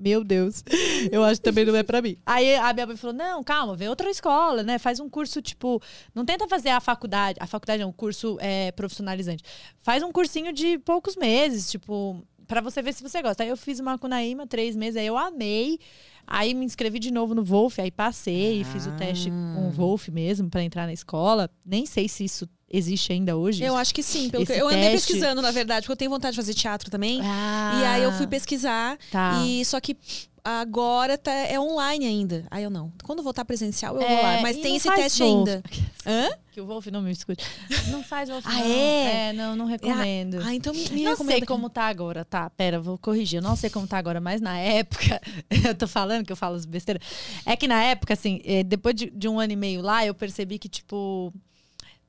meu 0.00 0.24
Deus, 0.24 0.64
eu 1.12 1.22
acho 1.22 1.40
que 1.40 1.44
também 1.44 1.64
não 1.64 1.76
é 1.76 1.82
pra 1.82 2.00
mim. 2.00 2.16
Aí 2.24 2.54
a 2.56 2.72
minha 2.72 2.86
mãe 2.86 2.96
falou: 2.96 3.14
não, 3.14 3.44
calma, 3.44 3.76
vê 3.76 3.88
outra 3.88 4.10
escola, 4.10 4.62
né? 4.62 4.78
Faz 4.78 4.98
um 4.98 5.08
curso, 5.08 5.42
tipo, 5.42 5.80
não 6.14 6.24
tenta 6.24 6.48
fazer 6.48 6.70
a 6.70 6.80
faculdade, 6.80 7.38
a 7.40 7.46
faculdade 7.46 7.82
é 7.82 7.86
um 7.86 7.92
curso 7.92 8.38
é, 8.40 8.72
profissionalizante. 8.72 9.44
Faz 9.78 10.02
um 10.02 10.10
cursinho 10.10 10.52
de 10.52 10.78
poucos 10.78 11.16
meses, 11.16 11.70
tipo, 11.70 12.24
pra 12.50 12.60
você 12.60 12.82
ver 12.82 12.92
se 12.92 13.02
você 13.02 13.22
gosta. 13.22 13.42
Aí 13.42 13.48
eu 13.48 13.56
fiz 13.56 13.80
uma 13.80 13.96
Cunaíma, 13.98 14.46
três 14.46 14.76
meses, 14.76 14.96
aí 14.96 15.06
eu 15.06 15.16
amei. 15.16 15.78
Aí 16.26 16.54
me 16.54 16.64
inscrevi 16.64 16.98
de 16.98 17.10
novo 17.10 17.34
no 17.34 17.42
Wolf, 17.42 17.78
aí 17.80 17.90
passei, 17.90 18.62
fiz 18.64 18.86
o 18.86 18.92
teste 18.92 19.30
com 19.30 19.68
o 19.68 19.70
Wolf 19.70 20.08
mesmo 20.08 20.48
pra 20.48 20.62
entrar 20.62 20.86
na 20.86 20.92
escola. 20.92 21.50
Nem 21.66 21.86
sei 21.86 22.08
se 22.08 22.24
isso 22.24 22.48
existe 22.72 23.12
ainda 23.12 23.36
hoje. 23.36 23.64
Eu 23.64 23.76
acho 23.76 23.92
que 23.92 24.00
sim. 24.02 24.30
Pelo 24.30 24.46
que... 24.46 24.52
Eu 24.52 24.68
andei 24.68 24.90
teste- 24.92 25.08
pesquisando, 25.08 25.42
na 25.42 25.50
verdade, 25.50 25.80
porque 25.82 25.92
eu 25.92 25.96
tenho 25.96 26.10
vontade 26.10 26.34
de 26.34 26.36
fazer 26.40 26.54
teatro 26.54 26.88
também. 26.88 27.20
Ah, 27.24 27.80
E 27.80 27.84
aí 27.84 28.02
eu 28.04 28.12
fui 28.12 28.28
pesquisar. 28.28 28.96
Tá. 29.10 29.42
E 29.44 29.64
só 29.64 29.80
que 29.80 29.96
agora 30.44 31.16
tá, 31.18 31.32
é 31.32 31.58
online 31.58 32.06
ainda. 32.06 32.44
Aí 32.50 32.62
eu 32.62 32.70
não. 32.70 32.92
Quando 33.04 33.22
voltar 33.22 33.44
presencial, 33.44 33.96
eu 33.96 34.02
É, 34.02 34.08
vou 34.14 34.22
lá. 34.22 34.40
Mas 34.42 34.56
tem 34.58 34.76
esse 34.76 34.90
teste 34.94 35.22
Wolf. 35.22 35.48
ainda. 35.48 35.62
Hã? 36.06 36.28
Que 36.50 36.60
o 36.60 36.66
Wolf 36.66 36.86
não 36.88 37.00
me 37.00 37.12
escute. 37.12 37.44
Não 37.92 38.02
faz 38.02 38.28
Wolf. 38.28 38.44
Ah, 38.44 38.50
não. 38.52 38.64
é? 38.64 39.32
não, 39.32 39.54
não 39.54 39.66
recomendo. 39.66 40.40
Ah, 40.44 40.52
então 40.52 40.72
me, 40.74 40.80
me 40.90 41.04
não 41.04 41.12
recomenda. 41.12 41.38
sei 41.38 41.46
como 41.46 41.70
tá 41.70 41.84
agora, 41.84 42.24
tá? 42.24 42.50
Pera, 42.50 42.80
vou 42.80 42.98
corrigir. 42.98 43.36
Eu 43.38 43.42
não 43.42 43.54
sei 43.54 43.70
como 43.70 43.86
tá 43.86 43.96
agora, 43.96 44.20
mas 44.20 44.40
na 44.40 44.58
época, 44.58 45.20
eu 45.64 45.72
tô 45.76 45.86
falando 45.86 46.26
que 46.26 46.32
eu 46.32 46.36
falo 46.36 46.56
as 46.56 46.64
besteiras. 46.64 47.04
É 47.46 47.54
que 47.54 47.68
na 47.68 47.80
época, 47.84 48.14
assim, 48.14 48.40
eh, 48.44 48.64
depois 48.64 48.96
de, 48.96 49.10
de 49.10 49.28
um 49.28 49.38
ano 49.38 49.52
e 49.52 49.56
meio 49.56 49.80
lá, 49.80 50.04
eu 50.04 50.12
percebi 50.12 50.58
que, 50.58 50.68
tipo, 50.68 51.32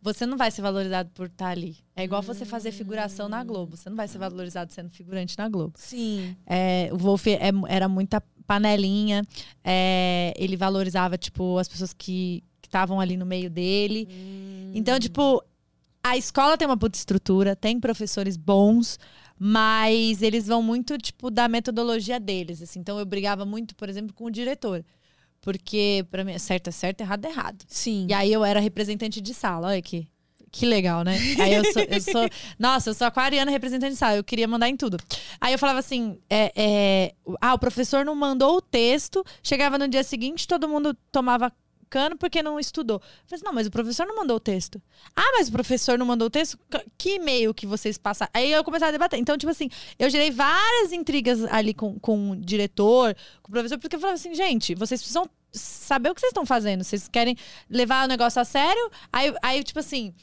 você 0.02 0.26
não 0.26 0.36
vai 0.38 0.50
ser 0.50 0.62
valorizado 0.62 1.10
por 1.14 1.28
estar 1.28 1.50
ali. 1.50 1.78
É 1.96 2.04
igual 2.04 2.22
você 2.24 2.44
fazer 2.46 2.72
figuração 2.72 3.30
na 3.30 3.44
Globo. 3.44 3.78
Você 3.78 3.90
não 3.90 3.96
vai 3.98 4.08
ser 4.08 4.18
valorizado 4.18 4.74
sendo 4.74 4.90
figurante 4.90 5.38
na 5.38 5.48
Globo. 5.48 5.74
Sim. 5.76 6.36
É, 6.48 6.90
o 6.92 6.98
Wolf 6.98 7.28
é- 7.28 7.40
era 7.70 7.88
muita 7.88 8.22
panelinha. 8.48 9.24
é, 9.64 10.34
ele 10.38 10.58
valorizava, 10.58 11.18
tipo, 11.18 11.58
as 11.58 11.68
pessoas 11.68 11.94
que 11.94 12.44
estavam 12.64 13.00
ali 13.00 13.16
no 13.16 13.26
meio 13.26 13.50
dele. 13.50 14.08
Então, 14.74 15.00
tipo, 15.00 15.44
a 16.04 16.18
escola 16.18 16.58
tem 16.58 16.68
uma 16.68 16.78
puta 16.78 16.98
estrutura, 16.98 17.56
tem 17.56 17.80
professores 17.80 18.36
bons, 18.38 18.98
mas 19.38 20.22
eles 20.22 20.48
vão 20.48 20.62
muito, 20.64 20.98
tipo, 20.98 21.30
da 21.30 21.48
metodologia 21.48 22.20
deles. 22.20 22.62
Assim. 22.62 22.80
Então, 22.80 22.98
eu 23.00 23.06
brigava 23.06 23.46
muito, 23.46 23.76
por 23.76 23.88
exemplo, 23.90 24.14
com 24.14 24.26
o 24.26 24.32
diretor. 24.32 24.84
Porque, 25.42 26.06
pra 26.12 26.24
mim, 26.24 26.38
certo 26.38 26.68
é 26.68 26.72
certo, 26.72 27.02
errado 27.02 27.26
é 27.26 27.30
errado. 27.30 27.66
Sim. 27.68 28.06
E 28.10 28.14
aí 28.14 28.32
eu 28.32 28.46
era 28.46 28.60
representante 28.60 29.20
de 29.20 29.34
sala, 29.34 29.70
olha 29.70 29.82
que. 29.82 30.08
Que 30.52 30.66
legal, 30.66 31.02
né? 31.06 31.18
Aí 31.40 31.54
eu 31.54 31.64
sou, 31.72 31.82
eu 31.82 32.02
sou. 32.02 32.30
Nossa, 32.60 32.90
eu 32.90 32.94
sou 32.94 33.08
aquariana 33.08 33.50
representante 33.50 33.94
de 33.94 33.98
sala. 33.98 34.18
Eu 34.18 34.24
queria 34.24 34.46
mandar 34.50 34.68
em 34.68 34.76
tudo. 34.76 34.98
Aí 35.40 35.54
eu 35.54 35.58
falava 35.58 35.80
assim: 35.80 36.20
é, 36.30 36.52
é, 36.54 37.16
ah, 37.40 37.54
o 37.54 37.58
professor 37.58 38.04
não 38.04 38.14
mandou 38.14 38.58
o 38.58 38.62
texto, 38.62 39.24
chegava 39.42 39.78
no 39.78 39.88
dia 39.88 40.04
seguinte, 40.04 40.46
todo 40.46 40.68
mundo 40.68 40.94
tomava 41.10 41.54
porque 42.18 42.42
não 42.42 42.60
estudou. 42.60 42.98
Eu 42.98 43.02
falei 43.02 43.36
assim, 43.36 43.46
não, 43.46 43.54
mas 43.54 43.68
o 43.68 43.72
professor 43.72 44.06
não 44.06 44.16
mandou 44.16 44.38
o 44.38 44.40
texto. 44.40 44.82
Ah, 45.16 45.32
mas 45.38 45.50
o 45.50 45.52
professor 45.52 45.98
não 45.98 46.06
mandou 46.06 46.28
o 46.28 46.32
texto? 46.32 46.58
Que 46.98 47.16
e-mail 47.16 47.54
que 47.54 47.68
vocês 47.68 47.98
passaram? 47.98 48.32
Aí 48.34 48.52
eu 48.52 48.64
começava 48.64 48.90
a 48.90 48.92
debater. 48.92 49.20
Então, 49.20 49.38
tipo 49.38 49.52
assim, 49.52 49.70
eu 50.00 50.10
gerei 50.10 50.32
várias 50.32 50.92
intrigas 50.92 51.44
ali 51.46 51.74
com, 51.74 52.00
com 52.00 52.32
o 52.32 52.36
diretor, 52.36 53.16
com 53.42 53.50
o 53.50 53.52
professor, 53.52 53.78
porque 53.78 53.96
eu 53.96 54.00
falava 54.00 54.16
assim, 54.16 54.34
gente, 54.34 54.74
vocês 54.76 55.02
precisam 55.02 55.30
saber 55.52 56.10
o 56.10 56.16
que 56.16 56.22
vocês 56.22 56.32
estão 56.32 56.46
fazendo. 56.46 56.84
Vocês 56.84 57.08
querem 57.08 57.36
levar 57.70 58.06
o 58.06 58.08
negócio 58.08 58.42
a 58.42 58.46
sério? 58.46 58.90
Aí, 59.12 59.34
aí 59.42 59.64
tipo 59.64 59.80
assim, 59.80 60.14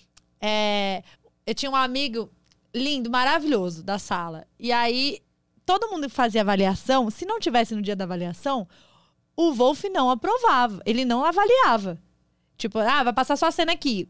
é, 0.40 1.02
eu 1.46 1.54
tinha 1.54 1.70
um 1.70 1.76
amigo 1.76 2.30
lindo, 2.74 3.10
maravilhoso 3.10 3.82
da 3.82 3.98
sala. 3.98 4.46
E 4.58 4.72
aí, 4.72 5.20
todo 5.64 5.88
mundo 5.88 6.08
fazia 6.08 6.40
avaliação. 6.40 7.10
Se 7.10 7.26
não 7.26 7.38
tivesse 7.38 7.74
no 7.74 7.82
dia 7.82 7.94
da 7.94 8.04
avaliação, 8.04 8.66
o 9.38 9.52
Wolf 9.52 9.84
não 9.84 10.10
aprovava. 10.10 10.82
Ele 10.84 11.04
não 11.04 11.24
avaliava. 11.24 11.96
Tipo, 12.56 12.80
ah, 12.80 13.04
vai 13.04 13.12
passar 13.12 13.36
só 13.36 13.46
a 13.46 13.52
cena 13.52 13.70
aqui. 13.70 14.08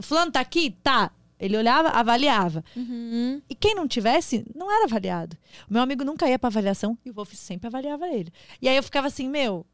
Fulano 0.00 0.30
tá 0.30 0.38
aqui? 0.38 0.70
Tá. 0.70 1.10
Ele 1.36 1.56
olhava, 1.56 1.88
avaliava. 1.88 2.64
Uhum. 2.76 3.42
E 3.50 3.56
quem 3.56 3.74
não 3.74 3.88
tivesse, 3.88 4.46
não 4.54 4.70
era 4.72 4.84
avaliado. 4.84 5.36
O 5.68 5.72
meu 5.72 5.82
amigo 5.82 6.04
nunca 6.04 6.28
ia 6.28 6.38
pra 6.38 6.46
avaliação 6.46 6.96
e 7.04 7.10
o 7.10 7.12
Wolf 7.12 7.34
sempre 7.34 7.66
avaliava 7.66 8.06
ele. 8.06 8.32
E 8.62 8.68
aí 8.68 8.76
eu 8.76 8.82
ficava 8.84 9.08
assim, 9.08 9.28
meu. 9.28 9.66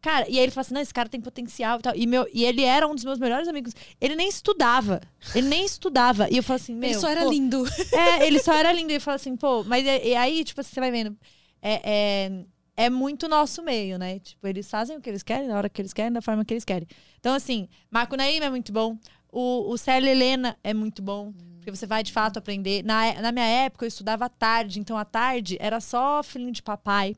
Cara, 0.00 0.28
e 0.28 0.36
aí 0.36 0.42
ele 0.42 0.50
falou 0.50 0.62
assim: 0.62 0.74
não, 0.74 0.80
esse 0.80 0.94
cara 0.94 1.08
tem 1.08 1.20
potencial 1.20 1.78
e 1.78 1.82
tal. 1.82 1.94
E, 1.94 2.04
meu, 2.04 2.26
e 2.32 2.44
ele 2.44 2.64
era 2.64 2.88
um 2.88 2.94
dos 2.94 3.04
meus 3.04 3.20
melhores 3.20 3.46
amigos. 3.46 3.72
Ele 4.00 4.16
nem 4.16 4.28
estudava. 4.28 5.00
Ele 5.32 5.46
nem 5.46 5.64
estudava. 5.64 6.28
E 6.28 6.36
eu 6.36 6.42
falei 6.42 6.60
assim, 6.60 6.74
meu. 6.74 6.90
Ele 6.90 6.98
só 6.98 7.08
era 7.08 7.22
pô, 7.22 7.30
lindo. 7.30 7.64
é, 7.92 8.26
ele 8.26 8.40
só 8.40 8.52
era 8.52 8.72
lindo. 8.72 8.90
E 8.90 8.96
eu 8.96 9.00
falo 9.00 9.14
assim, 9.14 9.36
pô, 9.36 9.62
mas 9.62 9.86
e, 9.86 10.08
e 10.08 10.16
aí, 10.16 10.42
tipo 10.42 10.60
assim, 10.60 10.70
você 10.74 10.80
vai 10.80 10.90
vendo. 10.90 11.16
É, 11.62 11.82
é, 11.84 12.44
é 12.80 12.88
muito 12.88 13.28
nosso 13.28 13.62
meio, 13.62 13.98
né? 13.98 14.18
Tipo, 14.20 14.46
eles 14.46 14.70
fazem 14.70 14.96
o 14.96 15.02
que 15.02 15.10
eles 15.10 15.22
querem, 15.22 15.48
na 15.48 15.54
hora 15.54 15.68
que 15.68 15.82
eles 15.82 15.92
querem, 15.92 16.10
da 16.10 16.22
forma 16.22 16.46
que 16.46 16.54
eles 16.54 16.64
querem. 16.64 16.88
Então, 17.18 17.34
assim, 17.34 17.68
Macunaíma 17.90 18.46
é 18.46 18.50
muito 18.50 18.72
bom. 18.72 18.96
O, 19.30 19.70
o 19.70 19.76
Célio 19.76 20.08
Helena 20.08 20.56
é 20.64 20.72
muito 20.72 21.02
bom. 21.02 21.34
Porque 21.58 21.70
você 21.70 21.86
vai, 21.86 22.02
de 22.02 22.10
fato, 22.10 22.38
aprender. 22.38 22.82
Na, 22.82 23.20
na 23.20 23.32
minha 23.32 23.44
época, 23.44 23.84
eu 23.84 23.88
estudava 23.88 24.24
à 24.24 24.28
tarde. 24.30 24.80
Então, 24.80 24.96
à 24.96 25.04
tarde, 25.04 25.58
era 25.60 25.78
só 25.78 26.22
filhinho 26.22 26.52
de 26.52 26.62
papai. 26.62 27.14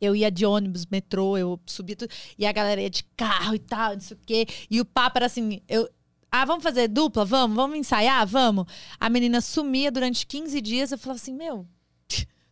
Eu 0.00 0.14
ia 0.14 0.30
de 0.30 0.46
ônibus, 0.46 0.86
metrô, 0.86 1.36
eu 1.36 1.58
subia 1.66 1.96
tudo. 1.96 2.14
E 2.38 2.46
a 2.46 2.52
galera 2.52 2.80
ia 2.80 2.88
de 2.88 3.02
carro 3.16 3.56
e 3.56 3.58
tal, 3.58 3.94
não 3.94 4.00
sei 4.00 4.16
o 4.16 4.20
quê. 4.24 4.46
E 4.70 4.80
o 4.80 4.84
papo 4.84 5.18
era 5.18 5.26
assim, 5.26 5.60
eu... 5.68 5.90
Ah, 6.30 6.44
vamos 6.44 6.62
fazer 6.62 6.86
dupla? 6.86 7.24
Vamos? 7.24 7.56
Vamos 7.56 7.76
ensaiar? 7.76 8.24
Vamos? 8.28 8.64
A 9.00 9.10
menina 9.10 9.40
sumia 9.40 9.90
durante 9.90 10.24
15 10.24 10.60
dias. 10.60 10.92
Eu 10.92 10.98
falava 10.98 11.16
assim, 11.20 11.34
meu... 11.34 11.66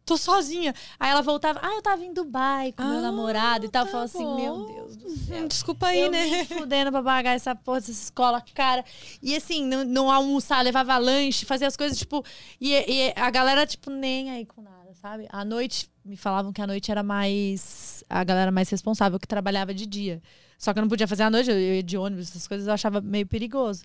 Tô 0.07 0.17
sozinha. 0.17 0.73
Aí 1.01 1.11
ela 1.11 1.21
voltava. 1.21 1.59
Ah, 1.61 1.75
eu 1.75 1.83
tava 1.83 2.05
em 2.05 2.15
Dubai 2.15 2.71
com 2.71 2.85
meu 2.85 2.99
Ah, 2.99 3.03
namorado 3.03 3.67
e 3.67 3.69
tal. 3.69 3.83
Eu 3.83 3.87
tá 3.87 3.91
falava 3.91 4.05
assim, 4.05 4.37
meu 4.37 4.65
Deus 4.65 4.97
do 4.97 5.11
céu. 5.11 5.43
Hum, 5.43 5.49
Desculpa 5.49 5.89
aí, 5.89 6.01
eu 6.03 6.11
né? 6.13 6.27
me 6.27 6.45
fudendo 6.45 6.93
pra 6.93 7.03
pagar 7.03 7.33
essa 7.33 7.57
porra 7.57 7.81
dessa 7.81 7.91
escola, 7.91 8.41
cara. 8.55 8.85
E 9.21 9.35
assim, 9.35 9.65
não, 9.67 9.85
não 9.85 10.09
almoçar, 10.11 10.63
levava 10.63 10.97
lanche, 10.97 11.45
fazia 11.45 11.67
as 11.67 11.77
coisas, 11.77 11.99
tipo. 11.99 12.25
E, 12.61 12.71
e 12.73 13.13
a 13.17 13.29
galera, 13.31 13.67
tipo, 13.67 13.91
nem 13.91 14.31
aí 14.31 14.47
com 14.47 14.63
nada, 14.63 14.95
sabe? 14.95 15.27
À 15.29 15.45
noite, 15.45 15.91
me 16.05 16.17
falavam 16.17 16.53
que 16.53 16.63
a 16.63 16.67
noite 16.69 16.89
era 16.89 17.03
mais. 17.03 18.05
A 18.09 18.23
galera 18.23 18.53
mais 18.53 18.71
responsável, 18.71 19.19
que 19.19 19.27
trabalhava 19.27 19.75
de 19.75 19.87
dia. 19.87 20.23
Só 20.57 20.73
que 20.73 20.79
eu 20.79 20.83
não 20.83 20.89
podia 20.89 21.09
fazer 21.09 21.25
à 21.25 21.31
noite, 21.31 21.51
eu 21.51 21.59
ia 21.59 21.83
de 21.83 21.99
ônibus, 21.99 22.29
essas 22.29 22.47
coisas 22.47 22.69
eu 22.69 22.73
achava 22.73 23.01
meio 23.01 23.27
perigoso. 23.27 23.83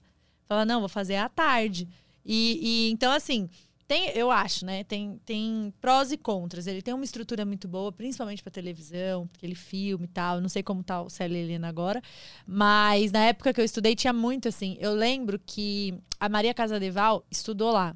Falava, 0.47 0.65
não, 0.65 0.81
vou 0.81 0.87
fazer 0.89 1.15
à 1.15 1.27
tarde. 1.27 1.89
E, 2.23 2.59
e 2.61 2.91
então, 2.91 3.11
assim. 3.11 3.49
Tem, 3.91 4.07
eu 4.15 4.31
acho, 4.31 4.65
né? 4.65 4.85
Tem, 4.85 5.19
tem 5.25 5.73
prós 5.81 6.13
e 6.13 6.17
contras. 6.17 6.65
Ele 6.65 6.81
tem 6.81 6.93
uma 6.93 7.03
estrutura 7.03 7.43
muito 7.43 7.67
boa, 7.67 7.91
principalmente 7.91 8.41
para 8.41 8.49
televisão, 8.49 9.27
porque 9.27 9.45
ele 9.45 9.53
filme 9.53 10.05
e 10.05 10.07
tal. 10.07 10.35
Eu 10.35 10.41
não 10.41 10.47
sei 10.47 10.63
como 10.63 10.81
tá 10.81 11.01
o 11.01 11.09
Célia 11.09 11.37
Helena 11.37 11.67
agora, 11.67 12.01
mas 12.47 13.11
na 13.11 13.25
época 13.25 13.53
que 13.53 13.59
eu 13.59 13.65
estudei 13.65 13.93
tinha 13.93 14.13
muito 14.13 14.47
assim. 14.47 14.77
Eu 14.79 14.93
lembro 14.93 15.37
que 15.45 15.93
a 16.17 16.29
Maria 16.29 16.53
Casadeval 16.53 17.25
estudou 17.29 17.69
lá. 17.69 17.93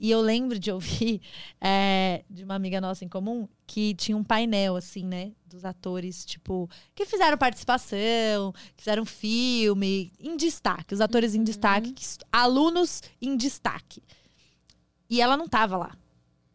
E 0.00 0.10
eu 0.10 0.20
lembro 0.20 0.58
de 0.58 0.72
ouvir 0.72 1.20
é, 1.62 2.24
de 2.28 2.42
uma 2.42 2.56
amiga 2.56 2.80
nossa 2.80 3.04
em 3.04 3.08
comum 3.08 3.48
que 3.68 3.94
tinha 3.94 4.16
um 4.16 4.24
painel, 4.24 4.74
assim, 4.74 5.04
né? 5.04 5.30
Dos 5.46 5.64
atores, 5.64 6.24
tipo, 6.24 6.68
que 6.92 7.06
fizeram 7.06 7.38
participação, 7.38 8.52
que 8.76 8.82
fizeram 8.82 9.04
filme, 9.04 10.12
em 10.18 10.36
destaque. 10.36 10.92
Os 10.92 11.00
atores 11.00 11.36
em 11.36 11.44
destaque, 11.44 11.92
que, 11.92 12.04
alunos 12.32 13.00
em 13.22 13.36
destaque. 13.36 14.02
E 15.10 15.20
ela 15.20 15.36
não 15.36 15.48
tava 15.48 15.76
lá. 15.76 15.92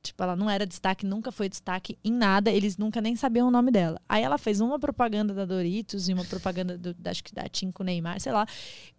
Tipo, 0.03 0.21
ela 0.21 0.35
não 0.35 0.49
era 0.49 0.65
destaque, 0.65 1.05
nunca 1.05 1.31
foi 1.31 1.47
destaque 1.47 1.97
em 2.03 2.11
nada, 2.11 2.51
eles 2.51 2.77
nunca 2.77 2.99
nem 2.99 3.15
sabiam 3.15 3.47
o 3.47 3.51
nome 3.51 3.71
dela. 3.71 4.01
Aí 4.07 4.21
ela 4.21 4.37
fez 4.37 4.59
uma 4.59 4.77
propaganda 4.77 5.33
da 5.33 5.45
Doritos 5.45 6.09
e 6.09 6.13
uma 6.13 6.25
propaganda 6.25 6.77
do, 6.77 6.93
acho 7.05 7.23
que 7.23 7.33
da 7.33 7.47
Tinko 7.47 7.85
Neymar, 7.85 8.19
sei 8.19 8.33
lá. 8.33 8.45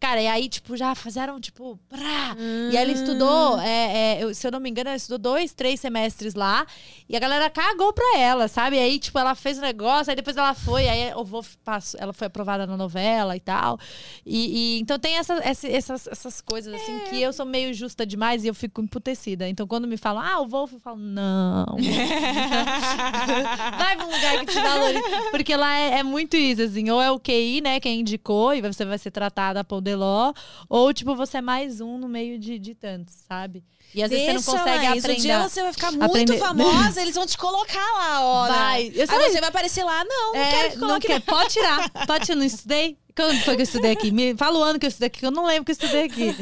Cara, 0.01 0.23
e 0.23 0.27
aí, 0.27 0.49
tipo, 0.49 0.75
já 0.79 0.95
fizeram, 0.95 1.39
tipo, 1.39 1.79
prá! 1.91 2.35
Hum. 2.39 2.71
E 2.73 2.77
ela 2.77 2.91
estudou, 2.91 3.61
é, 3.61 4.23
é, 4.23 4.35
se 4.35 4.47
eu 4.47 4.51
não 4.51 4.59
me 4.59 4.71
engano, 4.71 4.89
ela 4.89 4.97
estudou 4.97 5.19
dois, 5.19 5.53
três 5.53 5.79
semestres 5.79 6.35
lá. 6.35 6.67
E 7.07 7.15
a 7.15 7.21
galera 7.21 7.51
cagou 7.51 7.93
pra 7.93 8.19
ela, 8.19 8.49
sabe? 8.49 8.77
E 8.77 8.79
aí, 8.79 8.99
tipo, 8.99 9.19
ela 9.19 9.35
fez 9.35 9.59
o 9.59 9.61
negócio, 9.61 10.11
aí 10.11 10.17
depois 10.17 10.39
ela 10.39 10.55
foi, 10.55 10.89
aí 10.89 11.11
eu 11.11 11.23
vou, 11.23 11.45
passo, 11.63 11.99
ela 12.01 12.15
foi 12.15 12.29
aprovada 12.29 12.67
na 12.67 12.79
novela 12.79 13.37
e 13.37 13.41
tal. 13.41 13.79
E, 14.25 14.77
e 14.77 14.81
então 14.81 14.99
tem 14.99 15.17
essa, 15.17 15.35
essa, 15.35 15.69
essas, 15.69 16.07
essas 16.07 16.41
coisas, 16.41 16.73
assim, 16.73 16.97
é. 16.97 17.01
que 17.11 17.21
eu 17.21 17.31
sou 17.31 17.45
meio 17.45 17.75
justa 17.75 18.07
demais 18.07 18.43
e 18.43 18.49
eu 18.49 18.55
fico 18.55 18.81
emputecida. 18.81 19.47
Então, 19.47 19.67
quando 19.67 19.87
me 19.87 19.99
falam, 19.99 20.23
ah, 20.23 20.41
o 20.41 20.49
Wolf, 20.49 20.73
eu 20.73 20.94
falo, 20.95 21.01
não. 21.01 21.67
vai 23.79 23.97
pra 23.97 24.07
um 24.07 24.11
lugar 24.11 24.39
que 24.41 24.47
te 24.47 24.61
valoriza. 24.61 25.31
Porque 25.31 25.57
lá 25.57 25.79
é, 25.79 25.99
é, 25.99 26.03
muito 26.03 26.37
isso, 26.37 26.63
assim. 26.63 26.91
Ou 26.91 27.03
é 27.03 27.11
o 27.11 27.19
QI, 27.19 27.61
né, 27.61 27.81
quem 27.81 28.01
indicou, 28.01 28.55
e 28.55 28.61
você 28.61 28.85
vai 28.85 28.99
ser 28.99 29.11
tratada 29.11 29.61
a 29.61 29.65
Podeló. 29.65 30.33
Ou, 30.69 30.93
tipo, 30.93 31.15
você 31.15 31.39
é 31.39 31.41
mais 31.41 31.81
um 31.81 31.99
no 31.99 32.09
meio 32.09 32.39
de, 32.39 32.59
de 32.59 32.75
tantos, 32.75 33.15
sabe? 33.29 33.65
E 33.95 34.03
às 34.03 34.11
Deixa 34.11 34.33
vezes 34.33 34.45
você 34.45 34.51
não 34.51 34.59
consegue 34.59 34.87
aprender. 34.87 35.13
Um 35.13 35.23
dia 35.23 35.49
você 35.49 35.63
vai 35.63 35.73
ficar 35.73 35.91
muito 35.93 36.05
aprender. 36.05 36.39
famosa, 36.39 37.01
eles 37.01 37.15
vão 37.15 37.27
te 37.27 37.39
colocar 37.39 37.93
lá, 37.97 38.25
olha. 38.25 38.53
Vai. 38.53 38.93
Eu 38.95 39.07
Aí 39.09 39.31
você 39.31 39.41
vai 39.41 39.51
aparecer 39.51 39.85
lá, 39.85 40.05
não, 40.05 40.35
é, 40.35 40.39
não 40.39 40.51
quero 40.51 40.71
que 40.71 40.79
Não 40.79 41.01
quer. 41.01 41.21
Pode 41.21 41.51
tirar. 41.51 41.91
Pode 42.07 42.27
tirar, 42.27 42.37
não 42.37 42.45
estudei. 42.45 42.99
Quando 43.17 43.39
foi 43.43 43.55
que 43.55 43.63
eu 43.63 43.65
estudei 43.65 43.93
aqui? 43.93 44.11
Me 44.11 44.37
fala 44.37 44.59
o 44.59 44.63
ano 44.63 44.79
que 44.79 44.87
eu 44.87 44.89
estudei 44.89 45.07
aqui, 45.07 45.21
que 45.21 45.27
eu 45.27 45.31
não 45.31 45.47
lembro 45.47 45.65
que 45.65 45.71
eu 45.71 45.75
estudei 45.75 46.03
aqui. 46.03 46.35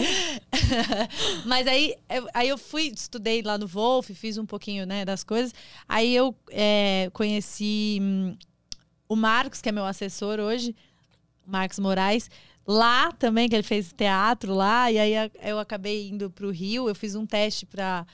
Mas 1.44 1.66
aí, 1.66 1.94
eu, 2.08 2.28
aí 2.32 2.48
eu 2.48 2.56
fui, 2.56 2.90
estudei 2.96 3.42
lá 3.42 3.58
no 3.58 3.66
Wolf, 3.66 4.08
fiz 4.14 4.38
um 4.38 4.46
pouquinho 4.46 4.86
né, 4.86 5.04
das 5.04 5.22
coisas. 5.22 5.52
Aí 5.86 6.14
eu 6.14 6.34
é, 6.50 7.10
conheci 7.12 7.98
hum, 8.00 8.34
o 9.06 9.14
Marcos, 9.14 9.60
que 9.60 9.68
é 9.68 9.72
meu 9.72 9.84
assessor 9.84 10.40
hoje, 10.40 10.74
Marcos 11.46 11.78
Moraes, 11.78 12.30
lá 12.66 13.12
também, 13.12 13.50
que 13.50 13.54
ele 13.54 13.62
fez 13.62 13.92
teatro 13.92 14.54
lá. 14.54 14.90
E 14.90 14.98
aí 14.98 15.30
eu 15.42 15.58
acabei 15.58 16.08
indo 16.08 16.30
para 16.30 16.46
o 16.46 16.50
Rio. 16.50 16.88
Eu 16.88 16.94
fiz 16.94 17.14
um 17.14 17.26
teste 17.26 17.66
para 17.66 18.06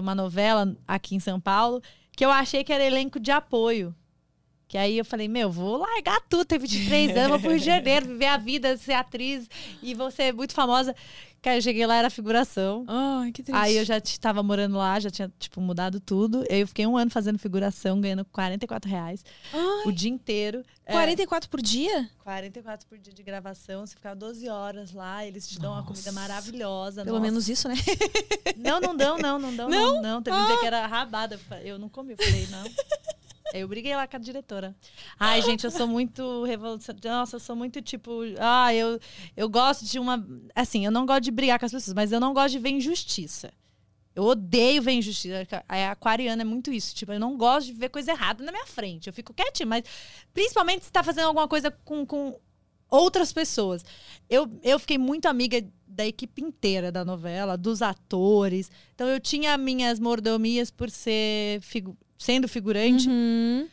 uma 0.00 0.14
novela 0.14 0.74
aqui 0.88 1.14
em 1.14 1.20
São 1.20 1.38
Paulo, 1.38 1.82
que 2.16 2.24
eu 2.24 2.30
achei 2.30 2.64
que 2.64 2.72
era 2.72 2.82
elenco 2.82 3.20
de 3.20 3.30
apoio. 3.30 3.94
Que 4.70 4.78
aí 4.78 4.98
eu 4.98 5.04
falei, 5.04 5.26
meu, 5.26 5.50
vou 5.50 5.78
largar 5.78 6.20
tudo, 6.28 6.44
ter 6.44 6.56
23 6.56 7.16
anos, 7.16 7.30
vou 7.30 7.40
pro 7.40 7.50
Rio 7.50 7.58
de 7.58 7.64
Janeiro, 7.64 8.06
viver 8.06 8.26
a 8.26 8.36
vida, 8.36 8.76
ser 8.76 8.92
atriz 8.92 9.50
e 9.82 9.94
vou 9.94 10.12
ser 10.12 10.32
muito 10.32 10.54
famosa. 10.54 10.94
Cara, 11.42 11.56
eu 11.56 11.62
cheguei 11.62 11.84
lá, 11.84 11.96
era 11.96 12.08
figuração. 12.08 12.84
Ai, 12.86 13.32
que 13.32 13.42
triste. 13.42 13.58
Aí 13.58 13.76
eu 13.76 13.84
já 13.84 13.98
estava 13.98 14.44
morando 14.44 14.76
lá, 14.76 15.00
já 15.00 15.10
tinha, 15.10 15.28
tipo, 15.40 15.60
mudado 15.60 15.98
tudo. 15.98 16.44
Eu 16.48 16.68
fiquei 16.68 16.86
um 16.86 16.96
ano 16.96 17.10
fazendo 17.10 17.36
figuração, 17.36 18.00
ganhando 18.00 18.24
44 18.26 18.88
reais 18.88 19.24
Ai. 19.52 19.88
o 19.88 19.90
dia 19.90 20.08
inteiro. 20.08 20.62
44 20.86 21.48
é, 21.48 21.50
por 21.50 21.60
dia? 21.60 22.08
44 22.22 22.86
por 22.86 22.96
dia 22.96 23.12
de 23.12 23.22
gravação. 23.24 23.84
Você 23.84 23.96
ficava 23.96 24.14
12 24.14 24.48
horas 24.48 24.92
lá, 24.92 25.26
eles 25.26 25.48
te 25.48 25.58
dão 25.58 25.70
Nossa. 25.70 25.82
uma 25.82 25.88
comida 25.88 26.12
maravilhosa. 26.12 27.02
Pelo 27.02 27.16
Nossa. 27.16 27.28
menos 27.28 27.48
isso, 27.48 27.66
né? 27.66 27.74
Não, 28.56 28.78
não 28.80 28.96
dão, 28.96 29.18
não, 29.18 29.36
não 29.36 29.56
dão, 29.56 29.68
não. 29.68 29.94
Não, 29.94 30.02
não. 30.02 30.22
Teve 30.22 30.36
ah. 30.36 30.44
um 30.44 30.46
dia 30.46 30.58
que 30.58 30.66
era 30.66 30.86
rabada. 30.86 31.40
Eu 31.64 31.76
não 31.76 31.88
comi, 31.88 32.12
eu 32.12 32.24
falei, 32.24 32.46
não. 32.46 32.62
Eu 33.52 33.66
briguei 33.66 33.94
lá 33.96 34.06
com 34.06 34.16
a 34.16 34.20
diretora. 34.20 34.76
Ai, 35.18 35.42
gente, 35.42 35.64
eu 35.64 35.70
sou 35.70 35.86
muito 35.86 36.44
revolucionária. 36.44 37.10
Nossa, 37.10 37.36
eu 37.36 37.40
sou 37.40 37.56
muito 37.56 37.82
tipo. 37.82 38.20
Ah, 38.38 38.72
eu, 38.74 38.98
eu 39.36 39.48
gosto 39.48 39.84
de 39.84 39.98
uma. 39.98 40.24
Assim, 40.54 40.84
eu 40.84 40.92
não 40.92 41.04
gosto 41.04 41.22
de 41.22 41.30
brigar 41.30 41.58
com 41.58 41.66
as 41.66 41.72
pessoas, 41.72 41.94
mas 41.94 42.12
eu 42.12 42.20
não 42.20 42.32
gosto 42.32 42.52
de 42.52 42.58
ver 42.58 42.70
injustiça. 42.70 43.52
Eu 44.14 44.24
odeio 44.24 44.82
ver 44.82 44.92
injustiça. 44.92 45.46
A 45.68 45.90
aquariana 45.92 46.42
é 46.42 46.44
muito 46.44 46.72
isso. 46.72 46.94
Tipo, 46.94 47.12
eu 47.12 47.20
não 47.20 47.36
gosto 47.36 47.66
de 47.66 47.72
ver 47.72 47.88
coisa 47.88 48.12
errada 48.12 48.44
na 48.44 48.52
minha 48.52 48.66
frente. 48.66 49.06
Eu 49.06 49.12
fico 49.12 49.32
quietinha, 49.32 49.66
mas 49.66 49.84
principalmente 50.32 50.84
se 50.84 50.92
tá 50.92 51.02
fazendo 51.02 51.26
alguma 51.26 51.48
coisa 51.48 51.70
com, 51.70 52.04
com 52.04 52.38
outras 52.88 53.32
pessoas. 53.32 53.84
Eu, 54.28 54.50
eu 54.62 54.78
fiquei 54.78 54.98
muito 54.98 55.26
amiga 55.26 55.64
da 55.86 56.06
equipe 56.06 56.42
inteira 56.42 56.90
da 56.90 57.04
novela, 57.04 57.56
dos 57.56 57.82
atores. 57.82 58.70
Então 58.94 59.08
eu 59.08 59.20
tinha 59.20 59.56
minhas 59.56 59.98
mordomias 59.98 60.70
por 60.70 60.90
ser 60.90 61.60
figu 61.62 61.96
sendo 62.20 62.46
figurante. 62.46 63.08
Uhum. 63.08 63.66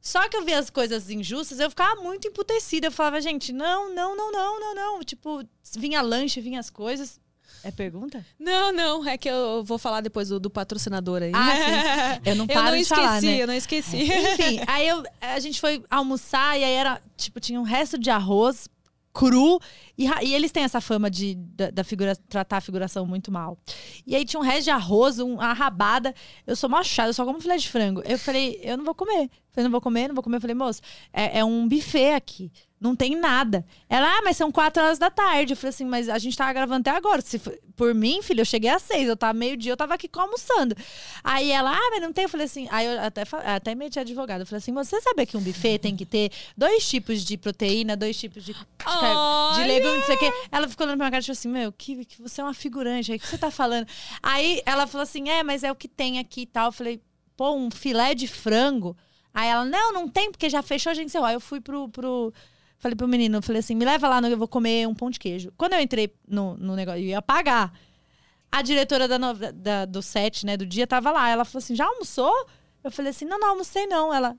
Só 0.00 0.28
que 0.28 0.36
eu 0.36 0.44
via 0.44 0.58
as 0.58 0.70
coisas 0.70 1.10
injustas, 1.10 1.58
eu 1.58 1.70
ficava 1.70 2.00
muito 2.00 2.28
emputecida. 2.28 2.88
Eu 2.88 2.92
falava, 2.92 3.20
gente, 3.20 3.52
não, 3.52 3.92
não, 3.92 4.14
não, 4.14 4.30
não, 4.30 4.60
não, 4.60 4.74
não. 4.74 5.02
Tipo, 5.02 5.42
vinha 5.76 6.02
lanche, 6.02 6.40
vinha 6.40 6.60
as 6.60 6.70
coisas. 6.70 7.18
É 7.64 7.70
pergunta? 7.70 8.24
Não, 8.38 8.70
não. 8.70 9.08
É 9.08 9.16
que 9.16 9.28
eu 9.28 9.64
vou 9.64 9.78
falar 9.78 10.02
depois 10.02 10.28
do, 10.28 10.38
do 10.38 10.50
patrocinador 10.50 11.22
aí. 11.22 11.32
Ah, 11.34 11.56
sim. 11.56 12.20
Eu 12.30 12.36
não 12.36 12.46
paro 12.46 12.60
eu 12.60 12.64
não 12.64 12.76
de 12.76 12.82
esqueci, 12.82 13.00
falar, 13.00 13.22
né? 13.22 13.42
Eu 13.42 13.46
não 13.46 13.54
esqueci. 13.54 14.02
Enfim, 14.04 14.60
aí 14.66 14.88
eu, 14.88 15.02
a 15.20 15.40
gente 15.40 15.60
foi 15.60 15.82
almoçar 15.90 16.58
e 16.58 16.64
aí 16.64 16.72
era, 16.72 17.00
tipo, 17.16 17.40
tinha 17.40 17.58
um 17.58 17.64
resto 17.64 17.98
de 17.98 18.10
arroz 18.10 18.68
cru. 19.16 19.58
E, 19.96 20.06
e, 20.06 20.34
eles 20.34 20.52
têm 20.52 20.62
essa 20.62 20.80
fama 20.80 21.10
de 21.10 21.34
da, 21.34 21.70
da, 21.70 21.84
figura, 21.84 22.14
tratar 22.28 22.58
a 22.58 22.60
figuração 22.60 23.06
muito 23.06 23.32
mal. 23.32 23.58
E 24.06 24.14
aí 24.14 24.24
tinha 24.26 24.38
um 24.38 24.42
resto 24.42 24.64
de 24.64 24.70
arroz, 24.70 25.18
um, 25.18 25.34
uma 25.34 25.54
rabada. 25.54 26.14
Eu 26.46 26.54
sou 26.54 26.68
machada, 26.68 27.08
eu 27.08 27.14
só 27.14 27.24
como 27.24 27.40
filé 27.40 27.56
de 27.56 27.68
frango. 27.68 28.02
Eu 28.04 28.18
falei, 28.18 28.60
eu 28.62 28.76
não 28.76 28.84
vou 28.84 28.94
comer. 28.94 29.30
Eu 29.56 29.62
falei, 29.62 29.64
não 29.64 29.70
vou 29.70 29.80
comer, 29.80 30.08
não 30.08 30.14
vou 30.14 30.22
comer. 30.22 30.36
Eu 30.36 30.40
falei, 30.40 30.54
moço, 30.54 30.82
é, 31.12 31.38
é 31.38 31.44
um 31.44 31.66
buffet 31.66 32.12
aqui. 32.12 32.52
Não 32.78 32.94
tem 32.94 33.16
nada. 33.16 33.64
Ela, 33.88 34.06
ah, 34.06 34.20
mas 34.22 34.36
são 34.36 34.52
quatro 34.52 34.82
horas 34.82 34.98
da 34.98 35.08
tarde. 35.08 35.54
Eu 35.54 35.56
falei 35.56 35.70
assim, 35.70 35.86
mas 35.86 36.10
a 36.10 36.18
gente 36.18 36.36
tava 36.36 36.52
gravando 36.52 36.80
até 36.80 36.90
agora. 36.90 37.22
Se 37.22 37.38
for, 37.38 37.58
por 37.74 37.94
mim, 37.94 38.20
filho, 38.20 38.42
eu 38.42 38.44
cheguei 38.44 38.68
às 38.68 38.82
seis. 38.82 39.08
Eu 39.08 39.16
tava 39.16 39.32
meio-dia, 39.32 39.72
eu 39.72 39.76
tava 39.78 39.94
aqui 39.94 40.10
almoçando. 40.12 40.76
Aí 41.24 41.50
ela, 41.50 41.74
ah, 41.74 41.90
mas 41.90 42.02
não 42.02 42.12
tem. 42.12 42.24
Eu 42.24 42.28
falei 42.28 42.44
assim, 42.44 42.68
aí 42.70 42.86
eu 42.86 43.00
até, 43.00 43.22
até 43.46 43.74
meti 43.74 43.98
advogado. 43.98 44.40
Eu 44.40 44.46
falei 44.46 44.58
assim, 44.58 44.74
você 44.74 45.00
sabe 45.00 45.24
que 45.24 45.38
um 45.38 45.40
buffet 45.40 45.78
tem 45.78 45.96
que 45.96 46.04
ter 46.04 46.30
dois 46.54 46.86
tipos 46.86 47.24
de 47.24 47.38
proteína, 47.38 47.96
dois 47.96 48.20
tipos 48.20 48.44
de, 48.44 48.52
de, 48.52 48.60
de 48.60 49.64
legumes, 49.66 50.00
não 50.00 50.06
sei 50.06 50.16
o 50.16 50.18
quê. 50.18 50.32
Ela 50.52 50.68
ficou 50.68 50.86
olhando 50.86 50.98
pra 50.98 51.06
minha 51.06 51.10
cara 51.12 51.22
e 51.22 51.24
falou 51.24 51.38
assim, 51.38 51.48
meu, 51.48 51.72
que, 51.72 52.04
que 52.04 52.20
você 52.20 52.42
é 52.42 52.44
uma 52.44 52.54
figurante. 52.54 53.10
Aí, 53.10 53.16
o 53.16 53.20
que 53.20 53.26
você 53.26 53.38
tá 53.38 53.50
falando? 53.50 53.86
Aí 54.22 54.60
ela 54.66 54.86
falou 54.86 55.02
assim, 55.02 55.30
é, 55.30 55.42
mas 55.42 55.64
é 55.64 55.72
o 55.72 55.74
que 55.74 55.88
tem 55.88 56.18
aqui 56.18 56.42
e 56.42 56.46
tal. 56.46 56.66
Eu 56.66 56.72
falei, 56.72 57.00
pô, 57.38 57.54
um 57.54 57.70
filé 57.70 58.14
de 58.14 58.26
frango. 58.28 58.94
Aí 59.36 59.48
ela, 59.48 59.64
não, 59.64 59.92
não 59.92 60.08
tem, 60.08 60.30
porque 60.30 60.48
já 60.48 60.62
fechou 60.62 60.90
a 60.90 60.94
gente. 60.94 61.16
Aí 61.18 61.34
eu 61.34 61.40
fui 61.40 61.60
pro, 61.60 61.88
pro 61.90 62.32
Falei 62.78 62.94
pro 62.94 63.08
menino, 63.08 63.40
falei 63.40 63.60
assim, 63.60 63.74
me 63.74 63.84
leva 63.84 64.08
lá, 64.08 64.20
eu 64.28 64.36
vou 64.36 64.46
comer 64.46 64.86
um 64.86 64.94
pão 64.94 65.10
de 65.10 65.18
queijo. 65.18 65.52
Quando 65.56 65.72
eu 65.72 65.80
entrei 65.80 66.14
no, 66.28 66.56
no 66.56 66.76
negócio, 66.76 67.00
eu 67.00 67.06
ia 67.06 67.22
pagar. 67.22 67.72
A 68.52 68.62
diretora 68.62 69.08
da, 69.08 69.18
da, 69.52 69.84
do 69.86 70.02
set, 70.02 70.44
né, 70.44 70.56
do 70.56 70.66
dia, 70.66 70.86
tava 70.86 71.10
lá. 71.10 71.28
Ela 71.28 71.44
falou 71.44 71.58
assim, 71.58 71.74
já 71.74 71.86
almoçou? 71.86 72.32
Eu 72.84 72.90
falei 72.90 73.10
assim, 73.10 73.24
não, 73.24 73.38
não 73.38 73.50
almocei 73.50 73.86
não. 73.86 74.12
Ela, 74.12 74.36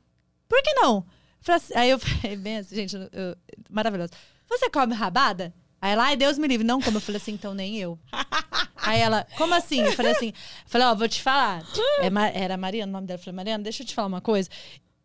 por 0.48 0.62
que 0.62 0.74
não? 0.74 1.06
Assim, 1.48 1.74
aí 1.76 1.90
eu 1.90 2.00
falei, 2.00 2.38
bem 2.38 2.58
assim, 2.58 2.76
gente, 2.76 2.96
eu, 2.96 3.10
eu, 3.12 3.36
maravilhoso. 3.70 4.12
Você 4.48 4.70
come 4.70 4.94
rabada? 4.94 5.54
Aí 5.82 5.92
ela, 5.92 6.06
ai, 6.06 6.16
Deus 6.16 6.38
me 6.38 6.48
livre, 6.48 6.66
não 6.66 6.82
como. 6.82 6.98
Eu 6.98 7.02
falei 7.02 7.20
assim, 7.20 7.34
então 7.34 7.54
nem 7.54 7.78
eu. 7.78 8.00
Aí 8.78 9.00
ela, 9.00 9.28
como 9.38 9.54
assim? 9.54 9.82
Eu 9.82 9.92
falei 9.94 10.14
assim, 10.14 10.34
falei, 10.66 10.88
ó, 10.88 10.96
vou 10.96 11.10
te 11.10 11.22
falar. 11.22 11.62
É, 12.00 12.44
era 12.44 12.56
Mariana 12.56 12.90
o 12.90 12.94
nome 12.94 13.06
dela. 13.06 13.20
Eu 13.20 13.24
falei, 13.24 13.36
Mariana, 13.36 13.64
deixa 13.64 13.84
eu 13.84 13.88
te 13.88 13.94
falar 13.94 14.08
uma 14.08 14.22
coisa 14.22 14.50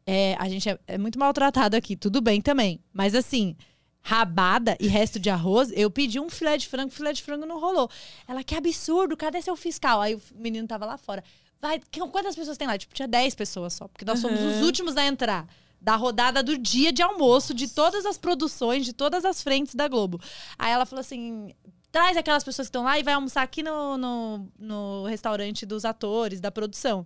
é, 0.06 0.36
a 0.38 0.48
gente 0.48 0.68
é, 0.68 0.78
é 0.86 0.98
muito 0.98 1.18
maltratado 1.18 1.76
aqui, 1.76 1.96
tudo 1.96 2.20
bem 2.20 2.40
também. 2.40 2.80
Mas 2.92 3.14
assim, 3.14 3.56
rabada 4.02 4.76
e 4.80 4.88
resto 4.88 5.18
de 5.18 5.30
arroz, 5.30 5.70
eu 5.74 5.90
pedi 5.90 6.18
um 6.18 6.28
filé 6.28 6.56
de 6.56 6.68
frango, 6.68 6.90
filé 6.90 7.12
de 7.12 7.22
frango 7.22 7.46
não 7.46 7.60
rolou. 7.60 7.88
Ela, 8.26 8.42
que 8.42 8.54
absurdo, 8.54 9.16
cadê 9.16 9.40
seu 9.40 9.56
fiscal? 9.56 10.00
Aí 10.00 10.14
o 10.14 10.22
menino 10.34 10.66
tava 10.66 10.84
lá 10.84 10.98
fora. 10.98 11.22
Vai, 11.60 11.80
quantas 12.10 12.34
pessoas 12.34 12.58
tem 12.58 12.66
lá? 12.66 12.76
Tipo, 12.76 12.92
tinha 12.92 13.06
10 13.06 13.36
pessoas 13.36 13.72
só, 13.74 13.86
porque 13.86 14.04
nós 14.04 14.18
somos 14.18 14.40
os 14.40 14.62
últimos 14.62 14.96
a 14.96 15.06
entrar. 15.06 15.46
Da 15.80 15.96
rodada 15.96 16.44
do 16.44 16.56
dia 16.56 16.92
de 16.92 17.02
almoço, 17.02 17.52
de 17.52 17.68
todas 17.68 18.06
as 18.06 18.16
produções, 18.16 18.84
de 18.84 18.92
todas 18.92 19.24
as 19.24 19.42
frentes 19.42 19.74
da 19.74 19.88
Globo. 19.88 20.20
Aí 20.56 20.70
ela 20.70 20.86
falou 20.86 21.00
assim: 21.00 21.52
traz 21.90 22.16
aquelas 22.16 22.44
pessoas 22.44 22.66
que 22.66 22.70
estão 22.70 22.84
lá 22.84 22.98
e 22.98 23.02
vai 23.02 23.14
almoçar 23.14 23.42
aqui 23.42 23.62
no, 23.64 23.98
no, 23.98 24.48
no 24.58 25.04
restaurante 25.06 25.66
dos 25.66 25.84
atores, 25.84 26.40
da 26.40 26.52
produção. 26.52 27.04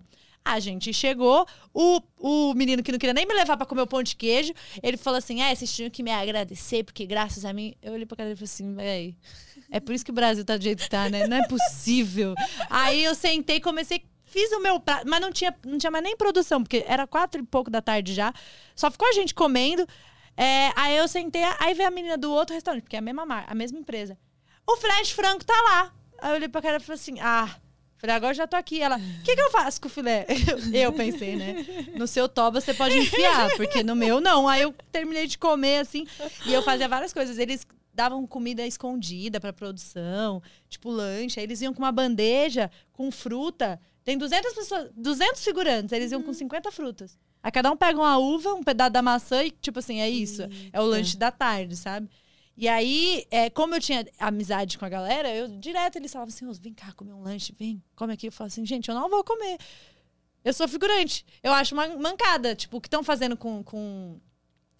A 0.48 0.60
gente 0.60 0.94
chegou, 0.94 1.44
o, 1.74 2.01
o 2.20 2.55
menino 2.55 2.81
que 2.81 2.93
não 2.93 3.01
queria 3.01 3.12
nem 3.12 3.27
me 3.27 3.35
levar 3.35 3.56
para 3.56 3.66
comer 3.66 3.82
o 3.82 3.86
pão 3.86 4.01
de 4.01 4.14
queijo, 4.14 4.55
ele 4.81 4.97
falou 4.97 5.18
assim: 5.18 5.43
é, 5.43 5.52
vocês 5.52 5.74
tinham 5.74 5.90
que 5.90 6.05
me 6.05 6.12
agradecer, 6.12 6.85
porque 6.85 7.05
graças 7.05 7.44
a 7.44 7.52
mim. 7.52 7.74
Eu 7.82 7.94
olhei 7.94 8.06
pra 8.06 8.16
cara 8.16 8.31
e 8.31 8.36
falei 8.36 8.44
assim: 8.44 8.73
véi, 8.73 9.16
é 9.73 9.81
por 9.81 9.93
isso 9.93 10.05
que 10.05 10.12
o 10.12 10.14
Brasil 10.14 10.44
tá 10.44 10.56
do 10.56 10.62
jeito 10.62 10.85
que 10.85 10.89
tá, 10.89 11.09
né? 11.09 11.27
Não 11.27 11.36
é 11.36 11.48
possível. 11.48 12.32
Aí 12.70 13.02
eu 13.02 13.12
sentei, 13.16 13.59
comecei, 13.60 14.05
fiz 14.23 14.52
o 14.52 14.60
meu 14.60 14.78
prato, 14.78 15.05
mas 15.09 15.20
não 15.20 15.32
tinha, 15.32 15.52
não 15.66 15.78
tinha 15.78 15.90
mais 15.90 16.05
nem 16.05 16.16
produção, 16.16 16.62
porque 16.62 16.85
era 16.86 17.09
quatro 17.09 17.40
e 17.40 17.44
pouco 17.44 17.68
da 17.68 17.82
tarde 17.82 18.14
já. 18.14 18.32
Só 18.77 18.89
ficou 18.89 19.09
a 19.09 19.12
gente 19.12 19.35
comendo. 19.35 19.85
É, 20.36 20.70
aí 20.77 20.97
eu 20.97 21.09
sentei, 21.09 21.43
aí 21.59 21.74
veio 21.74 21.89
a 21.89 21.90
menina 21.90 22.16
do 22.16 22.31
outro 22.31 22.55
restaurante, 22.55 22.85
porque 22.85 22.94
é 22.94 23.01
a 23.01 23.02
mesma 23.02 23.27
mar, 23.27 23.47
a 23.48 23.55
mesma 23.55 23.81
empresa. 23.81 24.16
O 24.64 24.77
Fred 24.77 25.12
Franco 25.12 25.44
tá 25.44 25.60
lá. 25.60 25.93
Aí 26.20 26.31
eu 26.31 26.36
olhei 26.36 26.48
pra 26.48 26.62
cara 26.62 26.77
e 26.77 26.81
falei 26.81 27.01
assim: 27.01 27.18
ah. 27.20 27.48
Falei, 27.98 28.14
agora 28.16 28.35
já 28.35 28.47
tô 28.47 28.56
aqui. 28.56 28.81
Ela, 28.81 28.97
o 28.98 29.23
que, 29.23 29.35
que 29.35 29.40
eu 29.40 29.51
faço 29.51 29.81
com 29.81 29.89
o 29.89 29.90
filé? 29.90 30.27
Eu 30.73 30.93
pensei, 30.93 31.36
né? 31.36 31.64
No 31.97 32.06
seu 32.06 32.28
toba 32.28 32.60
você 32.60 32.74
pode 32.74 32.97
enfiar, 32.98 33.51
porque 33.56 33.82
no 33.82 33.97
meu 33.97 34.20
não. 34.20 34.47
Aí 34.48 34.62
eu 34.62 34.74
terminei 34.93 35.27
de 35.27 35.39
comer, 35.39 35.78
assim, 35.78 36.06
e 36.47 36.52
eu 36.52 36.62
fazia 36.62 36.89
várias 36.89 37.12
coisas. 37.12 37.39
Eles 37.39 37.66
davam 37.93 38.27
comida 38.27 38.66
escondida 38.66 39.40
pra 39.40 39.52
produção, 39.52 40.43
tipo 40.68 40.90
lanche. 40.90 41.40
Aí 41.40 41.47
eles 41.47 41.62
iam 41.62 41.73
com 41.73 41.82
uma 41.82 41.93
bandeja 41.93 42.70
com 42.93 43.10
fruta. 43.10 43.81
Tem 44.05 44.16
200 44.18 44.52
pessoas, 44.55 44.90
200 44.94 45.43
figurantes, 45.43 45.93
eles 45.93 46.12
iam 46.12 46.23
com 46.23 46.32
50 46.32 46.70
frutas. 46.70 47.18
Aí 47.43 47.51
cada 47.51 47.73
um 47.73 47.77
pega 47.77 47.98
uma 47.98 48.18
uva, 48.18 48.55
um 48.55 48.62
pedaço 48.62 48.90
da 48.90 49.02
maçã 49.02 49.43
e, 49.43 49.51
tipo 49.51 49.78
assim, 49.78 50.01
é 50.01 50.09
isso. 50.09 50.43
É 50.73 50.81
o 50.81 50.85
lanche 50.85 51.16
da 51.16 51.31
tarde, 51.31 51.74
sabe? 51.77 52.09
E 52.57 52.69
aí, 52.69 53.27
é, 53.31 53.51
como 53.51 53.74
eu 53.74 53.81
tinha 53.81 54.07
amizade 54.19 54.78
com 54.78 54.85
a 54.85 54.89
galera, 54.89 55.28
eu 55.35 55.47
direto 55.59 55.97
eles 55.97 56.12
falavam 56.12 56.33
assim: 56.33 56.47
"Ô, 56.47 56.53
vem 56.55 56.73
cá 56.73 56.93
comer 56.93 57.12
um 57.12 57.23
lanche, 57.23 57.55
vem, 57.59 57.83
come 57.95 58.15
aqui. 58.15 58.28
Eu 58.28 58.33
falava 58.33 58.53
assim, 58.53 58.65
gente, 58.65 58.89
eu 58.89 58.95
não 58.95 59.11
vou 59.11 59.23
comer. 59.23 59.59
Eu 60.43 60.53
sou 60.53 60.66
figurante. 60.69 61.27
Eu 61.43 61.53
acho 61.53 61.74
uma 61.74 61.89
mancada. 61.99 62.55
Tipo, 62.55 62.78
o 62.78 62.81
que 62.81 62.87
estão 62.87 63.03
fazendo 63.03 63.37
com, 63.37 63.62
com, 63.62 64.19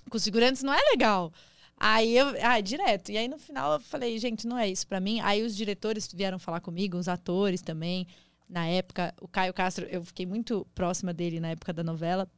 com 0.09 0.17
os 0.17 0.25
figurantes 0.25 0.63
não 0.63 0.73
é 0.73 0.81
legal. 0.91 1.33
Aí 1.77 2.17
eu, 2.17 2.29
ah, 2.43 2.61
direto. 2.61 3.11
E 3.11 3.19
aí 3.19 3.29
no 3.29 3.39
final 3.39 3.75
eu 3.75 3.81
falei, 3.81 4.19
gente, 4.19 4.47
não 4.47 4.57
é 4.59 4.69
isso 4.69 4.87
pra 4.87 5.01
mim. 5.01 5.21
Aí 5.21 5.43
os 5.43 5.55
diretores 5.57 6.11
vieram 6.13 6.39
falar 6.39 6.61
comigo, 6.61 6.97
os 6.97 7.09
atores 7.09 7.61
também. 7.61 8.07
Na 8.49 8.67
época, 8.67 9.13
o 9.21 9.29
Caio 9.29 9.53
Castro, 9.53 9.87
eu 9.87 10.05
fiquei 10.05 10.25
muito 10.25 10.67
próxima 10.75 11.13
dele 11.13 11.41
na 11.41 11.49
época 11.49 11.73
da 11.73 11.83
novela, 11.83 12.31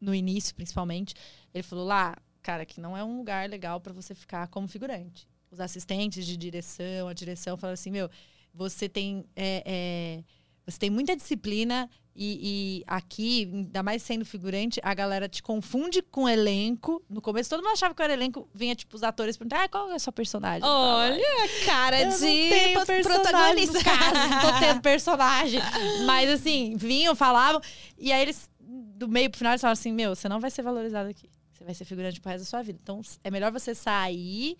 no 0.00 0.14
início 0.14 0.54
principalmente. 0.54 1.14
Ele 1.54 1.62
falou 1.62 1.86
lá, 1.86 2.16
cara, 2.46 2.64
que 2.64 2.80
não 2.80 2.96
é 2.96 3.02
um 3.02 3.16
lugar 3.16 3.50
legal 3.50 3.80
pra 3.80 3.92
você 3.92 4.14
ficar 4.14 4.46
como 4.46 4.68
figurante. 4.68 5.26
Os 5.50 5.58
assistentes 5.58 6.24
de 6.24 6.36
direção, 6.36 7.08
a 7.08 7.12
direção 7.12 7.56
falaram 7.56 7.74
assim, 7.74 7.90
meu, 7.90 8.08
você 8.54 8.88
tem 8.88 9.24
é, 9.34 9.62
é, 9.66 10.24
você 10.64 10.78
tem 10.78 10.90
muita 10.90 11.16
disciplina 11.16 11.90
e, 12.14 12.38
e 12.80 12.84
aqui, 12.86 13.50
ainda 13.52 13.82
mais 13.82 14.00
sendo 14.02 14.24
figurante, 14.24 14.80
a 14.82 14.94
galera 14.94 15.28
te 15.28 15.42
confunde 15.42 16.00
com 16.02 16.22
o 16.24 16.28
elenco. 16.28 17.02
No 17.10 17.20
começo, 17.20 17.50
todo 17.50 17.62
mundo 17.62 17.72
achava 17.72 17.94
que 17.94 18.02
era 18.02 18.12
elenco. 18.12 18.48
Vinha, 18.54 18.76
tipo, 18.76 18.94
os 18.94 19.02
atores 19.02 19.36
perguntar, 19.36 19.64
ah, 19.64 19.68
qual 19.68 19.90
é 19.90 19.96
a 19.96 19.98
sua 19.98 20.12
personagem? 20.12 20.62
Olha, 20.68 21.48
cara 21.66 22.00
eu 22.00 22.10
de 22.10 23.02
protagonista. 23.02 23.82
caso, 23.82 24.40
tô 24.40 24.58
tendo 24.60 24.80
personagem. 24.80 25.60
Mas 26.06 26.30
assim, 26.30 26.76
vinham, 26.76 27.14
falavam. 27.16 27.60
E 27.98 28.12
aí 28.12 28.22
eles, 28.22 28.48
do 28.60 29.08
meio 29.08 29.30
pro 29.30 29.38
final, 29.38 29.52
eles 29.52 29.60
falavam 29.60 29.78
assim: 29.78 29.92
Meu, 29.92 30.14
você 30.14 30.28
não 30.28 30.40
vai 30.40 30.50
ser 30.50 30.62
valorizado 30.62 31.10
aqui. 31.10 31.28
Você 31.56 31.64
vai 31.64 31.74
ser 31.74 31.84
figurante 31.84 32.20
pro 32.20 32.30
resto 32.30 32.44
da 32.44 32.50
sua 32.50 32.62
vida. 32.62 32.78
Então 32.82 33.00
é 33.24 33.30
melhor 33.30 33.50
você 33.50 33.74
sair. 33.74 34.56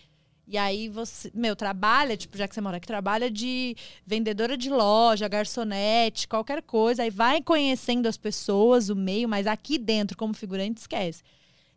E 0.49 0.57
aí 0.57 0.89
você, 0.89 1.31
meu, 1.35 1.57
trabalha, 1.57 2.17
tipo, 2.17 2.39
já 2.39 2.47
que 2.47 2.55
você 2.55 2.61
mora 2.61 2.77
aqui, 2.77 2.87
trabalha 2.87 3.29
de 3.31 3.75
vendedora 4.07 4.57
de 4.57 4.71
loja, 4.71 5.27
garçonete, 5.27 6.29
qualquer 6.29 6.63
coisa. 6.63 7.03
Aí 7.03 7.11
vai 7.11 7.43
conhecendo 7.43 8.07
as 8.07 8.17
pessoas, 8.17 8.89
o 8.89 8.95
meio, 8.97 9.29
mas 9.29 9.47
aqui 9.47 9.77
dentro, 9.77 10.17
como 10.17 10.33
figurante, 10.35 10.81
esquece. 10.81 11.23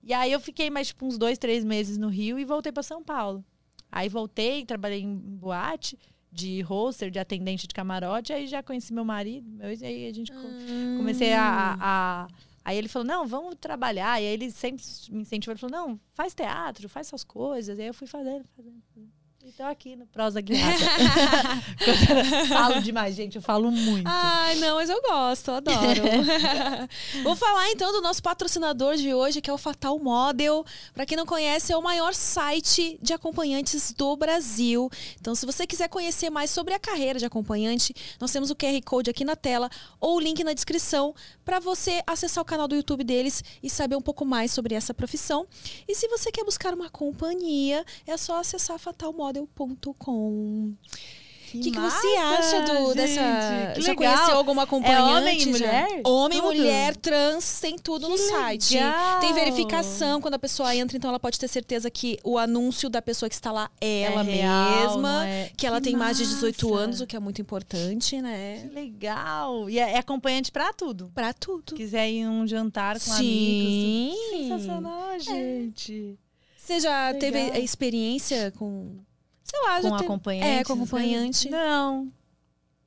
E 0.03 0.13
aí 0.13 0.31
eu 0.31 0.39
fiquei 0.39 0.69
mais, 0.69 0.87
tipo, 0.89 1.05
uns 1.05 1.17
dois, 1.17 1.37
três 1.37 1.63
meses 1.65 1.97
no 1.97 2.07
Rio 2.09 2.37
e 2.39 2.45
voltei 2.45 2.71
para 2.71 2.83
São 2.83 3.03
Paulo. 3.03 3.43
Aí 3.91 4.07
voltei, 4.07 4.63
trabalhei 4.63 5.01
em 5.01 5.15
boate 5.15 5.97
de 6.31 6.61
roster, 6.61 7.09
de 7.09 7.17
atendente 7.17 7.67
de 7.67 7.73
camarote, 7.73 8.31
aí 8.31 8.45
já 8.45 8.61
conheci 8.61 8.93
meu 8.93 9.03
marido, 9.03 9.49
meu, 9.49 9.73
e 9.73 9.83
aí 9.83 10.07
a 10.07 10.13
gente 10.13 10.31
co- 10.31 10.47
comecei 10.95 11.33
a, 11.33 11.41
a- 11.41 11.77
a- 11.81 12.27
Aí 12.69 12.77
ele 12.77 12.87
falou, 12.87 13.07
não, 13.07 13.25
vamos 13.25 13.55
trabalhar. 13.59 14.21
E 14.21 14.27
aí 14.27 14.31
ele 14.31 14.51
sempre 14.51 14.85
me 15.09 15.23
incentivou, 15.23 15.53
ele 15.53 15.59
falou, 15.59 15.75
não, 15.75 15.99
faz 16.11 16.35
teatro, 16.35 16.87
faz 16.87 17.07
suas 17.07 17.23
coisas. 17.23 17.79
E 17.79 17.81
aí 17.81 17.87
eu 17.87 17.93
fui 17.95 18.05
fazendo, 18.05 18.45
fazendo, 18.55 18.79
fazendo. 18.93 19.11
E 19.49 19.51
tô 19.51 19.63
aqui 19.63 19.95
no 19.95 20.05
Prosa 20.05 20.39
Guiada. 20.41 20.77
Falo 22.47 22.79
demais, 22.83 23.15
gente, 23.15 23.37
eu 23.37 23.41
falo 23.41 23.71
muito. 23.71 24.07
Ai, 24.07 24.53
não, 24.57 24.75
mas 24.75 24.91
eu 24.91 25.01
gosto, 25.01 25.49
eu 25.49 25.55
adoro. 25.55 26.03
Vou 27.23 27.35
falar 27.35 27.67
então 27.71 27.91
do 27.91 27.99
nosso 27.99 28.21
patrocinador 28.21 28.95
de 28.95 29.11
hoje, 29.11 29.41
que 29.41 29.49
é 29.49 29.53
o 29.53 29.57
Fatal 29.57 29.97
Model. 29.97 30.63
Pra 30.93 31.03
quem 31.03 31.17
não 31.17 31.25
conhece, 31.25 31.73
é 31.73 31.77
o 31.77 31.81
maior 31.81 32.13
site 32.13 32.99
de 33.01 33.11
acompanhantes 33.11 33.91
do 33.91 34.15
Brasil. 34.15 34.87
Então, 35.19 35.33
se 35.33 35.47
você 35.47 35.65
quiser 35.65 35.89
conhecer 35.89 36.29
mais 36.29 36.51
sobre 36.51 36.75
a 36.75 36.79
carreira 36.79 37.17
de 37.17 37.25
acompanhante, 37.25 37.91
nós 38.19 38.31
temos 38.31 38.51
o 38.51 38.55
QR 38.55 38.79
Code 38.85 39.09
aqui 39.09 39.25
na 39.25 39.35
tela 39.35 39.67
ou 39.99 40.17
o 40.17 40.19
link 40.19 40.43
na 40.43 40.53
descrição 40.53 41.15
para 41.43 41.59
você 41.59 42.03
acessar 42.05 42.43
o 42.43 42.45
canal 42.45 42.67
do 42.67 42.75
YouTube 42.75 43.03
deles 43.03 43.43
e 43.63 43.69
saber 43.69 43.95
um 43.95 44.01
pouco 44.01 44.23
mais 44.23 44.51
sobre 44.51 44.75
essa 44.75 44.93
profissão. 44.93 45.47
E 45.87 45.95
se 45.95 46.07
você 46.07 46.31
quer 46.31 46.45
buscar 46.45 46.75
uma 46.75 46.87
companhia, 46.87 47.83
é 48.05 48.15
só 48.15 48.39
acessar 48.39 48.77
fatalmodel.com. 49.47 50.73
O 51.51 51.51
que, 51.51 51.71
que 51.71 51.79
você 51.79 52.15
massa, 52.15 52.57
acha 52.57 52.61
do, 52.61 52.85
gente, 52.89 52.95
dessa. 52.95 53.73
que 53.73 53.81
já 53.81 53.91
legal. 53.93 53.95
conheceu 54.13 54.37
alguma 54.37 54.63
acompanhante? 54.63 55.01
É 55.01 55.17
homem 55.17 55.35
e 55.37 55.39
já? 55.39 55.49
mulher? 55.49 56.01
Homem, 56.05 56.37
Tudo? 56.41 56.47
mulher, 56.55 56.95
trans, 56.97 57.59
tem 57.59 57.75
tudo 57.75 58.07
no 58.07 58.13
Que 58.17 58.21
site. 58.21 58.73
legal. 58.75 59.19
Tem 59.19 59.33
verificação 59.33 60.21
quando 60.21 60.35
a 60.35 60.39
pessoa 60.39 60.75
entra, 60.75 60.95
então 60.95 61.09
ela 61.09 61.19
pode 61.19 61.39
ter 61.39 61.47
certeza 61.47 61.89
que 61.89 62.19
o 62.23 62.37
anúncio 62.37 62.87
da 62.87 63.01
pessoa 63.01 63.27
que 63.27 63.33
está 63.33 63.51
lá 63.51 63.71
é 63.81 64.01
ela 64.01 64.21
real, 64.21 64.69
mesma, 64.99 65.25
é? 65.27 65.49
que 65.57 65.65
ela 65.65 65.77
Que 65.77 65.85
tem 65.85 65.95
mais 65.95 66.17
de 66.17 66.27
18 66.27 66.69
massa. 66.69 66.83
anos, 66.83 67.01
o 67.01 67.07
que 67.07 67.15
é 67.15 67.19
muito 67.19 67.41
importante, 67.41 68.11
Que 68.17 68.21
né? 68.21 68.69
legal. 68.71 69.67
E 69.71 69.79
é, 69.79 69.93
é 69.93 69.97
acompanhante 69.97 70.51
pra 70.51 70.71
tudo. 70.71 71.11
Pra 71.15 71.33
tudo. 71.33 71.71
Se 71.71 71.75
quiser 71.75 72.11
ir 72.11 72.25
num 72.25 72.45
jantar 72.45 72.99
com 72.99 73.11
Sim. 73.11 74.11
amigos. 74.11 74.19
Que 74.29 74.37
sensacional, 74.37 75.19
gente. 75.19 76.15
Você 76.55 76.79
já 76.79 77.07
Legal. 77.07 77.19
teve 77.19 77.39
a 77.39 77.59
experiência 77.59 78.53
com. 78.55 78.99
Sei 79.49 79.59
lá, 79.61 79.81
Com 79.81 79.89
já 79.89 79.95
acompanhante? 79.97 80.47
É, 80.47 80.63
com 80.63 80.73
acompanhante. 80.73 81.49
Não. 81.49 82.07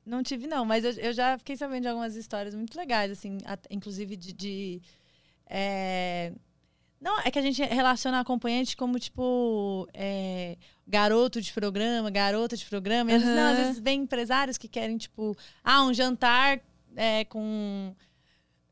Não 0.05 0.21
tive, 0.23 0.47
não. 0.47 0.65
Mas 0.65 0.83
eu, 0.83 0.91
eu 0.93 1.13
já 1.13 1.37
fiquei 1.37 1.55
sabendo 1.55 1.83
de 1.83 1.87
algumas 1.87 2.15
histórias 2.15 2.53
muito 2.55 2.77
legais, 2.77 3.11
assim, 3.11 3.37
at- 3.45 3.65
inclusive 3.69 4.15
de. 4.15 4.33
de, 4.33 4.81
é, 5.47 6.31
Não, 6.99 7.19
é 7.21 7.29
que 7.31 7.39
a 7.39 7.41
gente 7.41 7.61
relaciona 7.63 8.19
acompanhante 8.19 8.75
como, 8.77 8.97
tipo, 8.99 9.87
é, 9.93 10.57
garoto 10.87 11.41
de 11.41 11.51
programa, 11.53 12.09
garota 12.09 12.55
de 12.57 12.65
programa. 12.65 13.11
E 13.11 13.15
às 13.15 13.21
vezes, 13.21 13.35
não, 13.35 13.51
às 13.51 13.57
vezes 13.57 13.79
vem 13.79 14.01
empresários 14.01 14.57
que 14.57 14.67
querem, 14.67 14.97
tipo, 14.97 15.35
ah, 15.63 15.83
um 15.83 15.93
jantar 15.93 16.59
é, 16.95 17.23
com 17.25 17.93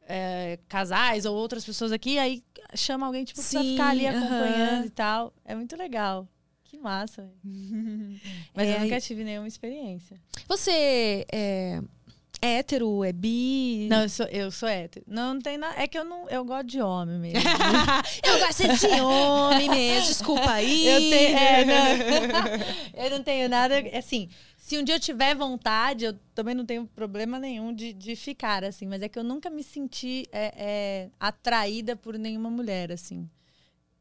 é, 0.07 0.59
casais 0.68 1.26
ou 1.26 1.35
outras 1.35 1.63
pessoas 1.65 1.91
aqui, 1.91 2.18
aí 2.19 2.43
chama 2.76 3.05
alguém, 3.05 3.23
tipo, 3.23 3.39
pra 3.41 3.61
Sim, 3.61 3.72
ficar 3.72 3.89
ali 3.89 4.07
acompanhando 4.07 4.85
e 4.85 4.89
tal. 4.89 5.34
É 5.45 5.55
muito 5.55 5.76
legal. 5.77 6.27
Que 6.72 6.77
massa. 6.77 7.30
Mas 8.56 8.69
É, 8.69 8.77
eu 8.77 8.80
nunca 8.80 9.02
tive 9.02 9.26
nenhuma 9.26 9.45
experiência. 9.45 10.18
Você 10.48 11.26
é 11.30 11.81
hétero, 12.41 13.03
é 13.03 13.11
bi? 13.11 13.88
Não, 13.89 14.03
eu 14.03 14.10
sou, 14.10 14.26
eu 14.27 14.49
sou 14.49 14.69
hétero. 14.69 15.03
Não, 15.06 15.34
não 15.34 15.41
tem 15.41 15.57
nada. 15.57 15.76
É 15.77 15.85
que 15.85 15.98
eu 15.99 16.06
não. 16.06 16.30
Eu 16.30 16.45
gosto 16.45 16.68
de 16.68 16.81
homem 16.81 17.19
mesmo. 17.19 17.41
Eu 18.23 18.39
gosto 18.39 18.64
de 18.64 19.02
homem 19.02 19.69
mesmo, 19.69 20.07
desculpa 20.07 20.49
aí. 20.49 20.88
eu 20.88 20.99
tenho. 21.02 21.38
É, 21.38 21.65
não. 21.65 21.76
eu 23.03 23.10
não 23.10 23.22
tenho 23.22 23.49
nada. 23.49 23.76
Assim, 23.93 24.30
se 24.56 24.77
um 24.77 24.84
dia 24.85 24.95
eu 24.95 24.99
tiver 24.99 25.35
vontade, 25.35 26.06
eu 26.06 26.14
também 26.34 26.56
não 26.56 26.65
tenho 26.65 26.88
problema 26.88 27.38
nenhum 27.38 27.73
de, 27.73 27.91
de 27.91 28.15
ficar, 28.15 28.64
assim. 28.64 28.88
Mas 28.88 29.02
é 29.02 29.10
que 29.10 29.19
eu 29.19 29.23
nunca 29.26 29.49
me 29.49 29.61
senti 29.61 30.26
é, 30.31 30.53
é, 30.56 31.10
atraída 31.19 31.98
por 31.98 32.18
nenhuma 32.18 32.49
mulher, 32.49 32.93
assim. 32.93 33.30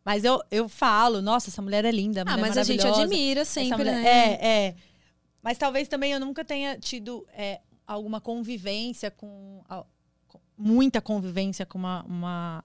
Mas 0.05 0.25
eu, 0.25 0.41
eu 0.51 0.69
falo, 0.69 1.21
nossa, 1.21 1.51
essa 1.51 1.61
mulher 1.61 1.85
é 1.85 1.91
linda. 1.91 2.23
Ah, 2.23 2.31
mulher 2.33 2.41
mas 2.41 2.57
a 2.59 2.63
gente 2.63 2.87
admira 2.87 3.45
sempre, 3.45 3.77
mulher- 3.79 4.03
né? 4.03 4.09
É, 4.35 4.49
é. 4.67 4.75
Mas 5.43 5.59
talvez 5.59 5.89
também 5.89 6.13
eu 6.13 6.21
nunca 6.21 6.45
tenha 6.45 6.79
tido 6.79 7.27
é, 7.35 7.61
alguma 7.87 8.21
convivência 8.21 9.11
com. 9.11 9.63
com- 10.29 10.41
muita 10.57 11.01
convivência 11.01 11.65
com 11.67 11.79
uma. 11.79 12.03
uma, 12.05 12.65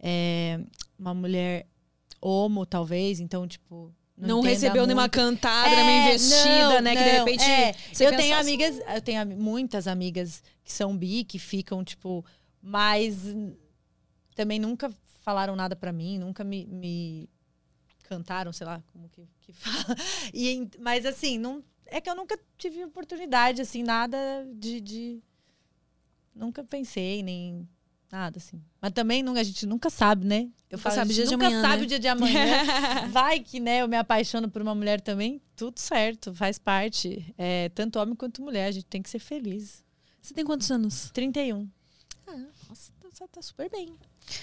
é, 0.00 0.60
uma 0.98 1.12
mulher 1.14 1.66
homo, 2.20 2.64
talvez. 2.66 3.20
Então, 3.20 3.46
tipo. 3.46 3.92
Não, 4.16 4.38
entenda 4.38 4.50
recebeu 4.50 4.86
nenhuma 4.86 5.02
muito. 5.02 5.12
cantada, 5.12 5.70
É, 5.70 5.74
nenhuma 5.74 6.06
investida, 6.06 6.74
não, 6.74 6.80
né? 6.82 6.94
que 6.96 7.02
de 7.02 7.12
não, 7.18 7.24
repente. 7.24 7.44
é. 7.50 7.72
você 7.92 8.06
eu 8.06 8.10
tenho 8.16 8.36
assim, 8.36 8.48
amigas, 8.48 8.80
eu 8.94 9.02
tenho 9.02 9.26
muitas 9.36 9.88
amigas 9.88 10.40
que 10.62 10.72
são 10.72 10.96
bi, 10.96 11.24
que 11.24 11.36
ficam, 11.36 11.82
tipo, 11.82 12.24
mas 12.62 13.16
hum, 13.24 13.56
também 14.36 14.60
nunca 14.60 14.88
falaram 15.24 15.56
nada 15.56 15.74
pra 15.74 15.90
mim, 15.90 16.18
nunca 16.18 16.44
me, 16.44 16.66
me 16.66 17.28
cantaram, 18.04 18.52
sei 18.52 18.66
lá, 18.66 18.82
como 18.92 19.08
que, 19.08 19.26
que 19.40 19.52
fala. 19.56 19.96
E, 20.32 20.68
mas 20.78 21.06
assim, 21.06 21.38
não, 21.38 21.64
é 21.86 21.98
que 22.00 22.10
eu 22.10 22.14
nunca 22.14 22.38
tive 22.58 22.84
oportunidade, 22.84 23.62
assim, 23.62 23.82
nada 23.82 24.16
de. 24.52 24.80
de 24.82 25.22
nunca 26.34 26.62
pensei 26.62 27.22
nem 27.22 27.66
nada 28.12 28.38
assim. 28.38 28.62
Mas 28.80 28.92
também 28.92 29.22
não, 29.22 29.34
a 29.34 29.42
gente 29.42 29.66
nunca 29.66 29.88
sabe, 29.88 30.26
né? 30.26 30.50
Eu 30.70 30.78
falo, 30.78 30.94
sabe 30.94 31.10
a 31.10 31.14
gente 31.14 31.16
dia 31.16 31.24
de 31.26 31.32
nunca 31.32 31.46
amanhã, 31.46 31.62
sabe 31.62 31.76
né? 31.78 31.82
o 31.82 31.86
dia 31.86 31.98
de 31.98 32.08
amanhã. 32.08 32.46
Vai 33.10 33.40
que, 33.40 33.58
né, 33.58 33.80
eu 33.80 33.88
me 33.88 33.96
apaixono 33.96 34.50
por 34.50 34.60
uma 34.60 34.74
mulher 34.74 35.00
também. 35.00 35.40
Tudo 35.56 35.80
certo, 35.80 36.34
faz 36.34 36.58
parte. 36.58 37.34
É, 37.38 37.70
tanto 37.70 37.98
homem 37.98 38.14
quanto 38.14 38.42
mulher, 38.42 38.66
a 38.66 38.72
gente 38.72 38.86
tem 38.86 39.02
que 39.02 39.08
ser 39.08 39.18
feliz. 39.18 39.82
Você 40.20 40.34
tem 40.34 40.44
quantos 40.44 40.70
anos? 40.70 41.10
31. 41.12 41.68
Ah, 42.26 42.36
nossa, 42.68 42.92
tá, 43.18 43.28
tá 43.28 43.42
super 43.42 43.70
bem. 43.70 43.96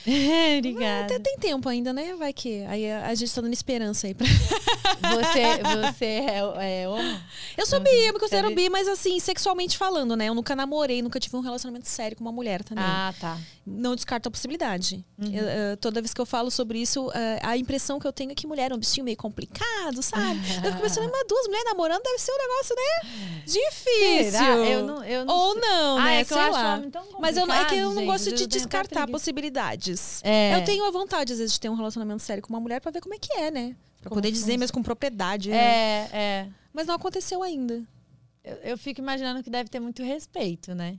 Obrigada. 0.58 1.06
Até 1.06 1.20
tem 1.20 1.38
tempo 1.38 1.68
ainda, 1.68 1.91
né? 1.91 2.14
Vai 2.16 2.32
que. 2.34 2.64
Aí 2.66 2.90
a, 2.90 3.08
a 3.08 3.16
gente 3.16 3.34
tá 3.34 3.41
dando 3.41 3.53
esperança 3.53 4.08
aí 4.08 4.14
pra. 4.14 4.26
Você, 4.28 5.90
você 5.91 6.06
é, 6.06 6.84
é 6.84 6.88
homem? 6.88 7.20
Eu 7.58 7.66
sou 7.66 7.80
bi, 7.80 7.90
eu 7.90 8.14
me 8.14 8.20
considero 8.20 8.52
é 8.52 8.56
bi, 8.56 8.70
mas 8.70 8.88
assim, 8.88 9.20
sexualmente 9.20 9.78
falando, 9.78 10.16
né? 10.16 10.30
Eu 10.30 10.36
nunca 10.36 10.56
namorei, 10.56 11.02
nunca 11.02 11.20
tive 11.20 11.36
um 11.36 11.41
relacionamento 11.41 11.88
sério 11.90 12.16
com 12.16 12.24
uma 12.24 12.32
mulher 12.32 12.64
também. 12.64 12.84
Ah, 12.84 13.14
tá. 13.20 13.38
Não 13.66 13.95
descarto 13.95 14.28
a 14.28 14.32
possibilidade. 14.32 15.03
Uhum. 15.20 15.34
Eu, 15.34 15.78
toda 15.78 16.02
vez 16.02 16.14
que 16.14 16.22
eu 16.22 16.26
falo 16.26 16.49
sobre 16.49 16.80
isso, 16.80 17.12
eh, 17.14 17.40
a 17.44 17.58
impressão 17.58 17.99
que 17.99 18.08
eu 18.08 18.14
tenho 18.14 18.32
é 18.32 18.36
que 18.36 18.48
mulher 18.48 18.72
é 18.72 18.76
um 18.76 18.78
bichinho 18.78 19.03
meio 19.03 19.18
complicado, 19.18 20.02
sabe? 20.02 20.40
eu 20.64 20.72
fico 20.72 20.82
pensando, 20.82 21.12
mas 21.12 21.28
duas 21.28 21.45
mulheres 21.45 21.66
namorando 21.66 22.02
deve 22.02 22.18
ser 22.20 22.32
um 22.32 22.38
negócio, 22.38 22.76
né? 22.76 23.41
Difícil. 23.45 24.32
Será? 24.32 24.56
Eu 24.58 24.86
não, 24.86 25.03
eu 25.03 25.26
não 25.26 25.36
Ou 25.36 25.53
sei. 25.53 25.62
não, 25.62 25.98
Ah, 25.98 26.06
né? 26.06 26.22
é 26.22 26.26
que 26.26 26.34
eu 26.34 26.38
Sei 26.38 26.45
acho 26.45 26.53
lá. 26.53 26.76
homem 26.76 26.90
tão 26.90 27.03
Mas 27.20 27.38
eu, 27.38 27.52
é 27.52 27.66
que 27.66 27.76
eu 27.76 27.94
não 27.94 28.06
gosto 28.06 28.32
de 28.32 28.44
Eu 28.44 28.48
tenho 28.48 28.60
até 28.80 29.70
possibilidades. 29.76 30.22
É. 30.23 30.56
Eu 30.56 30.64
tenho 30.64 30.85
a 30.85 30.91
vontade, 30.91 31.34
às 31.34 31.39
vezes, 31.39 31.53
de 31.53 31.60
ter 31.60 31.69
um 31.69 31.76
relacionamento 31.76 32.22
sério 32.22 32.41
com 32.43 32.49
uma 32.49 32.60
mulher 32.60 32.80
pra 32.81 32.91
ver 32.91 33.02
como 33.02 33.14
é 33.15 33.18
que 33.19 33.31
é, 33.34 33.52
né? 33.52 33.76
Pra 34.02 34.10
Como 34.10 34.15
poder 34.19 34.31
dizer 34.31 34.43
funciona. 34.43 34.60
mesmo 34.60 34.73
com 34.73 34.84
propriedade. 34.84 35.49
né? 35.49 35.57
É, 35.57 36.10
é. 36.14 36.48
Mas 36.73 36.88
não 36.88 36.95
aconteceu 36.95 37.43
ainda. 37.43 37.84
Eu, 38.43 38.56
eu 38.57 38.77
fico 38.77 38.99
imaginando 39.02 39.43
que 39.43 39.49
deve 39.49 39.69
ter 39.69 39.80
muito 39.80 40.02
respeito, 40.03 40.73
né? 40.73 40.98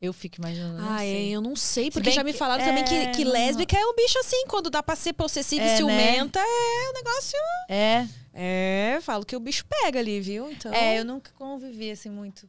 Eu 0.00 0.12
fico 0.12 0.36
imaginando. 0.38 0.84
Ah, 0.86 1.04
é, 1.04 1.28
eu 1.28 1.40
não 1.40 1.56
sei, 1.56 1.90
porque 1.90 2.10
já 2.10 2.22
me 2.22 2.32
que- 2.32 2.38
falaram 2.38 2.62
é, 2.62 2.66
também 2.66 2.84
que, 2.84 3.08
que 3.16 3.24
não- 3.24 3.32
lésbica 3.32 3.76
é 3.76 3.86
um 3.86 3.94
bicho 3.94 4.18
assim, 4.18 4.44
quando 4.46 4.68
dá 4.68 4.82
pra 4.82 4.94
ser 4.94 5.14
possessiva 5.14 5.62
É, 5.62 5.66
e 5.66 5.70
né? 5.70 5.76
ciumenta, 5.76 6.38
é 6.40 6.90
um 6.90 6.92
negócio. 6.92 7.38
É. 7.68 8.06
É, 8.34 8.98
falo 9.00 9.24
que 9.24 9.34
o 9.34 9.40
bicho 9.40 9.64
pega 9.66 9.98
ali, 10.00 10.20
viu? 10.20 10.50
Então. 10.50 10.72
É, 10.74 10.98
eu 10.98 11.04
nunca 11.04 11.30
convivi 11.32 11.90
assim 11.90 12.10
muito 12.10 12.46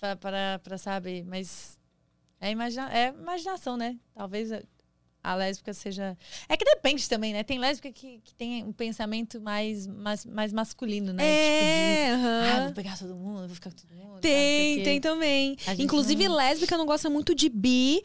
pra, 0.00 0.16
pra, 0.16 0.58
pra 0.62 0.78
saber, 0.78 1.24
mas 1.26 1.78
é, 2.40 2.50
imagina, 2.50 2.90
é 2.96 3.08
imaginação, 3.08 3.76
né? 3.76 3.96
Talvez 4.14 4.50
a, 5.24 5.34
lésbica 5.34 5.72
seja. 5.74 6.16
É 6.48 6.56
que 6.56 6.64
depende 6.64 7.08
também, 7.08 7.32
né? 7.32 7.42
Tem 7.42 7.58
lésbica 7.58 7.90
que, 7.90 8.20
que 8.22 8.34
tem 8.34 8.62
um 8.62 8.72
pensamento 8.72 9.40
mais, 9.40 9.86
mais, 9.86 10.24
mais 10.26 10.52
masculino, 10.52 11.12
né? 11.12 11.24
É, 11.26 12.10
Tipo 12.10 12.22
de, 12.22 12.28
ah, 12.50 12.64
vou 12.64 12.72
pegar 12.74 12.98
todo 12.98 13.14
mundo, 13.16 13.46
vou 13.46 13.54
ficar 13.54 13.70
com 13.70 13.76
todo 13.76 13.94
mundo. 13.96 14.20
Tem, 14.20 14.76
quê. 14.78 14.82
tem 14.84 15.00
também. 15.00 15.56
Inclusive, 15.78 16.28
não- 16.28 16.36
lésbica 16.36 16.76
não 16.78 16.86
gosta 16.86 17.08
muito 17.10 17.34
de 17.34 17.48
bi. 17.48 18.02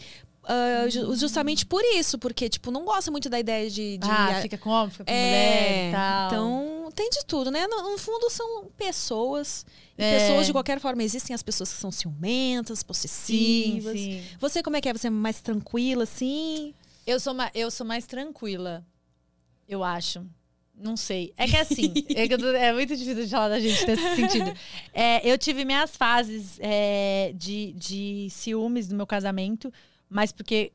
ju- 0.89 1.15
justamente 1.15 1.65
por 1.65 1.83
isso, 1.95 2.17
porque, 2.17 2.49
tipo, 2.49 2.71
não 2.71 2.83
gosta 2.85 3.11
muito 3.11 3.29
da 3.29 3.39
ideia 3.39 3.69
de. 3.69 3.97
de 3.97 4.09
Ah, 4.09 4.39
fica 4.41 4.57
com 4.57 4.69
homem, 4.69 4.89
fica 4.89 5.05
com 5.05 5.11
mulher 5.11 5.71
é, 5.71 5.89
e 5.89 5.91
tal. 5.91 6.27
então 6.27 6.89
tem 6.95 7.09
de 7.11 7.23
tudo, 7.25 7.51
né? 7.51 7.67
No, 7.67 7.91
no 7.91 7.97
fundo 7.97 8.29
são 8.31 8.65
pessoas. 8.77 9.65
E 9.97 10.01
É. 10.03 10.17
pessoas, 10.17 10.45
de 10.47 10.51
qualquer 10.53 10.79
forma, 10.79 11.03
existem 11.03 11.33
as 11.33 11.43
pessoas 11.43 11.71
que 11.73 11.79
são 11.79 11.91
ciumentas, 11.91 12.79
sim, 12.79 12.85
possessivas. 12.85 13.93
sim. 13.99 14.23
Você, 14.39 14.63
como 14.63 14.75
é 14.77 14.81
que 14.81 14.87
é? 14.89 14.93
Você 14.93 15.07
é 15.07 15.09
mais 15.09 15.41
tranquila, 15.41 16.03
assim? 16.03 16.73
Eu 17.09 17.19
sou, 17.19 17.33
eu 17.55 17.71
sou 17.71 17.85
mais 17.85 18.05
tranquila, 18.05 18.85
eu 19.67 19.83
acho. 19.83 20.25
Não 20.75 20.95
sei. 20.95 21.33
É 21.35 21.47
que 21.47 21.57
assim, 21.57 21.91
é, 22.15 22.31
eu 22.31 22.37
tô- 22.37 22.47
é 22.53 22.71
muito 22.71 22.95
difícil 22.95 23.25
de 23.25 23.29
falar 23.31 23.49
da 23.49 23.59
gente 23.59 23.85
nesse 23.85 24.01
sentido. 24.15 24.53
É, 24.93 25.27
eu 25.29 25.37
tive 25.37 25.65
minhas 25.65 25.95
fases 25.97 26.57
é, 26.61 27.33
de, 27.35 27.73
de 27.73 28.27
ciúmes 28.29 28.87
no 28.89 28.95
meu 28.95 29.07
casamento, 29.07 29.73
mas 30.09 30.31
porque 30.31 30.71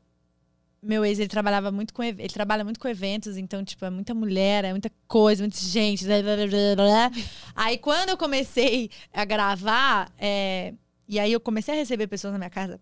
meu 0.83 1.03
ex, 1.03 1.17
ele 1.17 1.27
trabalhava 1.29 1.71
muito 1.71 1.91
com 1.93 2.03
ele 2.03 2.27
trabalha 2.27 2.63
muito 2.63 2.79
com 2.79 2.87
eventos, 2.87 3.37
então, 3.37 3.63
tipo, 3.63 3.83
é 3.85 3.89
muita 3.89 4.13
mulher, 4.13 4.63
é 4.65 4.71
muita 4.71 4.91
coisa, 5.07 5.41
muita 5.41 5.57
gente. 5.57 6.05
blá, 6.05 6.21
blá, 6.21 6.75
blá. 6.75 7.11
Aí, 7.55 7.77
quando 7.79 8.09
eu 8.09 8.17
comecei 8.17 8.91
a 9.11 9.25
gravar, 9.25 10.11
é, 10.19 10.73
e 11.07 11.17
aí 11.19 11.31
eu 11.31 11.39
comecei 11.39 11.73
a 11.73 11.77
receber 11.77 12.05
pessoas 12.07 12.33
na 12.33 12.37
minha 12.37 12.49
casa, 12.51 12.79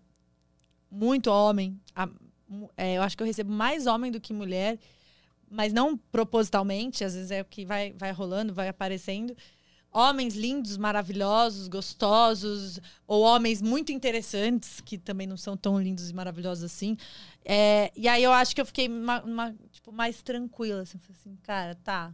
muito 0.90 1.30
homem. 1.30 1.80
a- 1.94 2.08
é, 2.76 2.94
eu 2.98 3.02
acho 3.02 3.16
que 3.16 3.22
eu 3.22 3.26
recebo 3.26 3.52
mais 3.52 3.86
homem 3.86 4.10
do 4.10 4.20
que 4.20 4.32
mulher, 4.32 4.78
mas 5.50 5.72
não 5.72 5.96
propositalmente, 5.96 7.04
às 7.04 7.14
vezes 7.14 7.30
é 7.30 7.40
o 7.42 7.44
que 7.44 7.64
vai, 7.64 7.92
vai 7.92 8.10
rolando, 8.12 8.52
vai 8.54 8.68
aparecendo. 8.68 9.36
Homens 9.92 10.34
lindos, 10.34 10.76
maravilhosos, 10.76 11.68
gostosos, 11.68 12.80
ou 13.06 13.22
homens 13.22 13.62
muito 13.62 13.92
interessantes, 13.92 14.80
que 14.80 14.98
também 14.98 15.24
não 15.24 15.36
são 15.36 15.56
tão 15.56 15.80
lindos 15.80 16.10
e 16.10 16.12
maravilhosos 16.12 16.64
assim. 16.64 16.96
É, 17.44 17.92
e 17.94 18.08
aí 18.08 18.22
eu 18.24 18.32
acho 18.32 18.54
que 18.56 18.60
eu 18.60 18.66
fiquei 18.66 18.88
ma- 18.88 19.22
uma- 19.22 19.54
tipo, 19.70 19.92
mais 19.92 20.20
tranquila. 20.20 20.82
Assim, 20.82 20.98
assim, 21.10 21.36
cara, 21.44 21.76
tá. 21.76 22.12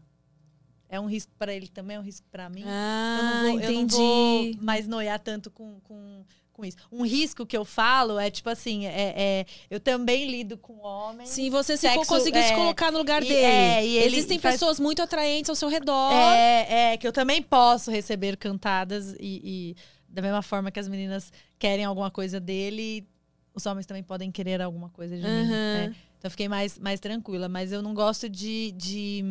É 0.91 1.01
um 1.01 1.07
risco 1.07 1.33
para 1.39 1.55
ele 1.55 1.69
também, 1.69 1.97
é 1.97 2.01
um 2.01 2.03
risco 2.03 2.27
para 2.31 2.51
mim 2.51 2.65
Ah, 2.67 3.17
eu 3.17 3.25
não 3.25 3.41
vou, 3.49 3.61
entendi. 3.61 3.73
Eu 3.73 4.01
não 4.01 4.53
vou 4.55 4.63
mais 4.63 4.87
noiar 4.89 5.19
tanto 5.21 5.51
com, 5.51 5.81
com, 5.81 6.25
com 6.61 6.67
isso. 6.67 6.77
Um 6.93 7.03
risco 7.05 7.45
que 7.47 7.57
eu 7.57 7.65
falo 7.65 8.19
é 8.19 8.31
tipo 8.31 8.49
assim, 8.51 8.87
é, 8.87 9.15
é- 9.17 9.47
eu 9.71 9.81
também 9.81 10.31
lido 10.31 10.57
com 10.59 10.79
homens. 10.81 11.31
Sim, 11.31 11.51
você 11.51 11.77
se 11.77 11.89
Sexo, 11.89 12.07
conseguiu 12.07 12.43
se 12.43 12.53
é, 12.53 12.55
colocar 12.55 12.93
no 12.93 12.99
lugar 12.99 13.23
e- 13.23 13.27
dele. 13.29 13.41
é, 13.43 13.87
e 13.87 13.99
Existem 13.99 14.39
faz- 14.39 14.55
pessoas 14.57 14.79
muito 14.79 15.01
atraentes 15.03 15.49
ao 15.49 15.57
seu 15.57 15.69
redor. 15.69 16.13
É, 16.13 16.93
é, 16.93 16.97
que 16.97 17.07
eu 17.07 17.13
também 17.13 17.43
posso 17.43 17.91
receber 17.91 18.37
cantadas 18.37 19.15
e, 19.19 19.75
e 19.75 19.77
da 20.09 20.21
mesma 20.23 20.43
forma 20.43 20.71
que 20.71 20.79
as 20.79 20.89
meninas 20.89 21.33
querem 21.59 21.85
alguma 21.85 22.11
coisa 22.11 22.39
dele, 22.39 23.07
os 23.55 23.65
homens 23.67 23.87
também 23.87 24.03
podem 24.03 24.31
querer 24.31 24.61
alguma 24.61 24.89
coisa 24.91 25.17
de 25.17 25.23
mim. 25.23 25.29
Uhum. 25.29 25.55
é. 25.55 25.85
Então 26.19 26.29
eu 26.29 26.31
fiquei 26.31 26.49
mais, 26.49 26.79
mais 26.79 27.01
tranquila, 27.01 27.49
mas 27.49 27.73
eu 27.73 27.81
não 27.81 27.95
gosto 27.95 28.29
de. 28.29 28.73
de 28.73 29.25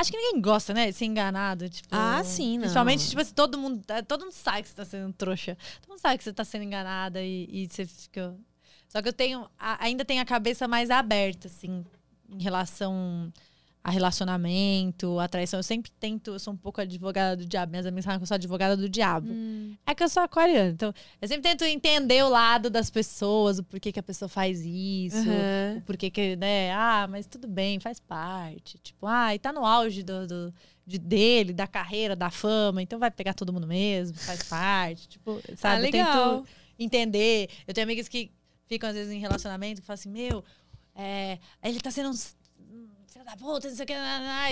Acho 0.00 0.10
que 0.10 0.16
ninguém 0.16 0.40
gosta, 0.40 0.72
né? 0.72 0.86
De 0.86 0.94
ser 0.94 1.04
enganado. 1.04 1.68
Tipo, 1.68 1.88
Ah, 1.90 2.22
sim, 2.24 2.54
não. 2.54 2.60
Principalmente, 2.62 3.08
tipo 3.08 3.20
assim, 3.20 3.34
todo 3.34 3.58
mundo, 3.58 3.84
todo 4.08 4.22
mundo 4.24 4.32
sabe 4.32 4.62
que 4.62 4.68
você 4.70 4.74
tá 4.74 4.84
sendo 4.84 5.12
trouxa. 5.12 5.58
Todo 5.82 5.90
mundo 5.90 6.00
sabe 6.00 6.16
que 6.16 6.24
você 6.24 6.32
tá 6.32 6.44
sendo 6.44 6.64
enganada 6.64 7.22
e, 7.22 7.46
e 7.50 7.68
você 7.68 7.84
fica. 7.84 8.34
Só 8.88 9.02
que 9.02 9.08
eu 9.08 9.12
tenho. 9.12 9.46
ainda 9.58 10.04
tenho 10.04 10.22
a 10.22 10.24
cabeça 10.24 10.66
mais 10.66 10.90
aberta, 10.90 11.48
assim, 11.48 11.84
em 12.30 12.42
relação 12.42 13.30
a 13.82 13.90
relacionamento, 13.90 15.18
a 15.18 15.28
traição. 15.28 15.58
Eu 15.58 15.62
sempre 15.64 15.90
tento, 15.98 16.32
eu 16.32 16.38
sou 16.38 16.52
um 16.52 16.56
pouco 16.56 16.80
advogada 16.80 17.36
do 17.36 17.46
diabo. 17.46 17.70
Minhas 17.70 17.86
amigas 17.86 18.04
falam 18.04 18.18
que 18.18 18.22
eu 18.24 18.26
sou 18.26 18.34
advogada 18.34 18.76
do 18.76 18.88
diabo. 18.88 19.28
Hum. 19.30 19.74
É 19.86 19.94
que 19.94 20.02
eu 20.02 20.08
sou 20.08 20.22
aquariana. 20.22 20.70
Então, 20.70 20.92
eu 21.20 21.28
sempre 21.28 21.42
tento 21.42 21.64
entender 21.64 22.22
o 22.22 22.28
lado 22.28 22.68
das 22.68 22.90
pessoas, 22.90 23.58
o 23.58 23.62
porquê 23.64 23.90
que 23.90 23.98
a 23.98 24.02
pessoa 24.02 24.28
faz 24.28 24.60
isso. 24.64 25.16
Uhum. 25.16 25.78
O 25.78 25.82
porquê 25.82 26.10
que, 26.10 26.36
né? 26.36 26.72
Ah, 26.72 27.06
mas 27.08 27.26
tudo 27.26 27.48
bem, 27.48 27.80
faz 27.80 27.98
parte. 27.98 28.78
Tipo, 28.78 29.06
ah, 29.06 29.34
e 29.34 29.38
tá 29.38 29.52
no 29.52 29.64
auge 29.64 30.02
do, 30.02 30.26
do- 30.26 30.54
de- 30.86 30.98
dele, 30.98 31.52
da 31.52 31.66
carreira, 31.66 32.14
da 32.14 32.30
fama, 32.30 32.82
então 32.82 32.98
vai 32.98 33.10
pegar 33.10 33.32
todo 33.34 33.52
mundo 33.52 33.66
mesmo, 33.66 34.16
faz 34.18 34.42
parte. 34.42 35.08
Tipo, 35.08 35.40
sabe? 35.56 35.74
Ah, 35.74 35.78
Eu 35.78 35.82
legal. 35.82 36.36
tento 36.38 36.48
entender. 36.78 37.48
Eu 37.66 37.72
tenho 37.72 37.86
amigas 37.86 38.08
que 38.08 38.30
ficam, 38.66 38.88
às 38.90 38.94
vezes, 38.94 39.12
em 39.12 39.18
relacionamento 39.18 39.80
e 39.80 39.84
falam 39.84 39.94
assim, 39.94 40.10
meu, 40.10 40.44
é, 40.94 41.38
ele 41.62 41.80
tá 41.80 41.90
sendo 41.90 42.10
filho 43.10 43.24
da 43.24 43.36
puta, 43.36 43.68
não 43.68 43.74
sei 43.74 43.84
o 43.84 43.86
que. 43.86 43.94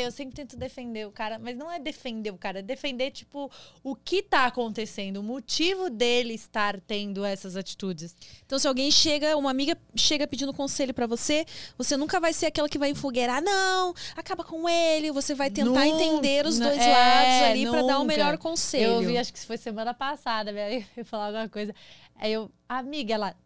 Eu 0.03 0.11
sempre 0.11 0.35
tento 0.35 0.57
defender 0.57 1.07
o 1.07 1.13
cara, 1.13 1.39
mas 1.39 1.57
não 1.57 1.71
é 1.71 1.79
defender 1.79 2.31
o 2.31 2.37
cara, 2.37 2.59
é 2.59 2.63
defender, 2.63 3.13
tipo, 3.13 3.51
o 3.85 3.95
que 3.95 4.23
tá 4.23 4.47
acontecendo, 4.47 5.19
o 5.19 5.23
motivo 5.23 5.89
dele 5.89 6.35
estar 6.35 6.81
tendo 6.81 7.25
essas 7.25 7.57
atitudes. 7.57 8.17
Então, 8.45 8.59
se 8.59 8.67
alguém 8.67 8.91
chega, 8.91 9.37
uma 9.37 9.51
amiga 9.51 9.79
chega 9.95 10.27
pedindo 10.27 10.53
conselho 10.53 10.93
pra 10.93 11.07
você, 11.07 11.47
você 11.77 11.97
nunca 11.97 12.19
vai 12.19 12.33
ser 12.33 12.47
aquela 12.47 12.69
que 12.69 12.79
vai 12.79 12.91
enfogueirar, 12.91 13.41
não, 13.41 13.95
acaba 14.17 14.43
com 14.43 14.69
ele, 14.69 15.13
você 15.13 15.35
vai 15.35 15.51
tentar 15.51 15.71
Nunca, 15.71 15.87
entender 15.87 16.45
os 16.45 16.59
dois 16.59 16.79
é, 16.79 16.93
lados 16.93 17.51
ali 17.51 17.71
pra 17.71 17.83
dar 17.83 18.01
o 18.01 18.05
melhor 18.05 18.39
conselho. 18.39 18.85
Eu 18.85 18.95
ouvi, 18.95 19.17
acho 19.17 19.33
que 19.33 19.39
foi 19.39 19.57
semana 19.57 19.95
passada, 19.95 20.51
minha 20.51 20.67
amiga 20.67 21.05
falar 21.05 21.27
alguma 21.27 21.49
coisa. 21.49 21.73
Aí 22.17 22.33
eu, 22.33 22.51
amiga, 22.69 23.15
ela. 23.15 23.37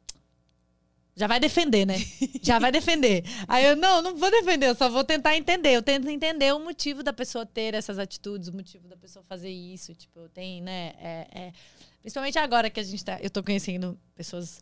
Já 1.15 1.27
vai 1.27 1.39
defender, 1.39 1.87
né? 1.87 1.97
Já 2.43 2.59
vai 2.59 2.73
defender. 2.73 3.23
Aí 3.47 3.65
eu, 3.67 3.77
não, 3.77 4.01
não 4.01 4.17
vou 4.17 4.31
defender, 4.31 4.69
eu 4.69 4.75
só 4.75 4.89
vou 4.89 5.05
tentar 5.05 5.37
entender. 5.37 5.73
Eu 5.75 5.83
tento 5.83 6.09
entender 6.09 6.53
o 6.55 6.59
motivo 6.59 7.03
da 7.03 7.13
pessoa 7.13 7.45
ter 7.45 7.75
essas 7.75 7.99
atitudes, 7.99 8.49
o 8.49 8.53
motivo 8.55 8.89
da 8.89 8.97
pessoa 8.97 9.23
fazer 9.29 9.51
isso. 9.51 9.95
Tipo, 9.95 10.29
tem, 10.31 10.63
né? 10.63 10.95
é- 10.99 11.27
é- 11.35 11.53
Principalmente 12.01 12.39
agora 12.39 12.71
que 12.71 12.81
a 12.81 12.83
gente 12.83 13.05
tá. 13.05 13.19
Eu 13.21 13.31
tô 13.31 13.43
conhecendo 13.45 13.99
pessoas 14.15 14.61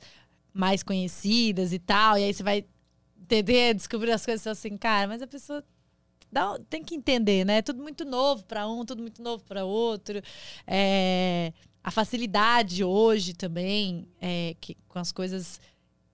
mais 0.52 0.82
conhecidas 0.82 1.72
e 1.72 1.78
tal. 1.78 2.18
E 2.18 2.24
aí 2.24 2.34
você 2.34 2.42
vai 2.42 2.64
entender, 3.22 3.72
descobrir 3.74 4.10
as 4.10 4.24
coisas 4.26 4.44
assim, 4.46 4.76
cara, 4.76 5.06
mas 5.06 5.22
a 5.22 5.26
pessoa 5.28 5.64
dá- 6.32 6.58
tem 6.68 6.82
que 6.82 6.94
entender, 6.96 7.44
né? 7.46 7.62
Tudo 7.62 7.80
muito 7.82 8.04
novo 8.04 8.44
para 8.44 8.68
um, 8.68 8.84
tudo 8.84 9.00
muito 9.02 9.22
novo 9.22 9.44
para 9.44 9.64
outro. 9.64 10.20
É, 10.66 11.52
a 11.82 11.90
facilidade 11.92 12.82
hoje 12.84 13.34
também, 13.34 14.06
é, 14.20 14.54
que, 14.60 14.76
com 14.88 14.98
as 14.98 15.12
coisas. 15.12 15.60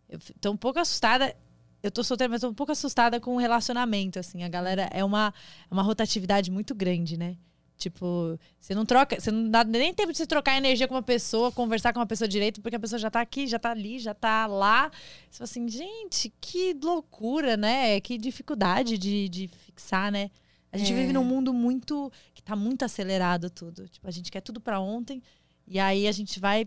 Eu 0.08 0.18
tô 0.40 0.50
um 0.52 0.56
pouco 0.56 0.78
assustada. 0.78 1.34
Eu 1.82 1.90
tô 1.90 2.02
solteira, 2.02 2.30
mas 2.30 2.40
tô 2.40 2.48
um 2.48 2.54
pouco 2.54 2.72
assustada 2.72 3.20
com 3.20 3.34
o 3.36 3.38
relacionamento, 3.38 4.18
assim. 4.18 4.42
A 4.42 4.48
galera 4.48 4.88
é 4.92 5.04
uma, 5.04 5.32
é 5.70 5.72
uma 5.74 5.82
rotatividade 5.82 6.50
muito 6.50 6.74
grande, 6.74 7.16
né? 7.16 7.36
Tipo, 7.78 8.38
você 8.58 8.74
não 8.74 8.86
troca, 8.86 9.20
você 9.20 9.30
não 9.30 9.50
dá 9.50 9.62
nem 9.62 9.92
tempo 9.92 10.10
de 10.10 10.16
você 10.16 10.26
trocar 10.26 10.56
energia 10.56 10.88
com 10.88 10.94
uma 10.94 11.02
pessoa, 11.02 11.52
conversar 11.52 11.92
com 11.92 11.98
uma 12.00 12.06
pessoa 12.06 12.26
direito, 12.26 12.62
porque 12.62 12.74
a 12.74 12.80
pessoa 12.80 12.98
já 12.98 13.10
tá 13.10 13.20
aqui, 13.20 13.46
já 13.46 13.58
tá 13.58 13.70
ali, 13.70 13.98
já 13.98 14.14
tá 14.14 14.46
lá. 14.46 14.90
Você 15.30 15.38
fala 15.38 15.44
assim, 15.44 15.68
gente, 15.68 16.32
que 16.40 16.72
loucura, 16.82 17.54
né? 17.56 18.00
Que 18.00 18.16
dificuldade 18.16 18.96
de, 18.96 19.28
de 19.28 19.46
fixar, 19.48 20.10
né? 20.10 20.30
A 20.72 20.78
gente 20.78 20.92
É. 20.92 20.96
vive 20.96 21.12
num 21.12 21.22
mundo 21.24 21.52
muito. 21.52 22.10
que 22.34 22.42
tá 22.42 22.56
muito 22.56 22.82
acelerado 22.84 23.50
tudo. 23.50 23.86
Tipo, 23.88 24.08
a 24.08 24.10
gente 24.10 24.30
quer 24.32 24.40
tudo 24.40 24.58
pra 24.60 24.80
ontem. 24.80 25.22
E 25.68 25.78
aí 25.78 26.08
a 26.08 26.12
gente 26.12 26.40
vai 26.40 26.66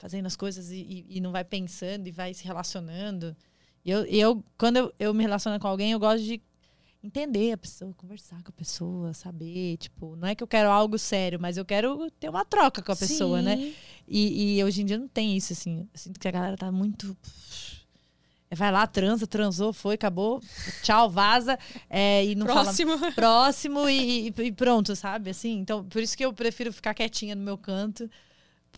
fazendo 0.00 0.26
as 0.26 0.34
coisas 0.34 0.70
e, 0.70 1.04
e- 1.08 1.20
não 1.20 1.30
vai 1.30 1.44
pensando 1.44 2.06
e 2.08 2.10
vai 2.10 2.32
se 2.34 2.42
relacionando. 2.44 3.36
E 3.84 3.90
eu, 3.90 4.04
eu 4.06 4.44
quando 4.58 4.78
eu, 4.78 4.92
eu 4.98 5.14
me 5.14 5.22
relaciono 5.22 5.60
com 5.60 5.68
alguém, 5.68 5.92
eu 5.92 5.98
gosto 6.00 6.24
de 6.24 6.40
entender 7.02 7.52
a 7.52 7.56
pessoa, 7.58 7.94
conversar 7.94 8.42
com 8.42 8.48
a 8.50 8.52
pessoa, 8.52 9.12
saber. 9.14 9.76
Tipo, 9.76 10.16
não 10.16 10.26
é 10.28 10.34
que 10.34 10.42
eu 10.42 10.46
quero 10.48 10.70
algo 10.70 10.98
sério, 10.98 11.38
mas 11.40 11.56
eu 11.56 11.64
quero 11.64 12.10
ter 12.18 12.28
uma 12.28 12.44
troca 12.44 12.82
com 12.82 12.92
a 12.92 12.96
pessoa, 12.96 13.40
né? 13.42 13.56
Sim. 13.56 13.74
E, 14.08 14.56
e 14.58 14.64
hoje 14.64 14.82
em 14.82 14.84
dia 14.86 14.98
não 14.98 15.08
tem 15.08 15.36
isso, 15.36 15.52
assim. 15.52 15.80
Eu 15.80 15.98
sinto 15.98 16.18
que 16.18 16.28
a 16.28 16.30
galera 16.30 16.56
tá 16.56 16.70
muito. 16.72 17.16
É, 18.50 18.54
Vai 18.56 18.70
lá, 18.72 18.86
transa, 18.86 19.26
transou, 19.26 19.72
foi, 19.72 19.94
acabou. 19.94 20.40
Tchau, 20.82 21.08
vaza. 21.08 21.58
É, 21.88 22.24
e 22.26 22.34
não 22.34 22.46
Próximo. 22.46 22.98
fala 22.98 23.12
próximo 23.16 23.88
e, 23.88 24.28
e- 24.28 24.34
e 24.42 24.52
pronto, 24.52 24.94
sabe? 24.96 25.30
Assim, 25.30 25.58
então, 25.58 25.84
por 25.84 26.02
isso 26.02 26.16
que 26.16 26.24
eu 26.24 26.32
prefiro 26.32 26.72
ficar 26.72 26.92
quietinha 26.94 27.34
no 27.34 27.42
meu 27.42 27.56
canto. 27.56 28.10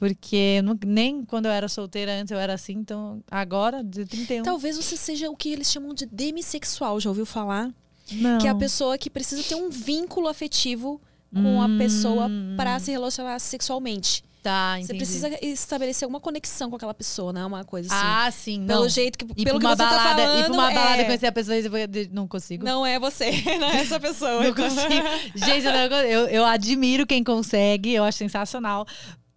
Porque 0.03 0.61
não- 0.63 0.77
nem 0.85 1.25
quando 1.25 1.47
eu 1.47 1.53
era 1.53 1.69
solteira 1.69 2.11
antes 2.21 2.33
eu 2.33 2.39
era 2.41 2.55
assim, 2.55 2.73
então 2.73 3.23
agora, 3.31 3.85
de 3.85 4.05
31. 4.05 4.43
Talvez 4.43 4.77
você 4.77 4.97
seja 4.97 5.31
o 5.31 5.37
que 5.37 5.53
eles 5.53 5.71
chamam 5.71 5.95
de 5.95 6.07
demissexual, 6.07 6.99
já 6.99 7.09
ouviu 7.09 7.25
falar? 7.25 7.71
não. 8.11 8.39
Que 8.41 8.49
é 8.49 8.51
a 8.51 8.55
pessoa 8.57 8.99
que 8.99 9.09
precisa 9.09 9.45
ter 9.45 9.55
um 9.55 9.71
vínculo 9.71 10.27
afetivo 10.27 11.01
com 11.33 11.63
a 11.63 11.69
pessoa 11.79 12.29
pra 12.57 12.81
se 12.81 12.91
relacionar 12.91 13.39
sexualmente. 13.39 14.25
Tá, 14.43 14.75
Você 14.75 14.83
entendi. 14.87 14.99
precisa 14.99 15.39
estabelecer 15.41 16.05
alguma 16.05 16.19
conexão 16.19 16.69
com 16.69 16.75
aquela 16.75 16.93
pessoa, 16.93 17.33
não 17.33 17.41
é 17.43 17.47
uma 17.47 17.65
coisa 17.65 17.95
assim. 17.95 18.05
Ah, 18.05 18.31
sim, 18.33 18.67
pelo 18.67 18.83
não. 18.83 18.89
jeito 18.89 19.17
que, 19.17 19.25
pelo 19.25 19.61
que 19.61 19.65
uma 19.65 19.77
você 19.77 19.85
balada, 19.85 19.97
tá 19.97 20.17
falando, 20.17 20.41
ir 20.41 20.45
pra 20.47 20.53
uma 20.53 20.71
balada 20.73 20.97
é, 20.97 21.03
e 21.03 21.05
conhecer 21.05 21.27
a 21.29 21.33
pessoa 21.33 21.57
e 21.57 22.09
não 22.11 22.27
consigo. 22.27 22.65
Não 22.65 22.85
é 22.85 22.99
você, 22.99 23.31
não 23.61 23.69
é 23.69 23.83
essa 23.83 24.01
pessoa. 24.01 24.43
Não 24.43 24.49
então. 24.49 24.69
consigo. 24.69 25.07
Gente, 25.37 25.65
eu, 26.11 26.27
eu 26.27 26.45
admiro 26.45 27.07
quem 27.07 27.23
consegue, 27.23 27.93
eu 27.95 28.03
acho 28.03 28.19
sensacional. 28.19 28.85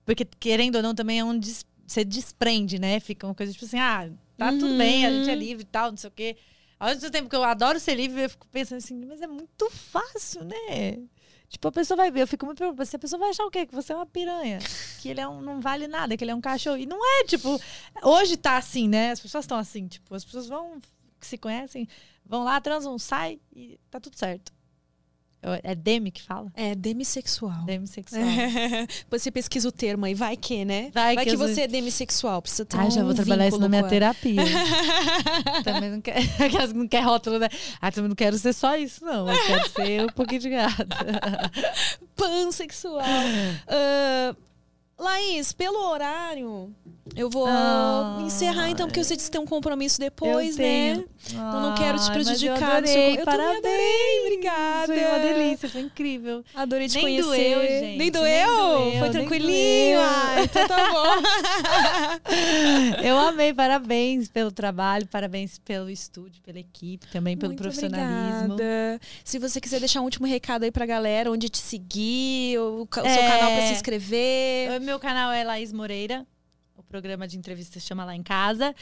Porque, 0.06 0.24
querendo 0.40 0.76
ou 0.76 0.84
não, 0.84 0.94
também 0.96 1.20
é 1.20 1.24
um. 1.24 1.38
des- 1.38 1.66
Você 1.88 2.04
desprende, 2.04 2.80
né? 2.80 3.00
Fica 3.00 3.28
uma 3.28 3.36
coisa 3.36 3.52
tipo 3.54 3.66
assim, 3.66 3.80
ah, 3.80 4.10
tá 4.38 4.52
tudo 4.52 4.72
Uhum. 4.72 4.78
bem, 4.78 5.06
a 5.06 5.12
gente 5.12 5.30
é 5.30 5.36
livre 5.36 5.64
e 5.64 5.68
tal, 5.68 5.92
não 5.92 5.98
sei 5.98 6.08
o 6.10 6.14
quê. 6.14 6.36
Ao 6.80 6.88
mesmo 6.90 7.10
tempo 7.12 7.30
que 7.30 7.36
eu 7.36 7.44
adoro 7.44 7.80
ser 7.80 7.96
livre, 7.96 8.22
eu 8.24 8.30
fico 8.30 8.48
pensando 8.48 8.80
assim, 8.80 8.96
mas 9.06 9.22
é 9.22 9.28
muito 9.28 9.70
fácil, 9.70 10.44
né? 10.44 11.00
Tipo, 11.48 11.68
a 11.68 11.72
pessoa 11.72 11.96
vai 11.96 12.10
ver, 12.12 12.22
eu 12.24 12.28
fico 12.28 12.44
muito 12.46 12.58
preocupada. 12.58 12.86
Se 12.86 12.96
a 12.96 13.00
pessoa 13.00 13.20
vai 13.20 13.30
achar 13.30 13.46
o 13.46 13.52
quê? 13.52 13.66
Que 13.68 13.74
você 13.76 13.94
é 13.94 13.96
uma 13.96 14.06
piranha. 14.06 14.58
Que 15.00 15.10
ele 15.10 15.22
é 15.22 15.28
um, 15.28 15.40
não 15.42 15.62
vale 15.62 15.88
nada, 15.88 16.18
que 16.18 16.24
ele 16.24 16.32
é 16.32 16.36
um 16.36 16.42
cachorro. 16.42 16.78
E 16.78 16.86
não 16.88 16.98
é, 17.22 17.24
tipo, 17.26 17.62
hoje 18.04 18.36
tá 18.36 18.58
assim, 18.58 18.88
né? 18.90 19.12
As 19.12 19.20
pessoas 19.20 19.46
estão 19.46 19.58
assim, 19.58 19.88
tipo, 19.88 20.14
as 20.16 20.26
pessoas 20.26 20.48
vão, 20.48 20.80
que 21.20 21.26
se 21.28 21.38
conhecem, 21.38 21.88
vão 22.26 22.44
lá, 22.44 22.60
transam, 22.60 22.98
sai 22.98 23.40
e 23.56 23.80
tá 23.92 24.00
tudo 24.00 24.18
certo. 24.18 24.52
É 25.64 25.76
Demi 25.76 26.12
que 26.12 26.22
fala? 26.22 26.52
É 26.56 26.74
demissexual. 26.74 27.64
Demissexual. 27.66 28.24
Você 29.10 29.32
pesquisa 29.32 29.68
o 29.68 29.72
termo 29.72 30.06
aí, 30.06 30.14
vai 30.14 30.36
que, 30.36 30.66
né? 30.66 30.92
Vai 30.94 31.16
Vai, 31.16 31.26
que 31.26 31.32
que, 31.32 31.38
você 31.38 31.62
é 31.62 31.68
demissexual, 31.68 32.42
precisa 32.42 32.66
ter 32.66 32.78
Ah, 32.78 32.86
um 32.86 32.92
já 32.92 33.04
vou 33.04 33.14
trabalhar 33.14 33.48
isso 33.48 33.60
na 33.60 33.70
minha 33.70 33.84
terapia. 33.84 34.42
também 35.64 35.92
não 35.92 36.02
quero. 36.02 36.20
Aquelas 36.44 36.72
que 36.72 36.78
não 36.78 36.88
quer 36.88 37.02
rótulo, 37.02 37.40
né? 37.40 37.50
Ah, 37.80 37.92
também 37.92 38.10
não 38.10 38.16
quero 38.16 38.38
ser 38.38 38.54
só 38.54 38.76
isso, 38.76 39.06
não. 39.06 39.30
Eu 39.30 39.46
quero 39.46 39.70
ser 39.70 40.04
um 40.06 40.10
pouquinho 40.10 40.42
de 40.42 40.50
gado. 40.50 40.88
Pansexual. 42.16 43.02
Ah, 43.68 44.36
Laís, 44.98 45.52
pelo 45.52 45.90
horário, 45.90 46.74
eu 47.16 47.30
vou 47.30 47.46
Ah, 47.48 48.18
encerrar 48.26 48.70
então, 48.70 48.88
porque 48.88 49.04
você 49.04 49.16
disse 49.16 49.28
que 49.30 49.34
tem 49.34 49.42
um 49.42 49.46
compromisso 49.46 50.00
depois, 50.00 50.58
Eu 50.58 50.64
né? 50.66 51.04
Então 51.30 51.62
não 51.62 51.76
quero 51.76 51.98
te 52.00 52.08
Ai, 52.08 52.14
prejudicar. 52.14 52.60
Eu 52.62 52.78
adorei. 52.78 53.12
Eu 53.12 53.26
também 53.26 53.26
parabéns. 53.26 53.58
adorei, 53.58 54.20
obrigada. 54.22 54.86
Foi 54.94 55.06
uma 55.06 55.20
delícia, 55.20 55.70
foi 55.70 55.82
incrível. 55.82 56.44
Adorei 56.56 56.88
te 56.88 56.96
Nem 56.96 57.04
conhecer. 57.04 57.24
doeu, 57.26 57.62
gente, 57.62 57.82
Nem 57.82 57.98
nem 57.98 58.12
doeu? 58.12 58.48
doeu, 58.58 59.00
Foi 59.00 59.10
tranquilinho? 59.10 59.98
doeu. 59.98 60.02
Ah, 60.02 60.36
então 60.44 60.68
tá 60.68 60.92
bom. 60.92 61.06
Eu 63.04 63.18
amei, 63.20 63.54
parabéns 63.54 64.28
pelo 64.28 64.52
trabalho, 64.52 65.08
parabéns 65.08 65.58
pelo 65.60 65.90
estúdio, 65.90 66.42
pela 66.44 66.60
equipe, 66.60 67.08
também 67.08 67.38
pelo 67.38 67.52
Muito 67.52 67.62
profissionalismo. 67.62 68.54
obrigada. 68.54 69.00
Se 69.24 69.38
você 69.40 69.60
quiser 69.62 69.80
deixar 69.80 70.02
um 70.02 70.06
último 70.06 70.26
recado 70.28 70.64
aí 70.64 70.72
pra 70.72 70.86
galera, 70.86 71.32
onde 71.32 71.50
te 71.50 71.58
seguir, 71.60 72.58
o, 72.60 72.84
o 72.84 72.88
seu 72.92 73.04
É. 73.06 73.28
canal 73.28 73.52
pra 73.52 73.68
se 73.68 73.74
inscrever. 73.74 74.72
O 74.80 74.82
meu 74.84 75.00
canal 75.00 75.32
é 75.32 75.44
Laís 75.44 75.72
Moreira. 75.72 76.26
Programa 76.96 77.28
de 77.28 77.38
entrevista 77.38 77.78
chama 77.78 78.06
Lá 78.06 78.16
em 78.16 78.24
Casa. 78.24 78.74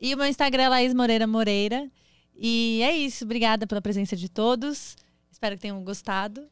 E 0.00 0.14
o 0.14 0.16
meu 0.16 0.26
Instagram 0.26 0.62
é 0.62 0.68
Laís 0.70 0.94
Moreira 0.94 1.26
Moreira. 1.26 1.86
E 2.34 2.80
é 2.82 2.96
isso. 2.96 3.26
Obrigada 3.26 3.66
pela 3.66 3.82
presença 3.82 4.16
de 4.16 4.26
todos. 4.26 4.96
Espero 5.30 5.54
que 5.54 5.60
tenham 5.60 5.84
gostado. 5.84 6.48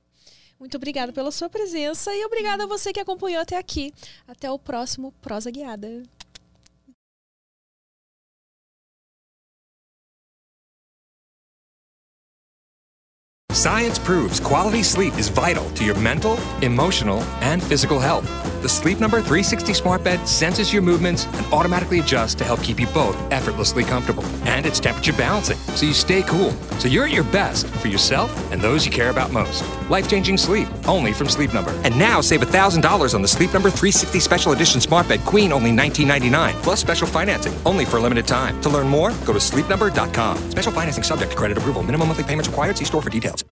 Muito 0.60 0.76
obrigada 0.76 1.14
pela 1.14 1.30
sua 1.30 1.48
presença 1.48 2.14
e 2.14 2.22
obrigada 2.26 2.64
a 2.64 2.66
você 2.66 2.92
que 2.92 3.00
acompanhou 3.00 3.40
até 3.40 3.56
aqui. 3.56 3.94
Até 4.28 4.50
o 4.50 4.58
próximo 4.58 5.10
Prosa 5.22 5.50
Guiada. 5.50 6.02
Science 13.66 13.98
proves 13.98 14.38
quality 14.38 14.80
sleep 14.80 15.18
is 15.18 15.28
vital 15.28 15.68
to 15.70 15.84
your 15.84 15.98
mental, 15.98 16.38
emotional, 16.62 17.18
and 17.42 17.60
physical 17.60 17.98
health. 17.98 18.24
The 18.62 18.68
Sleep 18.68 19.00
Number 19.00 19.16
360 19.16 19.74
smart 19.74 20.04
bed 20.04 20.24
senses 20.28 20.72
your 20.72 20.82
movements 20.82 21.26
and 21.26 21.44
automatically 21.52 21.98
adjusts 21.98 22.36
to 22.36 22.44
help 22.44 22.62
keep 22.62 22.78
you 22.78 22.86
both 22.94 23.16
effortlessly 23.32 23.82
comfortable. 23.82 24.24
And 24.46 24.66
it's 24.66 24.78
temperature 24.78 25.12
balancing, 25.14 25.56
so 25.74 25.84
you 25.84 25.94
stay 25.94 26.22
cool. 26.22 26.52
So 26.78 26.86
you're 26.86 27.06
at 27.06 27.10
your 27.10 27.24
best 27.24 27.66
for 27.66 27.88
yourself 27.88 28.30
and 28.52 28.60
those 28.60 28.86
you 28.86 28.92
care 28.92 29.10
about 29.10 29.32
most. 29.32 29.64
Life-changing 29.90 30.36
sleep, 30.36 30.68
only 30.86 31.12
from 31.12 31.28
Sleep 31.28 31.52
Number. 31.52 31.72
And 31.82 31.98
now 31.98 32.20
save 32.20 32.42
$1,000 32.42 33.14
on 33.16 33.20
the 33.20 33.26
Sleep 33.26 33.52
Number 33.52 33.68
360 33.68 34.20
Special 34.20 34.52
Edition 34.52 34.80
smart 34.80 35.08
bed 35.08 35.22
queen, 35.24 35.50
only 35.50 35.72
$19.99, 35.72 36.52
plus 36.62 36.80
special 36.80 37.08
financing, 37.08 37.52
only 37.66 37.84
for 37.84 37.96
a 37.96 38.00
limited 38.00 38.28
time. 38.28 38.60
To 38.60 38.68
learn 38.68 38.86
more, 38.86 39.10
go 39.24 39.32
to 39.32 39.40
sleepnumber.com. 39.40 40.50
Special 40.50 40.72
financing 40.72 41.02
subject 41.02 41.32
to 41.32 41.36
credit 41.36 41.58
approval. 41.58 41.82
Minimum 41.82 42.06
monthly 42.06 42.22
payments 42.22 42.46
required. 42.46 42.78
See 42.78 42.84
store 42.84 43.02
for 43.02 43.10
details. 43.10 43.44